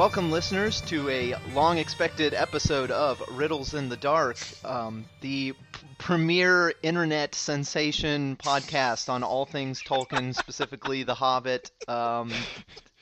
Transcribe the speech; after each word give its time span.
Welcome, 0.00 0.30
listeners, 0.32 0.80
to 0.86 1.10
a 1.10 1.34
long 1.52 1.76
expected 1.76 2.32
episode 2.32 2.90
of 2.90 3.22
Riddles 3.36 3.74
in 3.74 3.90
the 3.90 3.98
Dark, 3.98 4.34
um, 4.64 5.04
the 5.20 5.52
p- 5.52 5.58
premier 5.98 6.72
internet 6.82 7.34
sensation 7.34 8.34
podcast 8.42 9.10
on 9.10 9.22
all 9.22 9.44
things 9.44 9.82
Tolkien, 9.82 10.34
specifically 10.38 11.02
The 11.02 11.12
Hobbit. 11.12 11.70
Um, 11.86 12.32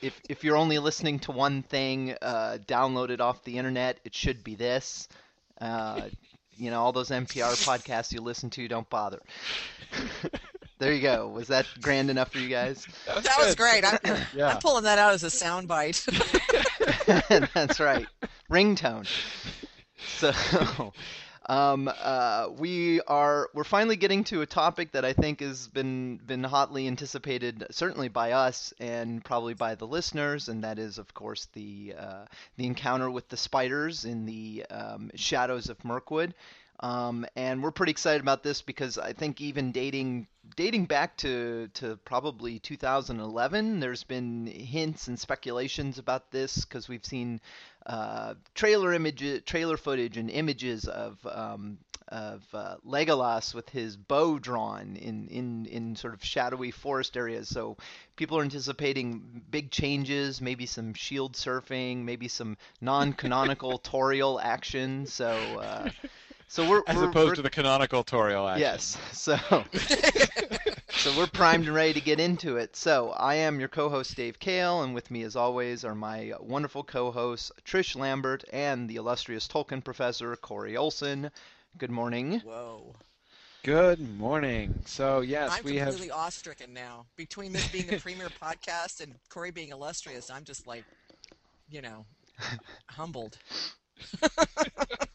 if, 0.01 0.13
if 0.27 0.43
you're 0.43 0.57
only 0.57 0.77
listening 0.77 1.19
to 1.19 1.31
one 1.31 1.63
thing, 1.63 2.15
uh, 2.21 2.57
download 2.67 3.11
it 3.11 3.21
off 3.21 3.45
the 3.45 3.57
internet. 3.57 3.97
It 4.03 4.13
should 4.13 4.43
be 4.43 4.55
this. 4.55 5.07
Uh, 5.61 6.09
you 6.57 6.69
know, 6.69 6.81
all 6.81 6.91
those 6.91 7.11
NPR 7.11 7.53
podcasts 7.63 8.11
you 8.11 8.19
listen 8.19 8.49
to, 8.49 8.67
don't 8.67 8.89
bother. 8.89 9.21
there 10.79 10.93
you 10.93 11.01
go. 11.01 11.27
Was 11.27 11.49
that 11.49 11.65
grand 11.81 12.09
enough 12.09 12.31
for 12.31 12.39
you 12.39 12.49
guys? 12.49 12.87
That 13.05 13.23
That 13.23 13.37
was 13.39 13.55
great. 13.55 13.83
I'm, 13.85 13.99
Yeah. 14.35 14.47
I'm 14.47 14.59
pulling 14.59 14.85
that 14.85 14.97
out 14.97 15.13
as 15.13 15.23
a 15.23 15.27
soundbite. 15.27 16.05
That's 17.53 17.79
right. 17.79 18.07
Ringtone. 18.49 19.07
So, 20.17 20.93
um, 21.47 21.91
uh, 22.01 22.49
we 22.57 23.01
are 23.01 23.49
we're 23.53 23.63
finally 23.65 23.97
getting 23.97 24.23
to 24.25 24.41
a 24.41 24.45
topic 24.45 24.93
that 24.93 25.03
I 25.03 25.13
think 25.13 25.41
has 25.41 25.67
been 25.67 26.17
been 26.17 26.43
hotly 26.43 26.87
anticipated, 26.87 27.65
certainly 27.71 28.07
by 28.07 28.31
us 28.31 28.73
and 28.79 29.23
probably 29.23 29.55
by 29.55 29.75
the 29.75 29.85
listeners, 29.87 30.47
and 30.47 30.63
that 30.63 30.79
is, 30.79 30.97
of 30.97 31.13
course, 31.13 31.47
the 31.53 31.95
uh, 31.97 32.25
the 32.55 32.65
encounter 32.65 33.09
with 33.11 33.27
the 33.29 33.37
spiders 33.37 34.05
in 34.05 34.25
the 34.25 34.65
um, 34.69 35.11
shadows 35.15 35.69
of 35.69 35.83
Mirkwood. 35.83 36.33
Um, 36.81 37.25
and 37.35 37.61
we're 37.61 37.71
pretty 37.71 37.91
excited 37.91 38.21
about 38.21 38.41
this 38.41 38.61
because 38.61 38.97
I 38.97 39.13
think 39.13 39.41
even 39.41 39.71
dating 39.71 40.27
dating 40.55 40.85
back 40.85 41.17
to 41.17 41.69
to 41.75 41.97
probably 42.05 42.59
2011, 42.59 43.79
there's 43.79 44.03
been 44.03 44.47
hints 44.47 45.07
and 45.07 45.19
speculations 45.19 45.97
about 45.97 46.31
this 46.31 46.63
because 46.63 46.87
we've 46.87 47.05
seen 47.05 47.41
uh, 47.85 48.35
trailer 48.55 48.93
images, 48.93 49.41
trailer 49.45 49.75
footage, 49.75 50.15
and 50.15 50.29
images 50.29 50.87
of 50.87 51.17
um, 51.29 51.79
of 52.07 52.43
uh, 52.53 52.75
Legolas 52.87 53.53
with 53.53 53.69
his 53.69 53.97
bow 53.97 54.39
drawn 54.39 54.95
in, 54.95 55.27
in 55.27 55.65
in 55.65 55.95
sort 55.97 56.13
of 56.13 56.23
shadowy 56.23 56.71
forest 56.71 57.17
areas. 57.17 57.49
So 57.49 57.75
people 58.15 58.39
are 58.39 58.43
anticipating 58.43 59.41
big 59.51 59.69
changes, 59.69 60.39
maybe 60.39 60.65
some 60.65 60.93
shield 60.93 61.33
surfing, 61.33 62.05
maybe 62.05 62.29
some 62.29 62.55
non-canonical 62.79 63.79
Tauriel 63.83 64.41
action. 64.41 65.07
So. 65.07 65.27
Uh, 65.27 65.89
so 66.49 66.67
we're, 66.69 66.81
As 66.87 66.97
we're- 66.97 67.07
opposed 67.07 67.25
we're- 67.27 67.35
to 67.37 67.41
the 67.43 67.49
canonical 67.49 68.03
Tauriel 68.03 68.49
action. 68.49 68.59
Yes. 68.61 68.97
So 69.13 69.37
so 70.89 71.17
we're 71.17 71.27
primed 71.27 71.65
and 71.67 71.75
ready 71.75 71.93
to 71.93 72.01
get 72.01 72.19
into 72.19 72.57
it. 72.57 72.75
So 72.75 73.11
I 73.11 73.35
am 73.35 73.59
your 73.59 73.69
co-host 73.69 74.15
Dave 74.17 74.37
Kale, 74.39 74.81
and 74.83 74.93
with 74.93 75.09
me 75.11 75.23
as 75.23 75.35
always 75.37 75.85
are 75.85 75.95
my 75.95 76.33
wonderful 76.41 76.83
co-hosts 76.83 77.51
Trish 77.63 77.95
Lambert 77.95 78.43
and 78.51 78.89
the 78.89 78.97
illustrious 78.97 79.47
Tolkien 79.47 79.81
professor 79.83 80.35
Corey 80.35 80.75
Olsen. 80.75 81.31
Good 81.77 81.91
morning. 81.91 82.39
Whoa. 82.41 82.95
Good 83.63 83.99
morning. 84.17 84.81
So 84.85 85.21
yes, 85.21 85.51
I'm 85.53 85.63
we 85.63 85.75
have. 85.77 85.89
completely 85.89 86.15
awestricken 86.15 86.69
now. 86.69 87.05
Between 87.15 87.53
this 87.53 87.67
being 87.69 87.93
a 87.93 87.97
premier 87.99 88.29
podcast 88.41 89.01
and 89.01 89.13
Corey 89.29 89.51
being 89.51 89.69
illustrious, 89.69 90.29
I'm 90.31 90.43
just 90.45 90.65
like, 90.65 90.83
you 91.69 91.81
know, 91.81 92.05
humbled. 92.87 93.37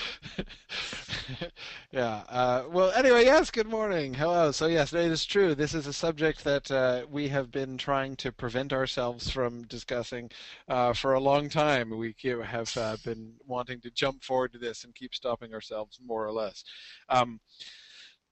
yeah. 1.92 2.22
Uh, 2.28 2.64
well, 2.70 2.90
anyway, 2.92 3.24
yes. 3.24 3.50
Good 3.50 3.66
morning. 3.66 4.14
Hello. 4.14 4.50
So 4.52 4.66
yes, 4.66 4.92
it 4.92 5.10
is 5.10 5.24
true. 5.24 5.54
This 5.54 5.74
is 5.74 5.86
a 5.86 5.92
subject 5.92 6.44
that 6.44 6.70
uh, 6.70 7.06
we 7.10 7.28
have 7.28 7.50
been 7.50 7.76
trying 7.76 8.16
to 8.16 8.32
prevent 8.32 8.72
ourselves 8.72 9.30
from 9.30 9.64
discussing 9.64 10.30
uh, 10.68 10.92
for 10.92 11.14
a 11.14 11.20
long 11.20 11.48
time. 11.48 11.96
We 11.96 12.14
have 12.44 12.76
uh, 12.76 12.96
been 13.04 13.34
wanting 13.46 13.80
to 13.82 13.90
jump 13.90 14.22
forward 14.24 14.52
to 14.52 14.58
this 14.58 14.84
and 14.84 14.94
keep 14.94 15.14
stopping 15.14 15.54
ourselves, 15.54 15.98
more 16.04 16.24
or 16.24 16.32
less. 16.32 16.64
Um, 17.08 17.40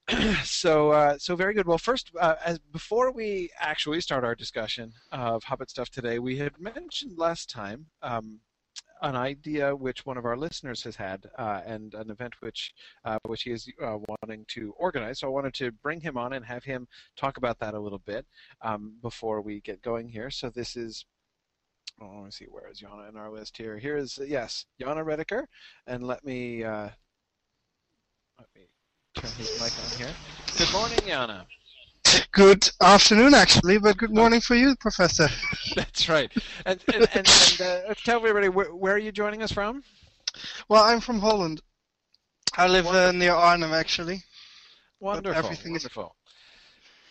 so 0.44 0.92
uh, 0.92 1.18
so 1.18 1.36
very 1.36 1.52
good. 1.52 1.66
Well, 1.66 1.78
first, 1.78 2.10
uh, 2.18 2.36
as 2.44 2.58
before 2.72 3.12
we 3.12 3.50
actually 3.60 4.00
start 4.00 4.24
our 4.24 4.34
discussion 4.34 4.92
of 5.12 5.44
Hobbit 5.44 5.70
stuff 5.70 5.90
today, 5.90 6.18
we 6.18 6.38
had 6.38 6.58
mentioned 6.58 7.18
last 7.18 7.50
time 7.50 7.86
um, 8.02 8.40
an 9.02 9.16
idea 9.16 9.74
which 9.74 10.04
one 10.04 10.16
of 10.16 10.24
our 10.24 10.36
listeners 10.36 10.82
has 10.82 10.96
had, 10.96 11.28
uh, 11.38 11.60
and 11.64 11.94
an 11.94 12.10
event 12.10 12.34
which 12.40 12.74
uh, 13.04 13.18
which 13.26 13.42
he 13.42 13.52
is 13.52 13.70
uh, 13.82 13.98
wanting 14.08 14.44
to 14.48 14.74
organize. 14.76 15.20
So 15.20 15.28
I 15.28 15.30
wanted 15.30 15.54
to 15.54 15.70
bring 15.70 16.00
him 16.00 16.16
on 16.16 16.32
and 16.32 16.44
have 16.44 16.64
him 16.64 16.88
talk 17.16 17.36
about 17.36 17.58
that 17.60 17.74
a 17.74 17.80
little 17.80 18.00
bit 18.00 18.26
um, 18.62 18.94
before 19.02 19.40
we 19.40 19.60
get 19.60 19.82
going 19.82 20.08
here. 20.08 20.30
So 20.30 20.50
this 20.50 20.76
is. 20.76 21.04
Oh, 22.00 22.06
let 22.16 22.24
me 22.26 22.30
see. 22.30 22.44
Where 22.44 22.70
is 22.70 22.80
Yana 22.80 23.08
in 23.08 23.16
our 23.16 23.30
list 23.30 23.56
here? 23.56 23.76
Here 23.76 23.96
is 23.96 24.18
yes, 24.24 24.66
Yana 24.80 25.04
Rediker, 25.04 25.44
and 25.86 26.06
let 26.06 26.24
me 26.24 26.62
uh, 26.62 26.88
let 28.38 28.48
me 28.54 28.62
turn 29.14 29.30
his 29.32 29.60
mic 29.60 29.72
on 29.72 29.98
here. 29.98 30.14
Good 30.56 30.72
morning, 30.72 30.98
Yana. 30.98 31.44
Good 32.32 32.70
afternoon, 32.80 33.34
actually, 33.34 33.78
but 33.78 33.96
good 33.96 34.14
morning 34.14 34.40
for 34.40 34.54
you, 34.54 34.76
Professor. 34.76 35.28
That's 35.74 36.08
right. 36.08 36.30
And 36.66 36.80
and, 36.94 37.08
and, 37.14 37.28
and 37.60 37.60
uh, 37.60 37.94
tell 38.04 38.18
everybody 38.18 38.48
where, 38.48 38.74
where 38.74 38.94
are 38.94 38.98
you 38.98 39.12
joining 39.12 39.42
us 39.42 39.52
from? 39.52 39.82
Well, 40.68 40.84
I'm 40.84 41.00
from 41.00 41.18
Holland. 41.18 41.60
I 42.56 42.66
live 42.68 42.86
uh, 42.86 43.12
near 43.12 43.32
Arnhem, 43.32 43.72
actually. 43.72 44.22
Wonderful. 45.00 45.38
everything 45.38 45.74
is- 45.76 45.82
wonderful. 45.84 46.14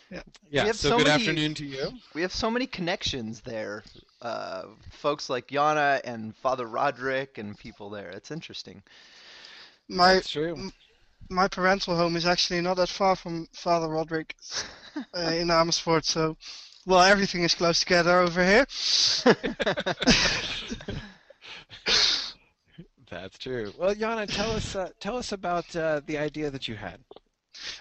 Yeah. 0.09 0.21
Yeah. 0.49 0.63
We 0.63 0.67
have 0.67 0.75
so, 0.77 0.89
so 0.89 0.97
good 0.97 1.07
many- 1.07 1.21
afternoon 1.21 1.53
to 1.55 1.65
you. 1.65 1.91
We 2.13 2.21
have 2.21 2.33
so 2.33 2.49
many 2.49 2.65
connections 2.65 3.41
there. 3.41 3.83
Uh, 4.21 4.63
folks 4.91 5.29
like 5.29 5.47
Yana 5.49 5.99
and 6.05 6.35
Father 6.37 6.65
Roderick 6.65 7.37
and 7.37 7.57
people 7.57 7.89
there. 7.89 8.09
It's 8.09 8.31
interesting. 8.31 8.81
My 9.89 10.15
That's 10.15 10.29
true. 10.29 10.71
My 11.29 11.47
parental 11.47 11.95
home 11.95 12.15
is 12.15 12.25
actually 12.25 12.61
not 12.61 12.77
that 12.77 12.89
far 12.89 13.15
from 13.15 13.47
Father 13.53 13.87
Roderick 13.87 14.35
uh, 15.15 15.19
in 15.31 15.49
Amersfoort, 15.51 16.05
so 16.05 16.37
well, 16.85 17.01
everything 17.01 17.43
is 17.43 17.53
close 17.53 17.81
together 17.81 18.19
over 18.19 18.43
here. 18.43 18.65
That's 23.09 23.37
true. 23.37 23.73
Well, 23.77 23.93
Yana, 23.93 24.25
tell 24.33 24.51
us 24.51 24.75
uh, 24.75 24.89
tell 24.99 25.17
us 25.17 25.31
about 25.33 25.75
uh, 25.75 26.01
the 26.05 26.17
idea 26.17 26.49
that 26.49 26.67
you 26.67 26.75
had. 26.75 26.99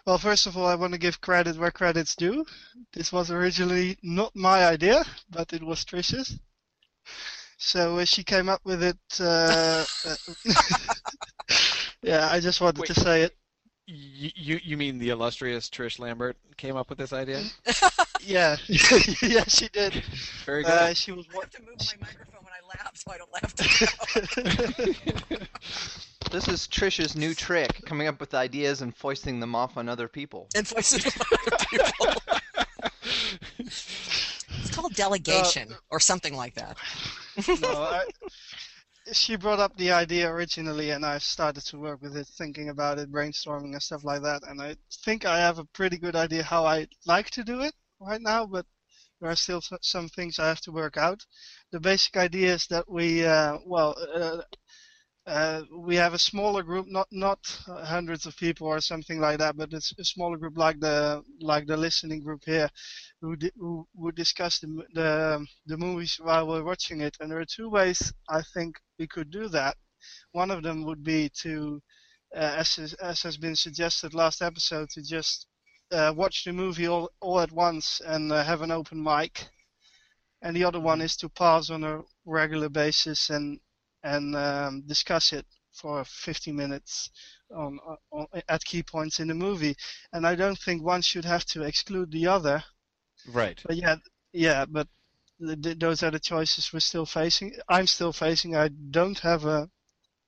Well, 0.07 0.19
first 0.19 0.47
of 0.47 0.57
all, 0.57 0.67
I 0.67 0.75
want 0.75 0.93
to 0.93 0.99
give 0.99 1.21
credit 1.21 1.57
where 1.57 1.71
credit's 1.71 2.17
due. 2.17 2.45
This 2.93 3.13
was 3.13 3.31
originally 3.31 3.97
not 4.03 4.35
my 4.35 4.67
idea, 4.67 5.05
but 5.31 5.53
it 5.53 5.63
was 5.63 5.85
Trish's. 5.85 6.39
So 7.59 7.99
uh, 7.99 8.05
she 8.05 8.25
came 8.25 8.49
up 8.49 8.63
with 8.65 8.83
it. 8.83 8.99
Uh, 12.07 12.11
uh, 12.11 12.13
yeah, 12.13 12.29
I 12.31 12.41
just 12.41 12.61
wanted 12.61 12.79
Wait. 12.79 12.87
to 12.89 12.95
say 12.95 13.23
it. 13.23 13.37
You, 13.89 14.31
you 14.35 14.61
you 14.65 14.77
mean 14.77 14.99
the 14.99 15.11
illustrious 15.11 15.71
Trish 15.71 16.01
Lambert 16.01 16.37
came 16.57 16.77
up 16.77 16.89
with 16.89 16.99
this 16.99 17.13
idea? 17.13 17.43
Yeah, 18.27 18.57
yeah, 19.23 19.45
she 19.47 19.69
did. 19.69 20.03
Very 20.45 20.65
good. 20.65 20.73
Uh, 20.73 20.95
she 20.95 21.13
was 21.13 21.27
I 21.33 21.41
have 21.41 21.51
to 21.51 21.63
move 21.63 21.77
my 21.79 22.09
microphone 22.09 22.43
when 22.43 22.53
I 22.53 22.61
laugh 22.67 22.97
so 22.97 23.13
I 23.13 23.19
don't 23.19 23.33
laugh 23.33 23.55
too 23.55 25.27
loud. 25.39 25.49
This 26.33 26.49
is 26.49 26.67
Trish's 26.67 27.15
new 27.15 27.35
trick, 27.35 27.85
coming 27.87 28.09
up 28.09 28.19
with 28.19 28.35
ideas 28.35 28.83
and 28.83 28.95
foisting 28.97 29.39
them 29.39 29.55
off 29.55 29.77
on 29.77 29.89
other 29.89 30.09
people. 30.09 30.49
and 30.57 30.67
voices 30.67 31.07
of 31.07 31.17
other 31.21 31.57
people. 31.71 32.15
It's 33.59 34.75
called 34.75 34.95
delegation 34.95 35.69
or 35.91 36.01
something 36.01 36.37
like 36.37 36.55
that. 36.55 36.77
no, 37.61 37.69
I, 37.69 38.07
she 39.13 39.37
brought 39.37 39.61
up 39.61 39.77
the 39.77 39.93
idea 39.93 40.31
originally, 40.31 40.91
and 40.91 41.05
I 41.05 41.19
started 41.19 41.65
to 41.67 41.79
work 41.79 42.03
with 42.03 42.17
it, 42.17 42.27
thinking 42.27 42.69
about 42.69 42.99
it, 42.99 43.13
brainstorming 43.13 43.73
and 43.73 43.83
stuff 43.83 44.05
like 44.05 44.23
that. 44.23 44.43
And 44.49 44.61
I 44.61 44.77
think 45.05 45.25
I 45.25 45.39
have 45.39 45.59
a 45.59 45.65
pretty 45.65 45.99
good 45.99 46.17
idea 46.17 46.43
how 46.43 46.65
I 46.65 46.89
like 47.07 47.31
to 47.31 47.45
do 47.45 47.61
it 47.61 47.75
right 48.01 48.21
now, 48.21 48.47
but 48.47 48.67
there 49.21 49.31
are 49.31 49.37
still 49.37 49.63
some 49.81 50.09
things 50.09 50.39
I 50.39 50.49
have 50.49 50.61
to 50.63 50.73
work 50.73 50.97
out. 50.97 51.25
The 51.73 51.81
basic 51.81 52.17
idea 52.17 52.55
is 52.55 52.67
that 52.69 52.91
we, 52.91 53.25
uh, 53.25 53.59
well, 53.65 53.97
uh, 54.15 54.43
uh, 55.27 55.63
we 55.77 55.97
have 55.97 56.15
a 56.15 56.19
smaller 56.19 56.63
group, 56.63 56.87
not 56.89 57.09
not 57.11 57.39
uh, 57.67 57.85
hundreds 57.85 58.27
of 58.27 58.37
people 58.37 58.69
or 58.69 58.81
something 58.81 59.19
like 59.21 59.39
that, 59.39 59.57
but 59.57 59.73
it's 59.73 59.93
a 59.99 60.05
smaller 60.05 60.37
group 60.37 60.57
like 60.57 60.79
the 60.79 61.23
like 61.41 61.67
the 61.67 61.77
listening 61.77 62.21
group 62.21 62.43
here, 62.45 62.71
who 63.21 63.37
di- 63.37 63.53
who 63.59 63.87
would 63.95 64.15
discuss 64.17 64.59
the 64.61 64.69
the 64.95 65.47
the 65.67 65.77
movies 65.77 66.19
while 66.21 66.47
we're 66.47 66.65
watching 66.65 67.01
it. 67.01 67.17
And 67.21 67.31
there 67.31 67.41
are 67.41 67.47
two 67.57 67.69
ways 67.71 68.13
I 68.29 68.43
think 68.55 68.77
we 68.99 69.07
could 69.07 69.31
do 69.31 69.49
that. 69.49 69.77
One 70.33 70.51
of 70.51 70.63
them 70.63 70.85
would 70.85 71.03
be 71.05 71.31
to, 71.43 71.83
uh, 72.35 72.55
as 72.63 72.79
is- 72.79 72.95
as 72.95 73.23
has 73.23 73.37
been 73.37 73.57
suggested 73.57 74.15
last 74.15 74.43
episode, 74.43 74.91
to 74.91 75.03
just 75.03 75.47
uh, 75.93 76.13
watch 76.17 76.45
the 76.45 76.53
movie 76.53 76.89
all 76.89 77.11
all 77.21 77.41
at 77.41 77.53
once 77.53 78.01
and 78.07 78.33
uh, 78.33 78.45
have 78.45 78.63
an 78.63 78.71
open 78.71 79.03
mic. 79.03 79.49
And 80.43 80.57
the 80.57 80.65
other 80.65 80.81
one 80.81 81.01
is 81.03 81.17
to 81.19 81.29
pause 81.29 81.71
on 81.71 81.85
a 81.85 82.03
regular 82.25 82.69
basis 82.71 83.31
and 83.31 83.61
and 84.03 84.35
um, 84.37 84.83
discuss 84.87 85.33
it 85.33 85.47
for 85.73 86.05
50 86.05 86.53
minutes 86.53 87.11
on, 87.55 87.79
on 88.13 88.27
at 88.49 88.65
key 88.65 88.83
points 88.83 89.21
in 89.21 89.29
the 89.29 89.35
movie. 89.35 89.77
And 90.13 90.27
I 90.27 90.35
don't 90.35 90.59
think 90.59 90.83
one 90.83 91.03
should 91.03 91.25
have 91.25 91.45
to 91.47 91.63
exclude 91.65 92.11
the 92.13 92.27
other. 92.29 92.65
Right. 93.29 93.61
But 93.65 93.77
yeah, 93.77 93.97
yeah, 94.33 94.65
but 94.67 94.89
th- 95.45 95.63
th- 95.63 95.79
those 95.79 96.03
are 96.03 96.11
the 96.11 96.21
choices 96.21 96.73
we're 96.73 96.81
still 96.81 97.07
facing. 97.07 97.55
I'm 97.69 97.87
still 97.87 98.13
facing. 98.13 98.57
I 98.57 98.69
don't 98.69 99.19
have 99.21 99.45
a 99.45 99.71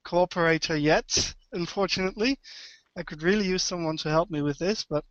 cooperator 0.05 0.81
yet, 0.81 1.33
unfortunately. 1.51 2.39
I 2.97 3.03
could 3.03 3.23
really 3.23 3.45
use 3.47 3.63
someone 3.63 3.97
to 3.97 4.09
help 4.09 4.29
me 4.29 4.41
with 4.41 4.57
this, 4.57 4.83
but 4.83 5.05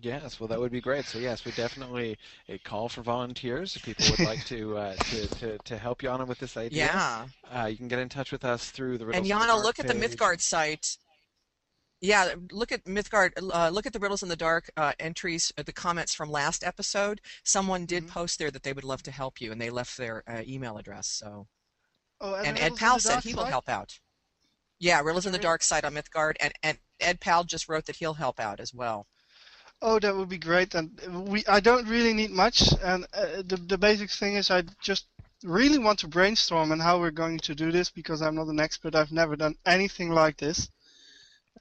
Yes, 0.00 0.38
well, 0.38 0.46
that 0.46 0.60
would 0.60 0.70
be 0.70 0.80
great. 0.80 1.04
So 1.04 1.18
yes, 1.18 1.44
we 1.44 1.50
definitely 1.52 2.16
a 2.48 2.58
call 2.58 2.88
for 2.88 3.02
volunteers 3.02 3.74
if 3.74 3.82
people 3.82 4.06
would 4.10 4.20
like 4.20 4.44
to 4.46 4.76
uh, 4.78 4.94
to, 4.94 5.26
to 5.26 5.58
to 5.58 5.78
help 5.78 6.02
Yana 6.02 6.26
with 6.26 6.38
this 6.38 6.56
idea. 6.56 6.86
Yeah. 6.86 7.26
Uh, 7.52 7.66
you 7.66 7.76
can 7.76 7.88
get 7.88 7.98
in 7.98 8.08
touch 8.08 8.30
with 8.30 8.44
us 8.44 8.70
through 8.70 8.98
the 8.98 9.04
And 9.06 9.24
Riddles 9.24 9.30
in 9.30 9.38
the 9.38 9.44
Yana, 9.44 9.46
Dark 9.48 9.64
look 9.64 9.78
at 9.80 9.88
the. 9.88 9.94
Mythgard 9.94 10.40
site. 10.40 10.96
Yeah, 12.00 12.34
look 12.50 12.72
at 12.72 12.84
Mythgard. 12.84 13.32
Uh, 13.52 13.68
look 13.68 13.84
at 13.86 13.92
the 13.92 13.98
Riddles 13.98 14.22
in 14.22 14.30
the 14.30 14.36
Dark 14.36 14.70
uh, 14.76 14.92
entries, 14.98 15.52
uh, 15.58 15.62
the 15.62 15.72
comments 15.72 16.14
from 16.14 16.30
last 16.30 16.64
episode. 16.64 17.20
Someone 17.44 17.84
did 17.84 18.04
Mhm. 18.04 18.08
post 18.08 18.38
there 18.38 18.50
that 18.50 18.62
they 18.62 18.72
would 18.72 18.84
love 18.84 19.02
to 19.02 19.10
help 19.10 19.40
you, 19.40 19.52
and 19.52 19.60
they 19.60 19.70
left 19.70 19.96
their 19.96 20.22
uh, 20.26 20.42
email 20.46 20.78
address. 20.78 21.06
So, 21.08 21.46
oh, 22.20 22.34
and 22.36 22.56
the 22.56 22.62
Ed 22.62 22.76
Powell 22.76 22.98
said 22.98 23.22
he 23.22 23.34
will 23.34 23.44
help 23.44 23.68
out. 23.68 23.98
Yeah, 24.78 25.00
Riddles 25.00 25.26
in 25.26 25.32
the 25.32 25.38
Dark 25.38 25.62
site 25.62 25.84
on 25.84 25.92
Mythgard, 25.94 26.36
and 26.40 26.54
and 26.62 26.78
Ed 27.00 27.20
Powell 27.20 27.44
just 27.44 27.68
wrote 27.68 27.84
that 27.86 27.96
he'll 27.96 28.14
help 28.14 28.40
out 28.40 28.60
as 28.60 28.72
well. 28.72 29.06
Oh, 29.82 29.98
that 29.98 30.16
would 30.16 30.28
be 30.28 30.38
great. 30.38 30.74
And 30.74 30.98
we, 31.28 31.44
I 31.46 31.60
don't 31.60 31.86
really 31.88 32.14
need 32.14 32.30
much. 32.30 32.72
And 32.82 33.06
uh, 33.12 33.42
the 33.42 33.56
the 33.68 33.78
basic 33.78 34.10
thing 34.10 34.36
is, 34.36 34.50
I 34.50 34.62
just 34.80 35.06
really 35.42 35.78
want 35.78 35.98
to 36.00 36.08
brainstorm 36.08 36.72
on 36.72 36.80
how 36.80 36.98
we're 36.98 37.10
going 37.10 37.38
to 37.40 37.54
do 37.54 37.70
this 37.72 37.90
because 37.90 38.22
I'm 38.22 38.34
not 38.36 38.48
an 38.48 38.60
expert. 38.60 38.94
I've 38.94 39.12
never 39.12 39.36
done 39.36 39.56
anything 39.66 40.10
like 40.10 40.36
this, 40.38 40.70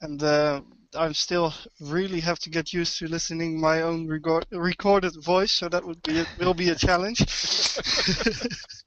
and 0.01 0.21
uh, 0.23 0.61
I 0.95 1.11
still 1.13 1.53
really 1.79 2.19
have 2.21 2.39
to 2.39 2.49
get 2.49 2.73
used 2.73 2.97
to 2.99 3.07
listening 3.07 3.59
my 3.59 3.81
own 3.81 4.07
record, 4.07 4.45
recorded 4.51 5.13
voice. 5.23 5.51
So 5.51 5.69
that 5.69 5.85
would 5.85 6.03
be 6.03 6.19
a, 6.19 6.25
will 6.37 6.53
be 6.53 6.69
a 6.69 6.75
challenge. 6.75 7.19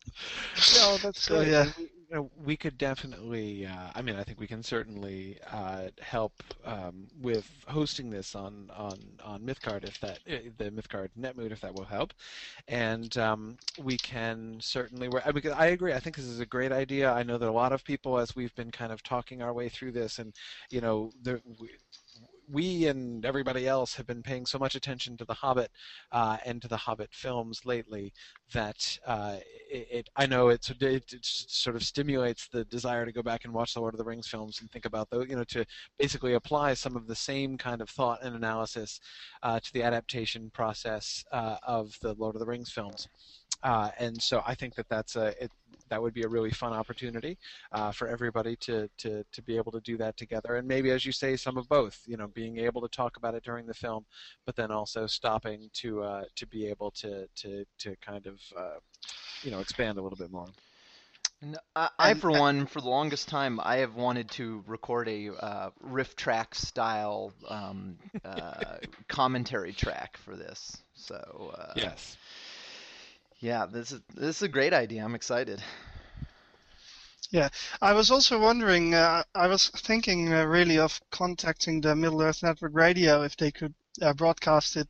No, 0.68 0.98
that's 0.98 1.20
So, 1.20 1.40
great. 1.40 1.52
yeah. 1.52 1.66
We, 1.76 1.88
you 2.12 2.18
know, 2.18 2.30
we 2.44 2.56
could 2.58 2.76
definitely. 2.76 3.66
Uh, 3.66 3.90
I 3.94 4.02
mean, 4.02 4.16
I 4.16 4.22
think 4.22 4.38
we 4.38 4.46
can 4.46 4.62
certainly 4.62 5.38
uh, 5.50 5.88
help 6.02 6.34
um, 6.64 7.06
with 7.22 7.50
hosting 7.66 8.10
this 8.10 8.34
on 8.34 8.70
on 8.76 8.98
on 9.24 9.40
Mythgard 9.40 9.84
if 9.84 9.98
that 10.00 10.18
uh, 10.30 10.50
the 10.58 10.70
Mythgard 10.70 11.08
Netmoot 11.18 11.52
if 11.52 11.60
that 11.62 11.74
will 11.74 11.86
help, 11.86 12.12
and 12.68 13.16
um, 13.16 13.56
we 13.78 13.96
can 13.96 14.58
certainly. 14.60 15.08
I, 15.24 15.32
because 15.32 15.52
I 15.52 15.66
agree. 15.68 15.94
I 15.94 16.00
think 16.00 16.16
this 16.16 16.26
is 16.26 16.40
a 16.40 16.46
great 16.46 16.70
idea. 16.72 17.10
I 17.10 17.22
know 17.22 17.38
that 17.38 17.48
a 17.48 17.52
lot 17.52 17.72
of 17.72 17.82
people, 17.82 18.18
as 18.18 18.36
we've 18.36 18.54
been 18.56 18.70
kind 18.70 18.92
of 18.92 19.02
talking 19.02 19.40
our 19.40 19.54
way 19.54 19.70
through 19.70 19.92
this, 19.92 20.18
and 20.18 20.34
you 20.70 20.82
know, 20.82 21.12
the, 21.22 21.40
we, 21.58 21.70
we 22.50 22.86
and 22.86 23.24
everybody 23.24 23.66
else 23.66 23.94
have 23.94 24.06
been 24.06 24.22
paying 24.22 24.46
so 24.46 24.58
much 24.58 24.74
attention 24.74 25.16
to 25.16 25.24
The 25.24 25.34
Hobbit 25.34 25.70
uh, 26.10 26.38
and 26.44 26.60
to 26.62 26.68
the 26.68 26.76
Hobbit 26.76 27.10
films 27.12 27.60
lately 27.64 28.12
that 28.52 28.98
uh, 29.06 29.36
it, 29.70 29.88
it, 29.90 30.10
I 30.16 30.26
know 30.26 30.48
it's, 30.48 30.70
it, 30.70 30.82
it 30.82 31.18
sort 31.22 31.76
of 31.76 31.82
stimulates 31.82 32.48
the 32.48 32.64
desire 32.64 33.04
to 33.04 33.12
go 33.12 33.22
back 33.22 33.44
and 33.44 33.52
watch 33.52 33.74
the 33.74 33.80
Lord 33.80 33.94
of 33.94 33.98
the 33.98 34.04
Rings 34.04 34.28
films 34.28 34.60
and 34.60 34.70
think 34.70 34.84
about 34.84 35.10
those, 35.10 35.28
you 35.28 35.36
know, 35.36 35.44
to 35.44 35.64
basically 35.98 36.34
apply 36.34 36.74
some 36.74 36.96
of 36.96 37.06
the 37.06 37.14
same 37.14 37.56
kind 37.56 37.80
of 37.80 37.88
thought 37.88 38.22
and 38.22 38.36
analysis 38.36 39.00
uh, 39.42 39.60
to 39.60 39.72
the 39.72 39.82
adaptation 39.82 40.50
process 40.50 41.24
uh, 41.32 41.56
of 41.62 41.96
the 42.02 42.14
Lord 42.14 42.34
of 42.34 42.40
the 42.40 42.46
Rings 42.46 42.70
films. 42.70 43.08
Uh, 43.62 43.90
and 43.98 44.20
so 44.20 44.42
I 44.46 44.54
think 44.54 44.74
that 44.74 44.88
that's 44.88 45.16
a 45.16 45.44
it, 45.44 45.50
that 45.88 46.00
would 46.00 46.14
be 46.14 46.22
a 46.22 46.28
really 46.28 46.50
fun 46.50 46.72
opportunity 46.72 47.36
uh, 47.72 47.92
for 47.92 48.08
everybody 48.08 48.56
to, 48.56 48.88
to 48.96 49.24
to 49.30 49.42
be 49.42 49.56
able 49.56 49.72
to 49.72 49.80
do 49.80 49.98
that 49.98 50.16
together, 50.16 50.56
and 50.56 50.66
maybe, 50.66 50.90
as 50.90 51.04
you 51.04 51.12
say, 51.12 51.36
some 51.36 51.58
of 51.58 51.68
both. 51.68 52.00
You 52.06 52.16
know, 52.16 52.28
being 52.28 52.58
able 52.58 52.80
to 52.80 52.88
talk 52.88 53.18
about 53.18 53.34
it 53.34 53.44
during 53.44 53.66
the 53.66 53.74
film, 53.74 54.06
but 54.46 54.56
then 54.56 54.70
also 54.70 55.06
stopping 55.06 55.70
to 55.74 56.02
uh, 56.02 56.24
to 56.36 56.46
be 56.46 56.66
able 56.66 56.90
to 56.92 57.28
to 57.36 57.64
to 57.78 57.96
kind 58.00 58.26
of 58.26 58.40
uh, 58.56 58.78
you 59.42 59.50
know 59.50 59.60
expand 59.60 59.98
a 59.98 60.02
little 60.02 60.18
bit 60.18 60.32
more. 60.32 60.46
And 61.42 61.58
I, 61.74 61.88
I, 61.98 62.14
for 62.14 62.30
one, 62.30 62.66
for 62.66 62.80
the 62.80 62.88
longest 62.88 63.28
time, 63.28 63.58
I 63.60 63.78
have 63.78 63.96
wanted 63.96 64.30
to 64.32 64.62
record 64.66 65.08
a 65.08 65.30
uh, 65.30 65.70
riff 65.80 66.14
track 66.14 66.54
style 66.54 67.32
um, 67.48 67.98
uh, 68.24 68.76
commentary 69.08 69.72
track 69.72 70.16
for 70.18 70.36
this. 70.36 70.76
So 70.94 71.52
uh, 71.58 71.72
Yes. 71.74 72.16
Yeah, 73.42 73.66
this 73.66 73.90
is 73.90 74.00
this 74.14 74.36
is 74.36 74.42
a 74.42 74.48
great 74.48 74.72
idea. 74.72 75.04
I'm 75.04 75.16
excited. 75.16 75.60
Yeah, 77.32 77.48
I 77.80 77.92
was 77.92 78.10
also 78.10 78.38
wondering, 78.38 78.94
uh, 78.94 79.24
I 79.34 79.48
was 79.48 79.68
thinking 79.68 80.32
uh, 80.32 80.44
really 80.44 80.78
of 80.78 81.00
contacting 81.10 81.80
the 81.80 81.96
Middle 81.96 82.22
Earth 82.22 82.42
Network 82.42 82.72
Radio 82.74 83.22
if 83.22 83.36
they 83.36 83.50
could 83.50 83.74
uh, 84.00 84.12
broadcast 84.12 84.76
it 84.76 84.86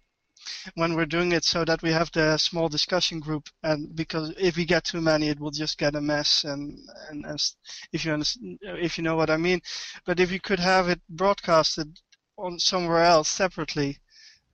when 0.75 0.94
we're 0.94 1.06
doing 1.06 1.32
it 1.32 1.44
so 1.44 1.64
that 1.64 1.82
we 1.82 1.93
have 1.93 2.10
the 2.12 2.37
small 2.37 2.69
discussion 2.69 3.20
group 3.20 3.49
and 3.62 3.94
because 3.96 4.34
if 4.38 4.56
we 4.56 4.64
get 4.64 4.84
too 4.84 5.00
many 5.00 5.28
it 5.28 5.40
will 5.40 5.52
just 5.52 5.78
get 5.78 5.94
a 5.94 6.00
mess 6.00 6.44
and 6.44 6.76
and 7.10 7.25
as 7.25 7.55
if 7.93 8.05
you 8.05 8.12
understand, 8.12 8.58
if 8.62 8.98
you 8.98 9.05
know 9.05 9.15
what 9.15 9.31
I 9.31 9.36
mean 9.36 9.60
but 10.05 10.19
if 10.19 10.32
you 10.32 10.41
could 10.41 10.58
have 10.58 10.88
it 10.88 11.00
broadcasted 11.08 12.00
on 12.36 12.58
somewhere 12.58 13.05
else 13.05 13.29
separately 13.29 13.98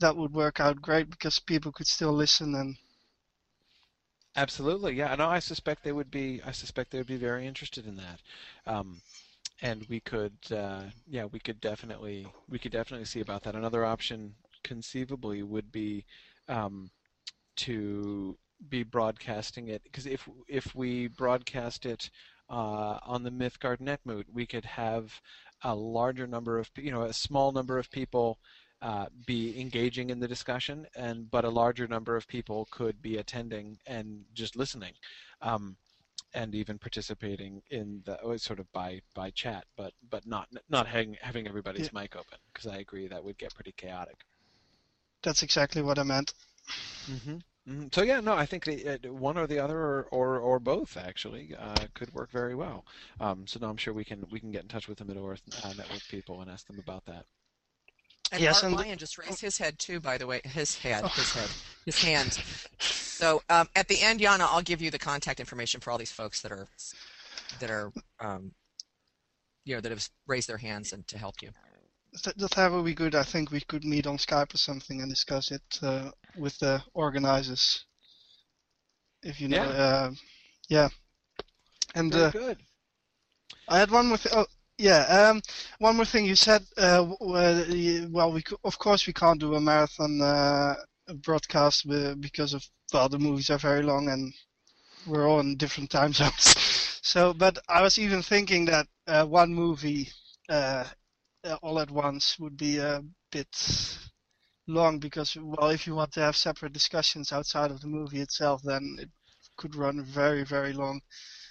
that 0.01 0.15
would 0.15 0.35
work 0.35 0.61
out 0.61 0.83
great 0.83 1.09
because 1.09 1.39
people 1.41 1.73
could 1.73 1.87
still 1.87 2.13
listen 2.13 2.55
and 2.55 2.77
Absolutely, 4.39 4.95
yeah. 4.95 5.15
No, 5.17 5.29
I 5.29 5.41
suspect 5.41 5.83
they 5.83 5.91
would 5.93 6.11
be. 6.13 6.41
I 6.45 6.53
suspect 6.53 6.91
they 6.93 6.99
would 6.99 7.09
be 7.09 7.17
very 7.17 7.45
interested 7.47 7.87
in 7.87 7.97
that, 7.97 8.21
um, 8.67 9.01
and 9.63 9.85
we 9.89 10.01
could, 10.01 10.37
uh, 10.53 10.85
yeah, 11.09 11.25
we 11.25 11.41
could 11.41 11.61
definitely, 11.61 12.27
we 12.49 12.59
could 12.61 12.73
definitely 12.73 13.07
see 13.07 13.21
about 13.21 13.43
that. 13.45 13.57
Another 13.57 13.85
option, 13.85 14.35
conceivably, 14.63 15.43
would 15.43 15.73
be 15.73 16.05
um, 16.49 16.91
to 17.57 18.39
be 18.69 18.83
broadcasting 18.85 19.69
it 19.69 19.83
because 19.85 20.07
if 20.07 20.29
if 20.49 20.75
we 20.75 21.09
broadcast 21.09 21.87
it 21.87 22.11
uh, 22.51 22.99
on 23.05 23.25
the 23.25 23.31
Mythgard 23.33 23.79
Netmoot, 23.81 24.27
we 24.33 24.47
could 24.47 24.67
have 24.67 25.21
a 25.63 25.75
larger 25.75 26.27
number 26.27 26.59
of, 26.59 26.71
you 26.77 26.93
know, 26.93 27.03
a 27.05 27.13
small 27.13 27.53
number 27.53 27.79
of 27.79 27.91
people 27.91 28.39
uh, 28.83 29.07
be 29.27 29.61
engaging 29.61 30.11
in 30.11 30.21
the 30.21 30.29
discussion, 30.29 30.87
and 30.95 31.31
but 31.31 31.45
a 31.45 31.51
larger 31.51 31.87
number 31.89 32.17
of 32.17 32.27
people 32.29 32.67
could 32.71 33.01
be 33.03 33.17
attending 33.17 33.79
and 33.87 34.25
just 34.35 34.57
listening, 34.57 34.95
um, 35.43 35.77
and 36.35 36.55
even 36.55 36.79
participating 36.79 37.63
in 37.71 38.03
the 38.05 38.21
oh, 38.23 38.37
sort 38.37 38.61
of 38.61 38.71
by 38.73 39.01
by 39.15 39.31
chat, 39.31 39.65
but 39.77 39.93
but 40.11 40.27
not 40.27 40.49
not 40.69 40.87
having 40.87 41.17
having 41.21 41.47
everybody's 41.49 41.93
mic 41.93 42.17
open 42.17 42.39
because 42.53 42.67
I 42.67 42.79
agree 42.79 43.09
that 43.09 43.25
would 43.25 43.39
get 43.39 43.55
pretty 43.55 43.73
chaotic. 43.77 44.25
that's 45.23 45.43
exactly 45.45 45.81
what 45.83 45.99
I 45.99 46.03
meant 46.03 46.35
hmm 47.07 47.39
hmm 47.67 47.87
So 47.93 48.03
yeah, 48.03 48.21
no, 48.21 48.35
I 48.35 48.47
think 48.47 48.65
the, 48.65 48.89
uh, 49.09 49.13
one 49.13 49.37
or 49.39 49.47
the 49.47 49.59
other, 49.59 49.79
or 49.79 50.05
or, 50.11 50.39
or 50.39 50.59
both 50.61 50.97
actually, 50.97 51.55
uh, 51.57 51.87
could 51.95 52.13
work 52.15 52.31
very 52.31 52.55
well. 52.55 52.85
Um, 53.21 53.47
so 53.47 53.59
now 53.61 53.69
I'm 53.71 53.77
sure 53.77 53.93
we 53.95 54.05
can 54.05 54.25
we 54.31 54.41
can 54.41 54.51
get 54.53 54.63
in 54.63 54.69
touch 54.69 54.89
with 54.89 54.99
the 54.99 55.05
Middle 55.05 55.27
Earth 55.27 55.43
uh, 55.63 55.73
Network 55.73 56.07
people 56.09 56.41
and 56.41 56.51
ask 56.51 56.67
them 56.67 56.79
about 56.79 57.05
that. 57.07 57.27
And 58.33 58.43
Yes, 58.43 58.57
Art 58.63 58.73
and- 58.73 58.77
Lyon 58.77 58.99
just 58.99 59.17
raised 59.19 59.41
his 59.41 59.57
head 59.59 59.79
too, 59.79 60.01
by 60.01 60.19
the 60.19 60.27
way. 60.27 60.41
His 60.45 60.77
head, 60.79 61.07
his 61.07 61.33
head, 61.33 61.49
his 61.87 62.03
hand. 62.03 62.39
So 62.79 63.43
um, 63.49 63.69
at 63.75 63.89
the 63.89 64.01
end, 64.03 64.21
Yana, 64.21 64.41
I'll 64.51 64.63
give 64.63 64.83
you 64.83 64.91
the 64.91 64.99
contact 64.99 65.41
information 65.41 65.81
for 65.81 65.91
all 65.91 65.99
these 65.99 66.13
folks 66.13 66.43
that 66.43 66.53
are 66.53 66.69
that 67.61 67.71
are 67.71 67.91
um, 68.21 68.53
you 69.65 69.75
know 69.75 69.81
that 69.81 69.91
have 69.91 70.07
raised 70.27 70.49
their 70.49 70.59
hands 70.59 70.93
and 70.93 71.07
to 71.09 71.17
help 71.19 71.41
you. 71.43 71.51
Th- 72.23 72.37
that 72.37 72.51
that 72.53 72.71
would 72.73 72.85
be 72.85 72.95
good. 72.95 73.15
I 73.15 73.23
think 73.23 73.51
we 73.51 73.61
could 73.61 73.85
meet 73.85 74.07
on 74.07 74.17
Skype 74.19 74.55
or 74.55 74.59
something 74.59 75.01
and 75.01 75.11
discuss 75.11 75.51
it 75.51 75.63
uh, 75.83 76.11
with 76.37 76.59
the 76.59 76.83
organizers. 76.95 77.85
If 79.23 79.41
you 79.41 79.49
know, 79.49 79.63
Yeah. 79.65 79.69
uh, 79.71 80.11
yeah. 80.69 80.89
And 81.95 82.13
Very 82.13 82.25
uh, 82.27 82.31
good. 82.31 82.59
I 83.69 83.79
had 83.79 83.91
one 83.91 84.11
with. 84.11 84.27
Oh, 84.33 84.47
yeah. 84.79 85.31
Um, 85.31 85.43
one 85.79 85.97
more 85.97 86.05
thing. 86.05 86.25
You 86.25 86.37
said, 86.37 86.65
uh, 86.77 87.07
well, 87.21 88.33
we 88.33 88.43
of 88.65 88.79
course 88.79 89.07
we 89.07 89.13
can't 89.13 89.41
do 89.41 89.55
a 89.55 89.61
marathon 89.61 90.21
uh, 90.23 90.75
broadcast 91.23 91.87
because 92.21 92.55
of 92.55 92.65
well, 92.93 93.09
the 93.09 93.19
movies 93.19 93.51
are 93.51 93.59
very 93.59 93.83
long 93.83 94.09
and 94.09 94.33
we're 95.07 95.29
all 95.29 95.41
in 95.41 95.57
different 95.57 95.91
time 95.91 96.13
zones. 96.15 97.01
so, 97.03 97.35
but 97.35 97.59
I 97.69 97.83
was 97.83 97.99
even 97.99 98.23
thinking 98.23 98.65
that 98.67 98.87
uh, 99.07 99.25
one 99.25 99.53
movie 99.53 100.09
uh, 100.49 100.85
all 101.63 101.81
at 101.81 101.91
once 101.91 102.39
would 102.39 102.57
be 102.57 102.79
a 102.79 103.03
bit 103.31 103.99
long 104.67 104.99
because, 104.99 105.37
well, 105.41 105.71
if 105.71 105.87
you 105.87 105.95
want 105.95 106.13
to 106.13 106.21
have 106.21 106.37
separate 106.37 106.73
discussions 106.73 107.33
outside 107.33 107.71
of 107.71 107.81
the 107.81 107.87
movie 107.87 108.21
itself, 108.21 108.63
then 108.63 108.97
it 109.01 109.09
could 109.57 109.75
run 109.75 110.03
very, 110.05 110.45
very 110.45 110.73
long. 110.73 111.01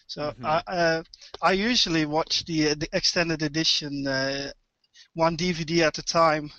So 0.08 0.32
Mhm. 0.32 0.46
I 0.46 0.58
uh, 0.82 1.04
I 1.42 1.52
usually 1.52 2.06
watch 2.06 2.46
the 2.46 2.74
the 2.76 2.90
extended 2.94 3.42
edition 3.44 4.08
uh, 4.08 4.52
one 5.14 5.38
DVD 5.38 5.82
at 5.88 5.98
a 5.98 6.04
time 6.04 6.52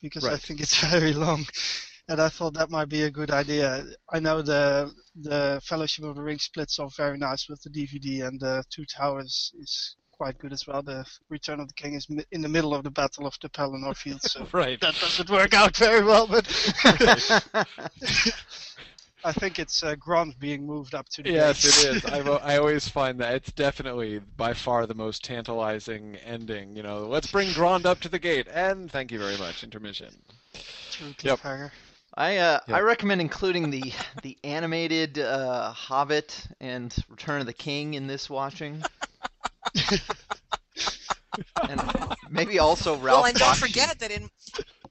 because 0.00 0.24
I 0.24 0.36
think 0.36 0.60
it's 0.60 0.78
very 0.90 1.12
long, 1.12 1.46
and 2.08 2.20
I 2.20 2.28
thought 2.28 2.54
that 2.54 2.70
might 2.70 2.88
be 2.88 3.02
a 3.02 3.10
good 3.10 3.30
idea. 3.30 3.84
I 4.12 4.20
know 4.20 4.40
the 4.42 4.92
the 5.16 5.60
Fellowship 5.64 6.04
of 6.04 6.14
the 6.16 6.22
Ring 6.22 6.38
splits 6.38 6.78
off 6.78 6.96
very 6.96 7.18
nice 7.18 7.48
with 7.48 7.60
the 7.62 7.70
DVD, 7.70 8.26
and 8.28 8.38
the 8.40 8.62
Two 8.70 8.84
Towers 8.86 9.52
is 9.58 9.96
quite 10.12 10.38
good 10.38 10.52
as 10.52 10.66
well. 10.66 10.82
The 10.82 11.04
Return 11.28 11.60
of 11.60 11.68
the 11.68 11.74
King 11.74 11.94
is 11.94 12.06
in 12.30 12.40
the 12.40 12.48
middle 12.48 12.74
of 12.74 12.84
the 12.84 12.90
Battle 12.90 13.26
of 13.26 13.36
the 13.42 13.48
Pelennor 13.48 13.96
Field, 13.96 14.22
so 14.22 14.46
Right. 14.52 14.80
that 14.80 14.94
doesn't 15.00 15.28
work 15.28 15.54
out 15.54 15.76
very 15.76 16.04
well. 16.04 16.26
But 16.26 16.46
I 19.26 19.32
think 19.32 19.58
it's 19.58 19.82
uh, 19.82 19.96
Grond 19.96 20.38
being 20.38 20.64
moved 20.66 20.94
up 20.94 21.08
to 21.10 21.22
the 21.22 21.30
Yes, 21.32 21.64
it 21.64 21.96
is. 21.96 22.04
I, 22.04 22.18
I 22.54 22.58
always 22.58 22.88
find 22.88 23.18
that 23.20 23.34
it's 23.34 23.50
definitely 23.52 24.20
by 24.20 24.54
far 24.54 24.86
the 24.86 24.94
most 24.94 25.24
tantalizing 25.24 26.16
ending. 26.16 26.76
You 26.76 26.84
know, 26.84 27.08
let's 27.08 27.30
bring 27.32 27.52
Grond 27.52 27.86
up 27.86 28.00
to 28.00 28.08
the 28.08 28.20
gate, 28.20 28.46
and 28.48 28.90
thank 28.90 29.10
you 29.10 29.18
very 29.18 29.36
much. 29.36 29.64
Intermission. 29.64 30.14
True 30.90 31.12
Yep. 31.22 31.40
I 32.14 32.36
uh, 32.38 32.60
Yeah. 32.68 32.76
I 32.76 32.80
recommend 32.80 33.20
including 33.20 33.70
the 33.70 33.92
the 34.22 34.38
animated 34.44 35.18
uh, 35.18 35.72
Hobbit 35.72 36.46
and 36.60 36.94
Return 37.08 37.40
of 37.40 37.46
the 37.46 37.52
King 37.52 37.94
in 37.94 38.06
this 38.06 38.30
watching. 38.30 38.84
and 41.68 41.80
maybe 42.30 42.58
also 42.58 42.96
Ralph 42.96 43.04
well, 43.04 43.24
and 43.26 43.36
don't 43.36 43.54
Bakshi. 43.54 43.58
forget 43.58 43.98
that 43.98 44.10
in 44.10 44.30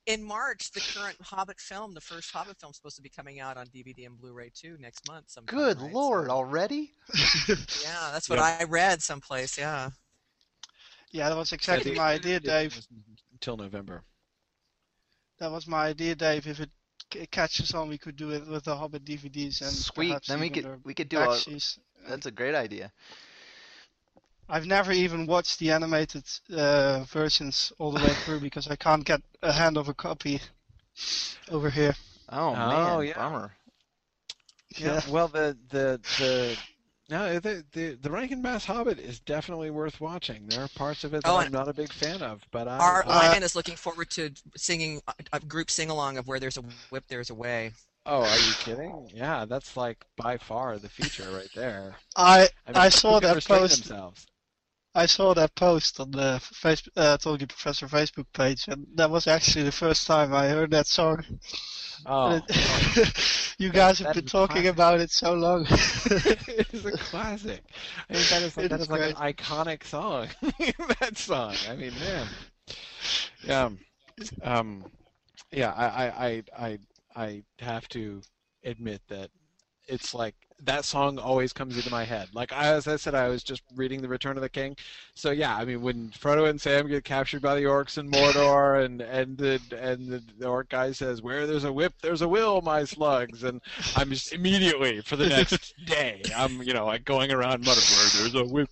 in 0.06 0.24
March, 0.24 0.72
the 0.72 0.82
current 0.94 1.18
Hobbit 1.22 1.60
film, 1.60 1.94
the 1.94 2.02
first 2.02 2.32
Hobbit 2.32 2.58
film, 2.60 2.72
is 2.72 2.78
supposed 2.78 2.96
to 2.98 3.02
be 3.02 3.10
coming 3.10 3.40
out 3.40 3.58
on 3.58 3.68
DVD 3.68 4.06
and 4.06 4.18
Blu-ray 4.20 4.52
too 4.54 4.78
next 4.80 5.08
month. 5.08 5.30
Sometime, 5.30 5.58
Good 5.58 5.82
right? 5.82 5.92
lord, 5.94 6.28
So- 6.28 6.32
already? 6.34 6.94
yeah, 7.48 8.10
that's 8.14 8.30
what 8.30 8.38
Yeah. 8.40 8.58
I 8.60 8.64
read 8.66 9.02
someplace. 9.02 9.58
Yeah. 9.58 9.90
Yeah, 11.12 11.30
that 11.30 11.36
was 11.38 11.52
exactly 11.54 11.92
Yeah, 11.92 11.98
my 11.98 12.14
idea, 12.14 12.40
Dave. 12.40 12.80
Until 13.32 13.58
November. 13.58 14.04
That 15.40 15.52
was 15.52 15.68
my 15.68 15.88
idea, 15.88 16.16
Dave. 16.16 16.48
If 16.48 16.60
it 16.60 16.70
c- 17.14 17.26
catches 17.28 17.74
on, 17.74 17.88
we 17.90 17.98
could 17.98 18.16
do 18.16 18.32
it 18.32 18.48
with 18.48 18.64
the 18.66 18.76
Hobbit 18.76 19.04
DVDs 19.06 19.62
and 19.62 19.72
Sweet. 19.72 20.18
Then 20.28 20.40
we 20.40 20.50
could 20.50 20.84
we 20.86 20.94
could 20.94 21.10
do 21.10 21.20
a. 21.20 21.38
That's 22.08 22.26
a 22.26 22.32
great 22.32 22.56
idea. 22.56 22.92
I've 24.50 24.66
never 24.68 24.92
even 24.92 25.26
watched 25.26 25.60
the 25.60 25.72
animated 25.72 26.24
uh, 26.56 27.04
versions 27.06 27.74
all 27.80 27.92
the 27.92 28.04
way 28.04 28.14
through 28.26 28.40
because 28.42 28.68
I 28.68 28.76
can't 28.76 29.04
get 29.06 29.22
a 29.42 29.52
hand 29.52 29.78
of 29.78 29.90
a 29.90 29.94
copy 29.94 30.40
over 31.50 31.70
here. 31.70 31.96
Oh, 32.30 32.50
Oh, 32.50 33.00
man, 33.00 33.08
yeah. 33.08 33.14
bummer. 33.18 33.52
Yeah. 34.78 35.02
Well, 35.10 35.28
the 35.28 35.58
the 35.70 36.02
the 36.20 36.58
no 37.10 37.40
the 37.40 37.64
the 37.72 37.94
the 38.02 38.10
Rankin 38.12 38.42
Bass 38.42 38.66
Hobbit 38.66 39.00
is 39.00 39.20
definitely 39.20 39.70
worth 39.70 40.02
watching. 40.02 40.48
There 40.48 40.64
are 40.64 40.68
parts 40.70 41.04
of 41.04 41.14
it 41.14 41.24
that 41.24 41.30
Oh, 41.30 41.38
I'm 41.38 41.52
not 41.52 41.68
a 41.70 41.74
big 41.74 41.94
fan 41.94 42.22
of, 42.22 42.42
but 42.52 42.68
I, 42.68 42.78
Our 42.78 43.04
I- 43.08 43.30
Ryan 43.30 43.44
is 43.44 43.56
looking 43.56 43.76
forward 43.76 44.10
to 44.12 44.32
singing 44.58 45.02
a, 45.08 45.14
a 45.34 45.40
group 45.40 45.70
sing 45.72 45.90
along 45.90 46.18
of 46.18 46.28
"Where 46.28 46.40
There's 46.40 46.58
a 46.58 46.64
Whip, 46.90 47.06
There's 47.08 47.30
a 47.30 47.36
Way." 47.36 47.72
oh, 48.06 48.24
are 48.24 48.38
you 48.38 48.54
kidding? 48.60 49.10
Yeah, 49.14 49.46
that's 49.46 49.78
like 49.78 50.04
by 50.18 50.38
far 50.38 50.78
the 50.78 50.90
feature 50.90 51.30
right 51.32 51.50
there. 51.56 51.96
I 52.16 52.50
I, 52.68 52.72
mean, 52.72 52.78
I 52.78 52.90
saw 52.90 53.20
can 53.20 53.34
that 53.34 53.46
post. 53.46 53.84
Themselves? 53.86 54.28
I 54.96 55.06
saw 55.08 55.34
that 55.34 55.54
post 55.56 56.00
on 56.00 56.12
the 56.12 56.40
face, 56.42 56.88
uh, 56.96 57.18
Tolkien 57.18 57.50
Professor 57.50 57.88
Facebook 57.88 58.28
page, 58.34 58.68
and 58.70 58.88
that 58.96 59.12
was 59.12 59.28
actually 59.28 59.64
the 59.64 59.72
first 59.74 60.08
time 60.08 60.34
I 60.34 60.48
heard 60.48 60.72
that 60.72 60.88
song. 60.88 61.24
Oh, 62.06 62.42
it- 62.48 63.56
you 63.60 63.72
guys 63.72 64.00
have 64.00 64.08
that 64.08 64.16
been 64.16 64.26
talking 64.26 64.64
classic. 64.64 64.72
about 64.72 65.00
it 65.02 65.12
so 65.12 65.34
long. 65.34 65.66
it 65.70 66.74
is 66.74 66.86
a 66.86 66.94
classic. 66.94 67.62
I 68.10 68.14
mean, 68.14 68.24
that 68.30 68.42
is 68.42 68.58
like, 68.58 68.70
that 68.70 68.80
is, 68.80 68.86
is 68.86 68.90
like 68.90 69.02
an 69.02 69.16
iconic 69.16 69.84
song. 69.84 70.30
that 71.00 71.18
song. 71.18 71.56
I 71.70 71.76
mean, 71.76 71.94
man. 72.00 72.28
Yeah. 73.44 73.70
Um, 74.44 74.86
yeah. 75.52 75.72
I, 75.74 76.06
I, 76.28 76.44
I, 76.58 76.80
I 77.16 77.44
have 77.60 77.88
to 77.90 78.22
admit 78.64 79.02
that 79.10 79.30
it's 79.88 80.14
like 80.14 80.36
that 80.64 80.86
song 80.86 81.20
always 81.20 81.52
comes 81.54 81.78
into 81.78 81.90
my 81.90 82.06
head. 82.06 82.30
Like 82.34 82.54
I, 82.54 82.68
as 82.68 82.88
I 82.88 82.96
said, 82.96 83.14
I 83.16 83.28
was 83.28 83.44
just 83.44 83.62
reading 83.76 84.02
The 84.02 84.08
Return 84.08 84.38
of 84.38 84.42
the 84.42 84.50
King. 84.50 84.76
So 85.14 85.32
yeah, 85.32 85.56
I 85.56 85.66
mean, 85.66 85.82
when 85.82 86.10
Frodo 86.12 86.50
and 86.50 86.60
Sam 86.60 86.88
get 86.88 87.04
captured 87.04 87.42
by 87.42 87.56
the 87.56 87.64
orcs 87.64 87.98
in 87.98 88.10
Mordor, 88.10 88.84
and 88.84 89.02
and 89.02 89.38
the 89.38 89.62
and 89.78 90.12
the, 90.12 90.24
the 90.38 90.48
orc 90.48 90.70
guy 90.70 90.92
says, 90.92 91.22
"Where 91.22 91.46
there's 91.46 91.66
a 91.66 91.74
whip, 91.74 91.94
there's 92.02 92.22
a 92.22 92.28
will, 92.28 92.62
my 92.62 92.86
slugs," 92.86 93.44
and 93.44 93.62
I'm 93.94 94.10
just 94.12 94.34
immediately 94.34 95.02
for 95.02 95.16
the 95.18 95.28
next 95.28 95.74
day, 95.86 96.32
I'm 96.36 96.62
you 96.62 96.74
know 96.74 96.86
like 96.86 97.06
going 97.06 97.32
around 97.32 97.64
muttering, 97.64 97.94
"Where 97.94 98.10
there's 98.10 98.36
a 98.36 98.46
whip, 98.46 98.70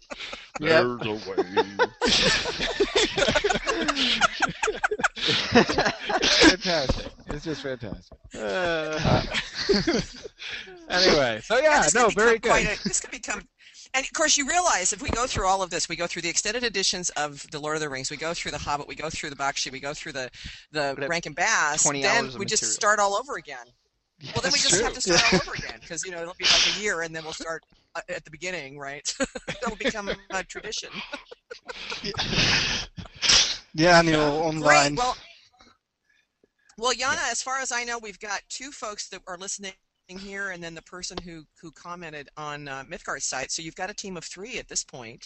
Yep. 0.60 0.86
there's 0.86 1.06
a 1.06 1.16
way." 1.16 1.78
it's 5.28 6.50
fantastic. 6.50 7.12
It's 7.28 7.46
just 7.46 7.62
fantastic. 7.62 8.18
Uh, 8.36 9.24
anyway, 10.90 11.40
so 11.44 11.58
yeah, 11.58 11.88
no, 11.94 12.10
very 12.10 12.40
good. 12.40 12.52
A, 12.52 12.78
this 12.84 13.00
could 13.00 13.12
become, 13.12 13.42
and 13.94 14.06
of 14.06 14.14
course, 14.14 14.38
you 14.38 14.48
realize 14.48 14.94
if 14.94 15.02
we 15.02 15.10
go 15.10 15.26
through 15.28 15.48
all 15.48 15.62
of 15.62 15.70
this, 15.70 15.88
we 15.88 15.96
go 15.96 16.08
through 16.08 16.24
the 16.24 16.30
extended 16.30 16.64
editions 16.64 17.10
of 17.12 17.50
the 17.52 17.60
Lord 17.60 17.76
of 17.76 17.82
the 17.82 17.90
Rings, 17.90 18.12
we 18.12 18.18
go 18.18 18.34
through 18.34 18.52
the 18.52 18.58
Hobbit, 18.58 18.88
we 18.88 18.96
go 18.96 19.10
through 19.10 19.30
the 19.30 19.36
Bakshi, 19.36 19.72
we 19.72 19.80
go 19.80 19.94
through 19.94 20.14
the 20.14 20.30
the 20.72 20.94
Could 20.98 21.10
Rankin 21.10 21.34
Bass. 21.34 21.84
Then 21.84 22.06
hours 22.06 22.36
of 22.36 22.40
we 22.40 22.46
just 22.46 22.72
start 22.74 23.00
all 23.00 23.16
over 23.16 23.36
again. 23.36 23.66
Well, 24.34 24.42
then 24.42 24.52
we 24.52 24.60
That's 24.60 24.70
just 24.70 24.82
have 24.82 24.94
to 24.94 25.02
start 25.02 25.34
all 25.34 25.40
over 25.48 25.54
again 25.54 25.80
because 25.82 26.06
you 26.06 26.12
know 26.12 26.22
it'll 26.22 26.36
be 26.36 26.46
like 26.46 26.78
a 26.78 26.82
year, 26.82 27.02
and 27.02 27.16
then 27.16 27.24
we'll 27.24 27.34
start 27.34 27.64
uh, 27.96 28.02
at 28.10 28.26
the 28.26 28.32
beginning, 28.32 28.78
right? 28.78 29.14
It'll 29.62 29.76
become 29.76 30.10
a 30.32 30.44
tradition. 30.44 30.90
The 33.74 33.88
annual 33.88 34.22
online. 34.22 34.96
Great. 34.96 34.98
Well, 34.98 35.18
well, 36.78 36.94
Yana, 36.94 37.32
as 37.32 37.42
far 37.42 37.60
as 37.60 37.72
I 37.72 37.84
know, 37.84 38.00
we've 38.00 38.20
got 38.20 38.42
two 38.50 38.72
folks 38.72 39.08
that 39.10 39.22
are 39.28 39.38
listening 39.38 39.74
here, 40.08 40.52
and 40.52 40.64
then 40.64 40.74
the 40.74 40.82
person 40.82 41.18
who 41.24 41.44
who 41.62 41.72
commented 41.72 42.30
on 42.36 42.68
uh, 42.68 42.84
Mythgard's 42.90 43.26
site. 43.26 43.52
So 43.52 43.62
you've 43.62 43.76
got 43.76 43.90
a 43.90 43.94
team 43.94 44.18
of 44.18 44.24
three 44.24 44.58
at 44.60 44.68
this 44.68 44.84
point. 44.84 45.26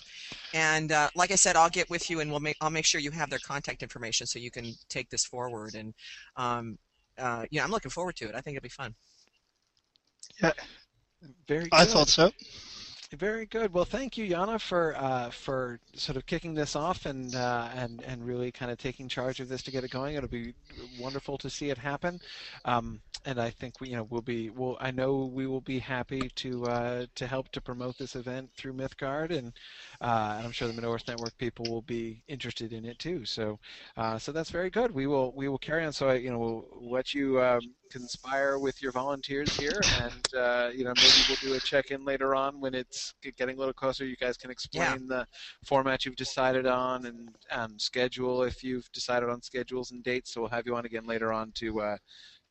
And 0.53 0.91
uh, 0.91 1.09
like 1.15 1.31
I 1.31 1.35
said, 1.35 1.55
I'll 1.55 1.69
get 1.69 1.89
with 1.89 2.09
you, 2.09 2.19
and 2.19 2.29
we'll 2.29 2.39
make 2.39 2.57
I'll 2.61 2.69
make 2.69 2.85
sure 2.85 3.01
you 3.01 3.11
have 3.11 3.29
their 3.29 3.39
contact 3.39 3.81
information 3.81 4.27
so 4.27 4.39
you 4.39 4.51
can 4.51 4.73
take 4.89 5.09
this 5.09 5.25
forward. 5.25 5.75
And 5.75 5.93
um, 6.35 6.77
uh, 7.17 7.45
yeah, 7.49 7.63
I'm 7.63 7.71
looking 7.71 7.91
forward 7.91 8.15
to 8.17 8.25
it. 8.29 8.35
I 8.35 8.41
think 8.41 8.57
it'll 8.57 8.63
be 8.63 8.69
fun. 8.69 8.93
Yeah, 10.41 10.51
Very 11.47 11.67
I 11.71 11.85
thought 11.85 12.09
so. 12.09 12.31
Very 13.13 13.45
good. 13.45 13.73
Well, 13.73 13.85
thank 13.85 14.17
you, 14.17 14.27
Yana, 14.27 14.59
for 14.59 14.93
uh, 14.97 15.29
for 15.29 15.79
sort 15.93 16.17
of 16.17 16.25
kicking 16.25 16.53
this 16.53 16.75
off 16.75 17.05
and 17.05 17.33
uh, 17.35 17.69
and 17.73 18.01
and 18.03 18.25
really 18.25 18.51
kind 18.51 18.69
of 18.69 18.77
taking 18.77 19.07
charge 19.07 19.39
of 19.39 19.47
this 19.47 19.63
to 19.63 19.71
get 19.71 19.85
it 19.85 19.91
going. 19.91 20.15
It'll 20.15 20.27
be 20.27 20.53
wonderful 20.99 21.37
to 21.37 21.49
see 21.49 21.69
it 21.69 21.77
happen, 21.77 22.19
um, 22.65 22.99
and 23.25 23.39
I 23.39 23.49
think 23.49 23.79
we, 23.79 23.89
you 23.89 23.95
know, 23.95 24.03
we'll 24.09 24.21
be. 24.21 24.49
We'll, 24.49 24.77
I 24.81 24.91
know 24.91 25.23
we 25.23 25.47
will 25.47 25.61
be 25.61 25.79
happy 25.79 26.29
to 26.35 26.65
uh, 26.65 27.05
to 27.15 27.27
help 27.27 27.49
to 27.53 27.61
promote 27.61 27.97
this 27.97 28.17
event 28.17 28.49
through 28.57 28.73
Mythgard, 28.73 29.31
and, 29.31 29.53
uh, 30.01 30.35
and 30.37 30.45
I'm 30.45 30.51
sure 30.51 30.67
the 30.67 30.73
Middle 30.73 30.93
Earth 30.93 31.07
Network 31.07 31.37
people 31.37 31.65
will 31.69 31.81
be 31.81 32.21
interested 32.27 32.73
in 32.73 32.85
it 32.85 32.99
too. 32.99 33.25
So, 33.25 33.59
uh, 33.95 34.17
so 34.17 34.31
that's 34.31 34.49
very 34.49 34.69
good. 34.69 34.91
We 34.91 35.07
will 35.07 35.31
we 35.35 35.47
will 35.47 35.57
carry 35.57 35.85
on. 35.85 35.93
So 35.93 36.09
I, 36.09 36.15
you 36.15 36.29
know, 36.29 36.39
we'll 36.39 36.91
let 36.91 37.13
you. 37.13 37.41
Um, 37.41 37.61
conspire 37.89 38.59
with 38.59 38.81
your 38.81 38.91
volunteers 38.91 39.55
here, 39.57 39.79
and 40.01 40.33
uh, 40.37 40.69
you 40.73 40.83
know 40.83 40.93
maybe 40.95 41.13
we'll 41.27 41.37
do 41.41 41.53
a 41.55 41.59
check-in 41.59 42.03
later 42.05 42.35
on 42.35 42.59
when 42.59 42.73
it's 42.73 43.13
getting 43.37 43.55
a 43.55 43.59
little 43.59 43.73
closer. 43.73 44.05
You 44.05 44.15
guys 44.15 44.37
can 44.37 44.51
explain 44.51 45.07
the 45.07 45.25
format 45.65 46.05
you've 46.05 46.15
decided 46.15 46.65
on 46.65 47.05
and, 47.05 47.29
and 47.51 47.81
schedule 47.81 48.43
if 48.43 48.63
you've 48.63 48.91
decided 48.91 49.29
on 49.29 49.41
schedules 49.41 49.91
and 49.91 50.03
dates. 50.03 50.33
So 50.33 50.41
we'll 50.41 50.49
have 50.49 50.65
you 50.65 50.75
on 50.75 50.85
again 50.85 51.05
later 51.05 51.31
on 51.31 51.51
to 51.55 51.81
uh, 51.81 51.97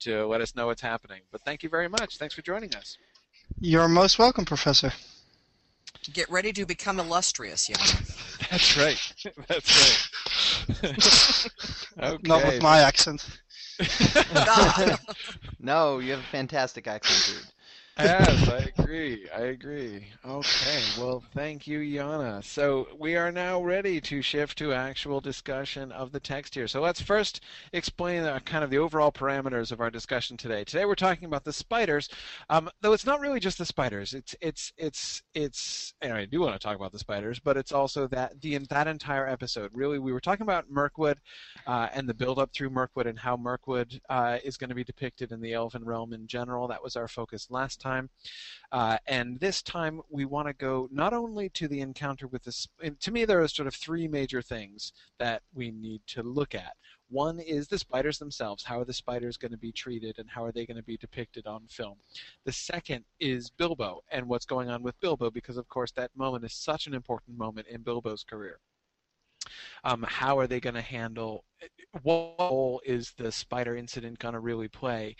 to 0.00 0.26
let 0.26 0.40
us 0.40 0.54
know 0.54 0.66
what's 0.66 0.82
happening. 0.82 1.22
But 1.30 1.42
thank 1.42 1.62
you 1.62 1.68
very 1.68 1.88
much. 1.88 2.18
Thanks 2.18 2.34
for 2.34 2.42
joining 2.42 2.74
us. 2.74 2.98
You're 3.60 3.88
most 3.88 4.18
welcome, 4.18 4.44
Professor. 4.44 4.92
Get 6.12 6.30
ready 6.30 6.52
to 6.52 6.66
become 6.66 7.00
illustrious, 7.00 7.68
Yana. 7.68 8.48
That's 8.50 8.76
right. 8.76 9.00
That's 9.48 9.72
right. 10.82 11.48
okay. 12.02 12.18
Not 12.28 12.44
with 12.44 12.62
my 12.62 12.80
accent. 12.80 13.26
No, 15.58 15.98
you 15.98 16.12
have 16.12 16.20
a 16.20 16.24
fantastic 16.24 16.86
accent, 16.86 17.36
dude. 17.36 17.52
Yes, 17.98 18.48
I 18.48 18.70
agree. 18.76 19.28
I 19.34 19.40
agree. 19.40 20.06
Okay, 20.24 20.90
well, 20.96 21.22
thank 21.34 21.66
you, 21.66 21.78
Yana. 21.80 22.42
So 22.44 22.88
we 22.98 23.16
are 23.16 23.30
now 23.32 23.62
ready 23.62 24.00
to 24.02 24.22
shift 24.22 24.58
to 24.58 24.72
actual 24.72 25.20
discussion 25.20 25.92
of 25.92 26.12
the 26.12 26.20
text 26.20 26.54
here. 26.54 26.66
So 26.68 26.80
let's 26.80 27.00
first 27.00 27.40
explain 27.72 28.24
uh, 28.24 28.38
kind 28.40 28.62
of 28.64 28.70
the 28.70 28.78
overall 28.78 29.12
parameters 29.12 29.72
of 29.72 29.80
our 29.80 29.90
discussion 29.90 30.36
today. 30.36 30.64
Today 30.64 30.84
we're 30.84 30.94
talking 30.94 31.24
about 31.26 31.44
the 31.44 31.52
spiders, 31.52 32.08
um, 32.50 32.68
though 32.80 32.92
it's 32.92 33.06
not 33.06 33.20
really 33.20 33.40
just 33.40 33.58
the 33.58 33.64
spiders. 33.66 34.14
It's 34.14 34.34
it's 34.40 34.72
it's 34.76 35.22
it's. 35.34 35.94
I 36.02 36.24
do 36.26 36.40
want 36.40 36.54
to 36.54 36.58
talk 36.58 36.76
about 36.76 36.92
the 36.92 36.98
spiders, 36.98 37.38
but 37.40 37.56
it's 37.56 37.72
also 37.72 38.06
that 38.08 38.40
the 38.40 38.58
that 38.70 38.86
entire 38.88 39.26
episode. 39.26 39.70
Really, 39.74 39.98
we 39.98 40.12
were 40.12 40.20
talking 40.20 40.42
about 40.44 40.70
Mirkwood 40.70 41.18
uh, 41.66 41.88
and 41.92 42.08
the 42.08 42.14
build 42.14 42.38
up 42.38 42.52
through 42.52 42.70
Mirkwood 42.70 43.06
and 43.06 43.18
how 43.18 43.36
Mirkwood 43.36 44.00
uh, 44.08 44.38
is 44.44 44.56
going 44.56 44.70
to 44.70 44.74
be 44.74 44.84
depicted 44.84 45.32
in 45.32 45.40
the 45.40 45.54
Elven 45.54 45.84
realm 45.84 46.12
in 46.12 46.26
general. 46.26 46.68
That 46.68 46.82
was 46.82 46.96
our 46.96 47.08
focus 47.08 47.48
last 47.50 47.80
time. 47.80 47.85
Uh, 48.72 48.98
and 49.06 49.38
this 49.38 49.62
time 49.62 50.00
we 50.10 50.24
want 50.24 50.48
to 50.48 50.52
go 50.52 50.88
not 50.90 51.12
only 51.12 51.48
to 51.50 51.68
the 51.68 51.80
encounter 51.80 52.26
with 52.26 52.42
this. 52.44 52.66
To 53.00 53.10
me, 53.10 53.24
there 53.24 53.40
are 53.40 53.48
sort 53.48 53.68
of 53.68 53.74
three 53.74 54.08
major 54.08 54.42
things 54.42 54.92
that 55.18 55.42
we 55.54 55.70
need 55.70 56.02
to 56.08 56.22
look 56.22 56.54
at. 56.54 56.74
One 57.08 57.38
is 57.38 57.68
the 57.68 57.78
spiders 57.78 58.18
themselves. 58.18 58.64
How 58.64 58.80
are 58.80 58.84
the 58.84 58.92
spiders 58.92 59.36
going 59.36 59.52
to 59.52 59.58
be 59.58 59.70
treated 59.70 60.18
and 60.18 60.28
how 60.28 60.44
are 60.44 60.52
they 60.52 60.66
going 60.66 60.76
to 60.76 60.82
be 60.82 60.96
depicted 60.96 61.46
on 61.46 61.62
film? 61.68 61.96
The 62.44 62.52
second 62.52 63.04
is 63.20 63.50
Bilbo 63.50 64.02
and 64.10 64.26
what's 64.26 64.46
going 64.46 64.68
on 64.68 64.82
with 64.82 65.00
Bilbo, 65.00 65.30
because 65.30 65.56
of 65.56 65.68
course 65.68 65.92
that 65.92 66.10
moment 66.16 66.44
is 66.44 66.52
such 66.52 66.88
an 66.88 66.94
important 66.94 67.38
moment 67.38 67.68
in 67.68 67.82
Bilbo's 67.82 68.24
career. 68.24 68.58
Um, 69.84 70.04
how 70.08 70.38
are 70.40 70.48
they 70.48 70.58
going 70.58 70.74
to 70.74 70.82
handle 70.82 71.44
what 72.02 72.34
role 72.40 72.80
is 72.84 73.12
the 73.16 73.30
spider 73.30 73.76
incident 73.76 74.18
going 74.18 74.34
to 74.34 74.40
really 74.40 74.68
play? 74.68 75.14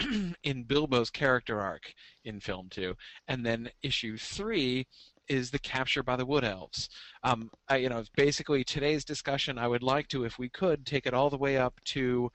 in 0.42 0.64
Bilbo's 0.64 1.10
character 1.10 1.60
arc 1.60 1.92
in 2.24 2.40
film 2.40 2.68
two, 2.70 2.96
and 3.28 3.44
then 3.44 3.70
issue 3.82 4.16
three 4.16 4.86
is 5.28 5.50
the 5.50 5.58
capture 5.58 6.02
by 6.02 6.16
the 6.16 6.26
Wood 6.26 6.44
Elves. 6.44 6.88
Um, 7.22 7.50
I, 7.68 7.76
you 7.76 7.88
know, 7.88 8.04
basically 8.16 8.62
today's 8.64 9.04
discussion, 9.04 9.58
I 9.58 9.68
would 9.68 9.82
like 9.82 10.08
to, 10.08 10.24
if 10.24 10.38
we 10.38 10.48
could, 10.48 10.86
take 10.86 11.06
it 11.06 11.14
all 11.14 11.30
the 11.30 11.36
way 11.36 11.56
up 11.56 11.74
to 11.86 12.30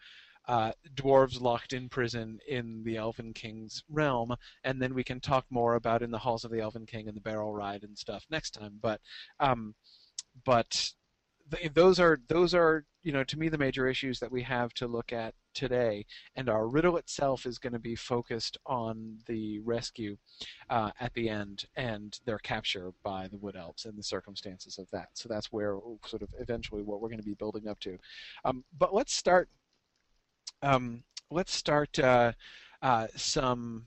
uh, 0.48 0.72
dwarves 0.96 1.39
locked 1.39 1.74
in 1.74 1.88
prison 1.88 2.39
in 2.48 2.84
the 2.84 2.98
Elven 2.98 3.34
King's 3.34 3.84
realm, 3.89 4.36
and 4.63 4.82
then 4.82 4.94
we 4.94 5.03
can 5.03 5.20
talk 5.20 5.46
more 5.50 5.75
about 5.75 6.01
in 6.01 6.12
the 6.12 6.18
halls 6.18 6.44
of 6.44 6.51
the 6.51 6.60
Elven 6.60 6.86
King 6.86 7.08
and 7.08 7.15
the 7.15 7.22
barrel 7.22 7.53
ride 7.53 7.84
and 7.84 7.98
stuff 7.98 8.25
next 8.30 8.51
time. 8.51 8.80
But, 8.82 9.00
um, 9.39 9.75
but 10.44 10.91
th- 11.51 11.74
those 11.74 12.00
are 12.00 12.20
those 12.27 12.53
are 12.53 12.86
you 13.03 13.12
know 13.12 13.24
to 13.24 13.38
me 13.38 13.50
the 13.50 13.58
major 13.58 13.88
issues 13.88 14.20
that 14.20 14.31
we 14.31 14.41
have 14.43 14.74
to 14.75 14.88
look 14.88 15.13
at 15.13 15.34
today, 15.53 16.05
and 16.36 16.50
our 16.50 16.67
riddle 16.67 16.98
itself 16.98 17.46
is 17.46 17.58
going 17.58 17.74
to 17.74 17.79
be 17.79 17.96
focused 17.96 18.58
on 18.65 19.17
the 19.27 19.60
rescue 19.60 20.17
uh, 20.70 20.91
at 21.00 21.13
the 21.13 21.29
end 21.29 21.65
and 21.75 22.20
their 22.25 22.39
capture 22.39 22.91
by 23.03 23.27
the 23.27 23.38
Wood 23.38 23.55
Elves 23.55 23.86
and 23.86 23.98
the 23.98 24.03
circumstances 24.03 24.77
of 24.77 24.89
that. 24.91 25.10
So 25.13 25.27
that's 25.29 25.51
where 25.51 25.77
sort 26.05 26.22
of 26.22 26.29
eventually 26.39 26.84
what 26.84 27.01
we're 27.01 27.10
going 27.10 27.20
to 27.20 27.25
be 27.25 27.34
building 27.34 27.67
up 27.67 27.79
to. 27.81 27.98
Um, 28.46 28.63
but 28.77 28.93
let's 28.93 29.13
start. 29.13 29.50
Um, 30.62 31.03
let's 31.29 31.53
start 31.53 31.98
uh, 32.00 32.34
uh, 32.81 33.08
some 33.15 33.86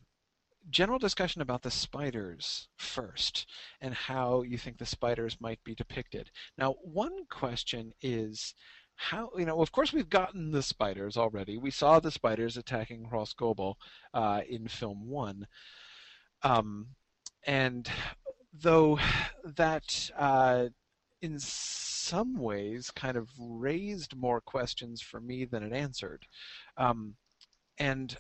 general 0.71 0.99
discussion 0.99 1.43
about 1.43 1.63
the 1.63 1.71
spiders 1.71 2.69
first 2.77 3.47
and 3.81 3.95
how 3.95 4.43
you 4.43 4.59
think 4.59 4.79
the 4.79 4.87
spiders 4.87 5.37
might 5.41 5.63
be 5.65 5.75
depicted. 5.75 6.31
Now, 6.59 6.75
one 6.83 7.27
question 7.31 7.93
is 8.01 8.55
how 8.97 9.31
you 9.37 9.45
know 9.45 9.61
of 9.61 9.73
course 9.73 9.93
we've 9.93 10.09
gotten 10.09 10.53
the 10.53 10.63
spiders 10.63 11.17
already 11.17 11.59
we 11.59 11.71
saw 11.71 11.99
the 11.99 12.11
spiders 12.11 12.57
attacking 12.57 13.09
Rhosgobel 13.13 13.75
uh, 14.13 14.43
in 14.49 14.69
film 14.69 15.09
one 15.09 15.47
um, 16.43 16.87
and 17.45 17.89
though 18.53 18.99
that 19.57 20.11
uh, 20.17 20.67
in 21.23 21.39
some 21.39 22.39
ways 22.39 22.91
kind 22.91 23.17
of 23.17 23.29
raised 23.39 24.17
more 24.17 24.41
questions 24.41 25.01
for 25.01 25.21
me 25.21 25.45
than 25.45 25.63
it 25.65 25.73
answered 25.73 26.25
um, 26.77 27.17
and 27.79 28.17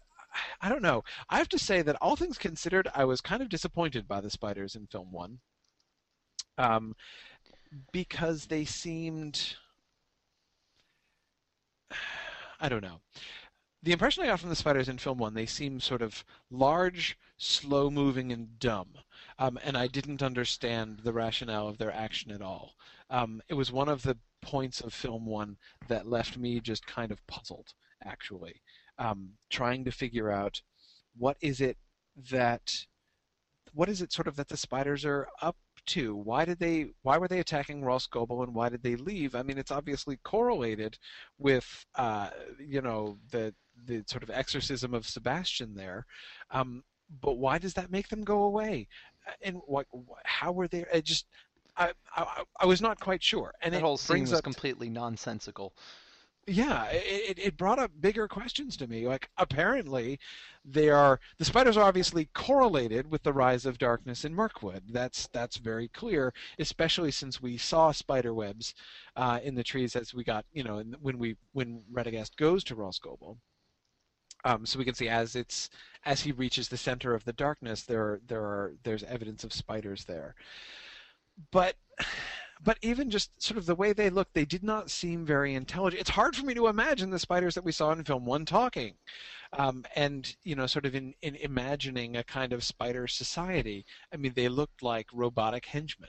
I 0.61 0.69
don't 0.69 0.83
know. 0.83 1.05
I 1.29 1.39
have 1.39 1.49
to 1.51 1.59
say 1.59 1.83
that 1.83 1.97
all 2.01 2.17
things 2.17 2.39
considered, 2.39 2.89
I 2.95 3.05
was 3.05 3.21
kind 3.21 3.43
of 3.43 3.49
disappointed 3.49 4.09
by 4.09 4.21
the 4.21 4.31
spiders 4.31 4.77
in 4.77 4.87
film 4.87 5.13
one, 5.13 5.41
um, 6.59 6.95
because 7.93 8.47
they 8.47 8.65
seemed. 8.65 9.57
I 12.61 12.69
don't 12.69 12.83
know. 12.83 13.01
The 13.83 13.93
impression 13.93 14.23
I 14.23 14.29
got 14.29 14.41
from 14.41 14.49
the 14.49 14.57
spiders 14.57 14.89
in 14.89 14.97
film 14.97 15.19
one, 15.19 15.35
they 15.35 15.45
seemed 15.45 15.83
sort 15.83 16.01
of 16.01 16.25
large, 16.51 17.19
slow 17.37 17.91
moving, 17.91 18.33
and 18.33 18.59
dumb. 18.59 18.95
Um, 19.39 19.59
and 19.63 19.77
I 19.77 19.89
didn't 19.89 20.23
understand 20.23 21.01
the 21.01 21.13
rationale 21.13 21.69
of 21.69 21.77
their 21.77 21.93
action 21.93 22.31
at 22.31 22.41
all. 22.41 22.77
Um, 23.11 23.43
it 23.49 23.55
was 23.55 23.71
one 23.71 23.89
of 23.91 24.03
the 24.03 24.17
points 24.41 24.81
of 24.81 24.95
film 24.95 25.27
one 25.27 25.59
that 25.89 26.07
left 26.07 26.39
me 26.39 26.61
just 26.61 26.87
kind 26.87 27.13
of 27.13 27.27
puzzled, 27.27 27.75
actually 28.03 28.63
um, 28.99 29.31
trying 29.51 29.85
to 29.85 29.91
figure 29.91 30.31
out 30.31 30.61
what 31.17 31.37
is 31.41 31.61
it 31.61 31.77
that 32.31 32.71
what 33.73 33.89
is 33.89 34.03
it 34.03 34.13
sort 34.13 34.29
of 34.29 34.37
that 34.37 34.49
the 34.49 34.57
spiders 34.57 35.05
are 35.05 35.29
up 35.43 35.57
to? 35.87 36.15
Why 36.15 36.45
did 36.45 36.59
they 36.59 36.91
why 37.03 37.19
were 37.19 37.29
they 37.29 37.41
attacking 37.41 37.83
Rhosgobel 37.83 38.43
and 38.45 38.55
why 38.55 38.69
did 38.69 38.83
they 38.83 38.97
leave? 38.97 39.35
I 39.35 39.43
mean, 39.43 39.59
it's 39.59 39.73
obviously 39.73 40.19
correlated 40.23 40.99
with 41.39 41.87
uh, 41.97 42.31
you 42.59 42.81
know 42.81 43.19
the 43.31 43.55
the 43.87 44.05
sort 44.07 44.23
of 44.23 44.31
exorcism 44.31 44.95
of 44.95 45.07
Sebastian 45.07 45.75
there. 45.75 46.07
Um, 46.51 46.85
but 47.21 47.35
why 47.35 47.59
does 47.59 47.75
that 47.75 47.91
make 47.91 48.09
them 48.09 48.23
go 48.23 48.45
away? 48.45 48.89
And 49.43 49.57
what 49.67 49.87
how 50.25 50.53
were 50.53 50.69
they? 50.69 50.85
It 50.93 51.05
just 51.05 51.27
I, 51.77 51.93
I, 52.17 52.45
I 52.61 52.67
was 52.67 52.81
not 52.81 53.01
quite 53.01 53.23
sure. 53.23 53.53
And 53.63 53.75
that 53.75 53.83
whole 53.83 53.97
scene 53.97 54.29
was 54.29 54.41
completely 54.41 54.89
nonsensical. 54.89 55.75
Yeah, 56.47 56.87
it, 56.91 57.39
it 57.39 57.57
brought 57.57 57.79
up 57.79 57.91
bigger 58.01 58.29
questions 58.29 58.77
to 58.77 58.87
me. 58.87 59.07
Like, 59.07 59.29
apparently, 59.39 60.19
they 60.65 60.89
are 60.89 61.21
the 61.39 61.45
spiders 61.45 61.77
are 61.77 61.85
obviously 61.85 62.27
correlated 62.35 63.11
with 63.11 63.23
the 63.23 63.33
rise 63.33 63.67
of 63.67 63.79
darkness 63.79 64.25
in 64.25 64.35
Mirkwood. 64.35 64.83
That's 64.91 65.29
that's 65.29 65.57
very 65.57 65.89
clear, 65.89 66.33
especially 66.59 67.11
since 67.11 67.41
we 67.41 67.57
saw 67.57 67.93
spider 67.93 68.35
webs 68.35 68.75
uh, 69.17 69.41
in 69.43 69.55
the 69.55 69.65
trees 69.65 69.97
as 69.97 70.15
we 70.15 70.25
got, 70.25 70.45
you 70.53 70.65
know, 70.65 70.83
when 71.01 71.19
we 71.19 71.37
when 71.53 71.83
Radagast 71.93 72.37
goes 72.37 72.65
to 72.65 72.75
Ross. 72.75 73.01
Um, 74.47 74.67
so 74.67 74.79
we 74.79 74.85
can 74.85 74.95
see 74.95 75.09
as 75.09 75.37
it's 75.37 75.71
as 76.05 76.21
he 76.21 76.33
reaches 76.33 76.69
the 76.69 76.77
center 76.77 77.15
of 77.15 77.25
the 77.25 77.33
darkness, 77.33 77.83
there 77.83 78.21
there 78.27 78.43
are 78.43 78.75
there's 78.83 79.03
evidence 79.05 79.45
of 79.45 79.53
spiders 79.53 80.05
there. 80.05 80.35
But 81.51 81.77
but 82.65 82.79
even 82.83 83.11
just 83.11 83.41
sort 83.43 83.59
of 83.59 83.67
the 83.67 83.75
way 83.75 83.93
they 83.93 84.11
look, 84.11 84.29
they 84.33 84.47
did 84.47 84.65
not 84.65 84.91
seem 84.91 85.25
very 85.25 85.55
intelligent. 85.55 86.01
It's 86.01 86.11
hard 86.11 86.35
for 86.35 86.47
me 86.47 86.55
to 86.55 86.69
imagine 86.69 87.11
the 87.11 87.19
spiders 87.19 87.55
that 87.55 87.65
we 87.65 87.73
saw 87.73 87.93
in 87.93 88.03
film 88.05 88.25
one 88.25 88.47
talking, 88.47 88.95
um, 89.53 89.85
and 89.95 90.35
you 90.45 90.57
know, 90.57 90.67
sort 90.67 90.87
of 90.87 90.95
in, 90.95 91.15
in 91.23 91.37
imagining 91.37 92.17
a 92.17 92.25
kind 92.25 92.53
of 92.53 92.65
spider 92.65 93.07
society. 93.07 93.85
I 94.13 94.17
mean, 94.17 94.33
they 94.35 94.49
looked 94.49 94.83
like 94.83 95.07
robotic 95.13 95.67
henchmen 95.67 96.09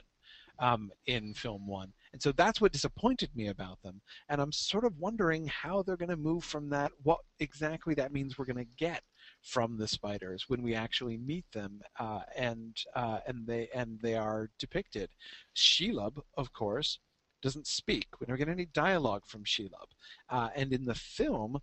um, 0.58 0.90
in 1.06 1.34
film 1.34 1.66
one, 1.66 1.92
and 2.12 2.22
so 2.22 2.32
that's 2.32 2.60
what 2.60 2.72
disappointed 2.72 3.28
me 3.34 3.48
about 3.48 3.82
them. 3.82 4.00
And 4.30 4.40
I'm 4.40 4.52
sort 4.52 4.84
of 4.84 4.98
wondering 4.98 5.46
how 5.46 5.82
they're 5.82 5.98
going 5.98 6.08
to 6.08 6.16
move 6.16 6.44
from 6.44 6.70
that. 6.70 6.90
What 7.02 7.20
exactly 7.38 7.94
that 7.94 8.12
means 8.12 8.38
we're 8.38 8.46
going 8.46 8.64
to 8.64 8.70
get 8.78 9.02
from 9.46 9.78
the 9.78 9.86
spiders 9.86 10.46
when 10.48 10.60
we 10.60 10.74
actually 10.74 11.16
meet 11.16 11.44
them, 11.52 11.80
uh, 12.00 12.22
and 12.36 12.76
uh, 12.96 13.20
and 13.28 13.46
they 13.46 13.68
and 13.72 14.00
they 14.00 14.16
are 14.16 14.50
depicted. 14.58 15.08
Shelob, 15.54 16.20
of 16.36 16.52
course, 16.52 16.98
doesn't 17.42 17.68
speak. 17.68 18.08
We 18.18 18.26
don't 18.26 18.38
get 18.38 18.48
any 18.48 18.66
dialogue 18.66 19.22
from 19.24 19.44
Shelob, 19.44 19.90
uh, 20.28 20.48
and 20.56 20.72
in 20.72 20.84
the 20.84 20.94
film. 20.94 21.58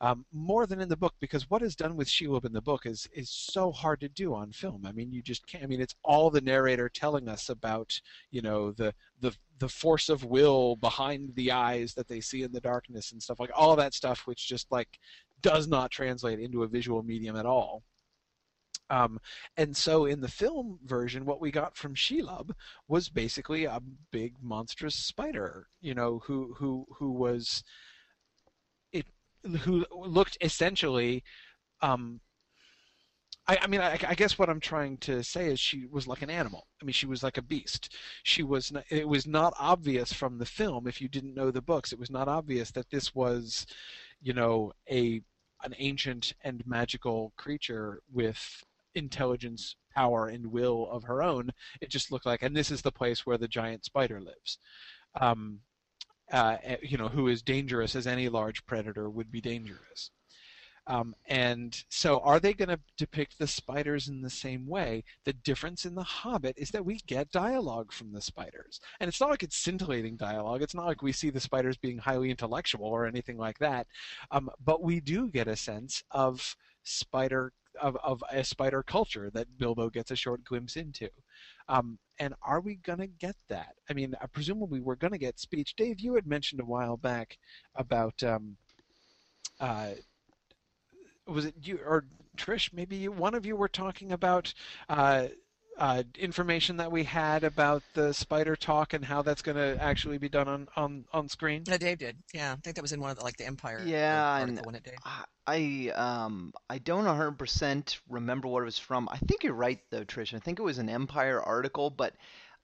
Um, 0.00 0.24
more 0.32 0.64
than 0.64 0.80
in 0.80 0.88
the 0.88 0.96
book, 0.96 1.14
because 1.18 1.50
what 1.50 1.60
is 1.60 1.74
done 1.74 1.96
with 1.96 2.06
Shelob 2.06 2.44
in 2.44 2.52
the 2.52 2.62
book 2.62 2.86
is 2.86 3.08
is 3.12 3.28
so 3.30 3.72
hard 3.72 3.98
to 4.00 4.08
do 4.08 4.32
on 4.32 4.52
film. 4.52 4.86
I 4.86 4.92
mean, 4.92 5.12
you 5.12 5.22
just 5.22 5.44
can't. 5.48 5.64
I 5.64 5.66
mean, 5.66 5.80
it's 5.80 5.96
all 6.04 6.30
the 6.30 6.40
narrator 6.40 6.88
telling 6.88 7.28
us 7.28 7.48
about, 7.48 8.00
you 8.30 8.40
know, 8.40 8.70
the 8.70 8.94
the 9.20 9.34
the 9.58 9.68
force 9.68 10.08
of 10.08 10.24
will 10.24 10.76
behind 10.76 11.34
the 11.34 11.50
eyes 11.50 11.94
that 11.94 12.06
they 12.06 12.20
see 12.20 12.44
in 12.44 12.52
the 12.52 12.60
darkness 12.60 13.10
and 13.10 13.20
stuff 13.20 13.40
like 13.40 13.50
all 13.56 13.74
that 13.74 13.92
stuff, 13.92 14.24
which 14.24 14.46
just 14.46 14.70
like 14.70 15.00
does 15.42 15.68
not 15.68 15.90
translate 15.90 16.40
into 16.40 16.62
a 16.62 16.68
visual 16.68 17.02
medium 17.02 17.36
at 17.36 17.46
all. 17.46 17.82
Um, 18.90 19.20
and 19.56 19.76
so 19.76 20.06
in 20.06 20.20
the 20.20 20.28
film 20.28 20.78
version, 20.84 21.26
what 21.26 21.40
we 21.40 21.50
got 21.50 21.76
from 21.76 21.94
Shelob 21.94 22.52
was 22.88 23.08
basically 23.08 23.64
a 23.64 23.80
big 24.10 24.34
monstrous 24.42 24.94
spider, 24.94 25.66
you 25.80 25.94
know, 25.94 26.20
who 26.24 26.54
who 26.56 26.86
who 26.96 27.12
was 27.12 27.62
it 28.92 29.06
who 29.60 29.84
looked 29.90 30.38
essentially. 30.40 31.22
Um, 31.82 32.20
I, 33.46 33.58
I 33.62 33.66
mean, 33.66 33.80
I, 33.80 33.98
I, 34.06 34.14
guess 34.14 34.38
what 34.38 34.50
I'm 34.50 34.60
trying 34.60 34.98
to 34.98 35.22
say 35.22 35.46
is 35.46 35.58
she 35.58 35.86
was 35.86 36.06
like 36.06 36.20
an 36.22 36.28
animal. 36.28 36.66
I 36.82 36.84
mean, 36.84 36.92
she 36.92 37.06
was 37.06 37.22
like 37.22 37.38
a 37.38 37.42
beast. 37.42 37.94
She 38.22 38.42
was. 38.42 38.70
Not, 38.72 38.84
it 38.90 39.08
was 39.08 39.26
not 39.26 39.54
obvious 39.58 40.12
from 40.12 40.38
the 40.38 40.46
film 40.46 40.86
if 40.86 41.00
you 41.00 41.08
didn't 41.08 41.34
know 41.34 41.50
the 41.50 41.62
books. 41.62 41.92
It 41.92 41.98
was 41.98 42.10
not 42.10 42.28
obvious 42.28 42.70
that 42.72 42.90
this 42.90 43.14
was, 43.14 43.66
you 44.20 44.32
know, 44.32 44.72
a 44.90 45.20
an 45.64 45.74
ancient 45.78 46.34
and 46.44 46.64
magical 46.66 47.32
creature 47.36 48.00
with 48.12 48.62
intelligence, 48.94 49.76
power, 49.94 50.28
and 50.28 50.46
will 50.46 50.88
of 50.90 51.02
her 51.04 51.22
own. 51.22 51.50
It 51.80 51.90
just 51.90 52.12
looked 52.12 52.26
like, 52.26 52.42
and 52.42 52.56
this 52.56 52.70
is 52.70 52.82
the 52.82 52.92
place 52.92 53.26
where 53.26 53.38
the 53.38 53.48
giant 53.48 53.84
spider 53.84 54.20
lives. 54.20 54.58
Um, 55.20 55.60
uh, 56.30 56.58
eh, 56.62 56.76
you 56.82 56.98
know, 56.98 57.08
who 57.08 57.28
is 57.28 57.42
dangerous 57.42 57.96
as 57.96 58.06
any 58.06 58.28
large 58.28 58.64
predator 58.66 59.08
would 59.08 59.32
be 59.32 59.40
dangerous. 59.40 60.10
Um, 60.88 61.14
and 61.26 61.84
so, 61.90 62.18
are 62.20 62.40
they 62.40 62.54
going 62.54 62.70
to 62.70 62.80
depict 62.96 63.38
the 63.38 63.46
spiders 63.46 64.08
in 64.08 64.22
the 64.22 64.30
same 64.30 64.66
way? 64.66 65.04
The 65.24 65.34
difference 65.34 65.84
in 65.84 65.94
The 65.94 66.02
Hobbit 66.02 66.54
is 66.56 66.70
that 66.70 66.84
we 66.84 66.98
get 67.06 67.30
dialogue 67.30 67.92
from 67.92 68.12
the 68.12 68.22
spiders. 68.22 68.80
And 68.98 69.06
it's 69.06 69.20
not 69.20 69.28
like 69.28 69.42
it's 69.42 69.56
scintillating 69.56 70.16
dialogue. 70.16 70.62
It's 70.62 70.74
not 70.74 70.86
like 70.86 71.02
we 71.02 71.12
see 71.12 71.28
the 71.28 71.40
spiders 71.40 71.76
being 71.76 71.98
highly 71.98 72.30
intellectual 72.30 72.86
or 72.86 73.06
anything 73.06 73.36
like 73.36 73.58
that. 73.58 73.86
Um, 74.30 74.48
but 74.64 74.82
we 74.82 75.00
do 75.00 75.28
get 75.28 75.46
a 75.46 75.56
sense 75.56 76.02
of 76.10 76.56
spider. 76.82 77.52
Of, 77.80 77.96
of 78.02 78.24
a 78.32 78.42
spider 78.42 78.82
culture 78.82 79.30
that 79.34 79.56
Bilbo 79.56 79.88
gets 79.88 80.10
a 80.10 80.16
short 80.16 80.42
glimpse 80.42 80.74
into. 80.74 81.08
Um, 81.68 81.96
and 82.18 82.34
are 82.42 82.60
we 82.60 82.74
going 82.74 82.98
to 82.98 83.06
get 83.06 83.36
that? 83.50 83.74
I 83.88 83.92
mean, 83.92 84.16
uh, 84.20 84.26
presumably 84.32 84.80
we're 84.80 84.96
going 84.96 85.12
to 85.12 85.18
get 85.18 85.38
speech. 85.38 85.76
Dave, 85.76 86.00
you 86.00 86.16
had 86.16 86.26
mentioned 86.26 86.60
a 86.60 86.64
while 86.64 86.96
back 86.96 87.38
about 87.76 88.20
um, 88.24 88.56
uh, 89.60 89.90
was 91.28 91.44
it 91.44 91.54
you 91.62 91.78
or 91.84 92.04
Trish? 92.36 92.72
Maybe 92.72 92.96
you, 92.96 93.12
one 93.12 93.34
of 93.34 93.46
you 93.46 93.56
were 93.56 93.68
talking 93.68 94.12
about 94.12 94.52
uh, 94.88 95.28
uh, 95.78 96.02
information 96.18 96.76
that 96.78 96.90
we 96.90 97.04
had 97.04 97.44
about 97.44 97.82
the 97.94 98.12
spider 98.12 98.56
talk 98.56 98.92
and 98.94 99.04
how 99.04 99.22
that's 99.22 99.42
going 99.42 99.56
to 99.56 99.80
actually 99.82 100.18
be 100.18 100.28
done 100.28 100.48
on, 100.48 100.68
on, 100.76 101.04
on 101.12 101.28
screen? 101.28 101.62
No, 101.68 101.76
Dave 101.76 101.98
did. 101.98 102.16
Yeah, 102.34 102.52
I 102.52 102.56
think 102.56 102.76
that 102.76 102.82
was 102.82 102.92
in 102.92 103.00
one 103.00 103.10
of 103.10 103.18
the, 103.18 103.24
like 103.24 103.36
the 103.36 103.46
Empire. 103.46 103.82
Yeah, 103.84 104.38
and 104.38 104.56
wasn't 104.56 104.76
it, 104.76 104.84
Dave? 104.84 104.98
I 105.46 105.92
um 105.96 106.52
I 106.68 106.76
don't 106.76 107.04
100% 107.04 108.00
remember 108.10 108.48
what 108.48 108.60
it 108.60 108.66
was 108.66 108.78
from. 108.78 109.08
I 109.10 109.16
think 109.18 109.44
you're 109.44 109.54
right 109.54 109.80
though, 109.90 110.04
Trish. 110.04 110.34
I 110.34 110.40
think 110.40 110.58
it 110.58 110.62
was 110.62 110.78
an 110.78 110.90
Empire 110.90 111.40
article, 111.40 111.88
but 111.88 112.14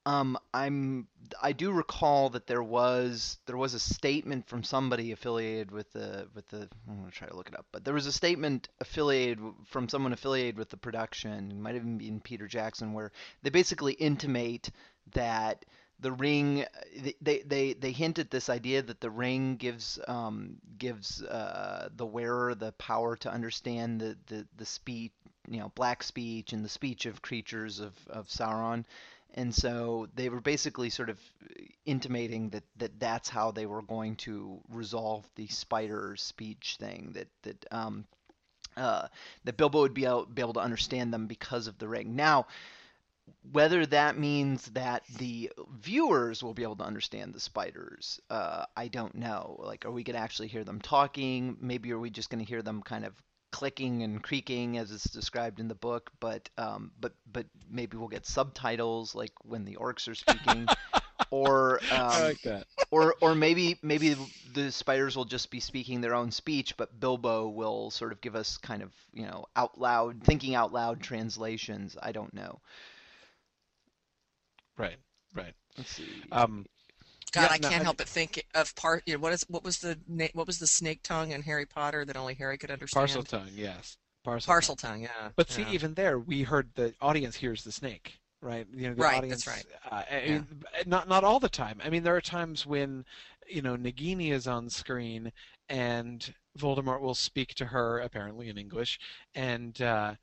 um 0.07 0.39
I'm 0.53 1.09
I 1.43 1.53
do 1.53 1.71
recall 1.73 2.31
that 2.31 2.47
there 2.47 2.63
was 2.63 3.39
there 3.47 3.57
was 3.57 3.75
a 3.75 3.81
statement 3.81 4.47
from 4.47 4.63
somebody 4.63 5.13
affiliated 5.13 5.71
with 5.71 5.91
the 5.93 6.29
with 6.35 6.49
the 6.49 6.69
I'm 6.89 6.99
gonna 6.99 7.11
try 7.11 7.29
to 7.29 7.37
look 7.37 7.49
it 7.49 7.59
up, 7.59 7.67
but 7.73 7.85
there 7.85 7.95
was 7.95 8.07
a 8.07 8.13
statement 8.13 8.69
affiliated 8.81 9.39
from 9.67 9.89
someone 9.89 10.13
affiliated 10.13 10.59
with 10.59 10.71
the 10.71 10.77
production. 10.77 11.51
It 11.51 11.57
might 11.57 11.75
have 11.75 11.99
been 11.99 12.21
Peter 12.21 12.47
Jackson, 12.47 12.93
where 12.93 13.13
they 13.43 13.51
basically 13.51 13.95
intimate 13.95 14.71
that 15.13 15.65
the 16.01 16.13
ring 16.13 16.67
they 17.23 17.39
they 17.41 17.73
they 17.73 17.93
hint 17.93 18.19
at 18.19 18.31
this 18.31 18.51
idea 18.51 18.83
that 18.83 19.01
the 19.01 19.11
ring 19.11 19.57
gives 19.57 19.99
um 20.07 20.57
gives 20.77 21.23
uh 21.23 21.89
the 21.97 22.07
wearer 22.07 22.55
the 22.55 22.73
power 22.73 23.17
to 23.17 23.33
understand 23.33 24.01
the 24.01 24.17
the 24.27 24.47
the 24.57 24.67
speech 24.67 25.13
you 25.49 25.59
know 25.59 25.71
black 25.75 26.03
speech 26.03 26.53
and 26.53 26.65
the 26.65 26.69
speech 26.69 27.07
of 27.07 27.23
creatures 27.23 27.81
of 27.81 27.95
of 28.09 28.29
Sauron 28.29 28.85
and 29.35 29.55
so 29.55 30.09
they 30.15 30.29
were 30.29 30.41
basically 30.41 30.91
sort 30.91 31.11
of 31.11 31.19
intimating 31.85 32.51
that 32.51 32.65
that 32.77 32.99
that's 32.99 33.29
how 33.29 33.51
they 33.51 33.67
were 33.67 33.83
going 33.83 34.17
to 34.17 34.61
resolve 34.71 35.29
the 35.37 35.47
spider 35.49 36.15
speech 36.17 36.77
thing 36.79 37.11
that 37.15 37.29
that 37.43 37.67
um 37.73 38.05
uh 38.77 39.07
that 39.45 39.57
Bilbo 39.57 39.81
would 39.81 39.95
be 39.95 40.05
able, 40.05 40.27
be 40.27 40.43
able 40.43 40.55
to 40.55 40.61
understand 40.61 41.13
them 41.13 41.27
because 41.27 41.67
of 41.67 41.79
the 41.79 41.89
ring 41.89 42.17
now 42.17 42.47
whether 43.53 43.87
that 43.87 44.19
means 44.19 44.67
that 44.71 45.03
the 45.19 45.51
viewers 45.81 46.43
will 46.43 46.55
be 46.55 46.63
able 46.63 46.77
to 46.77 46.85
understand 46.85 47.33
the 47.33 47.41
spiders, 47.41 48.21
uh, 48.31 48.67
I 48.77 48.89
don't 48.89 49.15
know. 49.15 49.61
Like, 49.63 49.85
are 49.85 49.91
we 49.91 50.03
going 50.03 50.17
to 50.17 50.23
actually 50.23 50.49
hear 50.49 50.65
them 50.65 50.81
talking? 50.81 51.57
Maybe 51.61 51.93
are 51.93 51.99
we 51.99 52.11
just 52.11 52.31
going 52.31 52.45
to 52.45 52.49
hear 52.49 52.63
them 52.63 52.83
kind 52.83 53.05
of 53.05 53.15
clicking 53.55 54.03
and 54.03 54.23
creaking 54.23 54.79
as 54.79 54.91
it's 54.91 55.05
described 55.05 55.61
in 55.61 55.69
the 55.69 55.75
book? 55.77 56.11
But 56.21 56.51
um, 56.59 56.91
but 57.01 57.13
but 57.33 57.47
maybe 57.71 57.97
we'll 57.97 58.09
get 58.09 58.27
subtitles 58.27 59.15
like 59.15 59.33
when 59.45 59.65
the 59.65 59.77
orcs 59.77 60.09
are 60.09 60.15
speaking, 60.17 60.67
or 61.31 61.81
I 61.91 61.97
um, 61.97 62.23
like 62.23 62.43
that. 62.43 62.67
or 62.91 63.15
or 63.21 63.35
maybe 63.35 63.79
maybe 63.83 64.17
the 64.53 64.73
spiders 64.73 65.17
will 65.17 65.25
just 65.25 65.51
be 65.51 65.61
speaking 65.61 66.01
their 66.01 66.15
own 66.15 66.33
speech, 66.33 66.77
but 66.77 66.99
Bilbo 67.01 67.49
will 67.49 67.91
sort 67.91 68.13
of 68.13 68.21
give 68.21 68.35
us 68.35 68.59
kind 68.59 68.83
of 68.83 68.93
you 69.13 69.27
know 69.27 69.47
out 69.57 69.79
loud, 69.81 70.23
thinking 70.25 70.55
out 70.55 70.73
loud 70.73 71.01
translations. 71.01 71.97
I 72.03 72.13
don't 72.13 72.35
know. 72.35 72.61
Right, 74.77 74.99
right. 75.35 75.55
Let's 75.77 75.91
see. 75.91 76.09
Um, 76.33 76.67
God, 77.35 77.43
yeah, 77.43 77.49
I 77.53 77.59
can't 77.59 77.81
I- 77.81 77.85
help 77.85 77.97
but 77.99 78.09
think 78.09 78.45
of 78.55 78.75
part. 78.77 79.03
You 79.07 79.15
know, 79.15 79.21
what 79.21 79.33
is 79.33 79.45
what 79.49 79.65
was 79.65 79.79
the 79.79 79.99
what 80.35 80.47
was 80.47 80.59
the 80.59 80.67
snake 80.67 81.03
tongue 81.03 81.33
in 81.33 81.43
Harry 81.43 81.67
Potter 81.67 82.05
that 82.05 82.17
only 82.17 82.35
Harry 82.35 82.57
could 82.59 82.71
understand? 82.71 83.09
Parseltongue, 83.09 83.51
yes. 83.55 83.97
Parcel. 84.23 84.55
Parseltongue. 84.55 84.79
tongue, 84.81 85.03
yeah. 85.03 85.31
But 85.37 85.51
see, 85.51 85.63
yeah. 85.63 85.73
even 85.73 85.95
there, 85.95 86.19
we 86.19 86.45
heard 86.45 86.71
the 86.77 86.95
audience 87.01 87.37
hears 87.37 87.63
the 87.65 87.73
snake, 87.73 88.21
right? 88.41 88.67
You 88.73 88.89
know, 88.89 88.95
the 88.95 89.03
Right, 89.03 89.19
audience. 89.19 89.45
that's 89.45 89.67
Uh, 89.91 90.03
I 90.11 90.29
mean, 90.29 90.47
Not 90.87 91.09
not 91.09 91.25
all 91.25 91.41
the 91.41 91.49
time. 91.51 91.81
I 91.85 91.91
mean, 91.91 92.05
there 92.05 92.17
are 92.17 92.23
times 92.23 92.65
when, 92.65 93.05
you 93.47 93.61
know, 93.61 93.77
Nagini 93.77 94.33
is 94.33 94.47
on 94.47 94.71
screen 94.71 95.31
and 95.69 96.33
Voldemort 96.59 97.01
will 97.01 97.15
speak 97.15 97.55
to 97.57 97.67
her 97.67 97.99
apparently 97.99 98.49
in 98.49 98.57
English, 98.57 98.99
and 99.35 99.81
uh, 99.83 100.15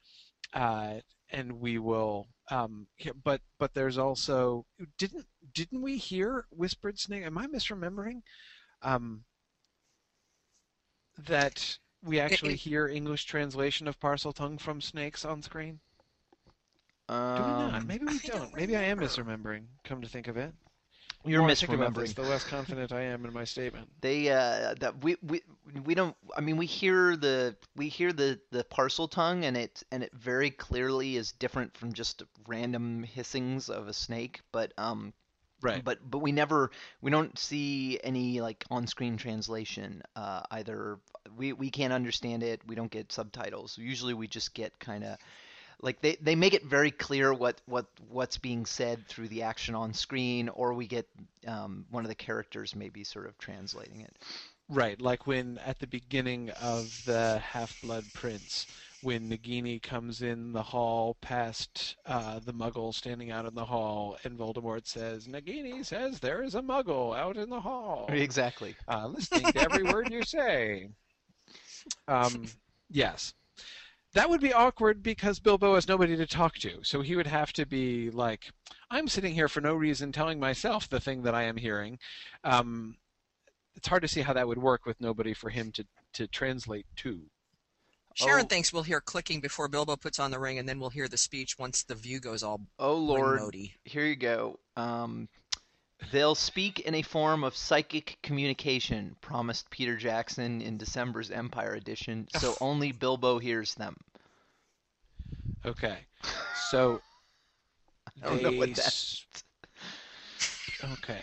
uh, 0.54 0.96
and 1.30 1.60
we 1.60 1.78
will. 1.78 2.28
Um, 2.52 2.88
but 3.24 3.42
but 3.58 3.74
there's 3.74 3.98
also 3.98 4.66
didn't 4.98 5.26
didn't 5.54 5.82
we 5.82 5.98
hear 5.98 6.46
whispered 6.52 7.00
snake? 7.00 7.24
Am 7.24 7.38
I 7.38 7.48
misremembering? 7.48 8.22
Um, 8.82 9.24
that 11.18 11.78
we 12.04 12.20
actually 12.20 12.56
hear 12.56 12.88
English 12.88 13.26
translation 13.26 13.88
of 13.88 14.00
Parseltongue 14.00 14.60
from 14.60 14.82
snakes 14.82 15.24
on 15.24 15.42
screen. 15.42 15.80
Do 17.08 17.14
we 17.16 17.20
not? 17.20 17.74
Um, 17.76 17.88
Maybe 17.88 18.06
we 18.06 18.20
don't. 18.20 18.40
don't 18.40 18.56
Maybe 18.56 18.76
I 18.76 18.84
am 18.84 19.00
misremembering. 19.00 19.64
Come 19.86 20.02
to 20.02 20.10
think 20.10 20.28
of 20.28 20.36
it, 20.36 20.54
You're 21.26 21.40
The 21.40 21.44
more 21.44 21.50
I 21.50 21.56
think 21.56 21.74
about 21.74 21.94
misremembering. 21.94 21.96
this, 21.96 22.14
the 22.14 22.24
less 22.24 22.44
confident 22.44 22.92
I 22.92 23.02
am 23.04 23.26
in 23.26 23.34
my 23.34 23.44
statement. 23.46 23.90
They 24.02 24.30
uh 24.30 24.76
that 24.80 25.04
we 25.04 25.16
we 25.22 25.42
we 25.86 25.94
don't 25.96 26.16
I 26.36 26.42
mean 26.42 26.58
we 26.58 26.66
hear 26.66 27.16
the 27.16 27.56
we 27.76 27.90
hear 27.90 28.12
the 28.14 28.40
the 28.52 28.64
Parseltongue 28.64 29.44
and 29.46 29.56
it 29.58 29.84
and 29.92 30.04
it 30.04 30.14
very 30.14 30.50
clearly 30.52 31.16
is 31.16 31.32
different 31.32 31.78
from 31.78 31.94
just 31.94 32.24
random 32.48 33.04
hissings 33.04 33.70
of 33.70 33.88
a 33.88 33.94
snake 33.94 34.42
but 34.52 34.74
um 34.78 35.14
Right. 35.62 35.84
but 35.84 36.00
but 36.10 36.20
we 36.20 36.32
never 36.32 36.72
we 37.02 37.12
don't 37.12 37.38
see 37.38 38.00
any 38.04 38.42
like 38.42 38.66
on-screen 38.72 39.18
translation 39.18 40.02
uh 40.16 40.42
either 40.52 41.00
we 41.36 41.54
we 41.54 41.70
can't 41.70 41.94
understand 41.94 42.44
it 42.44 42.62
we 42.68 42.76
don't 42.76 42.92
get 42.92 43.12
subtitles 43.12 43.78
usually 43.78 44.14
we 44.14 44.28
just 44.28 44.54
get 44.56 44.80
kind 44.80 45.04
of 45.04 45.18
like 45.82 46.02
they, 46.02 46.18
they 46.22 46.36
make 46.36 46.54
it 46.54 46.66
very 46.66 46.92
clear 46.92 47.34
what, 47.34 47.62
what 47.66 47.86
what's 48.10 48.38
being 48.38 48.66
said 48.66 49.08
through 49.08 49.28
the 49.30 49.44
action 49.44 49.76
on 49.76 49.94
screen 49.94 50.50
or 50.50 50.74
we 50.74 50.88
get 50.88 51.08
um, 51.48 51.86
one 51.90 52.04
of 52.04 52.10
the 52.10 52.16
characters 52.16 52.76
maybe 52.76 53.04
sort 53.04 53.28
of 53.28 53.38
translating 53.38 54.02
it. 54.02 54.16
Right, 54.70 55.02
like 55.02 55.28
when 55.28 55.58
at 55.66 55.80
the 55.80 55.88
beginning 55.88 56.50
of 56.62 57.04
the 57.06 57.40
Half-Blood 57.40 58.06
Prince, 58.14 58.68
when 59.02 59.30
Nagini 59.30 59.82
comes 59.82 60.22
in 60.22 60.54
the 60.54 60.64
hall 60.64 61.18
past 61.20 61.98
uh, 62.06 62.40
the 62.40 62.54
Muggle 62.54 62.94
standing 62.94 63.32
out 63.32 63.46
in 63.46 63.54
the 63.54 63.66
hall, 63.66 64.18
and 64.24 64.38
Voldemort 64.38 64.88
says, 64.88 65.28
"Nagini 65.28 65.86
says 65.86 66.20
there 66.20 66.42
is 66.42 66.56
a 66.56 66.62
Muggle 66.62 67.18
out 67.18 67.36
in 67.36 67.50
the 67.50 67.60
hall, 67.60 68.06
exactly. 68.10 68.76
Uh, 68.88 69.08
listening 69.08 69.52
to 69.52 69.60
every 69.60 69.84
word 69.84 70.12
you 70.12 70.24
say." 70.24 70.90
Um, 72.08 72.46
yes, 72.92 73.34
that 74.14 74.30
would 74.30 74.42
be 74.42 74.54
awkward 74.54 75.02
because 75.02 75.40
Bilbo 75.40 75.76
has 75.76 75.88
nobody 75.88 76.16
to 76.18 76.28
talk 76.28 76.56
to, 76.60 76.84
so 76.84 77.02
he 77.02 77.16
would 77.16 77.28
have 77.28 77.54
to 77.54 77.66
be 77.66 78.10
like, 78.10 78.52
"I'm 78.90 79.08
sitting 79.08 79.34
here 79.34 79.48
for 79.48 79.62
no 79.62 79.74
reason, 79.74 80.12
telling 80.12 80.40
myself 80.40 80.90
the 80.90 81.00
thing 81.00 81.24
that 81.24 81.36
I 81.36 81.44
am 81.44 81.58
hearing." 81.58 81.98
Um, 82.44 82.98
it's 83.76 83.88
hard 83.88 84.02
to 84.02 84.08
see 84.08 84.22
how 84.22 84.34
that 84.34 84.48
would 84.48 84.58
work 84.58 84.86
with 84.86 85.00
nobody 85.00 85.34
for 85.34 85.50
him 85.50 85.72
to, 85.74 85.86
to 86.14 86.28
translate 86.28 86.86
to. 86.98 87.22
Sharon 88.16 88.46
Oh. 88.46 88.48
thinks 88.50 88.74
we'll 88.74 88.84
hear 88.84 89.00
clicking 89.00 89.40
before 89.40 89.70
Bilbo 89.70 89.96
puts 89.96 90.20
on 90.20 90.32
the 90.32 90.40
ring, 90.40 90.60
and 90.60 90.68
then 90.68 90.80
we'll 90.80 90.90
hear 90.90 91.08
the 91.08 91.18
speech 91.18 91.58
once 91.58 91.84
the 91.84 91.96
view 91.96 92.20
goes 92.20 92.44
all 92.44 92.60
oh 92.80 92.96
lord 92.96 93.36
ring-mody. 93.36 93.76
here 93.86 94.06
you 94.06 94.18
go 94.18 94.60
um, 94.76 95.30
they'll 96.12 96.36
speak 96.36 96.80
in 96.80 96.96
a 96.96 97.02
form 97.02 97.44
of 97.44 97.56
psychic 97.56 98.18
communication 98.24 99.16
promised 99.22 99.70
peter 99.70 99.96
jackson 99.98 100.62
in 100.62 100.78
december's 100.78 101.32
empire 101.32 101.74
edition 101.74 102.28
so 102.38 102.56
only 102.62 102.92
bilbo 102.92 103.40
hears 103.40 103.76
them 103.76 103.96
Okay, 105.66 105.98
so 106.70 107.00
I 108.24 108.28
don't 108.28 108.42
know 108.42 108.52
what 108.52 108.74
that 108.76 108.96
Okay, 110.94 111.22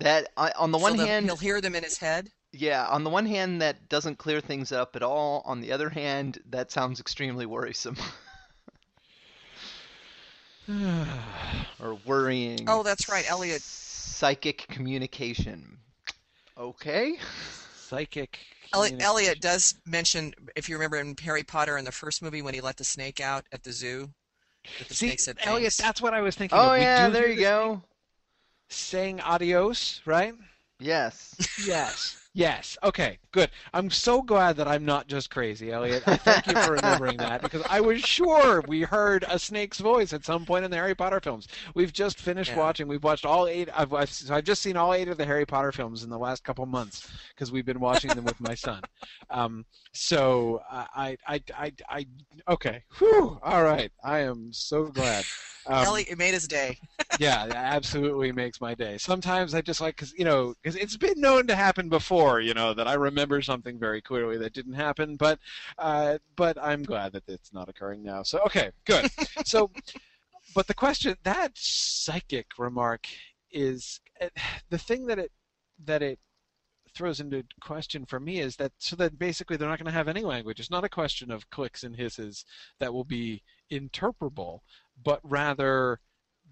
that 0.00 0.28
I, 0.36 0.50
on 0.58 0.72
the 0.72 0.78
one 0.78 0.96
the- 0.96 1.06
hand 1.06 1.26
he'll 1.26 1.36
hear 1.36 1.60
them 1.60 1.76
in 1.76 1.84
his 1.84 1.98
head. 1.98 2.28
Yeah, 2.52 2.84
on 2.88 3.04
the 3.04 3.10
one 3.10 3.26
hand, 3.26 3.62
that 3.62 3.88
doesn't 3.88 4.18
clear 4.18 4.40
things 4.40 4.72
up 4.72 4.96
at 4.96 5.04
all. 5.04 5.42
On 5.44 5.60
the 5.60 5.70
other 5.70 5.88
hand, 5.88 6.40
that 6.50 6.72
sounds 6.72 6.98
extremely 6.98 7.46
worrisome 7.46 7.96
or 11.80 11.94
worrying. 12.04 12.64
Oh, 12.66 12.82
that's 12.82 13.08
right, 13.08 13.24
Elliot. 13.30 13.62
Psychic 14.20 14.66
communication. 14.68 15.78
Okay. 16.58 17.16
psychic. 17.74 18.38
Elliot, 18.74 19.00
Elliot 19.00 19.40
does 19.40 19.76
mention, 19.86 20.34
if 20.54 20.68
you 20.68 20.74
remember 20.76 20.98
in 20.98 21.16
Harry 21.22 21.42
Potter 21.42 21.78
in 21.78 21.86
the 21.86 21.90
first 21.90 22.22
movie 22.22 22.42
when 22.42 22.52
he 22.52 22.60
let 22.60 22.76
the 22.76 22.84
snake 22.84 23.22
out 23.22 23.46
at 23.50 23.62
the 23.62 23.72
zoo, 23.72 24.10
that 24.78 24.88
the 24.88 24.94
See, 24.94 25.06
snake 25.06 25.20
said 25.20 25.38
Elliot, 25.42 25.72
thanks. 25.72 25.76
that's 25.78 26.02
what 26.02 26.12
I 26.12 26.20
was 26.20 26.36
thinking. 26.36 26.58
Oh 26.58 26.74
of. 26.74 26.82
Yeah, 26.82 27.08
there 27.08 27.30
you 27.30 27.36
the 27.36 27.40
go. 27.40 27.82
Saying 28.68 29.22
adios, 29.22 30.02
right? 30.04 30.34
Yes. 30.78 31.34
Yes. 31.66 32.19
Yes. 32.32 32.78
Okay. 32.84 33.18
Good. 33.32 33.50
I'm 33.74 33.90
so 33.90 34.22
glad 34.22 34.56
that 34.56 34.68
I'm 34.68 34.84
not 34.84 35.08
just 35.08 35.30
crazy, 35.30 35.72
Elliot. 35.72 36.04
I 36.06 36.16
thank 36.16 36.46
you 36.46 36.54
for 36.62 36.74
remembering 36.74 37.16
that 37.16 37.42
because 37.42 37.62
I 37.68 37.80
was 37.80 38.00
sure 38.00 38.62
we 38.68 38.82
heard 38.82 39.24
a 39.28 39.36
snake's 39.36 39.80
voice 39.80 40.12
at 40.12 40.24
some 40.24 40.46
point 40.46 40.64
in 40.64 40.70
the 40.70 40.76
Harry 40.76 40.94
Potter 40.94 41.18
films. 41.20 41.48
We've 41.74 41.92
just 41.92 42.18
finished 42.20 42.52
Yeah. 42.52 42.58
watching. 42.58 42.86
We've 42.86 43.02
watched 43.02 43.26
all 43.26 43.48
eight. 43.48 43.68
I've, 43.74 43.92
I've 43.92 44.10
so 44.12 44.32
I've 44.32 44.44
just 44.44 44.62
seen 44.62 44.76
all 44.76 44.94
eight 44.94 45.08
of 45.08 45.18
the 45.18 45.26
Harry 45.26 45.44
Potter 45.44 45.72
films 45.72 46.04
in 46.04 46.10
the 46.10 46.18
last 46.18 46.44
couple 46.44 46.64
months 46.66 47.10
because 47.34 47.50
we've 47.50 47.66
been 47.66 47.80
watching 47.80 48.10
them 48.14 48.24
with 48.24 48.40
my 48.40 48.54
son. 48.54 48.80
Um, 49.30 49.64
so 49.92 50.60
I, 50.70 50.86
I, 50.94 51.34
I, 51.34 51.42
I, 51.56 51.72
I, 51.88 52.06
okay. 52.48 52.82
Whew. 52.98 53.38
All 53.42 53.62
right. 53.62 53.90
I 54.04 54.20
am 54.20 54.52
so 54.52 54.84
glad. 54.84 55.24
Um, 55.66 55.84
Elliot, 55.84 56.08
it 56.10 56.18
made 56.18 56.34
his 56.34 56.48
day. 56.48 56.78
yeah, 57.18 57.46
that 57.46 57.56
absolutely 57.56 58.32
makes 58.32 58.60
my 58.60 58.74
day. 58.74 58.96
Sometimes 58.98 59.54
I 59.54 59.60
just 59.60 59.80
like 59.80 59.96
because 59.96 60.12
you 60.16 60.24
know 60.24 60.54
because 60.62 60.74
it's 60.76 60.96
been 60.96 61.20
known 61.20 61.46
to 61.48 61.54
happen 61.54 61.88
before. 61.88 62.40
You 62.40 62.54
know 62.54 62.72
that 62.72 62.88
I 62.88 62.94
remember 62.94 63.42
something 63.42 63.78
very 63.78 64.00
clearly 64.00 64.38
that 64.38 64.54
didn't 64.54 64.74
happen, 64.74 65.16
but 65.16 65.38
uh, 65.78 66.18
but 66.36 66.56
I'm 66.60 66.82
glad 66.82 67.12
that 67.12 67.24
it's 67.28 67.52
not 67.52 67.68
occurring 67.68 68.02
now. 68.02 68.22
So 68.22 68.40
okay, 68.46 68.70
good. 68.86 69.10
so 69.44 69.70
but 70.54 70.66
the 70.66 70.74
question 70.74 71.14
that 71.24 71.52
psychic 71.54 72.46
remark 72.58 73.06
is 73.52 74.00
the 74.70 74.78
thing 74.78 75.06
that 75.06 75.18
it 75.18 75.32
that 75.84 76.02
it 76.02 76.18
throws 76.94 77.20
into 77.20 77.44
question 77.60 78.04
for 78.06 78.20
me 78.20 78.40
is 78.40 78.56
that 78.56 78.72
so 78.78 78.96
that 78.96 79.18
basically 79.18 79.56
they're 79.56 79.68
not 79.68 79.78
going 79.78 79.86
to 79.86 79.92
have 79.92 80.08
any 80.08 80.22
language. 80.22 80.60
It's 80.60 80.70
not 80.70 80.84
a 80.84 80.88
question 80.88 81.30
of 81.30 81.50
clicks 81.50 81.84
and 81.84 81.96
hisses 81.96 82.44
that 82.78 82.92
will 82.92 83.04
be 83.04 83.42
interpretable, 83.70 84.60
but 85.02 85.20
rather 85.22 86.00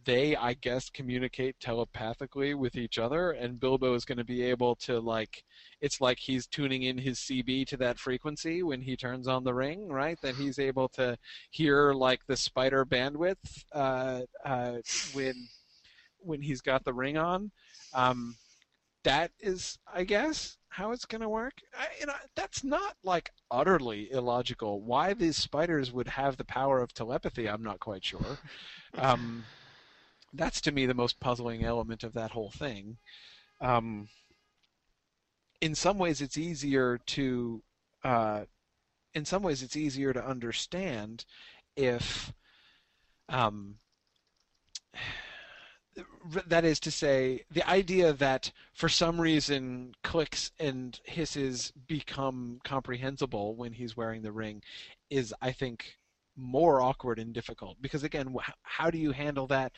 they, 0.04 0.36
I 0.36 0.54
guess, 0.54 0.88
communicate 0.88 1.60
telepathically 1.60 2.54
with 2.54 2.76
each 2.76 2.98
other, 2.98 3.32
and 3.32 3.60
Bilbo 3.60 3.94
is 3.94 4.04
going 4.04 4.18
to 4.18 4.24
be 4.24 4.42
able 4.42 4.74
to 4.76 5.00
like. 5.00 5.44
It's 5.80 6.00
like 6.00 6.18
he's 6.18 6.46
tuning 6.46 6.84
in 6.84 6.96
his 6.98 7.18
CB 7.18 7.66
to 7.68 7.76
that 7.78 7.98
frequency 7.98 8.62
when 8.62 8.80
he 8.80 8.96
turns 8.96 9.28
on 9.28 9.44
the 9.44 9.54
ring, 9.54 9.88
right? 9.88 10.18
That 10.22 10.36
he's 10.36 10.58
able 10.58 10.88
to 10.90 11.18
hear 11.50 11.92
like 11.92 12.26
the 12.26 12.36
spider 12.36 12.86
bandwidth 12.86 13.64
uh, 13.72 14.22
uh, 14.44 14.78
when 15.12 15.34
when 16.20 16.42
he's 16.42 16.60
got 16.60 16.84
the 16.84 16.94
ring 16.94 17.16
on. 17.16 17.50
Um, 17.92 18.36
that 19.04 19.30
is, 19.38 19.78
I 19.92 20.04
guess, 20.04 20.56
how 20.68 20.92
it's 20.92 21.06
going 21.06 21.20
to 21.20 21.28
work. 21.28 21.54
I, 21.78 21.86
you 22.00 22.06
know, 22.06 22.14
that's 22.34 22.62
not 22.64 22.96
like 23.02 23.30
utterly 23.50 24.10
illogical. 24.10 24.80
Why 24.80 25.14
these 25.14 25.36
spiders 25.36 25.92
would 25.92 26.08
have 26.08 26.36
the 26.36 26.44
power 26.44 26.80
of 26.80 26.92
telepathy, 26.92 27.48
I'm 27.48 27.62
not 27.62 27.80
quite 27.80 28.04
sure. 28.04 28.38
Um, 28.94 29.44
that's 30.32 30.62
to 30.62 30.72
me 30.72 30.86
the 30.86 30.94
most 30.94 31.20
puzzling 31.20 31.62
element 31.62 32.02
of 32.02 32.14
that 32.14 32.30
whole 32.30 32.50
thing. 32.50 32.96
Um, 33.60 34.08
in 35.60 35.74
some 35.74 35.98
ways, 35.98 36.22
it's 36.22 36.38
easier 36.38 36.98
to, 37.06 37.62
uh, 38.02 38.44
in 39.12 39.26
some 39.26 39.42
ways, 39.42 39.62
it's 39.62 39.76
easier 39.76 40.14
to 40.14 40.24
understand 40.24 41.26
if. 41.76 42.32
Um, 43.28 43.74
that 46.46 46.64
is 46.64 46.80
to 46.80 46.90
say, 46.90 47.44
the 47.50 47.68
idea 47.68 48.12
that 48.12 48.50
for 48.74 48.88
some 48.88 49.20
reason 49.20 49.94
clicks 50.02 50.52
and 50.58 51.00
hisses 51.04 51.72
become 51.86 52.60
comprehensible 52.64 53.54
when 53.54 53.72
he's 53.72 53.96
wearing 53.96 54.22
the 54.22 54.32
ring 54.32 54.62
is, 55.10 55.34
I 55.40 55.52
think, 55.52 55.98
more 56.36 56.80
awkward 56.80 57.18
and 57.18 57.32
difficult. 57.32 57.76
Because 57.80 58.02
again, 58.02 58.34
how 58.62 58.90
do 58.90 58.98
you 58.98 59.12
handle 59.12 59.46
that 59.48 59.72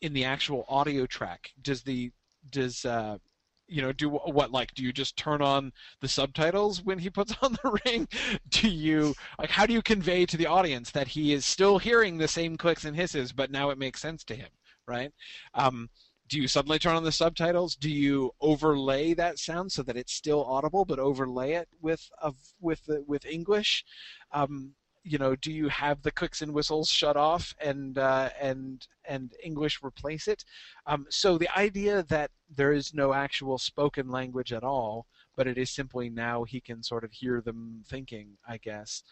in 0.00 0.12
the 0.12 0.24
actual 0.24 0.64
audio 0.68 1.06
track? 1.06 1.52
Does 1.62 1.82
the 1.82 2.10
does 2.50 2.84
uh, 2.84 3.18
you 3.66 3.80
know 3.80 3.92
do 3.92 4.08
what 4.10 4.50
like 4.50 4.74
do 4.74 4.82
you 4.82 4.92
just 4.92 5.16
turn 5.16 5.40
on 5.40 5.72
the 6.00 6.08
subtitles 6.08 6.82
when 6.82 6.98
he 6.98 7.08
puts 7.10 7.34
on 7.42 7.52
the 7.52 7.80
ring 7.86 8.06
do 8.50 8.68
you 8.68 9.14
like 9.38 9.50
how 9.50 9.66
do 9.66 9.72
you 9.72 9.82
convey 9.82 10.26
to 10.26 10.36
the 10.36 10.46
audience 10.46 10.90
that 10.90 11.08
he 11.08 11.32
is 11.32 11.46
still 11.46 11.78
hearing 11.78 12.18
the 12.18 12.28
same 12.28 12.56
clicks 12.56 12.84
and 12.84 12.96
hisses 12.96 13.32
but 13.32 13.50
now 13.50 13.70
it 13.70 13.78
makes 13.78 14.00
sense 14.00 14.22
to 14.24 14.34
him 14.34 14.48
right? 14.86 15.12
Um, 15.54 15.90
do 16.28 16.40
you 16.40 16.48
suddenly 16.48 16.78
turn 16.78 16.96
on 16.96 17.04
the 17.04 17.12
subtitles? 17.12 17.76
Do 17.76 17.90
you 17.90 18.32
overlay 18.40 19.14
that 19.14 19.38
sound 19.38 19.72
so 19.72 19.82
that 19.82 19.96
it's 19.96 20.12
still 20.12 20.44
audible, 20.44 20.84
but 20.84 20.98
overlay 20.98 21.52
it 21.52 21.68
with 21.80 22.10
of 22.20 22.36
with 22.60 22.88
with 23.06 23.26
English? 23.26 23.84
Um, 24.32 24.74
you 25.02 25.18
know, 25.18 25.36
do 25.36 25.52
you 25.52 25.68
have 25.68 26.02
the 26.02 26.10
clicks 26.10 26.40
and 26.40 26.52
whistles 26.54 26.88
shut 26.88 27.16
off 27.16 27.54
and 27.60 27.98
uh, 27.98 28.30
and 28.40 28.86
and 29.04 29.34
English 29.42 29.80
replace 29.82 30.26
it? 30.26 30.44
Um, 30.86 31.06
so 31.10 31.36
the 31.36 31.56
idea 31.56 32.02
that 32.04 32.30
there 32.48 32.72
is 32.72 32.94
no 32.94 33.12
actual 33.12 33.58
spoken 33.58 34.08
language 34.08 34.52
at 34.52 34.64
all, 34.64 35.06
but 35.36 35.46
it 35.46 35.58
is 35.58 35.70
simply 35.70 36.08
now 36.08 36.44
he 36.44 36.60
can 36.60 36.82
sort 36.82 37.04
of 37.04 37.12
hear 37.12 37.42
them 37.42 37.84
thinking, 37.86 38.38
I 38.48 38.56
guess, 38.56 39.02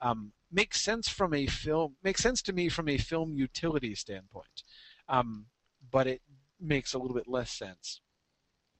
um, 0.00 0.32
makes 0.52 0.80
sense 0.80 1.08
from 1.08 1.34
a 1.34 1.46
film 1.46 1.96
makes 2.02 2.22
sense 2.22 2.42
to 2.42 2.52
me 2.52 2.68
from 2.68 2.88
a 2.88 2.98
film 2.98 3.34
utility 3.34 3.94
standpoint. 3.94 4.62
Um, 5.10 5.46
but 5.90 6.06
it 6.06 6.22
makes 6.60 6.94
a 6.94 6.98
little 6.98 7.16
bit 7.16 7.28
less 7.28 7.50
sense 7.50 8.00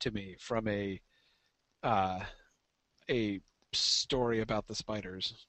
to 0.01 0.11
me 0.11 0.37
from 0.39 0.69
a 0.69 1.01
uh, 1.83 2.21
a 3.11 3.41
story 3.73 4.41
about 4.41 4.67
the 4.67 4.75
spiders 4.75 5.47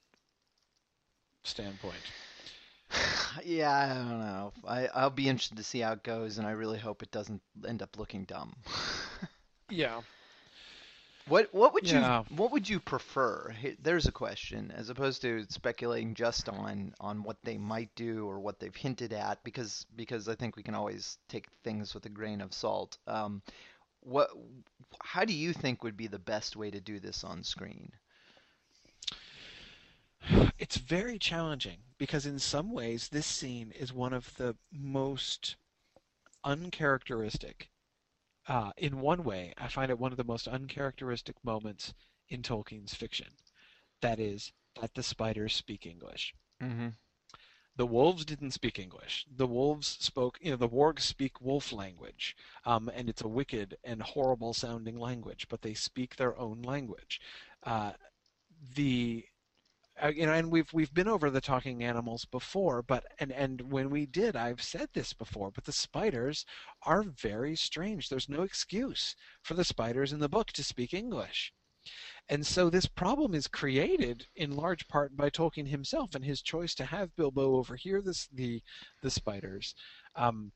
standpoint. 1.44 2.12
Yeah, 3.44 3.70
I 3.72 3.88
don't 3.94 4.20
know. 4.20 4.52
I, 4.68 4.88
I'll 4.94 5.08
be 5.08 5.28
interested 5.28 5.56
to 5.56 5.64
see 5.64 5.80
how 5.80 5.92
it 5.92 6.02
goes, 6.02 6.36
and 6.36 6.46
I 6.46 6.50
really 6.50 6.78
hope 6.78 7.02
it 7.02 7.10
doesn't 7.10 7.40
end 7.66 7.82
up 7.82 7.98
looking 7.98 8.24
dumb. 8.24 8.54
yeah. 9.70 10.02
What 11.26 11.52
what 11.52 11.74
would 11.74 11.88
Yeah. 11.88 12.24
you 12.28 12.36
what 12.36 12.52
would 12.52 12.68
you 12.68 12.78
prefer? 12.80 13.54
There's 13.80 14.06
a 14.06 14.12
question, 14.12 14.70
as 14.70 14.88
opposed 14.88 15.22
to 15.22 15.44
speculating 15.50 16.14
just 16.14 16.48
on 16.48 16.94
on 17.00 17.24
what 17.24 17.42
they 17.42 17.58
might 17.58 17.94
do 17.96 18.26
or 18.28 18.40
what 18.40 18.60
they've 18.60 18.76
hinted 18.76 19.12
at, 19.12 19.42
because 19.44 19.84
because 19.96 20.28
I 20.28 20.36
think 20.36 20.56
we 20.56 20.62
can 20.62 20.74
always 20.76 21.18
take 21.28 21.48
things 21.64 21.94
with 21.94 22.06
a 22.06 22.10
grain 22.10 22.40
of 22.40 22.54
salt. 22.54 22.98
Um, 23.08 23.42
what 24.00 24.30
how 25.02 25.24
do 25.24 25.34
you 25.34 25.52
think 25.52 25.82
would 25.84 25.96
be 25.96 26.08
the 26.08 26.18
best 26.20 26.56
way 26.56 26.70
to 26.70 26.80
do 26.80 27.00
this 27.00 27.24
on 27.24 27.44
screen? 27.44 27.92
It's 30.58 30.76
very 30.76 31.18
challenging 31.18 31.82
because 31.98 32.26
in 32.26 32.38
some 32.38 32.72
ways 32.72 33.08
this 33.08 33.26
scene 33.26 33.72
is 33.72 33.92
one 33.92 34.12
of 34.12 34.36
the 34.36 34.56
most 34.70 35.56
uncharacteristic. 36.44 37.71
Uh, 38.48 38.72
in 38.76 39.00
one 39.00 39.22
way, 39.22 39.54
I 39.56 39.68
find 39.68 39.90
it 39.90 39.98
one 39.98 40.12
of 40.12 40.18
the 40.18 40.24
most 40.24 40.48
uncharacteristic 40.48 41.36
moments 41.44 41.94
in 42.28 42.42
Tolkien's 42.42 42.94
fiction. 42.94 43.28
That 44.00 44.18
is, 44.18 44.52
that 44.80 44.94
the 44.94 45.02
spiders 45.02 45.54
speak 45.54 45.86
English. 45.86 46.34
Mm-hmm. 46.60 46.88
The 47.76 47.86
wolves 47.86 48.24
didn't 48.24 48.50
speak 48.50 48.78
English. 48.78 49.24
The 49.34 49.46
wolves 49.46 49.96
spoke, 50.00 50.38
you 50.42 50.50
know, 50.50 50.56
the 50.56 50.68
wargs 50.68 51.00
speak 51.00 51.40
wolf 51.40 51.72
language, 51.72 52.36
um, 52.66 52.90
and 52.94 53.08
it's 53.08 53.22
a 53.22 53.28
wicked 53.28 53.78
and 53.82 54.02
horrible 54.02 54.52
sounding 54.52 54.98
language, 54.98 55.46
but 55.48 55.62
they 55.62 55.72
speak 55.72 56.16
their 56.16 56.36
own 56.38 56.60
language. 56.62 57.20
Uh, 57.62 57.92
the 58.74 59.24
you 60.14 60.26
know, 60.26 60.32
and 60.32 60.50
we've 60.50 60.72
we've 60.72 60.92
been 60.94 61.08
over 61.08 61.30
the 61.30 61.40
talking 61.40 61.82
animals 61.84 62.24
before, 62.24 62.82
but 62.82 63.04
and 63.18 63.32
and 63.32 63.60
when 63.72 63.90
we 63.90 64.06
did, 64.06 64.36
I've 64.36 64.62
said 64.62 64.88
this 64.92 65.12
before, 65.12 65.50
but 65.50 65.64
the 65.64 65.72
spiders 65.72 66.44
are 66.82 67.02
very 67.02 67.56
strange. 67.56 68.08
There's 68.08 68.28
no 68.28 68.42
excuse 68.42 69.14
for 69.42 69.54
the 69.54 69.64
spiders 69.64 70.12
in 70.12 70.18
the 70.20 70.28
book 70.28 70.48
to 70.52 70.64
speak 70.64 70.94
English. 70.94 71.52
And 72.28 72.46
so 72.46 72.70
this 72.70 72.86
problem 72.86 73.34
is 73.34 73.48
created 73.48 74.26
in 74.36 74.56
large 74.56 74.86
part 74.88 75.16
by 75.16 75.30
Tolkien 75.30 75.66
himself 75.66 76.14
and 76.14 76.24
his 76.24 76.40
choice 76.40 76.74
to 76.76 76.84
have 76.84 77.16
Bilbo 77.16 77.56
overhear 77.56 78.00
this, 78.00 78.28
the 78.32 78.62
the 79.02 79.10
spiders, 79.10 79.74
um, 80.14 80.52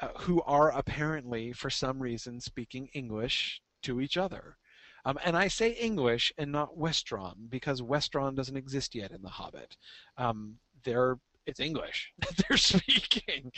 uh, 0.00 0.08
who 0.18 0.42
are 0.42 0.72
apparently 0.72 1.52
for 1.52 1.70
some 1.70 2.00
reason 2.00 2.40
speaking 2.40 2.88
English 2.94 3.60
to 3.82 4.00
each 4.00 4.16
other. 4.16 4.56
Um, 5.06 5.18
and 5.24 5.36
I 5.36 5.46
say 5.46 5.70
English 5.70 6.32
and 6.36 6.50
not 6.50 6.76
Westron 6.76 7.48
because 7.48 7.80
Westron 7.80 8.34
doesn't 8.34 8.56
exist 8.56 8.92
yet 8.94 9.12
in 9.12 9.22
The 9.22 9.28
Hobbit. 9.28 9.76
Um, 10.18 10.58
they're 10.84 11.18
it's 11.46 11.60
English 11.60 12.12
that 12.18 12.36
they're 12.48 12.58
speaking, 12.58 13.52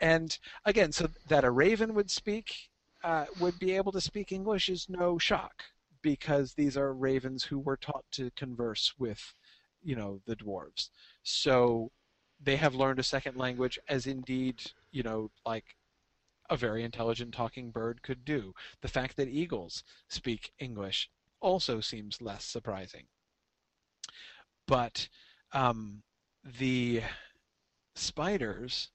and 0.00 0.36
again, 0.64 0.90
so 0.90 1.08
that 1.28 1.44
a 1.44 1.50
raven 1.50 1.94
would 1.94 2.10
speak 2.10 2.68
uh, 3.04 3.26
would 3.38 3.58
be 3.60 3.76
able 3.76 3.92
to 3.92 4.00
speak 4.00 4.32
English 4.32 4.68
is 4.68 4.88
no 4.88 5.18
shock 5.18 5.62
because 6.02 6.54
these 6.54 6.76
are 6.76 6.92
ravens 6.92 7.44
who 7.44 7.58
were 7.60 7.76
taught 7.76 8.04
to 8.12 8.30
converse 8.36 8.94
with, 8.98 9.34
you 9.82 9.94
know, 9.94 10.20
the 10.26 10.34
dwarves. 10.36 10.90
So 11.22 11.90
they 12.42 12.56
have 12.56 12.74
learned 12.74 12.98
a 12.98 13.04
second 13.04 13.36
language, 13.36 13.78
as 13.88 14.06
indeed, 14.06 14.62
you 14.90 15.02
know, 15.02 15.30
like 15.46 15.76
a 16.50 16.56
very 16.56 16.82
intelligent 16.82 17.34
talking 17.34 17.70
bird 17.70 18.02
could 18.02 18.24
do. 18.24 18.54
The 18.80 18.88
fact 18.88 19.16
that 19.16 19.28
eagles 19.28 19.84
speak 20.08 20.52
English 20.58 21.10
also 21.40 21.80
seems 21.80 22.22
less 22.22 22.44
surprising. 22.44 23.04
But 24.66 25.08
um, 25.52 26.02
the 26.58 27.02
spiders, 27.94 28.90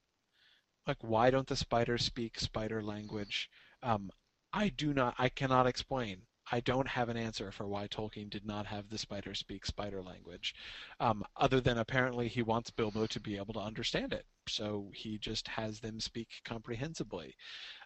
like, 0.86 0.98
why 1.00 1.30
don't 1.30 1.46
the 1.48 1.56
spiders 1.56 2.04
speak 2.04 2.38
spider 2.38 2.82
language? 2.82 3.48
Um, 3.82 4.10
I 4.52 4.68
do 4.68 4.94
not, 4.94 5.14
I 5.18 5.28
cannot 5.28 5.66
explain. 5.66 6.22
I 6.50 6.60
don't 6.60 6.88
have 6.88 7.08
an 7.08 7.16
answer 7.16 7.50
for 7.50 7.66
why 7.66 7.86
Tolkien 7.86 8.28
did 8.28 8.44
not 8.44 8.66
have 8.66 8.88
the 8.88 8.98
spider 8.98 9.34
speak 9.34 9.64
spider 9.64 10.02
language, 10.02 10.54
um, 11.00 11.24
other 11.36 11.60
than 11.60 11.78
apparently 11.78 12.28
he 12.28 12.42
wants 12.42 12.70
Bilbo 12.70 13.06
to 13.06 13.20
be 13.20 13.36
able 13.36 13.54
to 13.54 13.60
understand 13.60 14.12
it. 14.12 14.26
So 14.48 14.90
he 14.94 15.18
just 15.18 15.48
has 15.48 15.80
them 15.80 16.00
speak 16.00 16.28
comprehensibly. 16.44 17.34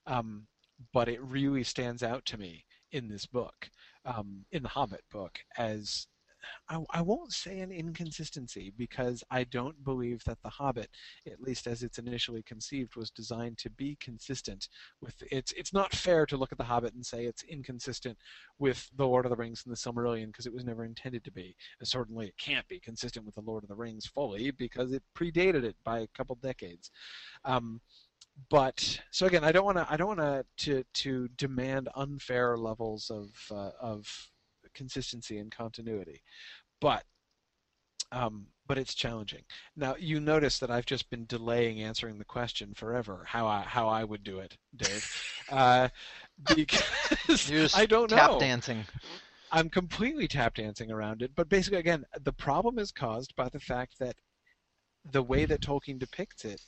Um, 0.06 0.46
but 0.92 1.08
it 1.08 1.22
really 1.22 1.64
stands 1.64 2.02
out 2.02 2.24
to 2.26 2.38
me 2.38 2.64
in 2.92 3.08
this 3.08 3.26
book, 3.26 3.70
um, 4.04 4.44
in 4.52 4.62
the 4.62 4.68
Hobbit 4.68 5.04
book, 5.10 5.38
as 5.56 6.06
I, 6.68 6.82
I 6.90 7.00
won't 7.00 7.32
say 7.32 7.60
an 7.60 7.72
inconsistency 7.72 8.72
because 8.76 9.24
I 9.30 9.44
don't 9.44 9.82
believe 9.84 10.22
that 10.24 10.38
The 10.42 10.48
Hobbit, 10.48 10.90
at 11.26 11.40
least 11.40 11.66
as 11.66 11.82
it's 11.82 11.98
initially 11.98 12.42
conceived, 12.42 12.96
was 12.96 13.10
designed 13.10 13.58
to 13.58 13.70
be 13.70 13.96
consistent 14.00 14.68
with 15.00 15.14
it's 15.30 15.52
it's 15.52 15.72
not 15.72 15.94
fair 15.94 16.26
to 16.26 16.36
look 16.36 16.52
at 16.52 16.58
The 16.58 16.64
Hobbit 16.64 16.94
and 16.94 17.04
say 17.04 17.24
it's 17.24 17.42
inconsistent 17.44 18.18
with 18.58 18.90
The 18.96 19.06
Lord 19.06 19.24
of 19.24 19.30
the 19.30 19.36
Rings 19.36 19.62
and 19.64 19.72
The 19.72 19.78
Silmarillion 19.78 20.26
because 20.26 20.46
it 20.46 20.54
was 20.54 20.64
never 20.64 20.84
intended 20.84 21.24
to 21.24 21.32
be. 21.32 21.56
And 21.80 21.88
certainly 21.88 22.26
it 22.28 22.38
can't 22.38 22.68
be 22.68 22.80
consistent 22.80 23.26
with 23.26 23.34
The 23.34 23.40
Lord 23.40 23.64
of 23.64 23.68
the 23.68 23.76
Rings 23.76 24.06
fully 24.06 24.50
because 24.50 24.92
it 24.92 25.02
predated 25.16 25.64
it 25.64 25.76
by 25.84 26.00
a 26.00 26.08
couple 26.08 26.36
decades. 26.36 26.90
Um, 27.44 27.80
but 28.50 29.00
so 29.10 29.26
again, 29.26 29.44
I 29.44 29.52
don't 29.52 29.64
want 29.64 29.78
to 29.78 29.86
I 29.90 29.96
don't 29.96 30.18
want 30.18 30.46
to 30.58 30.84
to 30.84 31.28
demand 31.36 31.88
unfair 31.96 32.56
levels 32.56 33.10
of 33.10 33.30
uh, 33.50 33.70
of 33.80 34.30
consistency 34.74 35.38
and 35.38 35.50
continuity 35.50 36.22
but 36.80 37.04
um, 38.10 38.46
but 38.66 38.78
it's 38.78 38.94
challenging. 38.94 39.42
Now 39.76 39.96
you 39.98 40.20
notice 40.20 40.58
that 40.58 40.70
I've 40.70 40.86
just 40.86 41.10
been 41.10 41.26
delaying 41.26 41.82
answering 41.82 42.18
the 42.18 42.24
question 42.24 42.72
forever. 42.74 43.24
How 43.26 43.46
I 43.46 43.62
how 43.62 43.88
I 43.88 44.04
would 44.04 44.24
do 44.24 44.38
it, 44.38 44.56
Dave, 44.76 45.10
uh, 45.50 45.88
because 46.54 47.74
I 47.74 47.86
don't 47.86 48.08
tap 48.08 48.32
know. 48.32 48.40
dancing. 48.40 48.84
I'm 49.50 49.70
completely 49.70 50.28
tap 50.28 50.54
dancing 50.54 50.90
around 50.90 51.22
it. 51.22 51.32
But 51.34 51.48
basically, 51.48 51.78
again, 51.78 52.04
the 52.22 52.32
problem 52.32 52.78
is 52.78 52.92
caused 52.92 53.34
by 53.34 53.48
the 53.48 53.60
fact 53.60 53.98
that 53.98 54.16
the 55.10 55.22
way 55.22 55.46
that 55.46 55.62
Tolkien 55.62 55.98
depicts 55.98 56.44
it 56.44 56.60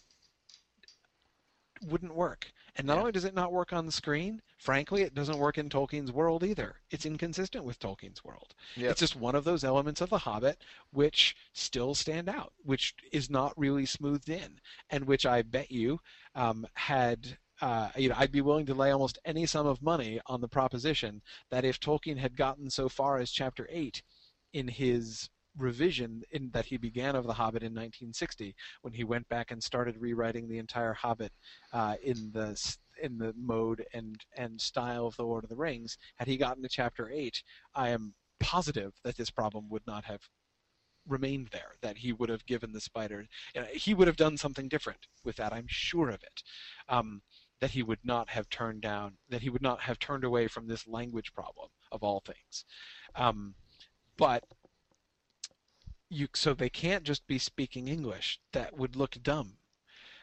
wouldn't 1.86 2.14
work. 2.14 2.50
And 2.76 2.86
not 2.86 2.94
Yeah. 2.94 3.00
only 3.00 3.12
does 3.12 3.24
it 3.24 3.34
not 3.34 3.52
work 3.52 3.72
on 3.72 3.86
the 3.86 3.92
screen, 3.92 4.42
frankly, 4.56 5.02
it 5.02 5.14
doesn't 5.14 5.38
work 5.38 5.58
in 5.58 5.68
Tolkien's 5.68 6.12
world 6.12 6.42
either. 6.44 6.80
It's 6.90 7.06
inconsistent 7.06 7.64
with 7.64 7.78
Tolkien's 7.78 8.24
world. 8.24 8.54
Yep. 8.76 8.90
It's 8.92 9.00
just 9.00 9.16
one 9.16 9.34
of 9.34 9.44
those 9.44 9.64
elements 9.64 10.00
of 10.00 10.10
The 10.10 10.18
Hobbit 10.18 10.62
which 10.90 11.36
still 11.52 11.94
stand 11.94 12.28
out, 12.28 12.52
which 12.62 12.94
is 13.12 13.28
not 13.30 13.52
really 13.58 13.86
smoothed 13.86 14.28
in, 14.28 14.60
and 14.88 15.04
which 15.06 15.26
I 15.26 15.42
bet 15.42 15.70
you 15.70 16.00
um, 16.34 16.66
had. 16.74 17.38
Uh, 17.60 17.90
you 17.94 18.08
know, 18.08 18.14
I'd 18.16 18.32
be 18.32 18.40
willing 18.40 18.64
to 18.66 18.74
lay 18.74 18.90
almost 18.90 19.18
any 19.26 19.44
sum 19.44 19.66
of 19.66 19.82
money 19.82 20.18
on 20.24 20.40
the 20.40 20.48
proposition 20.48 21.20
that 21.50 21.62
if 21.62 21.78
Tolkien 21.78 22.16
had 22.16 22.34
gotten 22.34 22.70
so 22.70 22.88
far 22.88 23.18
as 23.18 23.30
chapter 23.30 23.68
eight 23.70 24.02
in 24.54 24.66
his 24.66 25.28
revision 25.56 26.22
in, 26.30 26.50
that 26.52 26.66
he 26.66 26.76
began 26.76 27.16
of 27.16 27.26
The 27.26 27.34
Hobbit 27.34 27.62
in 27.62 27.72
1960, 27.72 28.54
when 28.82 28.92
he 28.92 29.04
went 29.04 29.28
back 29.28 29.50
and 29.50 29.62
started 29.62 29.96
rewriting 29.98 30.48
the 30.48 30.58
entire 30.58 30.94
Hobbit 30.94 31.32
uh, 31.72 31.96
in 32.02 32.30
the 32.32 32.76
in 33.02 33.16
the 33.16 33.32
mode 33.34 33.84
and 33.94 34.20
and 34.36 34.60
style 34.60 35.06
of 35.06 35.16
the 35.16 35.24
Lord 35.24 35.44
of 35.44 35.50
the 35.50 35.56
Rings, 35.56 35.96
had 36.16 36.28
he 36.28 36.36
gotten 36.36 36.62
to 36.62 36.68
chapter 36.68 37.10
eight, 37.10 37.42
I 37.74 37.90
am 37.90 38.14
positive 38.38 38.92
that 39.04 39.16
this 39.16 39.30
problem 39.30 39.68
would 39.68 39.86
not 39.86 40.04
have 40.04 40.20
remained 41.08 41.48
there. 41.52 41.76
That 41.80 41.98
he 41.98 42.12
would 42.12 42.28
have 42.28 42.46
given 42.46 42.72
the 42.72 42.80
spider, 42.80 43.26
you 43.54 43.60
know, 43.60 43.66
he 43.72 43.94
would 43.94 44.06
have 44.06 44.16
done 44.16 44.36
something 44.36 44.68
different 44.68 45.06
with 45.24 45.36
that. 45.36 45.52
I'm 45.52 45.66
sure 45.68 46.08
of 46.10 46.22
it. 46.22 46.42
Um, 46.88 47.22
that 47.60 47.72
he 47.72 47.82
would 47.82 47.98
not 48.02 48.30
have 48.30 48.48
turned 48.48 48.80
down, 48.80 49.18
that 49.28 49.42
he 49.42 49.50
would 49.50 49.62
not 49.62 49.82
have 49.82 49.98
turned 49.98 50.24
away 50.24 50.48
from 50.48 50.66
this 50.66 50.88
language 50.88 51.34
problem 51.34 51.68
of 51.92 52.02
all 52.02 52.20
things. 52.20 52.64
Um, 53.14 53.54
but 54.16 54.44
you 56.10 56.28
so 56.34 56.52
they 56.54 56.68
can't 56.68 57.04
just 57.04 57.26
be 57.26 57.38
speaking 57.38 57.88
English. 57.88 58.40
That 58.52 58.76
would 58.76 58.96
look 58.96 59.16
dumb. 59.22 59.58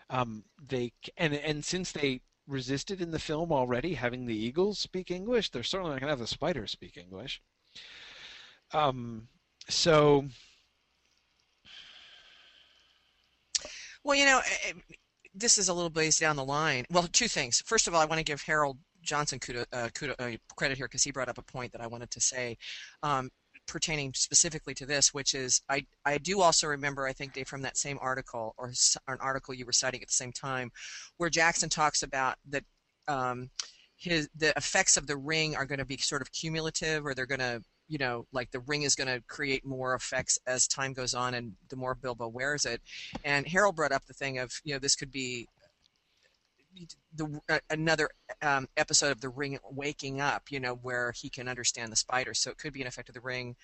Um, 0.09 0.43
they 0.61 0.93
and 1.17 1.33
and 1.33 1.65
since 1.65 1.91
they 1.91 2.21
resisted 2.47 3.01
in 3.01 3.11
the 3.11 3.19
film 3.19 3.51
already 3.51 3.93
having 3.95 4.25
the 4.25 4.37
eagles 4.37 4.79
speak 4.79 5.11
English, 5.11 5.49
they're 5.49 5.63
certainly 5.63 5.91
not 5.91 5.99
going 5.99 6.07
to 6.07 6.13
have 6.13 6.19
the 6.19 6.27
spiders 6.27 6.71
speak 6.71 6.97
English. 6.97 7.41
Um, 8.73 9.27
so 9.69 10.27
Well, 14.07 14.15
you 14.15 14.25
know, 14.25 14.39
eh, 14.39 14.69
eh, 14.69 14.95
this 15.35 15.57
is 15.57 15.67
a 15.67 15.73
little 15.73 15.89
ways 15.89 16.17
down 16.17 16.37
the 16.37 16.45
line. 16.45 16.85
Well, 16.89 17.09
two 17.11 17.27
things. 17.27 17.61
First 17.65 17.89
of 17.89 17.93
all, 17.93 17.99
I 17.99 18.05
want 18.05 18.19
to 18.19 18.23
give 18.23 18.41
Harold 18.41 18.77
Johnson 19.01 19.37
kudo, 19.37 19.65
uh, 19.73 19.89
kudo, 19.89 20.15
uh, 20.17 20.37
credit 20.55 20.77
here 20.77 20.87
because 20.87 21.03
he 21.03 21.11
brought 21.11 21.27
up 21.27 21.37
a 21.37 21.41
point 21.41 21.73
that 21.73 21.81
I 21.81 21.87
wanted 21.87 22.09
to 22.11 22.21
say 22.21 22.57
um, 23.03 23.29
pertaining 23.67 24.13
specifically 24.13 24.73
to 24.75 24.85
this, 24.85 25.13
which 25.13 25.33
is 25.33 25.61
I, 25.69 25.85
I 26.05 26.17
do 26.17 26.41
also 26.41 26.67
remember, 26.67 27.07
I 27.07 27.13
think, 27.13 27.33
Dave, 27.33 27.47
from 27.47 27.61
that 27.63 27.77
same 27.77 27.99
article 28.01 28.55
or, 28.57 28.71
or 29.07 29.13
an 29.13 29.19
article 29.21 29.53
you 29.53 29.65
were 29.65 29.71
citing 29.71 30.01
at 30.01 30.07
the 30.07 30.13
same 30.13 30.31
time, 30.31 30.71
where 31.17 31.29
Jackson 31.29 31.69
talks 31.69 32.03
about 32.03 32.35
that 32.49 32.63
um, 33.07 33.49
his 33.97 34.29
the 34.35 34.53
effects 34.57 34.97
of 34.97 35.07
the 35.07 35.17
ring 35.17 35.55
are 35.55 35.65
going 35.65 35.79
to 35.79 35.85
be 35.85 35.97
sort 35.97 36.21
of 36.21 36.31
cumulative 36.31 37.05
or 37.05 37.13
they're 37.13 37.25
going 37.25 37.39
to 37.39 37.61
you 37.87 37.97
know, 37.97 38.25
like 38.33 38.51
the 38.51 38.59
ring 38.61 38.83
is 38.83 38.95
going 38.95 39.07
to 39.07 39.23
create 39.27 39.65
more 39.65 39.95
effects 39.95 40.37
as 40.45 40.67
time 40.67 40.93
goes 40.93 41.13
on 41.13 41.33
and 41.33 41.53
the 41.69 41.75
more 41.75 41.95
Bilbo 41.95 42.27
wears 42.27 42.65
it. 42.65 42.81
And 43.23 43.47
Harold 43.47 43.75
brought 43.75 43.91
up 43.91 44.05
the 44.05 44.13
thing 44.13 44.39
of, 44.39 44.51
you 44.63 44.73
know, 44.73 44.79
this 44.79 44.95
could 44.95 45.11
be 45.11 45.47
the 47.15 47.41
uh, 47.49 47.59
another 47.69 48.09
um, 48.41 48.67
episode 48.77 49.11
of 49.11 49.21
the 49.21 49.29
ring 49.29 49.57
waking 49.71 50.21
up, 50.21 50.51
you 50.51 50.59
know, 50.59 50.75
where 50.75 51.11
he 51.15 51.29
can 51.29 51.47
understand 51.47 51.91
the 51.91 51.95
spider. 51.95 52.33
So 52.33 52.51
it 52.51 52.57
could 52.57 52.73
be 52.73 52.81
an 52.81 52.87
effect 52.87 53.09
of 53.09 53.15
the 53.15 53.21
ring, 53.21 53.55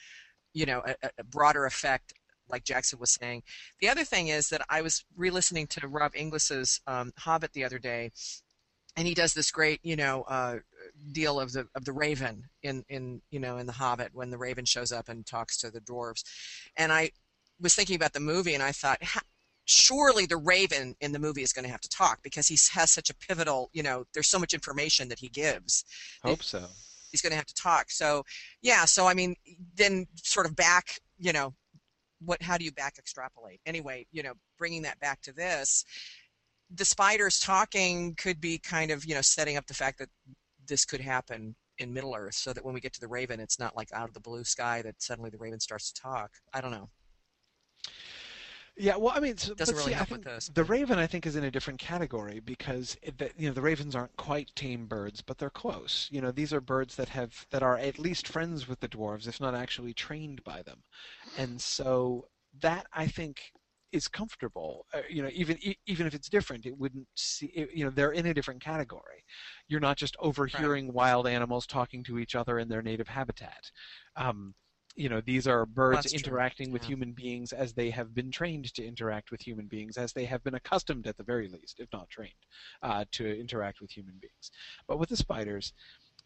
you 0.53 0.65
know, 0.65 0.81
a, 0.85 1.09
a 1.17 1.23
broader 1.23 1.65
effect, 1.65 2.13
like 2.49 2.63
Jackson 2.63 2.99
was 2.99 3.11
saying. 3.11 3.43
The 3.79 3.89
other 3.89 4.03
thing 4.03 4.27
is 4.29 4.49
that 4.49 4.61
I 4.69 4.81
was 4.81 5.05
re-listening 5.15 5.67
to 5.67 5.87
Rob 5.87 6.13
Inglis's 6.15 6.81
um, 6.87 7.11
Hobbit 7.17 7.53
the 7.53 7.65
other 7.65 7.79
day, 7.79 8.11
and 8.95 9.07
he 9.07 9.13
does 9.13 9.33
this 9.33 9.51
great, 9.51 9.79
you 9.83 9.95
know, 9.95 10.23
uh, 10.23 10.57
deal 11.11 11.39
of 11.39 11.51
the 11.53 11.67
of 11.75 11.85
the 11.85 11.93
raven 11.93 12.45
in 12.61 12.83
in 12.89 13.21
you 13.31 13.39
know 13.39 13.57
in 13.57 13.65
the 13.65 13.73
Hobbit 13.73 14.09
when 14.13 14.29
the 14.29 14.37
raven 14.37 14.65
shows 14.65 14.91
up 14.91 15.09
and 15.09 15.25
talks 15.25 15.57
to 15.57 15.71
the 15.71 15.81
dwarves, 15.81 16.23
and 16.77 16.91
I 16.91 17.11
was 17.59 17.75
thinking 17.75 17.95
about 17.95 18.13
the 18.13 18.19
movie 18.19 18.53
and 18.53 18.63
I 18.63 18.71
thought. 18.71 18.99
Surely 19.65 20.25
the 20.25 20.37
Raven 20.37 20.95
in 20.99 21.11
the 21.11 21.19
movie 21.19 21.41
is 21.41 21.53
going 21.53 21.65
to 21.65 21.71
have 21.71 21.81
to 21.81 21.89
talk 21.89 22.19
because 22.23 22.47
he 22.47 22.57
has 22.73 22.91
such 22.91 23.09
a 23.09 23.15
pivotal, 23.15 23.69
you 23.73 23.83
know, 23.83 24.05
there's 24.13 24.27
so 24.27 24.39
much 24.39 24.53
information 24.53 25.07
that 25.09 25.19
he 25.19 25.29
gives. 25.29 25.85
hope 26.23 26.43
so. 26.43 26.65
He's 27.11 27.21
going 27.21 27.31
to 27.31 27.37
have 27.37 27.45
to 27.45 27.53
talk. 27.53 27.91
So, 27.91 28.23
yeah. 28.61 28.85
So 28.85 29.07
I 29.07 29.13
mean, 29.13 29.35
then 29.75 30.07
sort 30.15 30.45
of 30.45 30.55
back, 30.55 30.99
you 31.17 31.31
know, 31.31 31.53
what? 32.25 32.41
How 32.41 32.57
do 32.57 32.65
you 32.65 32.71
back 32.71 32.95
extrapolate? 32.97 33.59
Anyway, 33.65 34.05
you 34.11 34.23
know, 34.23 34.33
bringing 34.57 34.81
that 34.83 34.99
back 34.99 35.21
to 35.21 35.33
this, 35.33 35.85
the 36.73 36.85
spiders 36.85 37.39
talking 37.39 38.15
could 38.15 38.41
be 38.41 38.57
kind 38.57 38.91
of 38.91 39.05
you 39.05 39.15
know 39.15 39.21
setting 39.21 39.57
up 39.57 39.67
the 39.67 39.73
fact 39.73 39.99
that 39.99 40.09
this 40.67 40.85
could 40.85 41.01
happen 41.01 41.55
in 41.79 41.93
Middle 41.93 42.15
Earth, 42.15 42.35
so 42.35 42.53
that 42.53 42.63
when 42.63 42.73
we 42.73 42.79
get 42.79 42.93
to 42.93 43.01
the 43.01 43.07
Raven, 43.07 43.39
it's 43.39 43.59
not 43.59 43.75
like 43.75 43.89
out 43.93 44.07
of 44.07 44.13
the 44.13 44.19
blue 44.19 44.43
sky 44.43 44.81
that 44.83 45.01
suddenly 45.01 45.29
the 45.29 45.37
Raven 45.37 45.59
starts 45.59 45.91
to 45.91 46.01
talk. 46.01 46.31
I 46.53 46.61
don't 46.61 46.71
know. 46.71 46.89
Yeah, 48.75 48.95
well, 48.95 49.13
I 49.15 49.19
mean, 49.19 49.37
so, 49.37 49.53
Doesn't 49.53 49.75
really 49.75 49.91
see, 49.91 49.95
help 49.95 50.11
with 50.11 50.23
this, 50.23 50.47
the 50.47 50.63
raven, 50.63 50.97
I 50.97 51.05
think, 51.05 51.27
is 51.27 51.35
in 51.35 51.43
a 51.43 51.51
different 51.51 51.79
category 51.79 52.39
because 52.39 52.97
it, 53.03 53.17
the, 53.19 53.29
you 53.37 53.47
know 53.47 53.53
the 53.53 53.61
ravens 53.61 53.95
aren't 53.95 54.15
quite 54.17 54.51
tame 54.55 54.87
birds, 54.87 55.21
but 55.21 55.37
they're 55.37 55.51
close. 55.51 56.09
You 56.11 56.21
know, 56.21 56.31
these 56.31 56.51
are 56.53 56.61
birds 56.61 56.95
that 56.95 57.09
have 57.09 57.45
that 57.51 57.61
are 57.61 57.77
at 57.77 57.99
least 57.99 58.27
friends 58.27 58.67
with 58.67 58.79
the 58.79 58.87
dwarves, 58.87 59.27
if 59.27 59.39
not 59.39 59.53
actually 59.53 59.93
trained 59.93 60.43
by 60.43 60.63
them, 60.63 60.81
and 61.35 61.61
so 61.61 62.27
that 62.61 62.87
I 62.93 63.05
think 63.07 63.51
is 63.91 64.07
comfortable. 64.07 64.87
Uh, 64.91 65.01
you 65.07 65.21
know, 65.21 65.29
even 65.33 65.57
e- 65.61 65.77
even 65.85 66.07
if 66.07 66.15
it's 66.15 66.29
different, 66.29 66.65
it 66.65 66.77
wouldn't 66.77 67.07
see. 67.15 67.47
It, 67.47 67.69
you 67.75 67.85
know, 67.85 67.91
they're 67.91 68.11
in 68.11 68.25
a 68.25 68.33
different 68.33 68.61
category. 68.61 69.23
You're 69.67 69.79
not 69.81 69.97
just 69.97 70.15
overhearing 70.19 70.91
wild 70.93 71.27
animals 71.27 71.67
talking 71.67 72.03
to 72.05 72.17
each 72.17 72.33
other 72.35 72.57
in 72.57 72.69
their 72.69 72.81
native 72.81 73.07
habitat. 73.07 73.69
Um, 74.15 74.55
you 74.95 75.09
know, 75.09 75.21
these 75.21 75.47
are 75.47 75.65
birds 75.65 76.03
That's 76.03 76.11
true, 76.13 76.31
interacting 76.31 76.71
with 76.71 76.83
yeah. 76.83 76.89
human 76.89 77.11
beings 77.13 77.51
as 77.51 77.73
they 77.73 77.89
have 77.89 78.13
been 78.13 78.31
trained 78.31 78.73
to 78.75 78.85
interact 78.85 79.31
with 79.31 79.41
human 79.41 79.67
beings, 79.67 79.97
as 79.97 80.13
they 80.13 80.25
have 80.25 80.43
been 80.43 80.55
accustomed, 80.55 81.07
at 81.07 81.17
the 81.17 81.23
very 81.23 81.47
least, 81.47 81.79
if 81.79 81.91
not 81.91 82.09
trained, 82.09 82.31
uh, 82.83 83.05
to 83.11 83.39
interact 83.39 83.81
with 83.81 83.89
human 83.91 84.15
beings. 84.21 84.51
But 84.87 84.99
with 84.99 85.09
the 85.09 85.17
spiders, 85.17 85.73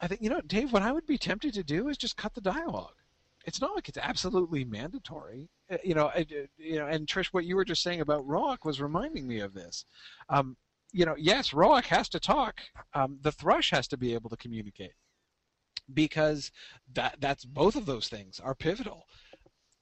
I 0.01 0.07
think 0.07 0.21
you 0.21 0.29
know, 0.29 0.41
Dave. 0.41 0.73
What 0.73 0.81
I 0.83 0.91
would 0.91 1.05
be 1.07 1.17
tempted 1.17 1.53
to 1.53 1.63
do 1.63 1.87
is 1.87 1.97
just 1.97 2.17
cut 2.17 2.33
the 2.33 2.41
dialogue. 2.41 2.95
It's 3.45 3.61
not 3.61 3.73
like 3.75 3.87
it's 3.87 3.97
absolutely 3.97 4.65
mandatory, 4.65 5.47
Uh, 5.71 5.77
you 5.83 5.95
know. 5.95 6.07
I- 6.07 6.27
uh, 6.29 6.47
you 6.57 6.77
know, 6.79 6.87
and 6.87 7.07
Trish, 7.07 7.27
what 7.27 7.45
you 7.45 7.55
were 7.55 7.65
just 7.65 7.81
saying 7.81 8.01
about 8.01 8.27
Roäc 8.27 8.65
was 8.65 8.81
reminding 8.81 9.25
me 9.25 9.39
of 9.39 9.53
this. 9.53 9.85
Um, 10.27 10.57
you 10.91 11.05
know, 11.05 11.15
yes, 11.17 11.51
Roäc 11.51 11.85
has 11.85 12.09
to 12.09 12.19
talk. 12.19 12.61
Um, 12.93 13.19
the 13.21 13.31
thrush 13.31 13.71
has 13.71 13.87
to 13.89 13.97
be 13.97 14.13
able 14.13 14.29
to 14.29 14.37
communicate 14.37 14.93
because 15.93 16.51
that 16.93 17.17
that's 17.19 17.45
both 17.45 17.75
of 17.75 17.85
those 17.85 18.07
things 18.07 18.39
are 18.39 18.55
pivotal. 18.55 19.07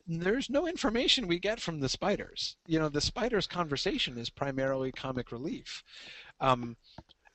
There's 0.07 0.49
no 0.49 0.67
information 0.67 1.27
we 1.27 1.39
get 1.39 1.59
from 1.59 1.79
the 1.79 1.89
spiders. 1.89 2.57
You 2.67 2.77
know, 2.79 2.89
the 2.89 3.01
spiders' 3.01 3.47
conversation 3.47 4.17
is 4.17 4.29
primarily 4.29 4.91
comic 4.91 5.31
relief. 5.31 5.83
Um, 6.39 6.77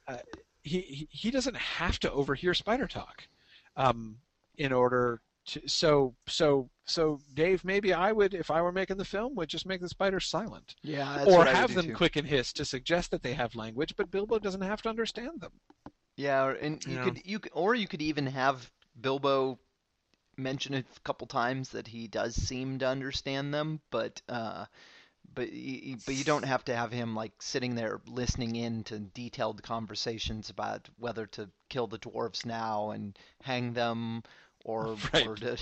uh, 0.06 0.18
he, 0.62 1.08
he 1.10 1.30
doesn't 1.30 1.56
have 1.56 1.98
to 2.00 2.12
overhear 2.12 2.54
spider 2.54 2.86
talk 2.86 3.26
um, 3.76 4.18
in 4.56 4.72
order 4.72 5.20
to. 5.46 5.68
So 5.68 6.14
so 6.26 6.70
so 6.84 7.20
Dave, 7.34 7.64
maybe 7.64 7.92
I 7.92 8.12
would, 8.12 8.34
if 8.34 8.50
I 8.50 8.62
were 8.62 8.72
making 8.72 8.98
the 8.98 9.04
film, 9.04 9.34
would 9.34 9.48
just 9.48 9.66
make 9.66 9.80
the 9.80 9.88
spiders 9.88 10.26
silent 10.26 10.76
Yeah, 10.82 11.24
or 11.24 11.38
what 11.38 11.48
I 11.48 11.52
would 11.52 11.56
have 11.56 11.74
them 11.74 11.86
too. 11.86 11.94
quick 11.94 12.16
and 12.16 12.26
hiss 12.26 12.52
to 12.54 12.64
suggest 12.64 13.10
that 13.10 13.22
they 13.22 13.34
have 13.34 13.54
language, 13.54 13.94
but 13.96 14.10
Bilbo 14.10 14.38
doesn't 14.38 14.60
have 14.60 14.82
to 14.82 14.88
understand 14.88 15.40
them. 15.40 15.52
Yeah, 16.20 16.44
or, 16.44 16.52
and 16.52 16.84
you 16.84 16.98
Yeah. 16.98 17.00
could 17.00 17.22
you 17.24 17.38
could, 17.40 17.52
or 17.54 17.74
you 17.74 17.88
could 17.88 18.02
even 18.02 18.26
have 18.26 18.70
Bilbo 19.00 19.58
mention 20.36 20.74
a 20.74 20.84
couple 21.04 21.26
times 21.26 21.70
that 21.70 21.88
he 21.88 22.08
does 22.08 22.34
seem 22.36 22.78
to 22.80 22.86
understand 22.88 23.54
them, 23.54 23.80
but 23.90 24.20
uh, 24.28 24.66
but 25.34 25.48
y- 25.52 25.98
but 26.04 26.14
you 26.16 26.24
don't 26.24 26.44
have 26.44 26.64
to 26.66 26.76
have 26.76 26.92
him 26.92 27.14
like 27.14 27.40
sitting 27.42 27.74
there 27.74 28.00
listening 28.06 28.56
in 28.56 28.84
to 28.84 28.98
detailed 29.00 29.62
conversations 29.62 30.50
about 30.50 30.88
whether 30.98 31.26
to 31.26 31.50
kill 31.68 31.86
the 31.86 31.98
dwarves 31.98 32.44
now 32.46 32.90
and 32.90 33.18
hang 33.42 33.72
them 33.74 34.22
or 34.64 34.98
Right. 35.12 35.30
or 35.30 35.38
to 35.38 35.56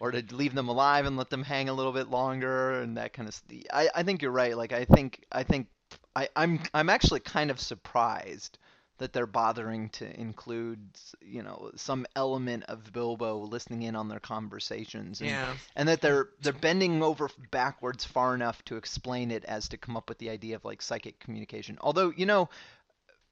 or 0.00 0.12
to 0.12 0.22
leave 0.34 0.54
them 0.54 0.68
alive 0.68 1.06
and 1.06 1.16
let 1.16 1.30
them 1.30 1.42
hang 1.44 1.68
a 1.68 1.74
little 1.74 1.92
bit 1.92 2.08
longer 2.10 2.80
and 2.80 2.96
that 2.96 3.12
kind 3.12 3.28
of 3.28 3.42
I 3.72 3.88
I 3.94 4.02
think 4.02 4.22
you're 4.22 4.30
right 4.32 4.56
like 4.56 4.72
I 4.72 4.84
think 4.84 5.24
I 5.32 5.42
think 5.44 5.68
I 6.16 6.28
I'm 6.36 6.60
I'm 6.74 6.90
actually 6.90 7.20
kind 7.20 7.50
of 7.50 7.60
surprised 7.60 8.58
that 8.98 9.12
they're 9.12 9.26
bothering 9.26 9.90
to 9.90 10.20
include 10.20 10.78
you 11.20 11.42
know 11.42 11.70
some 11.76 12.06
element 12.16 12.64
of 12.64 12.92
Bilbo 12.92 13.38
listening 13.40 13.82
in 13.82 13.96
on 13.96 14.08
their 14.08 14.20
conversations 14.20 15.20
and 15.20 15.30
Yeah. 15.30 15.54
and 15.74 15.88
that 15.88 16.00
they're 16.00 16.28
they're 16.40 16.52
bending 16.52 17.02
over 17.02 17.28
backwards 17.50 18.04
far 18.04 18.34
enough 18.34 18.64
to 18.66 18.76
explain 18.76 19.30
it 19.30 19.44
as 19.44 19.68
to 19.68 19.76
come 19.76 19.96
up 19.96 20.08
with 20.08 20.18
the 20.18 20.30
idea 20.30 20.56
of 20.56 20.64
like 20.64 20.80
psychic 20.82 21.18
communication. 21.20 21.78
Although 21.80 22.12
you 22.16 22.26
know, 22.26 22.48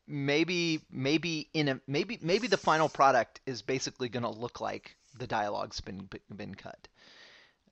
maybe 0.06 0.80
maybe 0.90 1.48
in 1.54 1.68
a 1.68 1.80
maybe 1.86 2.18
maybe 2.20 2.46
the 2.46 2.56
final 2.58 2.88
product 2.88 3.40
is 3.46 3.62
basically 3.62 4.08
going 4.08 4.22
to 4.24 4.30
look 4.30 4.60
like 4.60 4.96
the 5.18 5.26
dialogue's 5.26 5.80
been 5.80 6.08
been 6.34 6.54
cut. 6.54 6.88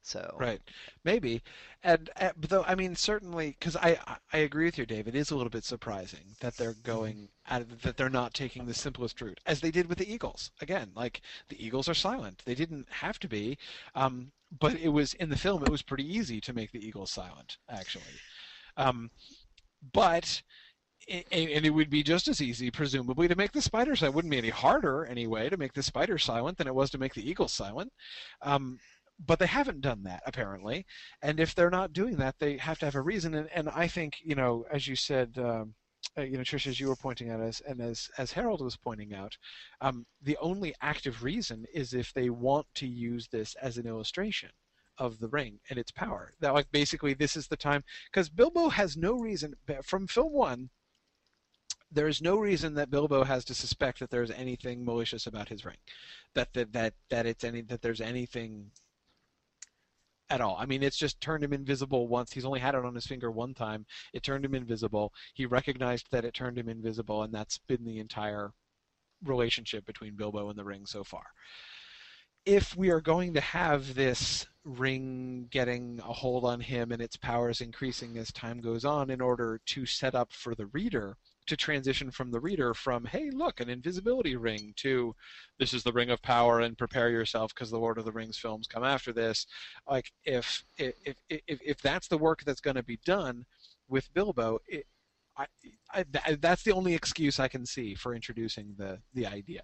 So 0.04 0.34
Right, 0.38 0.60
maybe, 1.04 1.42
and 1.84 2.10
uh, 2.16 2.32
though 2.36 2.64
I 2.64 2.74
mean 2.74 2.96
certainly 2.96 3.50
because 3.58 3.76
I 3.76 3.98
I- 4.32 4.38
agree 4.38 4.64
with 4.64 4.76
you, 4.78 4.84
Dave. 4.86 5.06
It 5.06 5.14
is 5.14 5.30
a 5.30 5.36
little 5.36 5.50
bit 5.50 5.64
surprising 5.64 6.34
that 6.40 6.56
they're 6.56 6.74
going 6.74 7.28
at 7.46 7.80
that 7.82 7.96
they're 7.96 8.10
not 8.10 8.34
taking 8.34 8.66
the 8.66 8.74
simplest 8.74 9.20
route 9.20 9.40
as 9.46 9.60
they 9.60 9.70
did 9.70 9.88
with 9.88 9.98
the 9.98 10.12
Eagles. 10.12 10.50
Again, 10.60 10.90
like 10.96 11.22
the 11.48 11.64
Eagles 11.64 11.88
are 11.88 11.94
silent. 11.94 12.42
They 12.44 12.54
didn't 12.56 12.88
have 12.90 13.18
to 13.20 13.28
be, 13.28 13.58
um, 13.94 14.32
but 14.58 14.74
it 14.74 14.88
was 14.88 15.14
in 15.14 15.28
the 15.30 15.36
film. 15.36 15.62
It 15.62 15.68
was 15.70 15.82
pretty 15.82 16.04
easy 16.12 16.40
to 16.40 16.52
make 16.52 16.72
the 16.72 16.84
Eagles 16.84 17.12
silent, 17.12 17.58
actually. 17.68 18.22
Um, 18.76 19.10
but 19.92 20.42
and 21.08 21.66
it 21.66 21.70
would 21.74 21.90
be 21.90 22.02
just 22.02 22.28
as 22.28 22.40
easy, 22.40 22.70
presumably, 22.70 23.26
to 23.28 23.34
make 23.34 23.52
the 23.52 23.60
spider 23.62 23.96
silent. 23.96 24.14
It 24.14 24.16
wouldn't 24.16 24.30
be 24.30 24.38
any 24.38 24.50
harder, 24.50 25.04
anyway, 25.04 25.48
to 25.50 25.56
make 25.56 25.72
the 25.72 25.82
spider 25.82 26.16
silent 26.18 26.58
than 26.58 26.68
it 26.68 26.74
was 26.74 26.90
to 26.90 26.98
make 26.98 27.14
the 27.14 27.28
eagle 27.28 27.48
silent. 27.48 27.92
Um, 28.40 28.78
but 29.18 29.38
they 29.38 29.46
haven't 29.46 29.80
done 29.80 30.02
that, 30.04 30.22
apparently. 30.26 30.86
And 31.22 31.38
if 31.38 31.54
they're 31.54 31.70
not 31.70 31.92
doing 31.92 32.16
that, 32.16 32.38
they 32.38 32.56
have 32.56 32.78
to 32.80 32.86
have 32.86 32.94
a 32.94 33.00
reason. 33.00 33.34
And, 33.34 33.48
and 33.54 33.68
I 33.68 33.86
think, 33.86 34.18
you 34.22 34.34
know, 34.34 34.64
as 34.72 34.88
you 34.88 34.96
said, 34.96 35.38
um, 35.38 35.74
uh, 36.18 36.22
you 36.22 36.36
know, 36.36 36.42
Trish, 36.42 36.66
as 36.66 36.80
you 36.80 36.88
were 36.88 36.96
pointing 36.96 37.30
out, 37.30 37.40
as 37.40 37.60
and 37.60 37.80
as 37.80 38.10
as 38.18 38.32
Harold 38.32 38.60
was 38.60 38.76
pointing 38.76 39.14
out, 39.14 39.36
um, 39.80 40.04
the 40.20 40.36
only 40.40 40.74
active 40.80 41.22
reason 41.22 41.64
is 41.72 41.94
if 41.94 42.12
they 42.12 42.28
want 42.28 42.66
to 42.74 42.86
use 42.86 43.28
this 43.28 43.54
as 43.56 43.78
an 43.78 43.86
illustration 43.86 44.50
of 44.98 45.18
the 45.18 45.28
ring 45.28 45.58
and 45.70 45.78
its 45.78 45.90
power. 45.90 46.32
That 46.40 46.54
like 46.54 46.70
basically 46.70 47.14
this 47.14 47.36
is 47.36 47.46
the 47.46 47.56
time 47.56 47.82
because 48.10 48.28
Bilbo 48.28 48.68
has 48.68 48.96
no 48.96 49.14
reason 49.14 49.54
from 49.82 50.06
film 50.06 50.32
one. 50.32 50.70
There 51.90 52.08
is 52.08 52.22
no 52.22 52.38
reason 52.38 52.74
that 52.74 52.90
Bilbo 52.90 53.22
has 53.24 53.44
to 53.46 53.54
suspect 53.54 53.98
that 54.00 54.10
there's 54.10 54.30
anything 54.30 54.84
malicious 54.84 55.26
about 55.26 55.48
his 55.48 55.64
ring, 55.64 55.76
that 56.34 56.52
that 56.54 56.72
that, 56.72 56.94
that 57.10 57.26
it's 57.26 57.44
any 57.44 57.62
that 57.62 57.82
there's 57.82 58.00
anything 58.00 58.70
at 60.30 60.40
all. 60.40 60.56
I 60.58 60.66
mean, 60.66 60.82
it's 60.82 60.96
just 60.96 61.20
turned 61.20 61.44
him 61.44 61.52
invisible 61.52 62.08
once. 62.08 62.32
He's 62.32 62.44
only 62.44 62.60
had 62.60 62.74
it 62.74 62.84
on 62.84 62.94
his 62.94 63.06
finger 63.06 63.30
one 63.30 63.54
time. 63.54 63.86
It 64.12 64.22
turned 64.22 64.44
him 64.44 64.54
invisible. 64.54 65.12
He 65.34 65.46
recognized 65.46 66.06
that 66.10 66.24
it 66.24 66.34
turned 66.34 66.58
him 66.58 66.68
invisible, 66.68 67.22
and 67.22 67.32
that's 67.34 67.58
been 67.58 67.84
the 67.84 67.98
entire 67.98 68.52
relationship 69.24 69.84
between 69.86 70.16
Bilbo 70.16 70.48
and 70.48 70.58
the 70.58 70.64
ring 70.64 70.86
so 70.86 71.04
far. 71.04 71.26
If 72.44 72.76
we 72.76 72.90
are 72.90 73.00
going 73.00 73.34
to 73.34 73.40
have 73.40 73.94
this 73.94 74.46
ring 74.64 75.46
getting 75.50 76.00
a 76.00 76.12
hold 76.12 76.44
on 76.44 76.60
him 76.60 76.92
and 76.92 77.00
its 77.00 77.16
powers 77.16 77.60
increasing 77.60 78.16
as 78.18 78.32
time 78.32 78.60
goes 78.60 78.84
on 78.84 79.10
in 79.10 79.20
order 79.20 79.60
to 79.66 79.86
set 79.86 80.14
up 80.14 80.32
for 80.32 80.54
the 80.54 80.66
reader 80.66 81.16
to 81.46 81.56
transition 81.56 82.10
from 82.10 82.30
the 82.30 82.38
reader 82.38 82.72
from 82.72 83.04
hey 83.04 83.30
look 83.30 83.60
an 83.60 83.68
invisibility 83.68 84.36
ring 84.36 84.72
to 84.76 85.14
this 85.58 85.74
is 85.74 85.82
the 85.82 85.92
ring 85.92 86.10
of 86.10 86.22
power 86.22 86.60
and 86.60 86.78
prepare 86.78 87.10
yourself 87.10 87.52
because 87.54 87.70
the 87.70 87.78
lord 87.78 87.98
of 87.98 88.04
the 88.04 88.12
rings 88.12 88.38
films 88.38 88.68
come 88.68 88.84
after 88.84 89.12
this 89.12 89.46
like 89.88 90.12
if 90.24 90.64
if 90.78 90.94
if, 91.28 91.40
if 91.48 91.82
that's 91.82 92.06
the 92.06 92.18
work 92.18 92.44
that's 92.44 92.60
going 92.60 92.76
to 92.76 92.82
be 92.84 92.98
done 93.04 93.44
with 93.88 94.12
bilbo 94.14 94.58
it, 94.68 94.86
I, 95.36 95.46
I, 95.92 96.04
th- 96.04 96.40
that's 96.40 96.62
the 96.62 96.72
only 96.72 96.94
excuse 96.94 97.40
I 97.40 97.48
can 97.48 97.64
see 97.64 97.94
for 97.94 98.14
introducing 98.14 98.74
the 98.76 98.98
the 99.14 99.26
idea. 99.26 99.62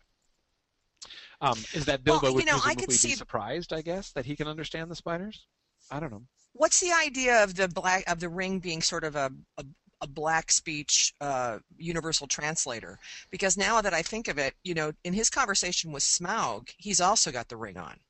Um, 1.41 1.59
is 1.73 1.85
that 1.85 2.03
Bilbo 2.03 2.29
you 2.29 2.35
would 2.35 2.47
know, 2.47 2.53
presumably 2.53 2.87
could 2.87 2.93
see- 2.93 3.09
be 3.09 3.15
surprised, 3.15 3.73
I 3.73 3.83
guess, 3.83 4.11
that 4.13 4.27
he 4.27 4.35
can 4.35 4.49
understand 4.49 4.91
the 4.91 4.97
spiders? 4.97 5.47
I 5.91 6.01
don't 6.01 6.11
know. 6.11 6.23
What's 6.53 6.81
the 6.81 6.93
idea 6.93 7.45
of 7.45 7.55
the 7.55 7.69
black 7.69 8.05
of 8.11 8.19
the 8.19 8.29
ring 8.29 8.59
being 8.59 8.83
sort 8.83 9.05
of 9.05 9.15
a 9.15 9.31
a, 9.59 9.65
a 10.01 10.07
black 10.07 10.51
speech 10.53 11.15
uh, 11.21 11.59
universal 11.77 12.27
translator? 12.27 12.99
Because 13.31 13.57
now 13.57 13.81
that 13.81 13.95
I 13.95 14.03
think 14.03 14.29
of 14.29 14.39
it, 14.39 14.55
you 14.65 14.75
know, 14.75 14.93
in 15.05 15.13
his 15.15 15.31
conversation 15.31 15.93
with 15.93 16.03
Smaug, 16.03 16.71
he's 16.79 17.01
also 17.01 17.33
got 17.33 17.49
the 17.49 17.57
ring 17.57 17.77
on, 17.79 18.01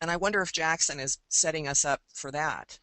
and 0.00 0.10
I 0.10 0.16
wonder 0.16 0.42
if 0.42 0.52
Jackson 0.52 1.00
is 1.00 1.18
setting 1.28 1.68
us 1.68 1.84
up 1.84 2.02
for 2.14 2.30
that. 2.32 2.78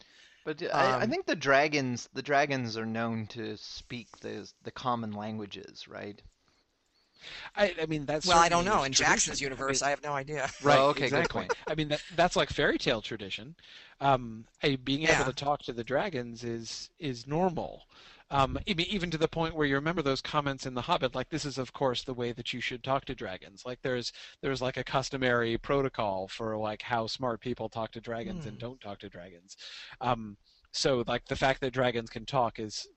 But 0.46 0.64
I, 0.74 0.96
I 1.02 1.06
Um, 1.06 1.08
think 1.08 1.26
the 1.26 1.36
dragons 1.36 2.08
the 2.14 2.22
dragons 2.22 2.78
are 2.78 2.86
known 2.86 3.28
to 3.28 3.58
speak 3.58 4.20
the 4.22 4.50
the 4.64 4.72
common 4.72 5.12
languages, 5.12 5.90
right? 5.90 6.22
I, 7.56 7.76
I 7.82 7.86
mean, 7.86 8.06
that's 8.06 8.34
Well, 8.34 8.38
I 8.40 8.50
don't 8.50 8.66
know. 8.66 8.84
In 8.84 8.94
tradition. 8.94 8.94
Jackson's 8.94 9.40
I 9.58 9.64
mean, 9.64 9.70
universe, 9.70 9.82
I 9.82 9.90
have 9.92 10.04
no 10.04 10.14
idea. 10.14 10.50
Right. 10.62 10.86
Oh, 10.86 10.90
okay, 10.90 11.12
good 11.12 11.30
point. 11.30 11.54
I 11.70 11.76
mean, 11.76 11.90
that, 11.90 12.04
that's 12.12 12.36
like 12.36 12.50
fairy 12.50 12.78
tale 12.78 13.02
tradition. 13.02 13.56
Um, 14.02 14.46
I, 14.64 14.78
being 14.78 15.04
able 15.04 15.26
to 15.26 15.34
talk 15.34 15.62
to 15.64 15.74
the 15.74 15.84
dragons 15.84 16.44
is 16.44 16.90
is 17.00 17.28
normal. 17.28 17.84
Um, 18.36 18.60
even 18.68 19.10
to 19.12 19.18
the 19.18 19.30
point 19.30 19.56
where 19.56 19.66
you 19.66 19.76
remember 19.76 20.02
those 20.02 20.22
comments 20.22 20.66
in 20.66 20.74
The 20.74 20.82
Hobbit, 20.82 21.16
like 21.16 21.30
this 21.30 21.46
is 21.46 21.58
of 21.58 21.72
course 21.74 22.04
the 22.04 22.14
way 22.14 22.34
that 22.34 22.52
you 22.54 22.60
should 22.60 22.84
talk 22.84 23.06
to 23.06 23.16
dragons. 23.16 23.64
Like 23.66 23.80
there's 23.82 24.12
there's 24.42 24.62
like 24.62 24.78
a 24.78 24.84
customary 24.84 25.58
protocol 25.58 26.28
for 26.28 26.58
like 26.58 26.82
how 26.82 27.08
smart 27.08 27.40
people 27.40 27.70
talk 27.70 27.92
to 27.94 28.02
dragons 28.02 28.46
and 28.46 28.54
Hmm. 28.54 28.60
don't 28.60 28.82
talk 28.82 29.00
to 29.00 29.10
dragons. 29.10 29.56
Um, 30.02 30.38
so 30.74 31.04
like 31.08 31.26
the 31.28 31.36
fact 31.38 31.62
that 31.62 31.72
dragons 31.74 32.10
can 32.10 32.26
talk 32.26 32.60
is 32.60 32.88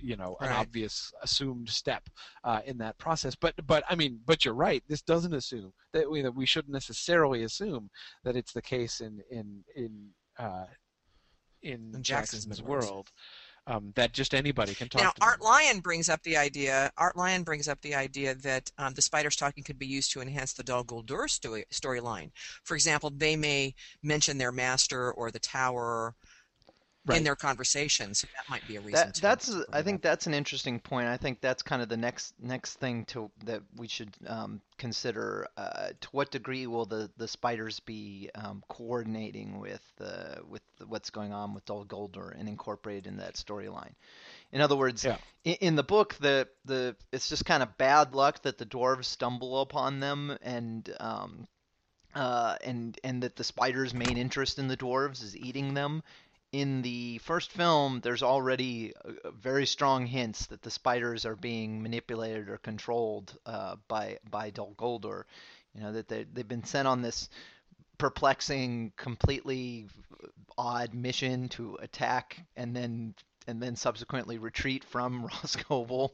you 0.00 0.16
know 0.16 0.36
an 0.40 0.50
Right. 0.50 0.52
obvious 0.52 1.12
assumed 1.22 1.68
step 1.68 2.08
uh, 2.44 2.60
in 2.66 2.78
that 2.78 2.98
process. 2.98 3.34
But 3.34 3.54
but 3.66 3.84
I 3.90 3.94
mean, 3.96 4.20
but 4.24 4.44
you're 4.44 4.54
right. 4.54 4.82
This 4.88 5.02
doesn't 5.02 5.34
assume 5.34 5.72
that 5.92 6.10
we 6.10 6.22
that 6.22 6.34
we 6.34 6.46
shouldn't 6.46 6.72
necessarily 6.72 7.42
assume 7.44 7.90
that 8.24 8.36
it's 8.36 8.52
the 8.52 8.62
case 8.62 9.00
in 9.00 9.22
in 9.30 9.64
in 9.76 10.08
uh, 10.38 10.66
in, 11.62 11.94
In 11.94 12.02
Jackson's, 12.02 12.46
Jackson's 12.46 12.62
world 12.62 13.10
um, 13.66 13.92
that 13.94 14.12
just 14.12 14.34
anybody 14.34 14.74
can 14.74 14.88
talk. 14.88 15.02
Now, 15.02 15.10
to 15.10 15.20
them. 15.20 15.28
Art 15.28 15.40
Lyon 15.40 15.80
brings 15.80 16.08
up 16.08 16.22
the 16.22 16.36
idea. 16.36 16.90
Art 16.96 17.16
Lyon 17.16 17.42
brings 17.42 17.68
up 17.68 17.80
the 17.80 17.94
idea 17.94 18.34
that 18.36 18.70
um, 18.78 18.94
the 18.94 19.02
spiders 19.02 19.36
talking 19.36 19.62
could 19.62 19.78
be 19.78 19.86
used 19.86 20.12
to 20.12 20.20
enhance 20.20 20.52
the 20.52 20.62
Dol 20.62 20.84
Guldur 20.84 21.28
story 21.28 21.64
storyline. 21.70 22.30
For 22.64 22.74
example, 22.74 23.10
they 23.10 23.36
may 23.36 23.74
mention 24.02 24.38
their 24.38 24.52
master 24.52 25.12
or 25.12 25.30
the 25.30 25.38
tower 25.38 26.14
Right. 27.04 27.18
in 27.18 27.24
their 27.24 27.34
conversations. 27.34 28.20
so 28.20 28.28
that 28.36 28.48
might 28.48 28.66
be 28.68 28.76
a 28.76 28.80
reason. 28.80 28.92
That 28.92 29.14
to 29.14 29.20
that's 29.22 29.50
bring 29.50 29.64
I 29.72 29.82
think 29.82 30.02
that's 30.02 30.28
an 30.28 30.34
interesting 30.34 30.78
point. 30.78 31.08
I 31.08 31.16
think 31.16 31.40
that's 31.40 31.60
kind 31.60 31.82
of 31.82 31.88
the 31.88 31.96
next 31.96 32.32
next 32.40 32.74
thing 32.74 33.06
to 33.06 33.28
that 33.44 33.62
we 33.76 33.88
should 33.88 34.14
um, 34.28 34.60
consider. 34.78 35.48
Uh, 35.56 35.88
to 36.00 36.08
what 36.12 36.30
degree 36.30 36.68
will 36.68 36.86
the, 36.86 37.10
the 37.16 37.26
spiders 37.26 37.80
be 37.80 38.30
um, 38.36 38.62
coordinating 38.68 39.58
with 39.58 39.82
the 39.96 40.42
with 40.48 40.62
what's 40.86 41.10
going 41.10 41.32
on 41.32 41.54
with 41.54 41.64
Dol 41.64 41.84
Guldur 41.84 42.38
and 42.38 42.48
incorporated 42.48 43.08
in 43.08 43.16
that 43.16 43.34
storyline? 43.34 43.94
In 44.52 44.60
other 44.60 44.76
words, 44.76 45.02
Yeah. 45.04 45.16
in, 45.42 45.54
in 45.54 45.76
the 45.76 45.82
book, 45.82 46.14
the 46.20 46.46
the 46.66 46.94
it's 47.10 47.28
just 47.28 47.44
kind 47.44 47.64
of 47.64 47.76
bad 47.78 48.14
luck 48.14 48.42
that 48.42 48.58
the 48.58 48.66
dwarves 48.66 49.06
stumble 49.06 49.60
upon 49.60 49.98
them 49.98 50.38
and. 50.40 50.88
Um, 51.00 51.48
uh, 52.14 52.56
and 52.62 52.98
and 53.04 53.22
that 53.22 53.36
the 53.36 53.44
spider's 53.44 53.94
main 53.94 54.18
interest 54.18 54.58
in 54.58 54.68
the 54.68 54.76
dwarves 54.76 55.22
is 55.22 55.36
eating 55.36 55.74
them, 55.74 56.02
in 56.52 56.82
the 56.82 57.18
first 57.18 57.50
film, 57.50 58.00
there's 58.02 58.22
already 58.22 58.92
very 59.40 59.66
strong 59.66 60.06
hints 60.06 60.46
that 60.46 60.62
the 60.62 60.70
spiders 60.70 61.24
are 61.24 61.34
being 61.34 61.82
manipulated 61.82 62.48
or 62.50 62.58
controlled 62.58 63.36
uh, 63.46 63.76
by 63.88 64.18
by 64.30 64.50
Dol. 64.50 64.74
You 65.74 65.80
know 65.80 65.92
that 65.92 66.08
they 66.08 66.26
they've 66.32 66.46
been 66.46 66.64
sent 66.64 66.86
on 66.86 67.00
this 67.00 67.30
perplexing, 67.96 68.92
completely 68.96 69.86
odd 70.58 70.92
mission 70.92 71.48
to 71.48 71.78
attack 71.80 72.38
and 72.56 72.76
then 72.76 73.14
and 73.46 73.62
then 73.62 73.74
subsequently 73.74 74.38
retreat 74.38 74.84
from 74.84 75.28
Rhosgobel. 75.28 76.10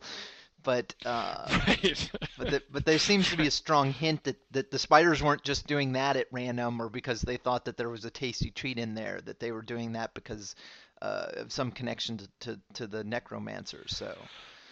But 0.63 0.95
uh, 1.05 1.47
right. 1.69 2.11
but, 2.37 2.51
the, 2.51 2.63
but 2.71 2.85
there 2.85 2.99
seems 2.99 3.31
to 3.31 3.37
be 3.37 3.47
a 3.47 3.51
strong 3.51 3.93
hint 3.93 4.25
that, 4.25 4.37
that 4.51 4.71
the 4.71 4.79
spiders 4.79 5.23
weren't 5.23 5.45
just 5.45 5.67
doing 5.67 5.93
that 5.93 6.17
at 6.17 6.27
random 6.33 6.81
or 6.81 6.89
because 6.89 7.23
they 7.23 7.37
thought 7.37 7.65
that 7.67 7.77
there 7.77 7.89
was 7.89 8.05
a 8.05 8.11
tasty 8.11 8.51
treat 8.51 8.79
in 8.79 8.95
there, 8.95 9.21
that 9.23 9.41
they 9.41 9.53
were 9.53 9.63
doing 9.63 9.93
that 9.93 10.15
because 10.15 10.55
uh, 11.01 11.29
of 11.37 11.53
some 11.53 11.71
connection 11.71 12.19
to, 12.19 12.29
to, 12.41 12.61
to 12.75 12.87
the 12.87 13.05
necromancers. 13.05 13.97
So 13.97 14.17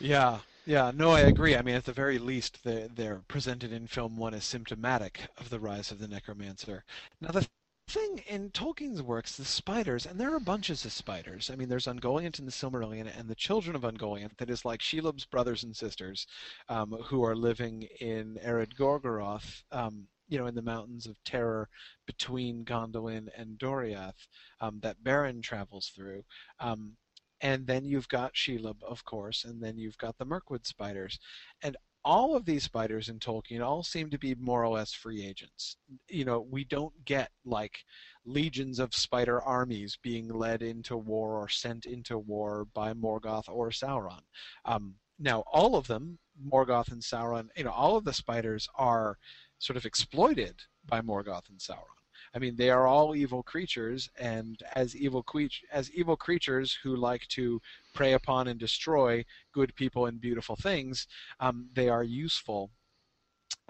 yeah. 0.00 0.38
Yeah, 0.66 0.90
no, 0.92 1.12
I 1.12 1.20
agree. 1.20 1.54
I 1.54 1.62
mean, 1.62 1.76
at 1.76 1.84
the 1.84 1.92
very 1.92 2.18
least, 2.18 2.64
they're, 2.64 2.88
they're 2.88 3.22
presented 3.28 3.72
in 3.72 3.86
film 3.86 4.16
one 4.16 4.34
as 4.34 4.44
symptomatic 4.44 5.20
of 5.38 5.48
the 5.48 5.60
rise 5.60 5.92
of 5.92 6.00
the 6.00 6.08
necromancer. 6.08 6.84
Now, 7.20 7.30
the 7.30 7.46
thing 7.88 8.18
in 8.26 8.50
Tolkien's 8.50 9.02
works, 9.02 9.36
the 9.36 9.44
spiders, 9.44 10.06
and 10.06 10.18
there 10.18 10.34
are 10.34 10.40
bunches 10.40 10.84
of 10.84 10.92
spiders. 10.92 11.50
I 11.50 11.56
mean, 11.56 11.68
there's 11.68 11.86
Ungoliant 11.86 12.38
in 12.38 12.44
the 12.44 12.50
Silmarillion, 12.50 13.08
and 13.18 13.28
the 13.28 13.34
children 13.34 13.76
of 13.76 13.82
Ungoliant, 13.82 14.36
that 14.38 14.50
is 14.50 14.64
like 14.64 14.80
Shelob's 14.80 15.24
brothers 15.24 15.62
and 15.62 15.74
sisters, 15.74 16.26
um, 16.68 16.90
who 17.04 17.24
are 17.24 17.36
living 17.36 17.82
in 18.00 18.38
Ered 18.44 18.74
Gorgoroth, 18.76 19.62
um, 19.70 20.08
you 20.28 20.38
know, 20.38 20.46
in 20.46 20.56
the 20.56 20.62
mountains 20.62 21.06
of 21.06 21.22
terror 21.24 21.68
between 22.06 22.64
Gondolin 22.64 23.28
and 23.36 23.58
Doriath, 23.58 24.26
um, 24.60 24.80
that 24.80 25.02
Beren 25.04 25.40
travels 25.42 25.92
through. 25.94 26.24
Um, 26.58 26.96
and 27.40 27.66
then 27.66 27.84
you've 27.84 28.08
got 28.08 28.34
Shelob, 28.34 28.82
of 28.82 29.04
course, 29.04 29.44
and 29.44 29.62
then 29.62 29.78
you've 29.78 29.98
got 29.98 30.16
the 30.18 30.24
Mirkwood 30.24 30.66
spiders. 30.66 31.20
And 31.62 31.76
all 32.06 32.36
of 32.36 32.44
these 32.44 32.62
spiders 32.62 33.08
in 33.08 33.18
Tolkien 33.18 33.60
all 33.60 33.82
seem 33.82 34.10
to 34.10 34.18
be 34.18 34.36
more 34.36 34.64
or 34.64 34.68
less 34.68 34.92
free 34.92 35.26
agents. 35.26 35.76
You 36.08 36.24
know, 36.24 36.46
we 36.48 36.62
don't 36.62 36.94
get 37.04 37.30
like 37.44 37.78
legions 38.24 38.78
of 38.78 38.94
spider 38.94 39.42
armies 39.42 39.98
being 40.00 40.28
led 40.28 40.62
into 40.62 40.96
war 40.96 41.36
or 41.36 41.48
sent 41.48 41.84
into 41.84 42.16
war 42.16 42.68
by 42.72 42.94
Morgoth 42.94 43.48
or 43.48 43.70
Sauron. 43.70 44.22
Um, 44.64 44.94
now, 45.18 45.42
all 45.52 45.74
of 45.74 45.88
them, 45.88 46.18
Morgoth 46.40 46.92
and 46.92 47.02
Sauron, 47.02 47.48
you 47.56 47.64
know, 47.64 47.72
all 47.72 47.96
of 47.96 48.04
the 48.04 48.12
spiders 48.12 48.68
are 48.76 49.18
sort 49.58 49.76
of 49.76 49.84
exploited 49.84 50.62
by 50.86 51.00
Morgoth 51.00 51.48
and 51.48 51.58
Sauron. 51.58 51.95
I 52.36 52.38
mean, 52.38 52.56
they 52.56 52.68
are 52.68 52.86
all 52.86 53.16
evil 53.16 53.42
creatures, 53.42 54.10
and 54.18 54.62
as 54.74 54.94
evil 54.94 55.24
as 55.72 55.90
evil 55.92 56.18
creatures 56.18 56.78
who 56.82 56.94
like 56.94 57.26
to 57.28 57.62
prey 57.94 58.12
upon 58.12 58.46
and 58.46 58.60
destroy 58.60 59.24
good 59.52 59.74
people 59.74 60.04
and 60.04 60.20
beautiful 60.20 60.54
things, 60.54 61.06
um, 61.40 61.70
they 61.72 61.88
are 61.88 62.04
useful 62.04 62.70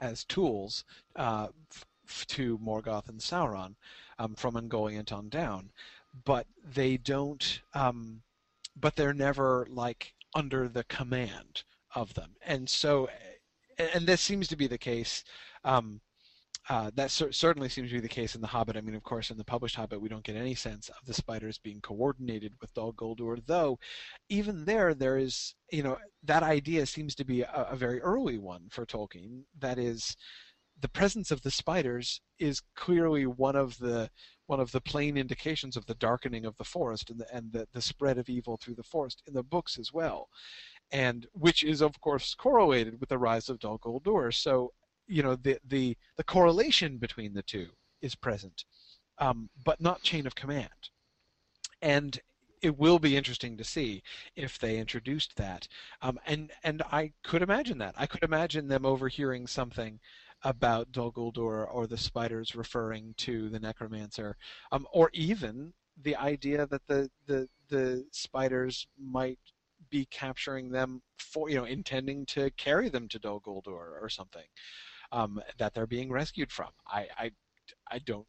as 0.01 0.25
tools 0.25 0.85
uh, 1.15 1.47
f- 2.09 2.27
to 2.27 2.59
Morgoth 2.59 3.09
and 3.09 3.21
Sauron 3.21 3.77
um, 4.19 4.35
from 4.35 4.57
Ungoliant 4.57 5.13
on 5.13 5.29
down. 5.29 5.71
But 6.25 6.49
they 6.65 6.97
don't. 6.97 7.61
Um, 7.73 8.23
but 8.75 8.97
they're 8.97 9.15
never 9.15 9.69
like 9.71 10.13
under 10.35 10.69
the 10.69 10.85
command 10.85 11.63
of 11.95 12.15
them, 12.15 12.35
and 12.45 12.69
so, 12.69 13.09
and 13.79 14.09
this 14.09 14.21
seems 14.21 14.49
to 14.49 14.57
be 14.57 14.67
the 14.67 14.77
case. 14.77 15.23
Um, 15.65 16.01
uh, 16.69 16.91
that 16.95 17.11
cer- 17.11 17.33
certainly 17.33 17.69
seems 17.69 17.89
to 17.91 17.95
be 17.95 18.01
the 18.01 18.09
case 18.09 18.35
in 18.35 18.41
The 18.41 18.47
Hobbit. 18.49 18.77
I 18.77 18.81
mean, 18.81 18.97
of 18.97 19.05
course, 19.05 19.31
in 19.31 19.37
the 19.37 19.45
published 19.45 19.77
Hobbit, 19.77 20.01
we 20.01 20.09
don't 20.09 20.25
get 20.25 20.37
any 20.37 20.55
sense 20.55 20.89
of 20.89 21.07
the 21.07 21.15
spiders 21.15 21.59
being 21.59 21.81
coordinated 21.81 22.55
with 22.61 22.75
Dol 22.75 22.93
Guldur, 22.93 23.41
though 23.47 23.79
even 24.29 24.65
there, 24.65 24.93
there 24.93 25.17
is, 25.17 25.55
you 25.71 25.83
know, 25.83 25.97
that 26.25 26.43
idea 26.43 26.85
seems 26.87 27.15
to 27.17 27.25
be 27.25 27.43
a, 27.43 27.69
a 27.71 27.77
very 27.77 28.01
early 28.01 28.39
one 28.39 28.69
for 28.71 28.85
Tolkien. 28.85 29.43
That 29.59 29.79
is, 29.79 30.17
the 30.81 30.89
presence 30.89 31.31
of 31.31 31.43
the 31.43 31.51
spiders 31.51 32.21
is 32.39 32.63
clearly 32.75 33.27
one 33.27 33.57
of 33.57 33.79
the 33.79 34.11
one 34.47 34.61
of 34.61 34.71
the 34.71 34.81
plain 34.81 35.17
indications 35.17 35.77
of 35.77 35.87
the 35.87 35.95
darkening 35.97 36.45
of 36.45 36.57
the 36.57 36.65
forest 36.65 37.11
and 37.11 37.19
the, 37.19 37.35
and 37.35 37.53
the, 37.53 37.67
the 37.73 37.83
spread 37.83 38.17
of 38.17 38.29
evil 38.29 38.57
through 38.57 38.77
the 38.77 38.83
forest 38.85 39.21
in 39.27 39.35
the 39.35 39.43
books 39.43 39.77
as 39.77 39.93
well 39.93 40.29
and 40.93 41.27
which 41.33 41.65
is 41.65 41.81
of 41.81 42.01
course 42.01 42.35
correlated 42.35 43.01
with 43.01 43.09
the 43.09 43.19
rise 43.19 43.49
of 43.49 43.59
Dol 43.59 43.79
Guldur. 43.79 44.33
So 44.33 44.73
you 45.07 45.23
know 45.23 45.37
the 45.37 45.59
the 45.67 45.97
the 46.17 46.25
correlation 46.25 46.99
between 46.99 47.35
the 47.35 47.43
two 47.43 47.69
is 48.01 48.15
present, 48.15 48.65
um, 49.19 49.49
but 49.65 49.81
not 49.81 50.03
chain 50.03 50.27
of 50.27 50.35
command. 50.35 50.91
And 51.83 52.21
it 52.63 52.79
will 52.79 52.99
be 52.99 53.17
interesting 53.17 53.57
to 53.57 53.65
see 53.65 54.03
if 54.35 54.59
they 54.59 54.79
introduced 54.79 55.37
that. 55.37 55.69
Um, 56.03 56.19
and 56.27 56.51
and 56.65 56.83
I 56.91 57.13
could 57.23 57.43
imagine 57.43 57.79
that. 57.79 57.95
I 57.97 58.07
could 58.07 58.23
imagine 58.23 58.69
them 58.69 58.87
overhearing 58.87 59.47
something 59.47 60.01
about 60.43 60.93
Dol 60.93 61.13
Guldur 61.13 61.67
or 61.73 61.87
the 61.87 61.97
spiders 61.97 62.55
referring 62.55 63.15
to 63.19 63.49
the 63.49 63.59
necromancer, 63.61 64.37
um, 64.73 64.87
or 64.93 65.11
even 65.13 65.73
the 66.03 66.17
idea 66.17 66.67
that 66.67 66.87
the, 66.87 67.11
the 67.27 67.49
the 67.69 68.05
spiders 68.13 68.87
might 68.99 69.39
be 69.91 70.07
capturing 70.07 70.71
them 70.71 71.03
for 71.19 71.49
you 71.49 71.57
know 71.57 71.65
intending 71.65 72.27
to 72.27 72.51
carry 72.53 72.89
them 72.89 73.09
to 73.09 73.19
Dol 73.19 73.41
Guldur 73.41 74.01
or 74.01 74.09
something 74.09 74.45
um, 75.13 75.41
that 75.59 75.75
they're 75.75 75.87
being 75.87 76.11
rescued 76.11 76.53
from. 76.53 76.71
I, 76.87 77.09
I, 77.19 77.31
I 77.91 77.99
don't. 77.99 78.27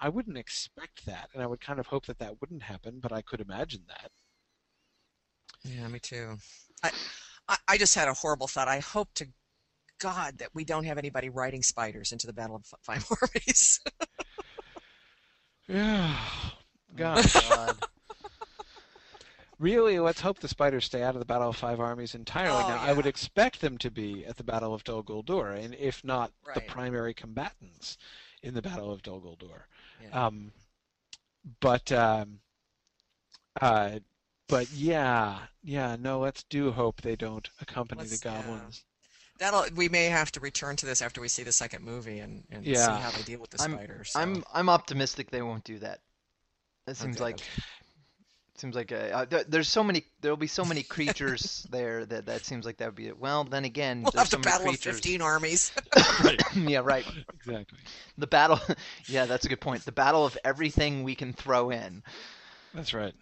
I 0.00 0.08
wouldn't 0.08 0.36
expect 0.36 1.06
that, 1.06 1.30
and 1.32 1.42
I 1.42 1.46
would 1.46 1.60
kind 1.60 1.80
of 1.80 1.86
hope 1.86 2.06
that 2.06 2.18
that 2.18 2.40
wouldn't 2.40 2.62
happen, 2.62 2.98
but 3.00 3.12
I 3.12 3.22
could 3.22 3.40
imagine 3.40 3.82
that. 3.88 4.10
Yeah, 5.64 5.88
me 5.88 5.98
too. 5.98 6.36
I, 6.82 6.90
I, 7.48 7.56
I 7.68 7.78
just 7.78 7.94
had 7.94 8.08
a 8.08 8.12
horrible 8.12 8.46
thought. 8.46 8.68
I 8.68 8.80
hope 8.80 9.08
to 9.14 9.26
God 9.98 10.38
that 10.38 10.50
we 10.54 10.64
don't 10.64 10.84
have 10.84 10.98
anybody 10.98 11.30
riding 11.30 11.62
spiders 11.62 12.12
into 12.12 12.26
the 12.26 12.32
Battle 12.32 12.56
of 12.56 12.66
Five 12.82 13.06
Armies. 13.22 13.80
yeah. 15.68 16.16
God. 16.96 17.24
Oh, 17.34 17.40
God. 17.40 17.76
Really, 19.58 19.98
let's 20.00 20.20
hope 20.20 20.40
the 20.40 20.48
spiders 20.48 20.84
stay 20.84 21.02
out 21.02 21.14
of 21.14 21.20
the 21.20 21.24
Battle 21.24 21.48
of 21.50 21.56
Five 21.56 21.78
Armies 21.80 22.14
entirely. 22.14 22.62
Oh, 22.64 22.68
now, 22.68 22.80
I 22.82 22.92
would 22.92 23.06
expect 23.06 23.60
them 23.60 23.78
to 23.78 23.90
be 23.90 24.24
at 24.26 24.36
the 24.36 24.42
Battle 24.44 24.74
of 24.74 24.82
Dol 24.84 25.02
Guldur, 25.04 25.56
and 25.56 25.74
if 25.76 26.02
not 26.04 26.32
the 26.54 26.60
primary 26.60 27.14
combatants 27.14 27.96
in 28.42 28.54
the 28.54 28.62
Battle 28.62 28.90
of 28.92 29.02
Dol 29.02 29.20
Guldur. 29.20 29.62
Yeah. 30.02 30.26
Um, 30.26 30.52
but 31.60 31.92
um, 31.92 32.40
uh, 33.60 34.00
but 34.48 34.70
yeah, 34.72 35.38
yeah. 35.62 35.96
No, 36.00 36.18
let's 36.18 36.42
do 36.44 36.72
hope 36.72 37.00
they 37.02 37.16
don't 37.16 37.48
accompany 37.60 38.00
Let's- 38.02 38.18
the 38.20 38.28
yeah. 38.28 38.42
goblins. 38.42 38.84
That'll 39.40 39.66
we 39.74 39.88
may 39.88 40.04
have 40.06 40.30
to 40.32 40.40
return 40.40 40.76
to 40.76 40.86
this 40.86 41.02
after 41.02 41.20
we 41.20 41.26
see 41.28 41.42
the 41.42 41.50
second 41.52 41.84
movie 41.84 42.20
and, 42.20 42.44
and 42.52 42.64
see 42.64 42.72
how 42.74 43.10
they 43.16 43.22
deal 43.22 43.40
with 43.40 43.50
the 43.50 43.60
I'm- 43.62 43.72
spiders. 43.72 44.10
so- 44.12 44.20
I'm 44.20 44.44
I'm 44.52 44.68
optimistic 44.68 45.30
they 45.30 45.42
won't 45.42 45.64
do 45.64 45.78
that. 45.80 46.00
It 46.86 46.96
seems 46.96 47.16
Okay, 47.16 47.24
like 47.24 47.34
okay. 47.36 47.44
Seems 48.56 48.74
like 48.74 48.92
uh, 48.92 48.96
uh, 48.96 49.24
there, 49.24 49.44
there's 49.44 49.68
so 49.68 49.82
many 49.82 50.04
there'll 50.20 50.36
be 50.36 50.46
so 50.46 50.64
many 50.64 50.82
creatures 50.82 51.66
there 51.70 52.04
that 52.06 52.26
that 52.26 52.44
seems 52.44 52.64
like 52.64 52.78
that 52.78 52.86
would 52.86 52.94
be 52.94 53.08
it. 53.08 53.18
Well, 53.18 53.44
then 53.44 53.64
again, 53.64 54.02
we'll 54.02 54.12
have 54.12 54.30
the 54.30 54.36
so 54.36 54.38
many 54.38 54.44
battle 54.44 54.66
creatures. 54.68 54.96
15 54.96 55.22
armies. 55.22 55.72
yeah, 56.54 56.80
right. 56.84 57.06
Exactly. 57.34 57.78
The 58.18 58.26
battle. 58.26 58.60
yeah, 59.06 59.26
that's 59.26 59.44
a 59.44 59.48
good 59.48 59.60
point. 59.60 59.84
The 59.84 59.92
battle 59.92 60.24
of 60.24 60.36
everything 60.44 61.02
we 61.02 61.14
can 61.14 61.32
throw 61.32 61.70
in. 61.70 62.02
That's 62.72 62.94
right. 62.94 63.14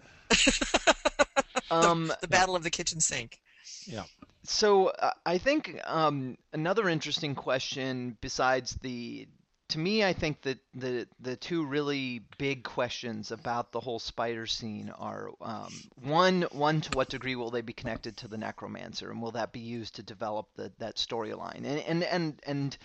Um, 1.70 2.12
the 2.20 2.28
battle 2.28 2.54
of 2.54 2.62
the 2.62 2.70
kitchen 2.70 3.00
sink. 3.00 3.38
Yeah. 3.86 4.04
So 4.44 4.88
uh, 4.88 5.12
I 5.24 5.38
think 5.38 5.80
um, 5.84 6.36
another 6.52 6.88
interesting 6.88 7.34
question 7.34 8.16
besides 8.20 8.76
the 8.82 9.26
to 9.72 9.78
me 9.78 10.04
I 10.04 10.12
think 10.12 10.42
that 10.42 10.58
the 10.74 11.08
the 11.20 11.36
two 11.36 11.64
really 11.66 12.20
big 12.38 12.62
questions 12.64 13.30
about 13.32 13.72
the 13.72 13.80
whole 13.80 13.98
spider 13.98 14.46
scene 14.46 14.90
are 14.90 15.30
um, 15.40 15.84
one 16.02 16.42
one 16.52 16.80
to 16.82 16.92
what 16.92 17.08
degree 17.08 17.36
will 17.36 17.50
they 17.50 17.62
be 17.62 17.72
connected 17.72 18.16
to 18.18 18.28
the 18.28 18.38
necromancer 18.38 19.10
and 19.10 19.20
will 19.22 19.32
that 19.32 19.52
be 19.52 19.60
used 19.60 19.96
to 19.96 20.02
develop 20.02 20.48
the, 20.56 20.72
that 20.78 20.96
storyline? 20.96 21.64
And 21.64 21.78
and 21.80 22.04
and 22.04 22.40
and 22.46 22.78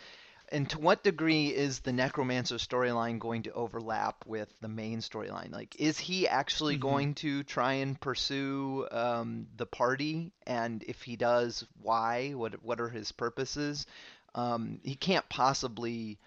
and 0.49 0.69
to 0.69 0.79
what 0.79 1.03
degree 1.03 1.47
is 1.47 1.79
the 1.81 1.91
necromancer 1.91 2.55
storyline 2.55 3.19
going 3.19 3.43
to 3.43 3.51
overlap 3.51 4.25
with 4.25 4.49
the 4.61 4.69
main 4.69 4.99
storyline? 4.99 5.51
Like 5.51 5.75
is 5.79 5.97
he 5.99 6.27
actually 6.27 6.77
Mhm. 6.77 6.81
going 6.81 7.15
to 7.15 7.43
try 7.43 7.73
and 7.73 7.99
pursue 7.99 8.88
um, 8.91 9.47
the 9.57 9.65
party? 9.65 10.31
And 10.45 10.83
if 10.83 11.01
he 11.03 11.17
does 11.17 11.65
why? 11.81 12.31
What 12.31 12.63
what 12.63 12.79
are 12.79 12.89
his 12.89 13.11
purposes? 13.11 13.85
Um, 14.35 14.79
he 14.83 14.95
can't 14.95 15.27
possibly 15.29 16.19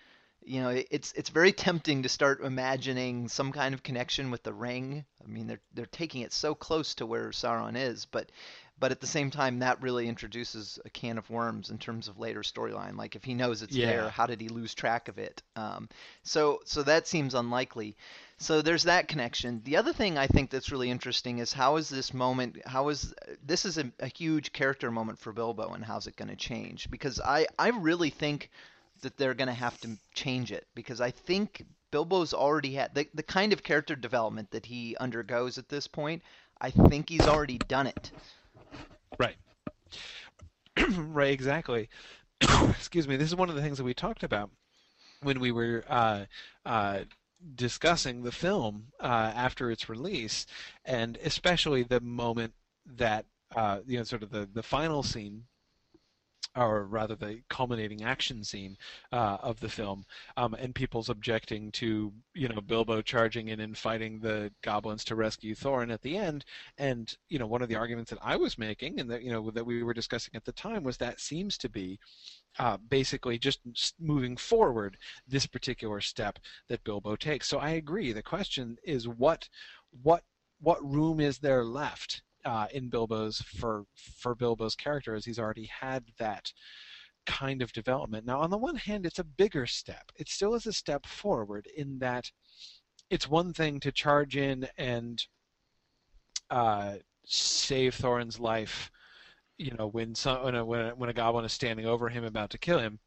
you 0.43 0.61
know 0.61 0.71
it's 0.91 1.13
it's 1.13 1.29
very 1.29 1.53
tempting 1.53 2.03
to 2.03 2.09
start 2.09 2.43
imagining 2.43 3.29
some 3.29 3.53
kind 3.53 3.75
of 3.75 3.83
connection 3.83 4.31
with 4.31 4.43
the 4.43 4.53
ring. 4.53 5.05
I 5.23 5.29
mean 5.29 5.47
they're 5.47 5.61
they're 5.75 5.87
taking 5.87 6.23
it 6.23 6.33
so 6.33 6.55
close 6.55 6.95
to 6.97 7.07
where 7.07 7.31
sauron 7.31 7.77
is 7.77 8.07
but 8.07 8.31
but 8.79 8.91
at 8.93 9.01
the 9.01 9.07
same 9.07 9.31
time 9.31 9.59
that 9.59 9.83
really 9.83 10.09
introduces 10.09 10.79
a 10.87 10.91
can 10.91 11.19
of 11.19 11.29
worms 11.29 11.69
in 11.69 11.77
terms 11.77 12.09
of 12.09 12.19
later 12.19 12.41
storyline. 12.41 12.97
Like 12.97 13.15
if 13.15 13.23
he 13.23 13.35
knows 13.35 13.61
it's 13.61 13.77
there 13.77 14.09
how 14.09 14.27
did 14.27 14.41
he 14.41 14.49
lose 14.49 14.73
track 14.75 15.09
of 15.09 15.19
it? 15.19 15.43
Um, 15.57 15.89
so 16.23 16.61
so 16.65 16.83
that 16.83 17.07
seems 17.07 17.35
unlikely. 17.35 17.97
So 18.39 18.63
there's 18.63 18.85
that 18.85 19.09
connection. 19.09 19.61
The 19.65 19.77
other 19.77 19.93
thing 19.93 20.17
i 20.17 20.27
think 20.27 20.51
that's 20.51 20.73
really 20.73 20.91
interesting 20.91 21.39
is 21.39 21.53
how 21.53 21.77
is 21.77 21.89
this 21.91 22.15
moment 22.15 22.57
how 22.65 22.89
is 22.89 23.15
this 23.45 23.65
is 23.67 23.77
a, 23.77 23.93
a 24.01 24.09
huge 24.09 24.53
character 24.53 24.91
moment 24.91 25.19
for 25.19 25.33
bilbo 25.33 25.75
and 25.75 25.85
how's 25.85 26.07
it 26.07 26.17
going 26.17 26.31
to 26.31 26.37
change? 26.37 26.91
Because 26.91 27.21
i 27.21 27.47
i 27.59 27.69
really 27.69 28.11
think 28.11 28.51
that 29.03 29.17
they're 29.17 29.35
going 29.35 29.49
to 29.49 29.55
have 29.55 29.81
to 29.81 29.97
change 30.15 30.53
it 30.53 30.67
because 30.75 31.01
I 31.01 31.11
think 31.11 31.65
Bilbo's 31.91 32.33
already 32.33 32.75
had 32.75 32.95
the, 32.95 33.07
the 33.15 33.23
kind 33.23 33.53
of 33.53 33.63
character 33.63 33.97
development 33.97 34.51
that 34.51 34.67
he 34.67 34.97
undergoes 34.97 35.59
at 35.59 35.69
this 35.69 35.87
point. 35.87 36.23
I 36.61 36.71
think 36.71 37.09
he's 37.09 37.27
already 37.27 37.59
done 37.59 37.87
it. 37.87 38.13
Right. 39.19 39.37
right, 40.97 41.33
exactly. 41.33 41.89
Excuse 42.41 43.09
me. 43.09 43.17
This 43.17 43.29
is 43.29 43.37
one 43.37 43.49
of 43.49 43.57
the 43.57 43.63
things 43.63 43.79
that 43.79 43.85
we 43.85 43.95
talked 43.95 44.23
about 44.23 44.51
when 45.23 45.41
we 45.41 45.53
were 45.53 45.85
uh, 45.89 46.25
uh, 46.65 47.01
discussing 47.55 48.23
the 48.23 48.33
film 48.33 48.89
uh, 49.01 49.33
after 49.35 49.71
its 49.71 49.89
release, 49.89 50.47
and 50.85 51.19
especially 51.23 51.83
the 51.83 52.01
moment 52.01 52.55
that 52.87 53.27
uh, 53.55 53.81
you 53.87 53.99
know, 53.99 54.05
sort 54.05 54.23
of 54.23 54.31
the 54.31 54.49
the 54.53 54.63
final 54.63 55.03
scene 55.03 55.45
or 56.57 56.85
rather 56.85 57.15
the 57.15 57.41
culminating 57.49 58.03
action 58.03 58.43
scene 58.43 58.77
uh, 59.13 59.39
of 59.41 59.61
the 59.61 59.69
film, 59.69 60.05
um, 60.37 60.55
and 60.55 60.75
people's 60.75 61.09
objecting 61.09 61.71
to 61.73 62.13
you 62.35 62.49
know 62.49 62.61
Bilbo 62.61 63.03
charging 63.03 63.49
in 63.49 63.61
and 63.61 63.77
fighting 63.77 64.19
the 64.19 64.53
goblins 64.63 65.05
to 65.05 65.15
rescue 65.15 65.55
Thorin 65.55 65.93
at 65.93 66.03
the 66.03 66.17
end. 66.17 66.45
And 66.79 67.15
you 67.29 67.39
know 67.39 67.47
one 67.47 67.63
of 67.63 67.69
the 67.69 67.77
arguments 67.77 68.11
that 68.11 68.19
I 68.23 68.37
was 68.37 68.59
making 68.59 69.01
and 69.01 69.11
that 69.11 69.23
you 69.23 69.31
know 69.31 69.51
that 69.51 69.67
we 69.67 69.83
were 69.83 69.95
discussing 69.95 70.33
at 70.35 70.45
the 70.45 70.53
time 70.53 70.83
was 70.83 70.97
that 70.97 71.21
seems 71.21 71.57
to 71.59 71.69
be 71.69 71.99
uh, 72.59 72.77
basically 72.89 73.39
just 73.39 73.61
moving 74.01 74.37
forward 74.37 74.97
this 75.29 75.47
particular 75.47 76.01
step 76.01 76.39
that 76.69 76.85
Bilbo 76.85 77.17
takes. 77.17 77.49
So 77.49 77.59
I 77.59 77.71
agree. 77.71 78.13
The 78.13 78.23
question 78.23 78.77
is 78.85 79.07
what 79.07 79.49
what 80.03 80.25
what 80.61 80.85
room 80.85 81.21
is 81.21 81.39
there 81.39 81.65
left 81.65 82.23
uh, 82.45 82.67
in 82.73 82.89
Bilbo's 82.89 83.41
for 83.41 83.85
for 83.95 84.35
Bilbo's 84.35 84.75
character 84.75 85.15
as 85.15 85.25
he's 85.25 85.39
already 85.39 85.67
had 85.67 86.05
that 86.19 86.53
kind 87.27 87.63
of 87.63 87.73
development. 87.73 88.27
Now, 88.27 88.41
on 88.41 88.51
the 88.51 88.59
one 88.59 88.77
hand, 88.77 89.07
it's 89.07 89.19
a 89.19 89.25
bigger 89.25 89.67
step. 89.67 90.11
It 90.17 90.29
still 90.29 90.55
is 90.55 90.67
a 90.67 90.73
step 90.73 91.07
forward 91.07 91.69
in 91.77 91.99
that 91.99 92.31
it's 93.11 93.29
one 93.29 93.53
thing 93.53 93.81
to 93.81 93.93
charge 93.93 94.37
in 94.37 94.69
and 94.79 95.23
uh, 96.51 96.95
save 97.27 97.95
Thorin's 97.95 98.41
life. 98.41 98.91
You 99.59 99.73
know, 99.79 99.89
when 99.89 100.15
some 100.15 100.43
when 100.43 100.55
a, 100.55 100.65
when 100.65 101.11
a, 101.11 101.13
goblin 101.13 101.45
is 101.45 101.53
standing 101.53 101.87
over 101.87 102.09
him 102.09 102.25
about 102.25 102.51
to 102.51 102.59
kill 102.59 102.79
him. 102.79 102.99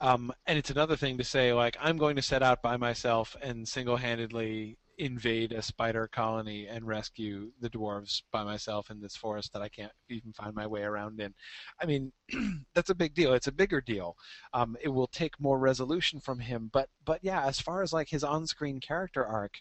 Um, 0.00 0.32
and 0.46 0.58
it's 0.58 0.70
another 0.70 0.96
thing 0.96 1.18
to 1.18 1.24
say 1.24 1.52
like 1.52 1.76
I'm 1.80 1.98
going 1.98 2.16
to 2.16 2.22
set 2.22 2.42
out 2.42 2.62
by 2.62 2.76
myself 2.76 3.36
and 3.40 3.66
single-handedly 3.66 4.76
invade 4.98 5.52
a 5.52 5.62
spider 5.62 6.08
colony 6.08 6.66
and 6.66 6.86
rescue 6.86 7.50
the 7.60 7.70
dwarves 7.70 8.22
by 8.32 8.44
myself 8.44 8.90
in 8.90 9.00
this 9.00 9.16
forest 9.16 9.52
that 9.52 9.62
I 9.62 9.68
can't 9.68 9.92
even 10.08 10.32
find 10.32 10.54
my 10.54 10.66
way 10.66 10.82
around 10.82 11.20
in. 11.20 11.34
I 11.80 11.86
mean, 11.86 12.12
that's 12.74 12.90
a 12.90 12.94
big 12.94 13.14
deal. 13.14 13.32
It's 13.34 13.46
a 13.46 13.52
bigger 13.52 13.80
deal. 13.80 14.16
Um, 14.52 14.76
it 14.82 14.88
will 14.88 15.06
take 15.06 15.40
more 15.40 15.58
resolution 15.58 16.20
from 16.20 16.38
him, 16.40 16.70
but 16.72 16.88
but 17.04 17.20
yeah, 17.22 17.44
as 17.44 17.60
far 17.60 17.82
as 17.82 17.92
like 17.92 18.08
his 18.08 18.24
on-screen 18.24 18.80
character 18.80 19.24
arc, 19.24 19.58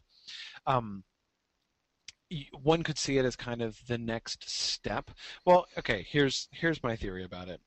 um, 0.66 1.04
one 2.62 2.84
could 2.84 2.98
see 2.98 3.18
it 3.18 3.26
as 3.26 3.36
kind 3.36 3.62
of 3.62 3.80
the 3.88 3.98
next 3.98 4.50
step. 4.50 5.12
Well, 5.46 5.68
okay, 5.78 6.06
here's 6.10 6.48
here's 6.52 6.84
my 6.84 6.96
theory 6.96 7.24
about 7.24 7.50
it. 7.50 7.62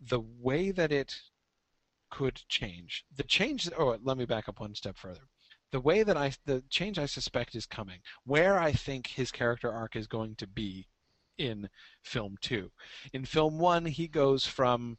The 0.00 0.20
way 0.20 0.70
that 0.70 0.92
it 0.92 1.20
could 2.10 2.42
change, 2.48 3.04
the 3.14 3.22
change. 3.22 3.68
Oh, 3.78 3.98
let 4.02 4.18
me 4.18 4.24
back 4.26 4.48
up 4.48 4.60
one 4.60 4.74
step 4.74 4.96
further 4.96 5.28
the 5.76 5.80
way 5.80 6.02
that 6.02 6.16
I 6.16 6.32
the 6.46 6.62
change 6.70 6.98
I 6.98 7.04
suspect 7.04 7.54
is 7.54 7.66
coming, 7.66 7.98
where 8.24 8.58
I 8.58 8.72
think 8.72 9.08
his 9.08 9.30
character 9.30 9.70
arc 9.70 9.94
is 9.94 10.06
going 10.06 10.34
to 10.36 10.46
be 10.46 10.88
in 11.36 11.68
film 12.02 12.38
2. 12.40 12.70
In 13.12 13.26
film 13.26 13.58
1 13.58 13.84
he 13.84 14.08
goes 14.08 14.46
from 14.46 14.96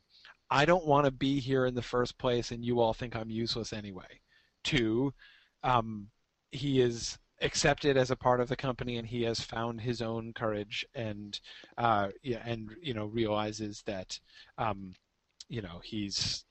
I 0.52 0.66
don't 0.66 0.86
want 0.86 1.06
to 1.06 1.12
be 1.12 1.40
here 1.40 1.66
in 1.66 1.74
the 1.74 1.82
first 1.82 2.20
place 2.20 2.52
and 2.52 2.64
you 2.64 2.80
all 2.80 2.94
think 2.94 3.16
I'm 3.16 3.32
useless 3.32 3.74
anyway 3.74 4.22
to 4.66 5.16
um, 5.64 6.10
he 6.52 6.80
is 6.80 7.18
accepted 7.42 7.98
as 7.98 8.12
a 8.12 8.16
part 8.16 8.40
of 8.40 8.48
the 8.48 8.56
company 8.56 8.98
and 8.98 9.08
he 9.08 9.24
has 9.24 9.42
found 9.42 9.82
his 9.82 10.00
own 10.04 10.32
courage 10.32 10.86
and 10.94 11.40
uh, 11.80 12.10
yeah, 12.22 12.44
and 12.46 12.70
you 12.84 12.94
know 12.94 13.06
realizes 13.06 13.82
that 13.88 14.20
um, 14.60 14.94
you 15.50 15.64
know 15.64 15.82
he's 15.84 16.46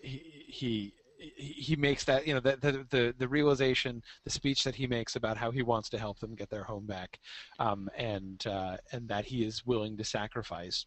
he, 0.00 0.46
he 0.48 0.94
he 1.18 1.76
makes 1.76 2.04
that 2.04 2.26
you 2.26 2.34
know 2.34 2.40
the, 2.40 2.56
the, 2.56 2.86
the 2.90 3.14
the 3.18 3.28
realization 3.28 4.02
the 4.24 4.30
speech 4.30 4.64
that 4.64 4.74
he 4.74 4.86
makes 4.86 5.16
about 5.16 5.36
how 5.36 5.50
he 5.50 5.62
wants 5.62 5.88
to 5.88 5.98
help 5.98 6.18
them 6.18 6.34
get 6.34 6.50
their 6.50 6.64
home 6.64 6.86
back 6.86 7.18
um, 7.58 7.88
and 7.96 8.46
uh, 8.46 8.76
and 8.92 9.08
that 9.08 9.24
he 9.24 9.44
is 9.44 9.64
willing 9.64 9.96
to 9.96 10.04
sacrifice 10.04 10.86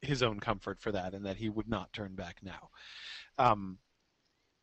his 0.00 0.22
own 0.22 0.40
comfort 0.40 0.80
for 0.80 0.92
that 0.92 1.14
and 1.14 1.24
that 1.24 1.36
he 1.36 1.48
would 1.48 1.68
not 1.68 1.92
turn 1.92 2.14
back 2.14 2.38
now. 2.42 2.68
Um, 3.38 3.78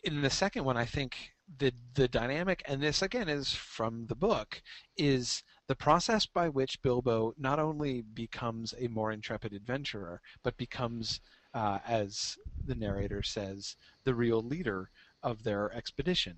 in 0.03 0.21
the 0.21 0.29
second 0.29 0.63
one 0.63 0.77
I 0.77 0.85
think 0.85 1.15
the 1.57 1.71
the 1.93 2.07
dynamic 2.07 2.63
and 2.65 2.81
this 2.81 3.01
again 3.01 3.29
is 3.29 3.53
from 3.53 4.07
the 4.07 4.15
book 4.15 4.61
is 4.97 5.43
the 5.67 5.75
process 5.75 6.25
by 6.25 6.49
which 6.49 6.81
Bilbo 6.81 7.33
not 7.37 7.59
only 7.59 8.01
becomes 8.01 8.73
a 8.79 8.87
more 8.87 9.11
intrepid 9.11 9.53
adventurer 9.53 10.21
but 10.43 10.57
becomes 10.57 11.21
uh, 11.55 11.79
as 11.87 12.37
the 12.65 12.75
narrator 12.75 13.23
says, 13.23 13.77
the 14.03 14.13
real 14.13 14.43
leader 14.43 14.91
of 15.23 15.43
their 15.43 15.73
expedition. 15.73 16.35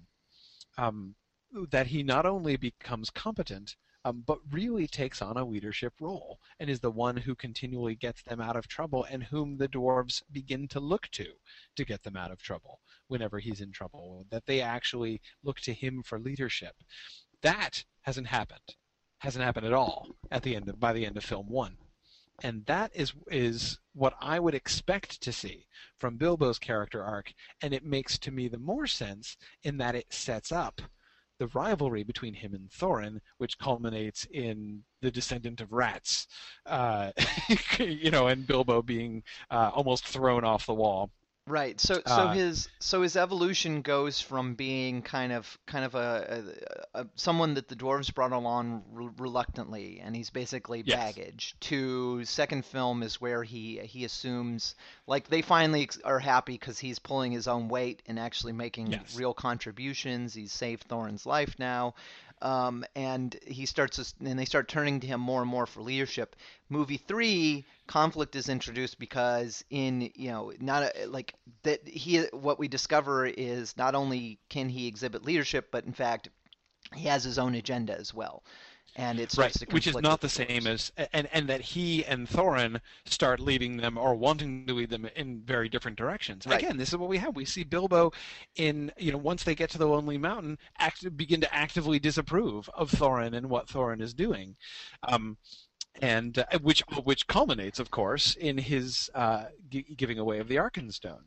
Um, 0.78 1.16
that 1.72 1.88
he 1.88 2.04
not 2.04 2.26
only 2.26 2.56
becomes 2.56 3.10
competent, 3.10 3.76
um, 4.06 4.24
but 4.26 4.40
really 4.52 4.86
takes 4.86 5.22
on 5.22 5.38
a 5.38 5.44
leadership 5.44 5.94
role 6.00 6.40
and 6.60 6.70
is 6.70 6.80
the 6.80 6.92
one 6.92 7.18
who 7.18 7.36
continually 7.36 7.96
gets 7.96 8.22
them 8.22 8.40
out 8.40 8.56
of 8.56 8.68
trouble 8.68 9.06
and 9.10 9.24
whom 9.24 9.58
the 9.58 9.68
dwarves 9.68 10.22
begin 10.32 10.68
to 10.68 10.80
look 10.80 11.08
to 11.12 11.26
to 11.76 11.84
get 11.84 12.04
them 12.04 12.16
out 12.16 12.32
of 12.32 12.42
trouble 12.42 12.80
whenever 13.08 13.40
he's 13.40 13.60
in 13.60 13.72
trouble. 13.72 14.26
That 14.30 14.46
they 14.46 14.62
actually 14.62 15.20
look 15.44 15.60
to 15.62 15.74
him 15.74 16.04
for 16.04 16.20
leadership. 16.20 16.76
That 17.42 17.84
hasn't 18.02 18.28
happened. 18.28 18.76
Hasn't 19.20 19.44
happened 19.44 19.66
at 19.66 19.74
all 19.74 20.10
at 20.30 20.44
the 20.44 20.56
end 20.56 20.70
of, 20.70 20.80
by 20.80 20.94
the 20.94 21.06
end 21.06 21.18
of 21.18 21.24
film 21.24 21.50
one 21.50 21.78
and 22.44 22.66
that 22.66 22.92
is 22.94 23.14
is 23.32 23.80
what 23.94 24.14
I 24.22 24.40
would 24.40 24.54
expect 24.54 25.22
to 25.22 25.32
see 25.32 25.66
from 26.00 26.18
Bilbo's 26.18 26.60
character 26.60 27.04
arc, 27.04 27.34
and 27.62 27.74
it 27.74 27.84
makes 27.84 28.18
to 28.20 28.32
me 28.32 28.48
the 28.48 28.60
more 28.60 28.88
sense 28.88 29.38
in 29.64 29.78
that 29.78 29.96
it 29.96 30.14
sets 30.14 30.52
up 30.52 30.82
the 31.40 31.48
rivalry 31.48 32.04
between 32.04 32.34
him 32.34 32.54
and 32.54 32.70
Thorin, 32.70 33.20
which 33.38 33.60
culminates 33.60 34.26
in 34.32 34.84
the 35.02 35.12
descendant 35.12 35.62
of 35.62 35.72
rats, 35.72 36.28
uh, 36.66 37.12
you 37.80 38.10
know, 38.12 38.28
and 38.28 38.48
Bilbo 38.48 38.82
being 38.82 39.24
uh, 39.52 39.72
almost 39.74 40.06
thrown 40.08 40.44
off 40.44 40.66
the 40.66 40.74
wall 40.74 41.12
Right. 41.48 41.80
So 41.80 41.96
so 41.96 42.02
uh, 42.06 42.34
his 42.34 42.68
so 42.80 43.02
his 43.02 43.16
evolution 43.16 43.82
goes 43.82 44.20
from 44.20 44.56
being 44.56 45.02
kind 45.02 45.32
of 45.32 45.58
kind 45.66 45.86
of 45.86 45.96
a, 45.96 46.44
a, 46.94 47.02
a 47.02 47.08
someone 47.16 47.54
that 47.54 47.70
the 47.70 47.76
dwarves 47.76 48.14
brought 48.14 48.34
along 48.34 48.84
re- 48.92 49.10
reluctantly, 49.18 50.02
and 50.04 50.14
he's 50.14 50.30
basically 50.30 50.84
yes. 50.86 50.98
baggage. 50.98 51.56
To 51.62 52.26
second 52.26 52.66
film 52.66 53.02
is 53.02 53.22
where 53.22 53.44
he 53.44 53.80
he 53.80 54.04
assumes 54.04 54.76
like 55.08 55.30
they 55.30 55.42
finally 55.42 55.90
are 56.04 56.20
happy 56.20 56.54
because 56.54 56.80
he's 56.80 57.00
pulling 57.00 57.32
his 57.32 57.48
own 57.48 57.70
weight 57.70 58.04
and 58.08 58.20
actually 58.20 58.54
making 58.54 58.88
yes. 58.88 59.16
real 59.16 59.34
contributions. 59.34 60.34
He's 60.34 60.52
saved 60.52 60.90
Thorin's 60.90 61.26
life 61.26 61.56
now, 61.58 61.96
um, 62.42 62.86
and 62.96 63.36
he 63.46 63.66
starts 63.66 64.14
and 64.24 64.38
they 64.38 64.46
start 64.46 64.68
turning 64.68 65.00
to 65.00 65.08
him 65.08 65.20
more 65.20 65.42
and 65.42 65.50
more 65.50 65.66
for 65.66 65.82
leadership. 65.82 66.36
Movie 66.70 66.98
three, 66.98 67.66
conflict 67.88 68.36
is 68.36 68.50
introduced 68.50 69.00
because 69.00 69.64
in 69.70 70.12
you 70.16 70.30
know 70.30 70.52
not 70.60 70.84
a, 70.84 71.06
like 71.08 71.34
that 71.64 71.88
he 71.88 72.20
what 72.32 72.60
we 72.60 72.68
discover 72.68 73.26
is 73.26 73.76
not 73.78 73.96
only 73.96 74.40
can 74.50 74.70
he 74.70 74.88
exhibit 74.88 75.26
leadership, 75.26 75.70
but 75.72 75.86
in 75.86 75.94
fact 75.94 76.30
he 76.96 77.08
has 77.08 77.24
his 77.24 77.38
own 77.38 77.56
agenda 77.56 77.98
as 77.98 78.14
well 78.14 78.44
and 78.98 79.20
it 79.20 79.34
right, 79.38 79.56
which 79.72 79.86
is 79.86 79.96
not 79.98 80.22
the 80.22 80.30
same 80.30 80.66
as 80.66 80.92
and 81.14 81.30
and 81.32 81.48
that 81.48 81.62
he 81.62 82.04
and 82.06 82.28
Thorin 82.28 82.82
start 83.06 83.40
leading 83.40 83.78
them 83.78 83.98
or 83.98 84.16
wanting 84.16 84.66
to 84.66 84.74
lead 84.74 84.90
them 84.90 85.08
in 85.16 85.42
very 85.42 85.70
different 85.70 85.98
directions. 85.98 86.48
Right. 86.48 86.62
Again, 86.62 86.78
this 86.78 86.90
is 86.90 86.98
what 86.98 87.08
we 87.08 87.20
have. 87.20 87.36
We 87.36 87.46
see 87.46 87.64
Bilbo 87.64 88.12
in 88.56 88.92
you 88.98 89.12
know 89.12 89.20
once 89.20 89.44
they 89.44 89.56
get 89.56 89.70
to 89.72 89.78
the 89.78 89.88
Lonely 89.88 90.18
Mountain, 90.18 90.58
act, 90.80 91.16
begin 91.16 91.40
to 91.42 91.56
actively 91.56 92.00
disapprove 92.00 92.70
of 92.74 92.92
Thorin 92.92 93.36
and 93.36 93.50
what 93.50 93.68
Thorin 93.68 94.02
is 94.02 94.14
doing. 94.14 94.56
Um, 95.04 95.38
and 96.02 96.40
uh, 96.40 96.60
which 96.62 96.84
which 97.04 97.28
culminates, 97.28 97.80
of 97.80 97.92
course, 97.92 98.36
in 98.36 98.58
his 98.58 99.10
uh, 99.14 99.46
g- 99.70 99.96
giving 99.96 100.18
away 100.18 100.40
of 100.40 100.48
the 100.48 100.56
Arkenstone, 100.56 101.26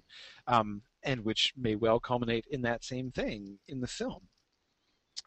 um, 0.48 0.82
and 1.04 1.24
which 1.24 1.52
may 1.56 1.76
well 1.76 2.00
culminate 2.00 2.46
in 2.50 2.62
that 2.62 2.84
same 2.84 3.10
thing 3.10 3.58
in 3.68 3.80
the 3.80 3.88
film. 3.88 4.28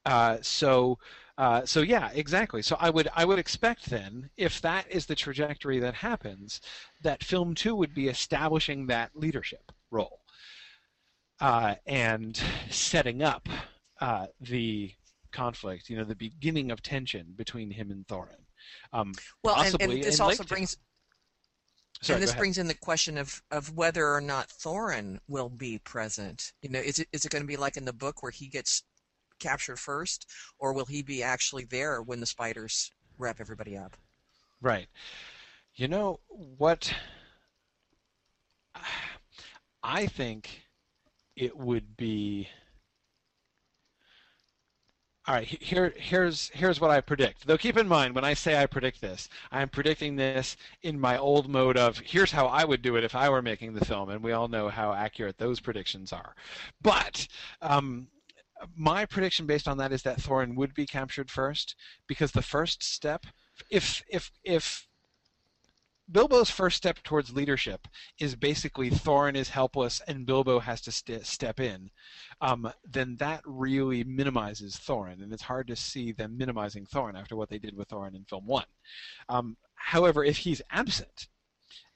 Uh, 0.06 0.38
so 0.42 0.98
uh, 1.38 1.66
so 1.66 1.82
yeah, 1.82 2.10
exactly. 2.14 2.62
So 2.62 2.76
I 2.80 2.90
would 2.90 3.08
I 3.16 3.26
would 3.26 3.40
expect 3.40 3.90
then, 3.90 4.30
if 4.38 4.62
that 4.62 4.86
is 4.90 5.06
the 5.06 5.16
trajectory 5.16 5.80
that 5.80 5.96
happens, 5.96 6.62
that 7.02 7.24
film 7.24 7.56
two 7.56 7.76
would 7.76 7.94
be 7.94 8.08
establishing 8.08 8.88
that 8.88 9.12
leadership 9.16 9.72
role 9.90 10.20
uh, 11.42 11.76
and 11.88 12.40
setting 12.70 13.24
up 13.24 13.50
uh, 14.00 14.28
the 14.42 14.92
conflict. 15.32 15.90
You 15.90 15.98
know, 15.98 16.04
the 16.04 16.16
beginning 16.16 16.70
of 16.70 16.84
tension 16.84 17.34
between 17.36 17.72
him 17.72 17.90
and 17.90 18.06
Thorin. 18.08 18.46
Um, 18.92 19.14
well, 19.44 19.60
and, 19.60 19.76
and, 19.82 20.04
this 20.04 20.20
also 20.20 20.44
brings. 20.44 20.78
Sorry, 22.02 22.16
and 22.16 22.24
this 22.24 22.36
brings 22.36 22.58
in 22.58 22.68
the 22.68 22.74
question 22.74 23.18
of, 23.18 23.42
of 23.50 23.78
whether 23.78 24.14
or 24.14 24.20
not 24.20 24.50
Thorin 24.50 25.20
will 25.30 25.48
be 25.48 25.80
present. 25.80 26.52
You 26.62 26.70
know, 26.70 26.80
is 26.80 27.00
it 27.00 27.08
is 27.12 27.26
it 27.26 27.32
going 27.32 27.44
to 27.44 27.48
be 27.48 27.58
like 27.58 27.78
in 27.78 27.86
the 27.86 27.94
book 27.94 28.22
where 28.22 28.32
he 28.32 28.48
gets 28.48 28.84
capture 29.44 29.76
first, 29.76 30.30
or 30.58 30.74
will 30.74 30.86
he 30.86 31.02
be 31.02 31.22
actually 31.22 31.66
there 31.66 32.02
when 32.02 32.20
the 32.20 32.26
spiders 32.26 32.92
wrap 33.18 33.40
everybody 33.40 33.78
up? 33.78 33.98
Right. 34.62 34.88
You 35.76 35.88
know 35.88 36.20
what? 36.58 36.94
I 39.84 40.08
think 40.08 40.62
it 41.36 41.58
would 41.58 41.98
be. 41.98 42.48
All 45.26 45.36
right, 45.36 45.48
here, 45.48 45.94
here's 45.96 46.50
here's 46.50 46.82
what 46.82 46.92
I 46.92 47.00
predict. 47.00 47.48
Though 47.48 47.58
keep 47.58 47.78
in 47.78 47.88
mind, 47.88 48.14
when 48.14 48.26
I 48.26 48.34
say 48.34 48.58
I 48.62 48.66
predict 48.66 49.00
this, 49.00 49.30
I 49.52 49.62
am 49.62 49.70
predicting 49.70 50.18
this 50.18 50.58
in 50.82 51.00
my 51.00 51.18
old 51.18 51.48
mode 51.48 51.78
of 51.78 51.98
here's 52.00 52.32
how 52.32 52.48
I 52.48 52.66
would 52.66 52.82
do 52.82 52.98
it 52.98 53.06
if 53.06 53.16
I 53.16 53.30
were 53.30 53.42
making 53.42 53.74
the 53.74 53.86
film, 53.86 54.10
and 54.10 54.22
we 54.22 54.34
all 54.34 54.50
know 54.50 54.68
how 54.68 54.94
accurate 54.94 55.38
those 55.38 55.62
predictions 55.62 56.12
are. 56.12 56.36
But 56.82 57.28
um, 57.62 58.08
my 58.76 59.06
prediction 59.06 59.46
based 59.46 59.68
on 59.68 59.78
that 59.78 59.92
is 59.92 60.04
that 60.04 60.20
Thorin 60.20 60.56
would 60.56 60.74
be 60.74 60.86
captured 60.86 61.30
first, 61.32 61.76
because 62.08 62.32
the 62.32 62.42
first 62.42 62.84
step, 62.84 63.26
if 63.70 64.04
if 64.10 64.32
if 64.44 64.88
Bilbo's 66.12 66.50
first 66.50 66.78
step 66.78 67.02
towards 67.04 67.34
leadership 67.34 67.88
is 68.20 68.36
basically 68.36 68.90
Thorin 68.90 69.36
is 69.36 69.50
helpless 69.50 70.02
and 70.08 70.26
Bilbo 70.26 70.60
has 70.60 70.82
to 70.82 70.92
st- 70.92 71.26
step 71.26 71.60
in, 71.60 71.90
um, 72.42 72.72
then 72.84 73.16
that 73.18 73.42
really 73.46 74.04
minimizes 74.04 74.76
Thorin, 74.76 75.24
and 75.24 75.32
it's 75.32 75.44
hard 75.44 75.68
to 75.68 75.76
see 75.76 76.12
them 76.12 76.38
minimizing 76.38 76.86
Thorin 76.86 77.18
after 77.18 77.36
what 77.36 77.50
they 77.50 77.58
did 77.58 77.76
with 77.76 77.88
Thorin 77.88 78.16
in 78.16 78.26
film 78.26 78.46
one. 78.46 78.66
Um, 79.30 79.56
however, 79.76 80.24
if 80.24 80.38
he's 80.38 80.62
absent, 80.70 81.30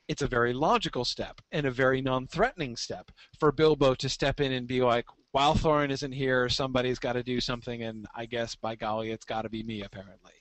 it's 0.08 0.22
a 0.22 0.28
very 0.28 0.54
logical 0.54 1.04
step 1.04 1.42
and 1.52 1.66
a 1.66 1.72
very 1.72 2.02
non-threatening 2.02 2.78
step 2.78 3.12
for 3.40 3.52
Bilbo 3.52 3.94
to 3.96 4.08
step 4.08 4.40
in 4.40 4.54
and 4.54 4.66
be 4.66 4.82
like, 4.82 5.06
while 5.32 5.56
Thorin 5.56 5.92
isn't 5.92 6.12
here, 6.12 6.50
somebody's 6.50 7.00
got 7.00 7.14
to 7.14 7.24
do 7.24 7.40
something, 7.40 7.84
and 7.84 8.06
I 8.16 8.26
guess 8.26 8.56
by 8.56 8.76
golly, 8.76 9.12
it's 9.12 9.26
got 9.26 9.44
to 9.44 9.50
be 9.50 9.64
me 9.64 9.84
apparently. 9.84 10.34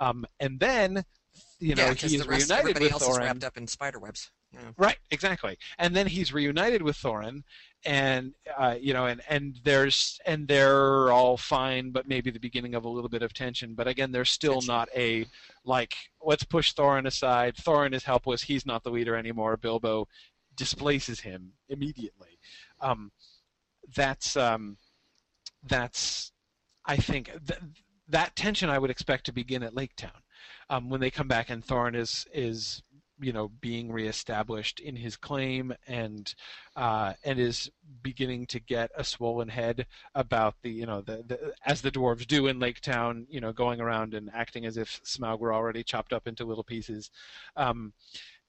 Um, 0.00 0.26
and 0.40 0.58
then 0.58 1.04
you 1.60 1.74
know, 1.74 1.86
yeah, 1.86 1.94
he's 1.94 2.22
the 2.22 2.28
rest, 2.28 2.50
reunited 2.50 2.52
everybody 2.52 2.84
with 2.86 2.92
else 2.92 3.04
Thorin. 3.04 3.10
is 3.10 3.18
wrapped 3.18 3.44
up 3.44 3.56
in 3.56 3.66
spider 3.66 3.98
webs. 3.98 4.30
Yeah. 4.52 4.60
Right, 4.76 4.98
exactly. 5.10 5.58
And 5.78 5.96
then 5.96 6.06
he's 6.06 6.32
reunited 6.32 6.82
with 6.82 6.96
Thorin, 6.96 7.42
and 7.84 8.34
uh, 8.56 8.76
you 8.80 8.92
know, 8.92 9.06
and 9.06 9.20
and 9.28 9.58
there's 9.64 10.20
and 10.26 10.46
they're 10.46 11.10
all 11.10 11.36
fine, 11.36 11.90
but 11.90 12.06
maybe 12.06 12.30
the 12.30 12.38
beginning 12.38 12.74
of 12.74 12.84
a 12.84 12.88
little 12.88 13.08
bit 13.08 13.22
of 13.22 13.32
tension. 13.32 13.74
But 13.74 13.88
again, 13.88 14.12
there's 14.12 14.30
still 14.30 14.54
Tension. 14.54 14.74
not 14.74 14.88
a 14.94 15.26
like 15.64 15.94
let's 16.22 16.44
push 16.44 16.72
Thorin 16.72 17.06
aside. 17.06 17.56
Thorin 17.56 17.94
is 17.94 18.04
helpless. 18.04 18.42
He's 18.42 18.64
not 18.66 18.84
the 18.84 18.90
leader 18.90 19.16
anymore. 19.16 19.56
Bilbo 19.56 20.06
displaces 20.56 21.20
him 21.20 21.52
immediately. 21.68 22.38
Um, 22.80 23.10
that's 23.94 24.36
um, 24.36 24.76
that's 25.66 26.32
I 26.84 26.96
think 26.96 27.30
th- 27.46 27.60
that 28.08 28.36
tension 28.36 28.70
I 28.70 28.78
would 28.78 28.90
expect 28.90 29.26
to 29.26 29.32
begin 29.32 29.62
at 29.62 29.74
Lake 29.74 29.96
Town 29.96 30.10
um, 30.70 30.90
when 30.90 31.00
they 31.00 31.10
come 31.10 31.28
back 31.28 31.50
and 31.50 31.64
Thorin 31.64 31.96
is 31.96 32.26
is 32.32 32.82
you 33.20 33.32
know 33.32 33.48
being 33.60 33.92
reestablished 33.92 34.80
in 34.80 34.96
his 34.96 35.16
claim 35.16 35.72
and 35.86 36.34
uh, 36.76 37.12
and 37.24 37.38
is 37.38 37.70
beginning 38.02 38.46
to 38.46 38.60
get 38.60 38.90
a 38.96 39.04
swollen 39.04 39.48
head 39.48 39.86
about 40.14 40.56
the 40.62 40.70
you 40.70 40.86
know 40.86 41.00
the, 41.00 41.22
the 41.26 41.54
as 41.64 41.80
the 41.80 41.90
dwarves 41.90 42.26
do 42.26 42.46
in 42.46 42.58
Lake 42.58 42.80
Town 42.80 43.26
you 43.30 43.40
know 43.40 43.52
going 43.52 43.80
around 43.80 44.14
and 44.14 44.30
acting 44.34 44.66
as 44.66 44.76
if 44.76 45.00
Smaug 45.04 45.38
were 45.38 45.54
already 45.54 45.82
chopped 45.82 46.12
up 46.12 46.26
into 46.26 46.44
little 46.44 46.64
pieces. 46.64 47.10
Um, 47.56 47.92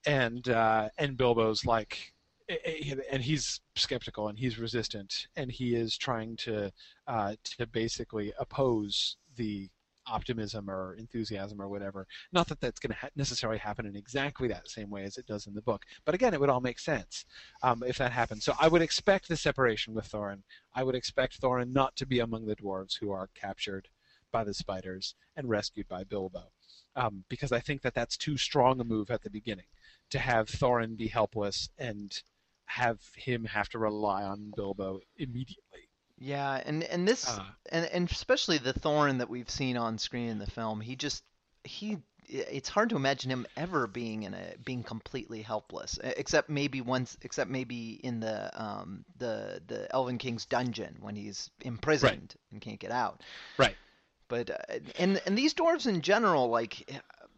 and 0.08 0.48
uh, 0.50 0.90
and 0.98 1.18
Bilbo's 1.18 1.66
like 1.66 2.14
and 2.48 3.22
he's 3.22 3.62
skeptical 3.76 4.28
and 4.28 4.38
he's 4.38 4.60
resistant 4.60 5.28
and 5.36 5.52
he 5.52 5.76
is 5.76 5.98
trying 5.98 6.36
to 6.38 6.72
uh, 7.08 7.36
to 7.43 7.66
basically 7.68 8.34
oppose 8.39 9.18
the 9.36 9.70
optimism 10.08 10.70
or 10.70 10.96
enthusiasm 10.96 11.62
or 11.62 11.68
whatever. 11.68 12.06
Not 12.32 12.48
that 12.48 12.62
that's 12.62 12.80
going 12.80 12.91
to 12.91 12.98
ha- 12.98 13.10
necessarily 13.16 13.58
happen 13.58 13.86
in 13.86 13.96
exactly 13.96 14.48
that 14.50 14.70
same 14.70 14.89
way 14.89 15.04
as 15.04 15.18
it 15.18 15.26
does 15.26 15.48
in 15.48 15.56
the 15.56 15.62
book, 15.62 15.84
but 16.06 16.16
again, 16.16 16.34
it 16.34 16.39
would 16.39 16.50
all 16.50 16.62
make 16.62 16.80
sense 16.80 17.26
um, 17.64 17.84
if 17.86 17.98
that 17.98 18.12
happened. 18.12 18.43
So 18.43 18.54
I 18.60 18.68
would 18.68 18.82
expect 18.82 19.28
the 19.28 19.38
separation 19.38 19.93
with 19.93 20.12
Thorin. 20.12 20.43
I 20.74 20.84
would 20.84 20.96
expect 20.96 21.41
Thorin 21.41 21.74
not 21.74 21.96
to 21.96 22.06
be 22.06 22.20
among 22.20 22.46
the 22.46 22.56
dwarves 22.56 23.00
who 23.00 23.12
are 23.12 23.30
captured 23.34 23.88
by 24.32 24.43
the 24.43 24.54
spiders 24.54 25.16
and 25.36 25.50
rescued 25.50 25.88
by 25.88 26.04
Bilbo, 26.04 26.52
um, 26.96 27.24
because 27.30 27.52
I 27.52 27.60
think 27.60 27.82
that 27.82 27.93
that's 27.93 28.18
too 28.18 28.38
strong 28.38 28.80
a 28.80 28.84
move 28.84 29.10
at 29.10 29.24
the 29.24 29.30
beginning 29.30 29.66
to 30.12 30.20
have 30.20 30.48
Thorin 30.48 30.96
be 30.96 31.08
helpless 31.08 31.70
and 31.78 32.22
have 32.66 32.99
him 33.16 33.45
have 33.45 33.70
to 33.70 33.80
rely 33.80 34.24
on 34.24 34.51
Bilbo 34.55 34.99
immediately. 35.18 35.89
Yeah, 36.18 36.61
and 36.66 36.84
and 36.84 37.07
this 37.07 37.28
Uh, 37.28 37.43
and 37.72 37.86
and 37.86 38.11
especially 38.11 38.57
the 38.57 38.74
Thorin 38.74 39.20
that 39.20 39.30
we've 39.30 39.49
seen 39.49 39.78
on 39.78 39.97
screen 39.97 40.30
in 40.30 40.39
the 40.39 40.49
film, 40.49 40.82
he 40.82 40.95
just 40.95 41.24
he 41.63 41.97
it's 42.28 42.70
hard 42.70 42.89
to 42.89 42.95
imagine 42.95 43.30
him 43.30 43.45
ever 43.55 43.86
being 43.86 44.24
in 44.24 44.34
a 44.34 44.55
being 44.63 44.84
completely 44.84 45.41
helpless, 45.41 45.99
except 46.01 46.49
maybe 46.49 46.82
once, 46.82 47.18
except 47.22 47.49
maybe 47.49 47.99
in 48.03 48.20
the 48.20 48.49
um 48.61 49.05
the 49.18 49.61
the 49.68 49.93
Elven 49.93 50.18
King's 50.18 50.45
dungeon 50.45 50.97
when 51.01 51.16
he's 51.16 51.49
imprisoned 51.61 52.36
and 52.51 52.61
can't 52.61 52.80
get 52.80 52.91
out. 52.91 53.22
Right. 53.57 53.76
But 54.28 54.49
uh, 54.49 54.80
and 54.97 55.22
and 55.26 55.38
these 55.38 55.53
dwarves 55.53 55.86
in 55.86 56.01
general, 56.01 56.49
like 56.49 56.89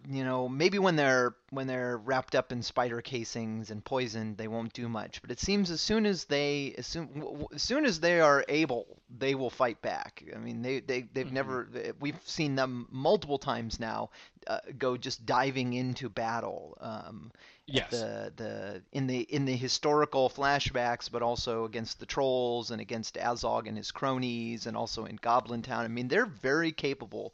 you 0.10 0.24
know, 0.24 0.48
maybe 0.48 0.80
when 0.80 0.96
they're 0.96 1.36
when 1.50 1.68
they're 1.68 1.98
wrapped 1.98 2.36
up 2.36 2.52
in 2.52 2.62
spider 2.62 3.02
casings 3.02 3.72
and 3.72 3.84
poisoned, 3.84 4.38
they 4.38 4.48
won't 4.48 4.74
do 4.74 4.88
much. 4.88 5.22
But 5.22 5.32
it 5.32 5.40
seems 5.40 5.72
as 5.72 5.82
soon 5.82 6.06
as 6.06 6.26
they 6.26 6.74
as 6.78 6.88
soon 6.88 7.48
as 7.54 7.62
soon 7.62 7.86
as 7.86 8.00
they 8.00 8.20
are 8.22 8.46
able, 8.48 8.86
they 9.10 9.36
will 9.36 9.50
fight 9.50 9.82
back. 9.82 10.24
I 10.34 10.38
mean, 10.40 10.62
they 10.62 10.80
they 10.80 11.02
they've 11.02 11.28
Mhm. 11.28 11.32
never 11.32 11.68
we've 12.00 12.20
seen 12.26 12.56
them 12.56 12.88
multiple 12.92 13.38
times 13.38 13.80
now 13.80 14.10
uh, 14.48 14.60
go 14.78 14.98
just 14.98 15.26
diving 15.26 15.74
into 15.74 16.10
battle. 16.10 16.78
Um, 16.80 17.32
Yes. 17.70 17.90
the 17.92 18.32
the 18.38 18.82
in 18.94 19.08
the 19.08 19.20
in 19.22 19.46
the 19.46 19.56
historical 19.58 20.30
flashbacks, 20.30 21.12
but 21.12 21.22
also 21.22 21.66
against 21.66 22.00
the 22.00 22.06
trolls 22.06 22.72
and 22.72 22.80
against 22.80 23.16
Azog 23.16 23.68
and 23.68 23.76
his 23.78 23.92
cronies, 23.92 24.68
and 24.68 24.78
also 24.78 25.06
in 25.06 25.18
Goblin 25.18 25.64
Town. 25.64 25.84
I 25.84 25.90
mean, 25.90 26.08
they're 26.08 26.26
very 26.26 26.72
capable. 26.72 27.34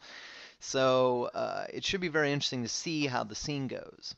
So 0.65 1.25
uh, 1.33 1.65
it 1.71 1.83
should 1.83 1.99
be 1.99 2.07
very 2.07 2.31
interesting 2.31 2.63
to 2.63 2.69
see 2.69 3.05
how 3.07 3.23
the 3.25 3.35
scene 3.35 3.67
goes. 3.67 4.15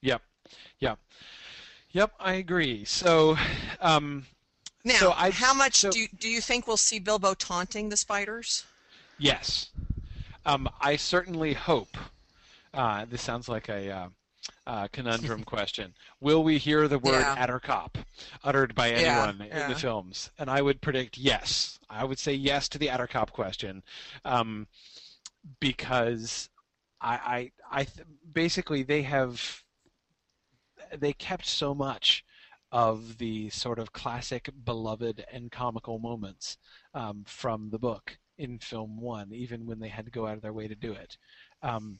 Yep. 0.00 0.22
Yep. 0.78 0.98
Yep, 1.90 2.12
I 2.20 2.34
agree. 2.34 2.84
So, 2.84 3.36
um, 3.80 4.26
Now, 4.84 4.94
So 5.00 5.12
I- 5.12 5.32
how 5.32 5.52
much 5.52 5.74
so- 5.74 5.90
do 5.90 5.98
you, 5.98 6.08
do 6.16 6.28
you 6.28 6.40
think 6.40 6.68
we'll 6.68 6.76
see 6.76 7.00
Bilbo 7.00 7.34
taunting 7.34 7.88
the 7.88 7.96
spiders? 7.96 8.64
yes. 9.18 9.70
Um, 10.44 10.68
I 10.80 10.94
certainly 10.94 11.54
hope. 11.54 11.96
Uh, 12.72 13.04
this 13.06 13.20
sounds 13.20 13.48
like 13.48 13.68
a 13.68 13.90
uh, 13.90 14.08
uh, 14.64 14.86
conundrum 14.92 15.42
question. 15.54 15.92
Will 16.20 16.44
we 16.44 16.58
hear 16.58 16.86
the 16.86 17.00
word 17.00 17.18
Yeah. 17.18 17.34
Attercop 17.44 17.96
uttered 18.44 18.76
by 18.76 18.90
Yeah, 18.90 18.96
anyone 19.26 19.48
in 19.50 19.68
the 19.70 19.74
films? 19.74 20.30
And 20.38 20.48
I 20.48 20.62
would 20.62 20.80
predict 20.80 21.18
yes. 21.18 21.80
I 21.90 22.04
would 22.04 22.20
say 22.20 22.32
yes 22.32 22.68
to 22.68 22.78
the 22.78 22.86
Attercop 22.86 23.32
question, 23.32 23.82
um, 24.24 24.68
because 25.60 26.48
I, 27.00 27.50
I, 27.70 27.80
I 27.80 27.84
th- 27.84 28.06
basically 28.32 28.82
they 28.82 29.02
have 29.02 29.62
they 30.96 31.12
kept 31.12 31.46
so 31.46 31.74
much 31.74 32.24
of 32.72 33.18
the 33.18 33.48
sort 33.50 33.78
of 33.78 33.92
classic, 33.92 34.50
beloved, 34.64 35.24
and 35.32 35.50
comical 35.50 35.98
moments 35.98 36.58
um, 36.94 37.24
from 37.26 37.70
the 37.70 37.78
book 37.78 38.18
in 38.38 38.58
film 38.58 39.00
one, 39.00 39.32
even 39.32 39.66
when 39.66 39.78
they 39.78 39.88
had 39.88 40.04
to 40.04 40.10
go 40.10 40.26
out 40.26 40.36
of 40.36 40.42
their 40.42 40.52
way 40.52 40.68
to 40.68 40.74
do 40.74 40.92
it, 40.92 41.16
um, 41.62 41.98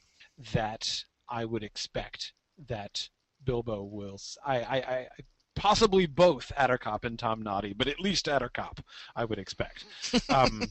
that 0.52 1.04
I 1.28 1.44
would 1.44 1.62
expect 1.62 2.32
that 2.68 3.08
Bilbo 3.44 3.84
will. 3.84 4.18
I, 4.44 4.56
I, 4.60 4.76
I 4.76 5.08
possibly 5.54 6.06
both 6.06 6.52
Attercop 6.58 7.04
and 7.04 7.18
Tom 7.18 7.42
Noddy, 7.42 7.72
but 7.72 7.88
at 7.88 8.00
least 8.00 8.26
Attercop, 8.26 8.78
I 9.14 9.24
would 9.24 9.38
expect. 9.38 9.84
Um, 10.28 10.62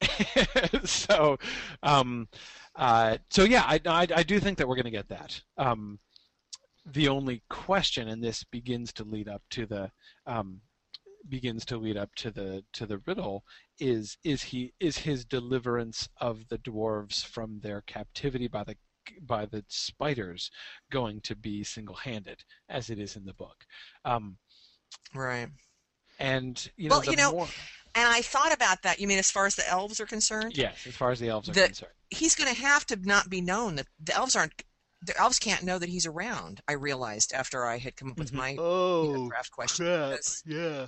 so, 0.84 1.38
um, 1.82 2.28
uh, 2.76 3.18
so 3.30 3.44
yeah, 3.44 3.62
I, 3.66 3.80
I, 3.86 4.06
I 4.16 4.22
do 4.22 4.40
think 4.40 4.58
that 4.58 4.68
we're 4.68 4.76
going 4.76 4.84
to 4.84 4.90
get 4.90 5.08
that. 5.08 5.40
Um, 5.58 5.98
the 6.84 7.08
only 7.08 7.42
question, 7.48 8.08
and 8.08 8.22
this 8.22 8.44
begins 8.44 8.92
to 8.94 9.04
lead 9.04 9.28
up 9.28 9.42
to 9.50 9.66
the 9.66 9.90
um, 10.26 10.60
begins 11.28 11.64
to 11.66 11.76
lead 11.76 11.96
up 11.96 12.12
to 12.16 12.30
the 12.32 12.64
to 12.72 12.86
the 12.86 12.98
riddle, 13.06 13.44
is 13.78 14.18
is 14.24 14.42
he 14.42 14.72
is 14.80 14.98
his 14.98 15.24
deliverance 15.24 16.08
of 16.20 16.48
the 16.48 16.58
dwarves 16.58 17.24
from 17.24 17.60
their 17.60 17.82
captivity 17.82 18.48
by 18.48 18.64
the 18.64 18.76
by 19.22 19.46
the 19.46 19.64
spiders 19.68 20.50
going 20.90 21.20
to 21.22 21.34
be 21.36 21.64
single-handed 21.64 22.44
as 22.68 22.88
it 22.90 22.98
is 23.00 23.16
in 23.16 23.24
the 23.24 23.34
book 23.34 23.64
um, 24.04 24.36
Right. 25.14 25.48
and 26.18 26.70
you 26.76 26.88
know 26.88 26.96
Well, 26.96 27.04
the 27.04 27.10
you 27.10 27.16
know, 27.16 27.32
more 27.32 27.48
And 27.94 28.08
I 28.08 28.22
thought 28.22 28.52
about 28.52 28.82
that. 28.82 29.00
You 29.00 29.06
mean 29.06 29.18
as 29.18 29.30
far 29.30 29.46
as 29.46 29.54
the 29.54 29.68
elves 29.68 30.00
are 30.00 30.06
concerned? 30.06 30.56
yes 30.56 30.86
as 30.86 30.94
far 30.96 31.10
as 31.10 31.20
the 31.20 31.28
elves 31.28 31.48
are 31.48 31.52
The- 31.52 31.66
concerned 31.66 31.92
He's 32.10 32.34
going 32.34 32.54
to 32.54 32.60
have 32.60 32.84
to 32.88 32.96
not 32.96 33.30
be 33.30 33.40
known 33.40 33.76
that 33.76 33.86
the 33.98 34.14
elves 34.14 34.36
aren't. 34.36 34.52
The 35.00 35.16
elves 35.18 35.38
can't 35.38 35.62
know 35.64 35.78
that 35.78 35.88
he's 35.88 36.04
around. 36.06 36.60
I 36.68 36.72
realized 36.74 37.32
after 37.32 37.64
I 37.66 37.78
had 37.78 37.96
come 37.96 38.10
up 38.12 38.18
with 38.18 38.32
Mhm. 38.32 38.36
my 38.36 38.50
you 38.50 38.56
know, 38.56 38.62
Oh, 39.24 39.28
draft 39.28 39.50
question. 39.50 39.86
crap! 39.86 40.10
because- 40.10 40.42
Yeah. 40.46 40.86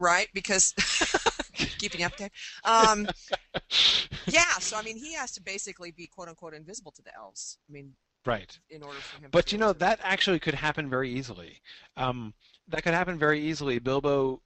right? 0.00 0.28
Because 0.34 0.74
keeping 1.78 2.02
up 2.02 2.16
there. 2.16 2.30
Um, 2.64 3.08
yeah, 4.26 4.58
so 4.60 4.76
I 4.76 4.82
mean, 4.82 4.96
he 4.96 5.14
has 5.14 5.32
to 5.32 5.40
basically 5.42 5.90
be 5.92 6.06
quote 6.06 6.28
unquote 6.28 6.54
invisible 6.54 6.90
to 6.92 7.02
the 7.02 7.14
elves. 7.14 7.58
I 7.68 7.72
mean, 7.72 7.94
right 8.26 8.58
in 8.68 8.82
order 8.82 8.98
for 8.98 9.20
him. 9.22 9.30
But 9.30 9.46
be 9.46 9.52
you 9.52 9.58
know 9.58 9.72
that 9.74 10.00
actually 10.02 10.40
could 10.40 10.54
happen 10.54 10.90
very 10.90 11.10
easily. 11.14 11.62
Um, 11.96 12.34
that 12.68 12.82
could 12.82 12.94
happen 12.94 13.18
very 13.18 13.40
easily. 13.48 13.78
Bilbo 13.78 14.42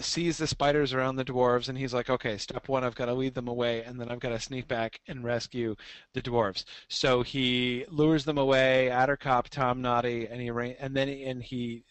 sees 0.00 0.38
the 0.38 0.46
spiders 0.46 0.92
around 0.92 1.16
the 1.16 1.24
dwarves 1.24 1.68
and 1.68 1.78
he's 1.78 1.94
like, 1.94 2.10
okay, 2.10 2.36
step 2.36 2.68
one, 2.68 2.82
I've 2.84 2.96
got 2.96 3.06
to 3.06 3.14
lead 3.14 3.34
them 3.34 3.48
away, 3.48 3.82
and 3.84 4.00
then 4.00 4.08
I've 4.08 4.18
got 4.20 4.30
to 4.30 4.40
sneak 4.40 4.66
back 4.66 5.00
and 5.06 5.22
rescue 5.24 5.76
the 6.14 6.22
dwarves. 6.22 6.64
So 6.88 7.22
he 7.22 7.84
lures 7.88 8.24
them 8.24 8.38
away, 8.38 8.88
Attercop, 8.92 9.48
Tom 9.48 9.80
Noddy, 9.80 10.26
and 10.26 10.40
he 10.40 10.48
and 10.48 10.96
then 10.96 11.08
and 11.08 11.42
he 11.42 11.84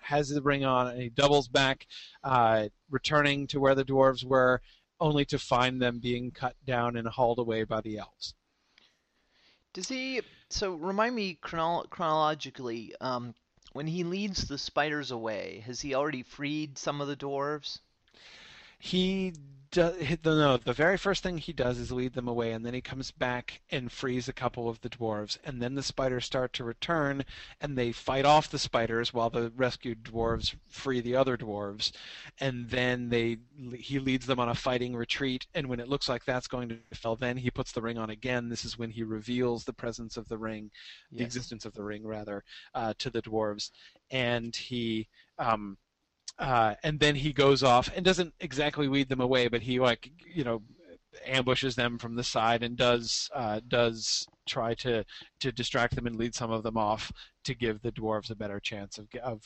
has 0.00 0.28
the 0.28 0.42
ring 0.42 0.64
on 0.64 0.88
and 0.88 1.00
he 1.00 1.08
doubles 1.08 1.48
back, 1.48 1.86
uh, 2.22 2.68
returning 2.90 3.46
to 3.48 3.60
where 3.60 3.74
the 3.74 3.84
dwarves 3.84 4.24
were, 4.24 4.60
only 5.00 5.24
to 5.24 5.38
find 5.38 5.80
them 5.80 5.98
being 5.98 6.30
cut 6.30 6.54
down 6.66 6.96
and 6.96 7.08
hauled 7.08 7.38
away 7.38 7.64
by 7.64 7.80
the 7.80 7.98
elves. 7.98 8.34
Does 9.72 9.88
he? 9.88 10.20
So 10.50 10.74
remind 10.74 11.16
me 11.16 11.38
chronolo- 11.42 11.90
chronologically. 11.90 12.94
Um, 13.00 13.34
when 13.74 13.88
he 13.88 14.04
leads 14.04 14.46
the 14.46 14.56
spiders 14.56 15.10
away, 15.10 15.62
has 15.66 15.80
he 15.80 15.94
already 15.94 16.22
freed 16.22 16.78
some 16.78 17.00
of 17.00 17.08
the 17.08 17.16
dwarves? 17.16 17.80
He 18.78 19.34
does 19.74 20.18
no. 20.24 20.56
The 20.56 20.72
very 20.72 20.96
first 20.96 21.22
thing 21.22 21.38
he 21.38 21.52
does 21.52 21.78
is 21.78 21.92
lead 21.92 22.14
them 22.14 22.28
away, 22.28 22.52
and 22.52 22.64
then 22.64 22.74
he 22.74 22.80
comes 22.80 23.10
back 23.10 23.60
and 23.70 23.92
frees 23.92 24.28
a 24.28 24.32
couple 24.32 24.68
of 24.68 24.80
the 24.80 24.88
dwarves, 24.88 25.36
and 25.44 25.60
then 25.60 25.74
the 25.74 25.82
spiders 25.82 26.24
start 26.24 26.52
to 26.54 26.64
return, 26.64 27.24
and 27.60 27.76
they 27.76 27.92
fight 27.92 28.24
off 28.24 28.50
the 28.50 28.58
spiders 28.58 29.12
while 29.12 29.30
the 29.30 29.52
rescued 29.56 30.04
dwarves 30.04 30.54
free 30.70 31.00
the 31.00 31.16
other 31.16 31.36
dwarves, 31.36 31.92
and 32.40 32.70
then 32.70 33.08
they 33.10 33.38
he 33.76 33.98
leads 33.98 34.26
them 34.26 34.40
on 34.40 34.48
a 34.48 34.54
fighting 34.54 34.96
retreat, 34.96 35.46
and 35.54 35.68
when 35.68 35.80
it 35.80 35.88
looks 35.88 36.08
like 36.08 36.24
that's 36.24 36.48
going 36.48 36.68
to 36.68 36.78
fail, 36.94 37.16
then 37.16 37.36
he 37.36 37.50
puts 37.50 37.72
the 37.72 37.82
ring 37.82 37.98
on 37.98 38.10
again. 38.10 38.48
This 38.48 38.64
is 38.64 38.78
when 38.78 38.90
he 38.90 39.02
reveals 39.02 39.64
the 39.64 39.72
presence 39.72 40.16
of 40.16 40.28
the 40.28 40.38
ring, 40.38 40.70
the 41.12 41.18
Yes. 41.18 41.26
existence 41.26 41.64
of 41.64 41.74
the 41.74 41.82
ring 41.82 42.06
rather, 42.06 42.44
uh, 42.74 42.94
to 42.98 43.10
the 43.10 43.22
dwarves, 43.22 43.70
and 44.10 44.54
he. 44.56 45.08
Um, 45.38 45.76
uh, 46.38 46.74
and 46.82 46.98
then 46.98 47.14
he 47.14 47.32
goes 47.32 47.62
off 47.62 47.90
and 47.94 48.04
doesn't 48.04 48.34
exactly 48.40 48.88
lead 48.88 49.08
them 49.08 49.20
away, 49.20 49.48
but 49.48 49.62
he 49.62 49.80
like 49.80 50.10
you 50.32 50.44
know 50.44 50.62
ambushes 51.26 51.76
them 51.76 51.96
from 51.96 52.16
the 52.16 52.24
side 52.24 52.62
and 52.62 52.76
does 52.76 53.30
uh, 53.34 53.60
does 53.68 54.26
try 54.46 54.74
to 54.74 55.04
to 55.40 55.52
distract 55.52 55.94
them 55.94 56.06
and 56.06 56.16
lead 56.16 56.34
some 56.34 56.50
of 56.50 56.62
them 56.62 56.76
off 56.76 57.12
to 57.44 57.54
give 57.54 57.80
the 57.82 57.92
dwarves 57.92 58.30
a 58.30 58.34
better 58.34 58.60
chance 58.60 58.98
of 58.98 59.06
of 59.22 59.42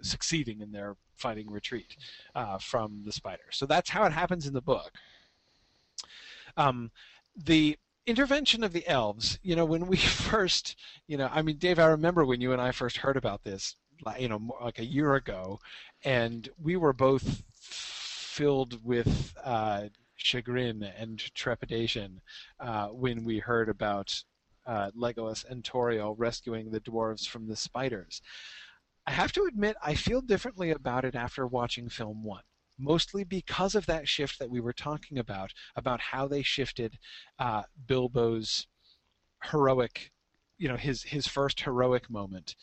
succeeding 0.00 0.60
in 0.60 0.72
their 0.72 0.96
fighting 1.16 1.50
retreat 1.50 1.96
uh, 2.34 2.58
from 2.58 3.02
the 3.04 3.12
spider. 3.12 3.44
So 3.50 3.66
that's 3.66 3.90
how 3.90 4.04
it 4.04 4.12
happens 4.12 4.46
in 4.46 4.52
the 4.52 4.60
book. 4.60 4.90
Um, 6.56 6.90
the 7.36 7.78
intervention 8.06 8.62
of 8.62 8.72
the 8.72 8.86
elves, 8.86 9.38
you 9.42 9.56
know, 9.56 9.64
when 9.64 9.86
we 9.86 9.96
first, 9.96 10.76
you 11.06 11.16
know, 11.16 11.28
I 11.32 11.42
mean, 11.42 11.56
Dave, 11.56 11.78
I 11.78 11.86
remember 11.86 12.24
when 12.24 12.40
you 12.40 12.52
and 12.52 12.60
I 12.60 12.72
first 12.72 12.98
heard 12.98 13.16
about 13.16 13.44
this, 13.44 13.76
you 14.18 14.28
know, 14.28 14.40
like 14.62 14.78
a 14.78 14.84
year 14.84 15.14
ago, 15.14 15.60
and 16.04 16.48
we 16.62 16.76
were 16.76 16.92
both 16.92 17.42
filled 17.54 18.84
with 18.84 19.34
uh, 19.44 19.84
chagrin 20.16 20.82
and 20.82 21.18
trepidation 21.34 22.20
uh, 22.60 22.88
when 22.88 23.24
we 23.24 23.38
heard 23.38 23.68
about 23.68 24.22
uh, 24.66 24.90
Legolas 24.96 25.48
and 25.48 25.62
Tauriel 25.62 26.14
rescuing 26.16 26.70
the 26.70 26.80
dwarves 26.80 27.26
from 27.26 27.46
the 27.46 27.56
spiders. 27.56 28.22
I 29.06 29.12
have 29.12 29.32
to 29.32 29.44
admit, 29.44 29.76
I 29.84 29.94
feel 29.94 30.22
differently 30.22 30.70
about 30.70 31.04
it 31.04 31.14
after 31.14 31.46
watching 31.46 31.88
film 31.88 32.24
one. 32.24 32.42
Mostly 32.78 33.22
because 33.22 33.74
of 33.74 33.86
that 33.86 34.08
shift 34.08 34.38
that 34.38 34.50
we 34.50 34.60
were 34.60 34.72
talking 34.72 35.18
about, 35.18 35.52
about 35.76 36.00
how 36.00 36.26
they 36.26 36.42
shifted 36.42 36.98
uh, 37.38 37.62
Bilbo's 37.86 38.66
heroic, 39.44 40.10
you 40.58 40.68
know, 40.68 40.76
his 40.76 41.02
his 41.04 41.28
first 41.28 41.60
heroic 41.60 42.10
moment 42.10 42.56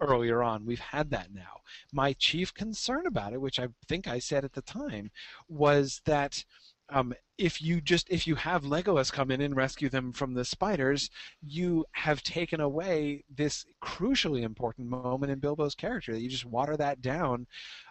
earlier 0.00 0.42
on. 0.42 0.66
We've 0.66 0.78
had 0.78 1.10
that 1.10 1.32
now. 1.32 1.60
My 1.92 2.12
chief 2.14 2.52
concern 2.54 3.06
about 3.06 3.32
it, 3.32 3.40
which 3.40 3.58
I 3.58 3.68
think 3.88 4.06
I 4.08 4.18
said 4.18 4.44
at 4.44 4.52
the 4.52 4.62
time, 4.62 5.10
was 5.48 6.00
that 6.04 6.44
um, 6.92 7.14
if 7.38 7.62
you 7.62 7.80
just 7.80 8.10
if 8.10 8.26
you 8.26 8.34
have 8.34 8.64
Legolas 8.64 9.12
come 9.12 9.30
in 9.30 9.40
and 9.40 9.56
rescue 9.56 9.88
them 9.88 10.12
from 10.12 10.34
the 10.34 10.44
spiders, 10.44 11.08
you 11.40 11.84
have 11.92 12.22
taken 12.22 12.60
away 12.60 13.24
this 13.34 13.64
crucially 13.82 14.42
important 14.42 14.88
moment 14.88 15.32
in 15.32 15.38
Bilbo's 15.38 15.74
character. 15.74 16.16
You 16.16 16.28
just 16.28 16.44
water 16.44 16.76
that 16.76 17.00
down, 17.00 17.46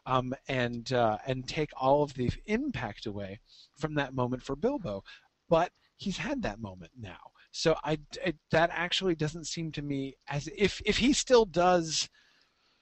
um, 0.05 0.33
and 0.47 0.91
uh, 0.91 1.17
and 1.25 1.47
take 1.47 1.71
all 1.77 2.03
of 2.03 2.13
the 2.13 2.29
impact 2.45 3.05
away 3.05 3.39
from 3.77 3.95
that 3.95 4.13
moment 4.13 4.43
for 4.43 4.55
Bilbo. 4.55 5.03
But 5.47 5.71
he's 5.95 6.17
had 6.17 6.43
that 6.43 6.59
moment 6.59 6.91
now. 6.99 7.31
So 7.51 7.75
I, 7.83 7.99
it, 8.23 8.37
that 8.51 8.69
actually 8.71 9.15
doesn't 9.15 9.47
seem 9.47 9.71
to 9.73 9.81
me 9.81 10.15
as 10.27 10.49
if 10.55 10.81
if 10.85 10.97
he 10.97 11.13
still 11.13 11.45
does 11.45 12.09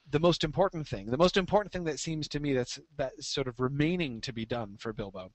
the 0.09 0.19
most 0.19 0.43
important 0.43 0.87
thing, 0.87 1.07
the 1.07 1.17
most 1.17 1.37
important 1.37 1.73
thing 1.73 1.83
that 1.85 1.99
seems 1.99 2.27
to 2.29 2.39
me 2.39 2.53
that's 2.53 2.79
that 2.97 3.23
sort 3.23 3.47
of 3.47 3.59
remaining 3.59 4.21
to 4.21 4.33
be 4.33 4.45
done 4.45 4.77
for 4.77 4.93
Bilbo 4.93 5.31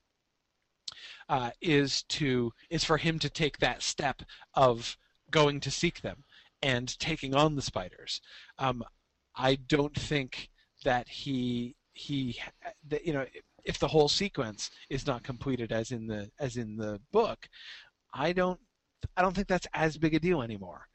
uh, 1.28 1.51
is 1.61 2.03
to 2.05 2.53
is 2.70 2.85
for 2.85 2.97
him 2.99 3.18
to 3.18 3.30
take 3.30 3.59
that 3.59 3.83
step 3.83 4.22
of 4.55 4.97
going 5.30 5.61
to 5.61 5.70
seek 5.70 6.01
them 6.03 6.24
and 6.62 6.99
taking 6.99 7.35
on 7.35 7.57
the 7.57 7.62
spiders. 7.62 8.20
Um, 8.59 8.85
I 9.35 9.57
don't 9.57 9.95
think 9.95 10.51
that 10.85 11.09
he 11.09 11.76
he 11.93 12.39
that 12.89 13.07
you 13.07 13.12
know 13.12 13.26
if 13.64 13.78
the 13.78 13.89
whole 13.89 14.09
sequence 14.09 14.70
is 14.91 15.07
not 15.07 15.22
completed 15.22 15.72
as 15.72 15.91
in 15.91 16.07
the 16.07 16.30
as 16.39 16.57
in 16.57 16.76
the 16.76 17.01
book, 17.12 17.49
I 18.12 18.33
don't 18.33 18.61
I 19.16 19.22
don't 19.22 19.34
think 19.34 19.48
that's 19.48 19.66
as 19.74 19.96
big 19.96 20.14
a 20.14 20.20
deal 20.20 20.42
anymore. 20.42 20.86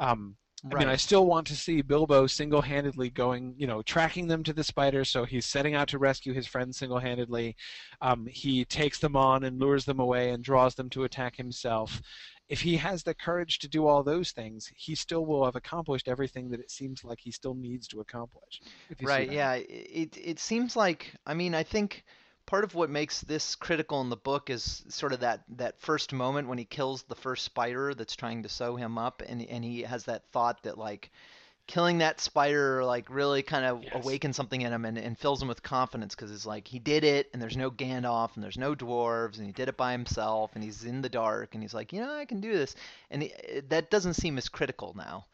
Um, 0.00 0.36
I 0.72 0.78
mean, 0.78 0.88
I 0.88 0.96
still 0.96 1.24
want 1.26 1.46
to 1.48 1.56
see 1.56 1.82
Bilbo 1.82 2.26
single-handedly 2.26 3.10
going, 3.10 3.54
you 3.56 3.68
know, 3.68 3.80
tracking 3.82 4.26
them 4.26 4.42
to 4.42 4.52
the 4.52 4.64
spiders. 4.64 5.08
So 5.08 5.24
he's 5.24 5.46
setting 5.46 5.74
out 5.74 5.86
to 5.88 5.98
rescue 5.98 6.32
his 6.32 6.48
friends 6.48 6.78
single-handedly. 6.78 7.54
Um, 8.00 8.26
he 8.26 8.64
takes 8.64 8.98
them 8.98 9.14
on 9.14 9.44
and 9.44 9.60
lures 9.60 9.84
them 9.84 10.00
away 10.00 10.30
and 10.30 10.42
draws 10.42 10.74
them 10.74 10.90
to 10.90 11.04
attack 11.04 11.36
himself. 11.36 12.02
If 12.48 12.60
he 12.60 12.76
has 12.78 13.02
the 13.02 13.14
courage 13.14 13.60
to 13.60 13.68
do 13.68 13.86
all 13.86 14.02
those 14.02 14.32
things, 14.32 14.68
he 14.74 14.94
still 14.94 15.26
will 15.26 15.44
have 15.44 15.54
accomplished 15.54 16.08
everything 16.08 16.50
that 16.50 16.60
it 16.60 16.70
seems 16.70 17.04
like 17.04 17.20
he 17.20 17.30
still 17.30 17.54
needs 17.54 17.86
to 17.88 18.00
accomplish. 18.00 18.60
if 18.90 19.00
you 19.00 19.06
see 19.06 19.12
Right, 19.12 19.30
yeah. 19.30 19.52
It 19.54 20.16
it 20.16 20.40
seems 20.40 20.74
like 20.74 21.14
I 21.26 21.34
mean, 21.34 21.54
I 21.54 21.62
think 21.62 22.04
part 22.48 22.64
of 22.64 22.74
what 22.74 22.88
makes 22.90 23.20
this 23.20 23.54
critical 23.56 24.00
in 24.00 24.08
the 24.08 24.16
book 24.16 24.48
is 24.48 24.82
sort 24.88 25.12
of 25.12 25.20
that 25.20 25.42
that 25.50 25.78
first 25.80 26.14
moment 26.14 26.48
when 26.48 26.56
he 26.58 26.64
kills 26.64 27.02
the 27.02 27.14
first 27.14 27.44
spider 27.44 27.94
that's 27.94 28.16
trying 28.16 28.42
to 28.42 28.48
sew 28.48 28.74
him 28.74 28.96
up 28.96 29.22
and 29.28 29.42
and 29.42 29.62
he 29.64 29.82
has 29.82 30.04
that 30.06 30.24
thought 30.32 30.62
that 30.62 30.78
like 30.78 31.10
killing 31.66 31.98
that 31.98 32.20
spider 32.20 32.82
like 32.84 33.10
really 33.10 33.42
kind 33.42 33.66
of 33.66 33.84
Yes. 33.84 33.92
awakens 33.92 34.34
something 34.36 34.62
in 34.62 34.72
him 34.72 34.86
and, 34.86 34.96
and 34.98 35.18
fills 35.18 35.42
him 35.42 35.48
with 35.48 35.62
confidence 35.62 36.14
because 36.14 36.32
it's 36.32 36.46
like 36.46 36.66
he 36.66 36.78
did 36.78 37.04
it 37.04 37.28
and 37.32 37.42
there's 37.42 37.56
no 37.56 37.70
Gandalf 37.70 38.34
and 38.34 38.42
there's 38.42 38.56
no 38.58 38.74
dwarves 38.74 39.36
and 39.36 39.46
he 39.46 39.52
did 39.52 39.68
it 39.68 39.76
by 39.76 39.92
himself 39.92 40.52
and 40.54 40.64
he's 40.64 40.84
in 40.84 41.02
the 41.02 41.10
dark 41.10 41.54
and 41.54 41.62
he's 41.62 41.74
like 41.74 41.92
you 41.92 42.00
know 42.00 42.14
I 42.14 42.24
can 42.24 42.40
do 42.40 42.52
this 42.52 42.74
and 43.10 43.22
he, 43.24 43.32
that 43.68 43.90
doesn't 43.90 44.14
seem 44.14 44.38
as 44.38 44.48
critical 44.48 44.94
now. 44.96 45.26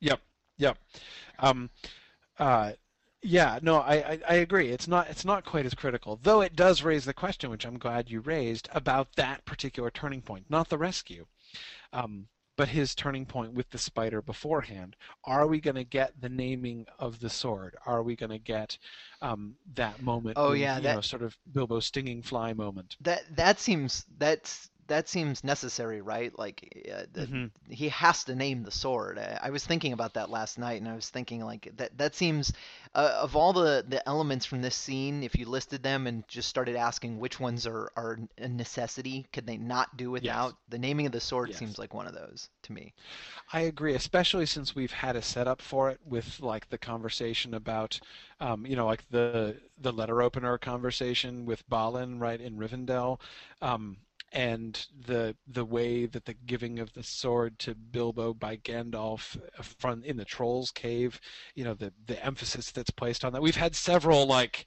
Yep, 0.00 0.20
yep. 0.58 0.78
Um, 1.38 1.70
uh, 2.38 2.72
yeah, 3.22 3.58
no, 3.62 3.76
I, 3.78 3.94
I, 3.94 4.18
I 4.28 4.34
agree. 4.34 4.68
It's 4.68 4.88
not 4.88 5.08
it's 5.08 5.24
not 5.24 5.44
quite 5.44 5.66
as 5.66 5.74
critical, 5.74 6.18
though 6.22 6.40
it 6.40 6.56
does 6.56 6.82
raise 6.82 7.04
the 7.04 7.14
question, 7.14 7.50
which 7.50 7.64
I'm 7.64 7.78
glad 7.78 8.10
you 8.10 8.20
raised, 8.20 8.68
about 8.72 9.14
that 9.16 9.44
particular 9.44 9.90
turning 9.90 10.22
point, 10.22 10.46
not 10.48 10.68
the 10.68 10.78
rescue, 10.78 11.26
um, 11.92 12.26
but 12.56 12.68
his 12.68 12.94
turning 12.94 13.24
point 13.24 13.54
with 13.54 13.70
the 13.70 13.78
spider 13.78 14.20
beforehand. 14.20 14.96
Are 15.24 15.46
we 15.46 15.60
going 15.60 15.76
to 15.76 15.84
get 15.84 16.20
the 16.20 16.28
naming 16.28 16.86
of 16.98 17.20
the 17.20 17.30
sword? 17.30 17.76
Are 17.86 18.02
we 18.02 18.16
going 18.16 18.30
to 18.30 18.38
get 18.38 18.76
um, 19.20 19.54
that 19.74 20.02
moment? 20.02 20.36
Oh, 20.36 20.50
when, 20.50 20.60
yeah, 20.60 20.76
you 20.76 20.82
that- 20.82 20.94
know, 20.96 21.00
sort 21.00 21.22
of 21.22 21.36
Bilbo 21.52 21.80
stinging 21.80 22.22
fly 22.22 22.52
moment. 22.52 22.96
That 23.00 23.22
that 23.36 23.60
seems 23.60 24.04
that's 24.18 24.68
that 24.88 25.08
seems 25.08 25.44
necessary, 25.44 26.00
right? 26.00 26.36
Like 26.38 26.84
uh, 26.92 27.04
the, 27.12 27.28
Mhm. 27.28 27.50
he 27.68 27.88
has 27.90 28.24
to 28.24 28.34
name 28.34 28.62
the 28.62 28.70
sword. 28.70 29.18
I, 29.18 29.38
I 29.44 29.50
was 29.50 29.64
thinking 29.66 29.92
about 29.92 30.14
that 30.14 30.30
last 30.30 30.58
night, 30.58 30.80
and 30.80 30.88
I 30.90 30.94
was 30.94 31.08
thinking 31.10 31.44
like 31.44 31.70
that 31.76 31.96
that 31.98 32.14
seems 32.14 32.52
uh, 32.94 33.18
of 33.22 33.36
all 33.36 33.52
the 33.52 33.84
the 33.86 34.06
elements 34.08 34.46
from 34.46 34.62
this 34.62 34.74
scene, 34.76 35.22
if 35.22 35.36
you 35.36 35.46
listed 35.46 35.82
them 35.82 36.06
and 36.06 36.26
just 36.28 36.48
started 36.48 36.76
asking 36.76 37.18
which 37.18 37.38
ones 37.40 37.66
are 37.66 37.92
are 37.96 38.18
a 38.38 38.48
necessity, 38.48 39.26
could 39.32 39.46
they 39.46 39.56
not 39.58 39.96
do 39.96 40.10
without? 40.10 40.56
The 40.68 40.78
naming 40.78 41.06
of 41.06 41.12
the 41.12 41.20
sword 41.20 41.52
Yes. 41.52 41.54
seems 41.54 41.78
like 41.78 41.94
one 41.94 42.06
of 42.06 42.14
those 42.14 42.48
to 42.62 42.72
me. 42.72 42.94
I 43.52 43.60
agree, 43.60 43.94
especially 43.94 44.46
since 44.46 44.74
we've 44.74 44.92
had 44.92 45.14
a 45.16 45.22
setup 45.22 45.62
for 45.62 45.90
it 45.90 46.00
with 46.04 46.40
like 46.40 46.68
the 46.70 46.78
conversation 46.78 47.54
about, 47.54 48.00
um, 48.40 48.66
you 48.66 48.74
know, 48.76 48.86
like 48.86 49.08
the 49.10 49.60
the 49.78 49.92
letter 49.92 50.22
opener 50.22 50.58
conversation 50.58 51.44
with 51.44 51.68
Balin, 51.68 52.18
right 52.18 52.40
in 52.40 52.56
Rivendell, 52.58 53.20
um, 53.60 53.98
and 54.32 54.86
the 55.06 55.36
the 55.46 55.64
way 55.64 56.06
that 56.06 56.24
the 56.24 56.34
giving 56.34 56.78
of 56.78 56.92
the 56.94 57.02
sword 57.02 57.58
to 57.60 57.74
Bilbo 57.74 58.32
by 58.32 58.56
Gandalf 58.56 59.36
uh, 59.58 59.62
from 59.62 60.02
in 60.04 60.16
the 60.16 60.24
Trolls 60.24 60.70
Cave, 60.70 61.20
you 61.54 61.64
know, 61.64 61.74
the 61.74 61.92
the 62.06 62.22
emphasis 62.24 62.70
that's 62.70 62.90
placed 62.90 63.24
on 63.24 63.32
that. 63.32 63.42
We've 63.42 63.56
had 63.56 63.76
several 63.76 64.26
like. 64.26 64.66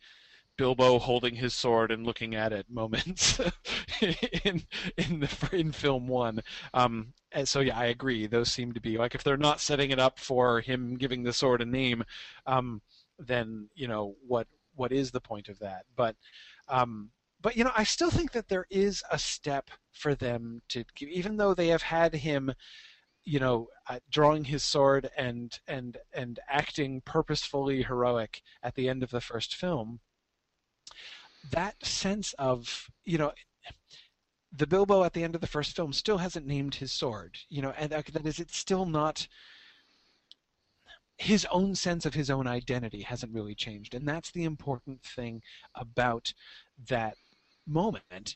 Bilbo 0.58 1.00
holding 1.00 1.36
his 1.36 1.54
sword 1.54 1.92
and 1.92 2.06
looking 2.06 2.34
at 2.34 2.54
it 2.54 2.66
moments 2.70 3.42
in 4.46 4.64
in 4.96 5.20
the 5.20 5.50
in 5.52 5.74
film 5.74 6.08
one, 6.08 6.42
um, 6.74 7.12
and 7.34 7.46
so 7.46 7.60
yeah, 7.60 7.78
I 7.78 7.88
agree. 7.88 8.26
Those 8.26 8.54
seem 8.54 8.72
to 8.72 8.80
be 8.80 8.98
like 8.98 9.16
if 9.16 9.22
they're 9.22 9.36
not 9.36 9.60
setting 9.60 9.92
it 9.92 10.00
up 10.00 10.18
for 10.18 10.62
him 10.62 10.96
giving 10.96 11.24
the 11.24 11.34
sword 11.34 11.62
a 11.62 11.66
name, 11.66 12.06
um, 12.46 12.82
then 13.20 13.68
you 13.76 13.90
know 13.90 14.16
what 14.26 14.48
what 14.76 14.94
is 14.94 15.12
the 15.12 15.20
point 15.20 15.50
of 15.50 15.60
that? 15.60 15.84
But 15.98 16.16
um, 16.70 17.10
but 17.46 17.56
you 17.56 17.64
know, 17.64 17.72
I 17.78 17.84
still 17.84 18.10
think 18.10 18.32
that 18.32 18.50
there 18.50 18.66
is 18.72 19.04
a 19.12 19.20
step 19.20 19.70
for 19.92 20.16
them 20.16 20.64
to, 20.70 20.84
even 21.00 21.38
though 21.38 21.54
they 21.54 21.68
have 21.68 21.84
had 21.84 22.16
him, 22.16 22.52
you 23.24 23.40
know, 23.40 23.68
uh, 23.88 24.00
drawing 24.10 24.46
his 24.46 24.64
sword 24.64 25.12
and 25.16 25.60
and 25.68 25.96
and 26.12 26.40
acting 26.50 27.02
purposefully 27.02 27.84
heroic 27.84 28.42
at 28.64 28.74
the 28.74 28.90
end 28.90 29.04
of 29.04 29.12
the 29.12 29.22
first 29.22 29.54
film. 29.54 30.00
That 31.52 31.86
sense 31.86 32.34
of 32.40 32.90
you 33.04 33.20
know 33.20 33.32
the 34.52 34.66
Bilbo 34.66 35.04
at 35.04 35.14
the 35.14 35.24
end 35.24 35.36
of 35.36 35.42
the 35.42 35.46
first 35.46 35.76
film 35.76 35.94
still 35.94 36.18
hasn't 36.18 36.48
named 36.48 36.74
his 36.74 36.94
sword, 36.94 37.38
you 37.50 37.62
know, 37.62 37.76
and 37.78 37.92
that 37.92 38.26
is, 38.26 38.40
it's 38.40 38.58
still 38.58 38.88
not 38.88 39.28
his 41.18 41.46
own 41.52 41.76
sense 41.76 42.08
of 42.08 42.16
his 42.16 42.32
own 42.32 42.48
identity 42.48 43.04
hasn't 43.04 43.36
really 43.36 43.54
changed, 43.54 43.94
and 43.94 44.08
that's 44.08 44.32
the 44.32 44.46
important 44.46 45.04
thing 45.04 45.44
about 45.76 46.34
that 46.90 47.16
moment 47.68 48.36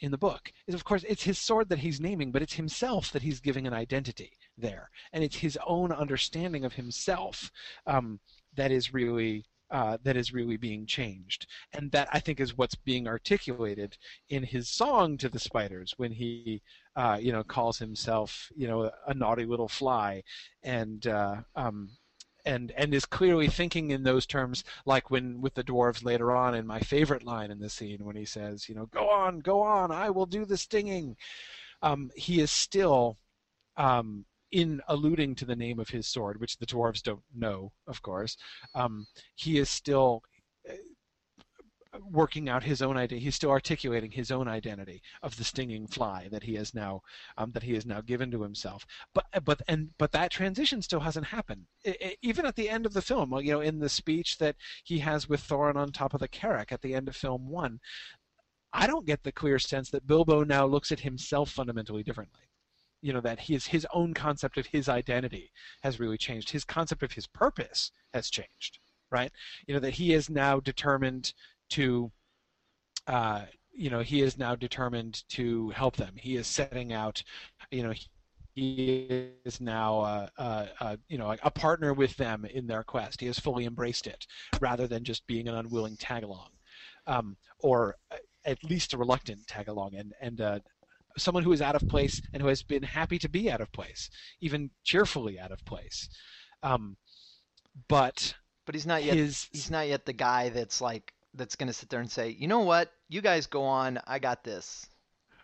in 0.00 0.10
the 0.10 0.18
book. 0.18 0.52
Is 0.66 0.74
of 0.74 0.84
course 0.84 1.04
it's 1.08 1.22
his 1.22 1.38
sword 1.38 1.68
that 1.68 1.78
he's 1.78 2.00
naming, 2.00 2.32
but 2.32 2.42
it's 2.42 2.54
himself 2.54 3.12
that 3.12 3.22
he's 3.22 3.40
giving 3.40 3.66
an 3.66 3.74
identity 3.74 4.32
there, 4.58 4.90
and 5.12 5.24
it's 5.24 5.36
his 5.36 5.58
own 5.66 5.92
understanding 5.92 6.64
of 6.64 6.74
himself 6.74 7.50
um, 7.86 8.20
that 8.54 8.70
is 8.70 8.92
really 8.92 9.44
uh, 9.70 9.96
that 10.04 10.16
is 10.16 10.32
really 10.32 10.56
being 10.56 10.86
changed. 10.86 11.46
And 11.72 11.90
that 11.92 12.08
I 12.12 12.20
think 12.20 12.38
is 12.38 12.56
what's 12.56 12.74
being 12.74 13.08
articulated 13.08 13.96
in 14.28 14.42
his 14.42 14.68
song 14.68 15.16
to 15.18 15.28
the 15.28 15.38
spiders 15.38 15.94
when 15.96 16.12
he, 16.12 16.62
uh, 16.96 17.18
you 17.20 17.32
know, 17.32 17.42
calls 17.42 17.78
himself, 17.78 18.52
you 18.54 18.68
know, 18.68 18.90
a 19.06 19.14
naughty 19.14 19.44
little 19.44 19.68
fly, 19.68 20.22
and 20.62 21.06
uh, 21.06 21.36
um, 21.56 21.88
and 22.44 22.72
and 22.72 22.94
is 22.94 23.06
clearly 23.06 23.48
thinking 23.48 23.90
in 23.90 24.02
those 24.02 24.26
terms, 24.26 24.64
like 24.86 25.10
when 25.10 25.40
with 25.40 25.54
the 25.54 25.64
dwarves 25.64 26.04
later 26.04 26.34
on 26.34 26.54
in 26.54 26.66
my 26.66 26.80
favorite 26.80 27.24
line 27.24 27.50
in 27.50 27.58
the 27.58 27.70
scene 27.70 28.04
when 28.04 28.16
he 28.16 28.24
says, 28.24 28.68
you 28.68 28.74
know, 28.74 28.86
go 28.86 29.08
on, 29.08 29.40
go 29.40 29.62
on, 29.62 29.90
I 29.90 30.10
will 30.10 30.26
do 30.26 30.44
the 30.44 30.56
stinging. 30.56 31.16
Um, 31.82 32.10
he 32.16 32.40
is 32.40 32.50
still 32.50 33.18
um, 33.76 34.24
in 34.52 34.80
alluding 34.88 35.34
to 35.36 35.44
the 35.44 35.56
name 35.56 35.80
of 35.80 35.88
his 35.88 36.06
sword, 36.06 36.40
which 36.40 36.56
the 36.58 36.66
dwarves 36.66 37.02
don't 37.02 37.22
know, 37.34 37.72
of 37.86 38.00
course, 38.02 38.36
um, 38.74 39.06
he 39.34 39.58
is 39.58 39.68
still 39.68 40.22
working 42.10 42.48
out 42.48 42.62
his 42.62 42.82
own 42.82 42.96
identity. 42.96 43.24
He's 43.24 43.34
still 43.34 43.50
articulating 43.50 44.10
his 44.10 44.30
own 44.30 44.48
identity 44.48 45.02
of 45.22 45.36
the 45.36 45.44
stinging 45.44 45.86
fly 45.86 46.28
that 46.30 46.42
he 46.42 46.54
has 46.54 46.74
now 46.74 47.02
um, 47.36 47.52
that 47.52 47.62
he 47.62 47.74
has 47.74 47.86
now 47.86 48.00
given 48.00 48.30
to 48.30 48.42
himself. 48.42 48.86
But 49.14 49.26
but 49.44 49.62
and 49.68 49.90
but 49.98 50.12
that 50.12 50.30
transition 50.30 50.82
still 50.82 51.00
hasn't 51.00 51.26
happened. 51.26 51.66
It, 51.84 51.96
it, 52.00 52.18
even 52.22 52.46
at 52.46 52.56
the 52.56 52.68
end 52.68 52.86
of 52.86 52.92
the 52.92 53.02
film, 53.02 53.32
you 53.40 53.52
know, 53.52 53.60
in 53.60 53.78
the 53.78 53.88
speech 53.88 54.38
that 54.38 54.56
he 54.84 54.98
has 55.00 55.28
with 55.28 55.46
Thorin 55.46 55.76
on 55.76 55.92
top 55.92 56.14
of 56.14 56.20
the 56.20 56.28
Carrock 56.28 56.72
at 56.72 56.82
the 56.82 56.94
end 56.94 57.08
of 57.08 57.16
film 57.16 57.48
one, 57.48 57.80
I 58.72 58.86
don't 58.86 59.06
get 59.06 59.22
the 59.22 59.32
clear 59.32 59.58
sense 59.58 59.90
that 59.90 60.06
Bilbo 60.06 60.44
now 60.44 60.66
looks 60.66 60.92
at 60.92 61.00
himself 61.00 61.50
fundamentally 61.50 62.02
differently 62.02 62.42
you 63.04 63.12
know 63.12 63.20
that 63.20 63.38
his 63.38 63.66
his 63.66 63.86
own 63.92 64.14
concept 64.14 64.56
of 64.56 64.66
his 64.66 64.88
identity 64.88 65.52
has 65.82 66.00
really 66.00 66.16
changed 66.16 66.50
his 66.50 66.64
concept 66.64 67.02
of 67.02 67.12
his 67.12 67.26
purpose 67.26 67.92
has 68.14 68.30
changed 68.30 68.78
right 69.10 69.30
you 69.66 69.74
know 69.74 69.80
that 69.80 69.92
he 69.92 70.14
is 70.14 70.30
now 70.30 70.58
determined 70.58 71.34
to 71.70 72.10
uh, 73.06 73.42
you 73.72 73.90
know 73.90 74.00
he 74.00 74.22
is 74.22 74.38
now 74.38 74.54
determined 74.54 75.22
to 75.28 75.70
help 75.70 75.96
them 75.96 76.14
he 76.16 76.36
is 76.36 76.46
setting 76.46 76.92
out 76.92 77.22
you 77.70 77.82
know 77.82 77.92
he 78.54 79.32
is 79.44 79.60
now 79.60 80.00
uh, 80.00 80.28
uh, 80.38 80.66
uh, 80.80 80.96
you 81.08 81.18
know 81.18 81.34
a 81.42 81.50
partner 81.50 81.92
with 81.92 82.16
them 82.16 82.44
in 82.44 82.66
their 82.66 82.84
quest 82.84 83.20
he 83.20 83.26
has 83.26 83.38
fully 83.38 83.64
embraced 83.64 84.06
it 84.06 84.26
rather 84.60 84.86
than 84.86 85.04
just 85.04 85.26
being 85.26 85.48
an 85.48 85.56
unwilling 85.56 85.96
tag 85.96 86.22
along 86.22 86.50
um, 87.06 87.36
or 87.58 87.96
at 88.46 88.62
least 88.62 88.92
a 88.92 88.98
reluctant 88.98 89.46
tag 89.46 89.68
along 89.68 89.94
and 89.96 90.12
and 90.20 90.40
uh, 90.40 90.58
someone 91.16 91.42
who 91.42 91.52
is 91.52 91.62
out 91.62 91.76
of 91.76 91.88
place 91.88 92.20
and 92.32 92.42
who 92.42 92.48
has 92.48 92.62
been 92.62 92.82
happy 92.82 93.18
to 93.18 93.28
be 93.28 93.50
out 93.50 93.60
of 93.60 93.72
place, 93.72 94.10
even 94.40 94.70
cheerfully 94.82 95.38
out 95.38 95.52
of 95.52 95.64
place. 95.64 96.08
Um, 96.62 96.96
but 97.88 98.34
but 98.66 98.74
he's 98.74 98.86
not 98.86 99.04
yet 99.04 99.16
his... 99.16 99.48
he's 99.52 99.70
not 99.70 99.88
yet 99.88 100.06
the 100.06 100.12
guy 100.12 100.48
that's 100.48 100.80
like 100.80 101.12
that's 101.34 101.56
going 101.56 101.66
to 101.68 101.72
sit 101.72 101.88
there 101.90 102.00
and 102.00 102.10
say, 102.10 102.30
you 102.30 102.48
know 102.48 102.60
what, 102.60 102.92
you 103.08 103.20
guys 103.20 103.46
go 103.46 103.64
on, 103.64 103.98
I 104.06 104.18
got 104.18 104.44
this. 104.44 104.86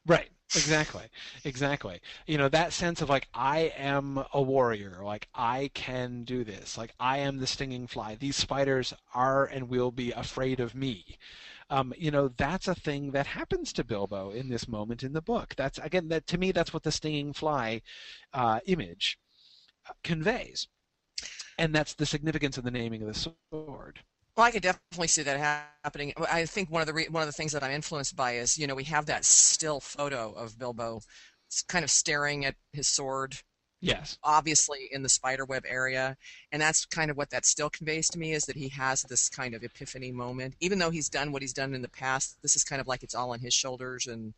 Right. 0.07 0.31
Exactly. 0.55 1.05
Exactly. 1.45 2.01
You 2.27 2.39
know, 2.39 2.49
that 2.49 2.73
sense 2.73 3.03
of 3.03 3.09
like, 3.09 3.29
I 3.35 3.73
am 3.77 4.25
a 4.33 4.43
warrior. 4.43 5.01
Like, 5.05 5.29
I 5.35 5.71
can 5.75 6.25
do 6.25 6.43
this. 6.43 6.77
Like, 6.77 6.93
I 6.99 7.19
am 7.19 7.39
the 7.39 7.47
stinging 7.47 7.87
fly. 7.87 8.17
These 8.17 8.37
spiders 8.37 8.93
are 9.15 9.47
and 9.47 9.69
will 9.69 9.93
be 9.93 10.11
afraid 10.11 10.59
of 10.59 10.75
me 10.75 11.19
um, 11.71 11.95
you 11.97 12.11
know 12.11 12.29
that's 12.37 12.69
a 12.69 12.75
thing 12.75 13.13
that 13.13 13.27
happens 13.27 13.73
to 13.73 13.85
Bilbo 13.85 14.31
in 14.31 14.49
this 14.49 14.69
moment 14.69 15.03
in 15.03 15.13
the 15.13 15.23
book. 15.23 15.55
That's 15.57 15.79
again 15.79 16.09
that 16.09 16.27
to 16.29 16.39
me 16.39 16.53
that's 16.53 16.75
what 16.75 16.83
the 16.83 16.93
stinging 16.93 17.33
fly 17.33 17.83
uh, 18.35 18.61
image 18.67 19.19
uh, 19.89 19.93
conveys, 20.03 20.69
and 21.59 21.75
that's 21.75 21.95
the 21.95 22.07
significance 22.07 22.59
of 22.59 22.65
the 22.65 22.71
naming 22.73 23.03
of 23.03 23.09
the 23.09 23.33
sword. 23.53 24.01
Well, 24.37 24.47
I 24.47 24.51
could 24.51 24.63
definitely 24.63 25.09
see 25.09 25.23
that 25.23 25.73
happening. 25.83 26.15
I 26.31 26.47
think 26.47 26.71
one 26.71 26.81
of 26.81 26.87
the 26.87 26.95
re- 26.95 27.09
one 27.09 27.23
of 27.23 27.29
the 27.29 27.33
things 27.33 27.53
that 27.53 27.63
I'm 27.63 27.73
influenced 27.73 28.17
by 28.17 28.33
is 28.37 28.57
you 28.57 28.67
know 28.67 28.75
we 28.75 28.85
have 28.85 29.07
that 29.07 29.25
still 29.25 29.81
photo 29.81 30.33
of 30.33 30.59
Bilbo 30.59 31.01
kind 31.69 31.85
of 31.85 31.91
staring 31.91 32.45
at 32.45 32.55
his 32.73 32.89
sword 32.89 33.37
Yes. 33.81 34.19
Obviously 34.23 34.89
in 34.93 35.03
the 35.03 35.09
spiderweb 35.09 35.65
area. 35.67 36.17
And 36.53 36.61
that's 36.61 36.85
kind 36.85 37.11
of 37.11 37.17
what 37.17 37.31
that 37.31 37.47
still 37.47 37.71
conveys 37.71 38.09
to 38.11 38.19
me 38.19 38.33
is 38.33 38.45
that 38.45 38.57
he 38.57 38.69
has 38.69 39.03
this 39.03 39.29
kind 39.29 39.55
of 39.55 39.63
epiphany 39.63 40.13
moment. 40.13 40.55
Even 40.61 40.79
though 40.79 40.91
he's 40.91 41.09
done 41.09 41.33
what 41.33 41.43
he's 41.43 41.55
done 41.55 41.75
in 41.75 41.83
the 41.83 41.89
past, 41.89 42.37
this 42.43 42.57
is 42.57 42.65
kind 42.65 42.81
of 42.81 42.87
like 42.87 43.03
it's 43.03 43.15
all 43.15 43.33
on 43.33 43.41
his 43.41 43.55
shoulders 43.55 44.07
and 44.07 44.35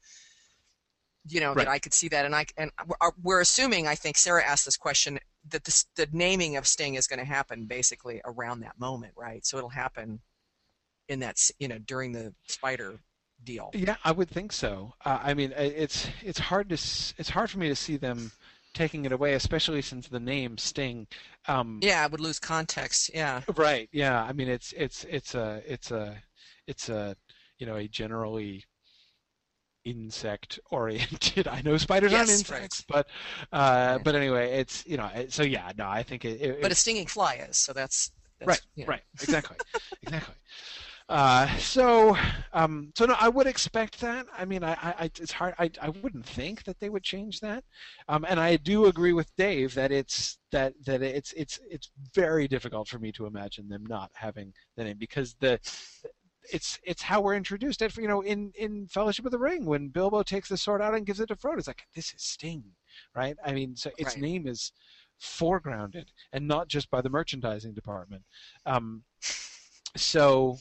you 1.28 1.40
know 1.40 1.54
right. 1.54 1.66
that 1.66 1.68
I 1.68 1.78
could 1.78 1.94
see 1.94 2.08
that 2.08 2.26
and 2.26 2.34
I 2.34 2.46
and 2.56 2.72
we're 3.22 3.40
assuming 3.40 3.86
I 3.86 3.94
think 3.94 4.16
Sarah 4.16 4.44
asked 4.44 4.64
this 4.64 4.76
question 4.76 5.20
that 5.48 5.64
the, 5.64 5.84
the 5.96 6.08
naming 6.12 6.56
of 6.56 6.66
Sting 6.66 6.94
is 6.94 7.06
going 7.06 7.18
to 7.18 7.24
happen 7.24 7.66
basically 7.66 8.20
around 8.24 8.60
that 8.60 8.78
moment, 8.78 9.12
right? 9.16 9.44
So 9.44 9.58
it'll 9.58 9.70
happen 9.70 10.20
in 11.08 11.20
that 11.20 11.38
you 11.58 11.68
know 11.68 11.78
during 11.78 12.12
the 12.12 12.32
spider 12.46 13.00
deal. 13.44 13.70
Yeah, 13.74 13.96
I 14.04 14.12
would 14.12 14.30
think 14.30 14.52
so. 14.52 14.94
Uh, 15.04 15.18
I 15.22 15.34
mean, 15.34 15.52
it's 15.56 16.08
it's 16.22 16.38
hard 16.38 16.68
to 16.68 16.74
it's 16.74 17.30
hard 17.30 17.50
for 17.50 17.58
me 17.58 17.68
to 17.68 17.76
see 17.76 17.96
them 17.96 18.32
taking 18.74 19.04
it 19.04 19.12
away, 19.12 19.34
especially 19.34 19.82
since 19.82 20.08
the 20.08 20.20
name 20.20 20.58
Sting. 20.58 21.06
Um, 21.46 21.80
yeah, 21.82 22.04
it 22.04 22.12
would 22.12 22.20
lose 22.20 22.38
context. 22.38 23.10
Yeah. 23.14 23.42
Right. 23.56 23.88
Yeah. 23.92 24.22
I 24.22 24.32
mean, 24.32 24.48
it's 24.48 24.72
it's 24.76 25.04
it's 25.04 25.34
a 25.34 25.62
it's 25.66 25.90
a 25.90 26.22
it's 26.66 26.88
a 26.88 27.16
you 27.58 27.66
know 27.66 27.76
a 27.76 27.88
generally 27.88 28.64
insect 29.84 30.58
oriented. 30.70 31.48
I 31.48 31.62
know 31.62 31.76
spiders 31.76 32.12
yes, 32.12 32.20
aren't 32.20 32.30
insects, 32.30 32.84
right. 32.90 33.04
but 33.50 33.56
uh, 33.56 33.98
but 33.98 34.14
anyway, 34.14 34.52
it's 34.52 34.86
you 34.86 34.96
know 34.96 35.10
so 35.28 35.42
yeah. 35.42 35.72
No, 35.76 35.88
I 35.88 36.02
think 36.02 36.24
it. 36.24 36.40
it 36.40 36.62
but 36.62 36.72
a 36.72 36.74
stinging 36.74 37.06
fly 37.06 37.34
is 37.48 37.58
so 37.58 37.72
that's. 37.72 38.12
that's 38.38 38.48
right. 38.48 38.60
You 38.74 38.84
know. 38.84 38.90
Right. 38.90 39.02
Exactly. 39.20 39.56
exactly. 40.02 40.34
Uh, 41.08 41.46
so, 41.58 42.16
um, 42.54 42.90
so 42.96 43.04
no, 43.04 43.14
I 43.20 43.28
would 43.28 43.46
expect 43.46 44.00
that. 44.00 44.24
I 44.36 44.44
mean, 44.44 44.64
I, 44.64 44.72
I 44.82 45.10
it's 45.16 45.32
hard. 45.32 45.54
I, 45.58 45.70
I 45.80 45.90
wouldn't 45.90 46.24
think 46.24 46.64
that 46.64 46.78
they 46.80 46.88
would 46.88 47.02
change 47.02 47.40
that. 47.40 47.64
Um, 48.08 48.24
and 48.26 48.40
I 48.40 48.56
do 48.56 48.86
agree 48.86 49.12
with 49.12 49.34
Dave 49.36 49.74
that 49.74 49.92
it's 49.92 50.38
that 50.52 50.72
that 50.86 51.02
it's 51.02 51.32
it's 51.34 51.60
it's 51.68 51.90
very 52.14 52.48
difficult 52.48 52.88
for 52.88 52.98
me 52.98 53.12
to 53.12 53.26
imagine 53.26 53.68
them 53.68 53.84
not 53.86 54.10
having 54.14 54.54
the 54.76 54.84
name 54.84 54.96
because 54.98 55.34
the 55.40 55.58
it's 56.50 56.78
it's 56.82 57.02
how 57.02 57.20
we're 57.20 57.34
introduced. 57.34 57.82
At, 57.82 57.96
you 57.96 58.08
know, 58.08 58.22
in 58.22 58.52
in 58.56 58.86
Fellowship 58.86 59.24
of 59.24 59.32
the 59.32 59.38
Ring, 59.38 59.64
when 59.64 59.88
Bilbo 59.88 60.22
takes 60.22 60.48
the 60.48 60.56
sword 60.56 60.82
out 60.82 60.94
and 60.94 61.06
gives 61.06 61.20
it 61.20 61.26
to 61.28 61.36
Frodo, 61.36 61.58
it's 61.58 61.66
like 61.66 61.82
this 61.94 62.12
is 62.14 62.22
Sting, 62.22 62.64
right? 63.14 63.36
I 63.44 63.52
mean, 63.52 63.76
so 63.76 63.90
its 63.98 64.14
right. 64.14 64.22
name 64.22 64.46
is 64.46 64.72
foregrounded 65.20 66.06
and 66.32 66.48
not 66.48 66.68
just 66.68 66.90
by 66.90 67.00
the 67.00 67.10
merchandising 67.10 67.74
department. 67.74 68.22
Um, 68.66 69.04
so 69.96 70.58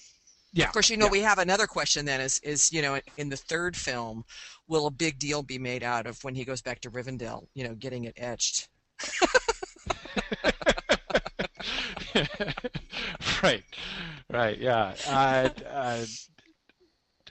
yeah. 0.53 0.65
Of 0.65 0.73
course, 0.73 0.89
you 0.89 0.97
know 0.97 1.05
yeah. 1.05 1.11
we 1.11 1.21
have 1.21 1.39
another 1.39 1.65
question. 1.65 2.05
Then 2.05 2.19
is 2.19 2.39
is 2.39 2.73
you 2.73 2.81
know 2.81 2.99
in 3.17 3.29
the 3.29 3.37
third 3.37 3.75
film, 3.75 4.25
will 4.67 4.87
a 4.87 4.91
big 4.91 5.17
deal 5.17 5.43
be 5.43 5.57
made 5.57 5.83
out 5.83 6.05
of 6.05 6.21
when 6.23 6.35
he 6.35 6.43
goes 6.43 6.61
back 6.61 6.81
to 6.81 6.91
Rivendell? 6.91 7.47
You 7.53 7.67
know, 7.67 7.75
getting 7.75 8.03
it 8.03 8.13
etched. 8.17 8.67
right, 13.43 13.63
right, 14.31 14.57
yeah. 14.57 14.93
Uh, 15.07 15.49
uh, 15.69 16.05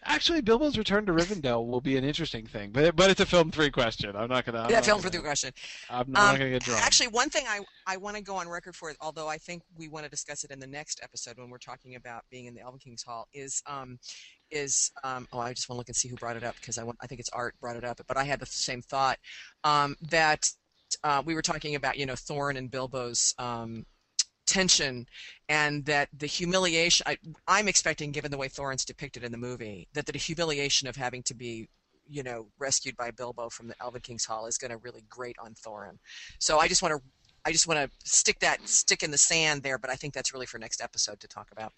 Actually, 0.02 0.40
Bilbo's 0.40 0.78
return 0.78 1.04
to 1.06 1.12
Rivendell 1.12 1.66
will 1.66 1.80
be 1.80 1.96
an 1.96 2.04
interesting 2.04 2.46
thing, 2.46 2.70
but 2.70 2.96
but 2.96 3.10
it's 3.10 3.20
a 3.20 3.26
film 3.26 3.50
three 3.50 3.70
question. 3.70 4.16
I'm 4.16 4.30
not 4.30 4.46
gonna. 4.46 4.60
I'm 4.60 4.70
yeah, 4.70 4.80
film 4.80 5.00
three 5.00 5.20
question. 5.20 5.52
I'm 5.90 6.10
not, 6.10 6.32
um, 6.32 6.38
gonna 6.38 6.50
get 6.50 6.62
drawn. 6.62 6.78
Actually, 6.80 7.08
one 7.08 7.28
thing 7.28 7.44
I 7.46 7.60
I 7.86 7.98
want 7.98 8.16
to 8.16 8.22
go 8.22 8.36
on 8.36 8.48
record 8.48 8.74
for, 8.74 8.94
although 9.00 9.28
I 9.28 9.36
think 9.36 9.62
we 9.76 9.88
want 9.88 10.04
to 10.04 10.10
discuss 10.10 10.42
it 10.42 10.50
in 10.50 10.58
the 10.58 10.66
next 10.66 11.00
episode 11.02 11.36
when 11.36 11.50
we're 11.50 11.58
talking 11.58 11.96
about 11.96 12.24
being 12.30 12.46
in 12.46 12.54
the 12.54 12.60
Elven 12.62 12.78
King's 12.78 13.02
Hall, 13.02 13.28
is 13.34 13.62
um 13.66 13.98
is 14.50 14.90
um 15.04 15.28
oh 15.32 15.38
I 15.38 15.52
just 15.52 15.68
want 15.68 15.76
to 15.76 15.78
look 15.80 15.88
and 15.88 15.96
see 15.96 16.08
who 16.08 16.16
brought 16.16 16.36
it 16.36 16.44
up 16.44 16.56
because 16.56 16.78
I 16.78 16.82
want 16.82 16.96
I 17.02 17.06
think 17.06 17.20
it's 17.20 17.30
Art 17.30 17.54
brought 17.60 17.76
it 17.76 17.84
up, 17.84 18.00
but 18.08 18.16
I 18.16 18.24
had 18.24 18.40
the 18.40 18.46
same 18.46 18.80
thought 18.80 19.18
um 19.64 19.96
that 20.08 20.50
uh, 21.04 21.22
we 21.24 21.34
were 21.34 21.42
talking 21.42 21.74
about 21.74 21.98
you 21.98 22.06
know 22.06 22.14
Thorin 22.14 22.56
and 22.56 22.70
Bilbo's 22.70 23.34
um 23.38 23.84
tension 24.50 25.06
and 25.48 25.84
that 25.84 26.08
the 26.18 26.26
humiliation 26.26 27.04
I, 27.06 27.16
i'm 27.46 27.68
expecting 27.68 28.10
given 28.10 28.32
the 28.32 28.36
way 28.36 28.48
thorin's 28.48 28.84
depicted 28.84 29.22
in 29.22 29.30
the 29.30 29.38
movie 29.38 29.86
that 29.94 30.06
the 30.06 30.18
humiliation 30.18 30.88
of 30.88 30.96
having 30.96 31.22
to 31.24 31.34
be 31.34 31.68
you 32.08 32.24
know 32.24 32.48
rescued 32.58 32.96
by 32.96 33.12
bilbo 33.12 33.48
from 33.48 33.68
the 33.68 33.76
elven 33.80 34.00
king's 34.00 34.24
hall 34.24 34.46
is 34.46 34.58
going 34.58 34.72
to 34.72 34.78
really 34.78 35.04
grate 35.08 35.36
on 35.44 35.54
thorin. 35.54 35.96
So 36.40 36.58
i 36.58 36.66
just 36.66 36.82
want 36.82 36.92
to 36.96 37.00
i 37.44 37.52
just 37.52 37.68
want 37.68 37.78
to 37.78 37.88
stick 38.04 38.40
that 38.40 38.58
stick 38.68 39.04
in 39.04 39.12
the 39.12 39.18
sand 39.18 39.62
there 39.62 39.78
but 39.78 39.90
i 39.90 39.94
think 39.94 40.14
that's 40.14 40.32
really 40.34 40.46
for 40.46 40.58
next 40.58 40.80
episode 40.82 41.20
to 41.20 41.28
talk 41.28 41.48
about. 41.52 41.72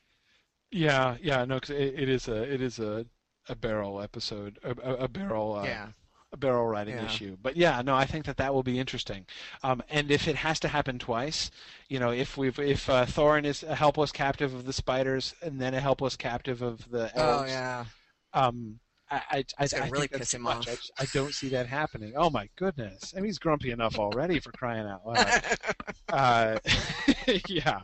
Yeah, 0.70 1.16
yeah, 1.20 1.44
no, 1.44 1.60
'cause 1.60 1.68
it, 1.70 1.94
it 2.02 2.08
is 2.08 2.28
a 2.28 2.42
it 2.54 2.62
is 2.62 2.78
a 2.78 3.04
a 3.48 3.54
barrel 3.54 4.00
episode, 4.00 4.58
a, 4.64 4.70
a, 4.70 4.94
a 5.04 5.08
barrel 5.08 5.56
uh, 5.56 5.66
yeah 5.66 5.88
a 6.32 6.36
barrel 6.36 6.66
riding 6.66 6.96
Yeah. 6.96 7.04
issue. 7.04 7.36
But 7.42 7.56
yeah, 7.56 7.82
no, 7.82 7.94
I 7.94 8.06
think 8.06 8.24
that 8.24 8.36
that 8.38 8.52
will 8.54 8.62
be 8.62 8.78
interesting. 8.78 9.26
Um, 9.62 9.82
and 9.90 10.10
if 10.10 10.26
it 10.28 10.36
has 10.36 10.58
to 10.60 10.68
happen 10.68 10.98
twice, 10.98 11.50
you 11.88 11.98
know, 11.98 12.10
if 12.10 12.36
we've 12.36 12.58
if 12.58 12.88
uh, 12.88 13.04
Thorin 13.06 13.44
is 13.44 13.62
a 13.62 13.74
helpless 13.74 14.12
captive 14.12 14.54
of 14.54 14.64
the 14.64 14.72
spiders 14.72 15.34
and 15.42 15.60
then 15.60 15.74
a 15.74 15.80
helpless 15.80 16.16
captive 16.16 16.62
of 16.62 16.90
the 16.90 17.02
elves. 17.02 17.12
oh 17.16 17.38
elves, 17.40 17.50
yeah 17.50 17.84
um, 18.34 18.78
I 19.10 19.20
I, 19.30 19.44
I, 19.58 19.68
I 19.76 19.88
really 19.90 20.06
think 20.08 20.12
piss 20.22 20.32
him 20.32 20.40
much. 20.42 20.56
Off. 20.60 20.64
just- 20.64 20.90
I 20.98 21.04
don't 21.12 21.34
see 21.34 21.50
that 21.50 21.66
happening. 21.66 22.14
Oh 22.16 22.30
my 22.30 22.48
goodness! 22.56 23.12
I 23.14 23.16
mean, 23.20 23.26
he's 23.26 23.38
grumpy 23.38 23.70
enough 23.70 23.98
already 23.98 24.40
for 24.40 24.52
crying 24.52 24.86
out 24.86 25.06
loud. 25.06 25.42
uh, 26.08 26.58
yeah, 27.46 27.80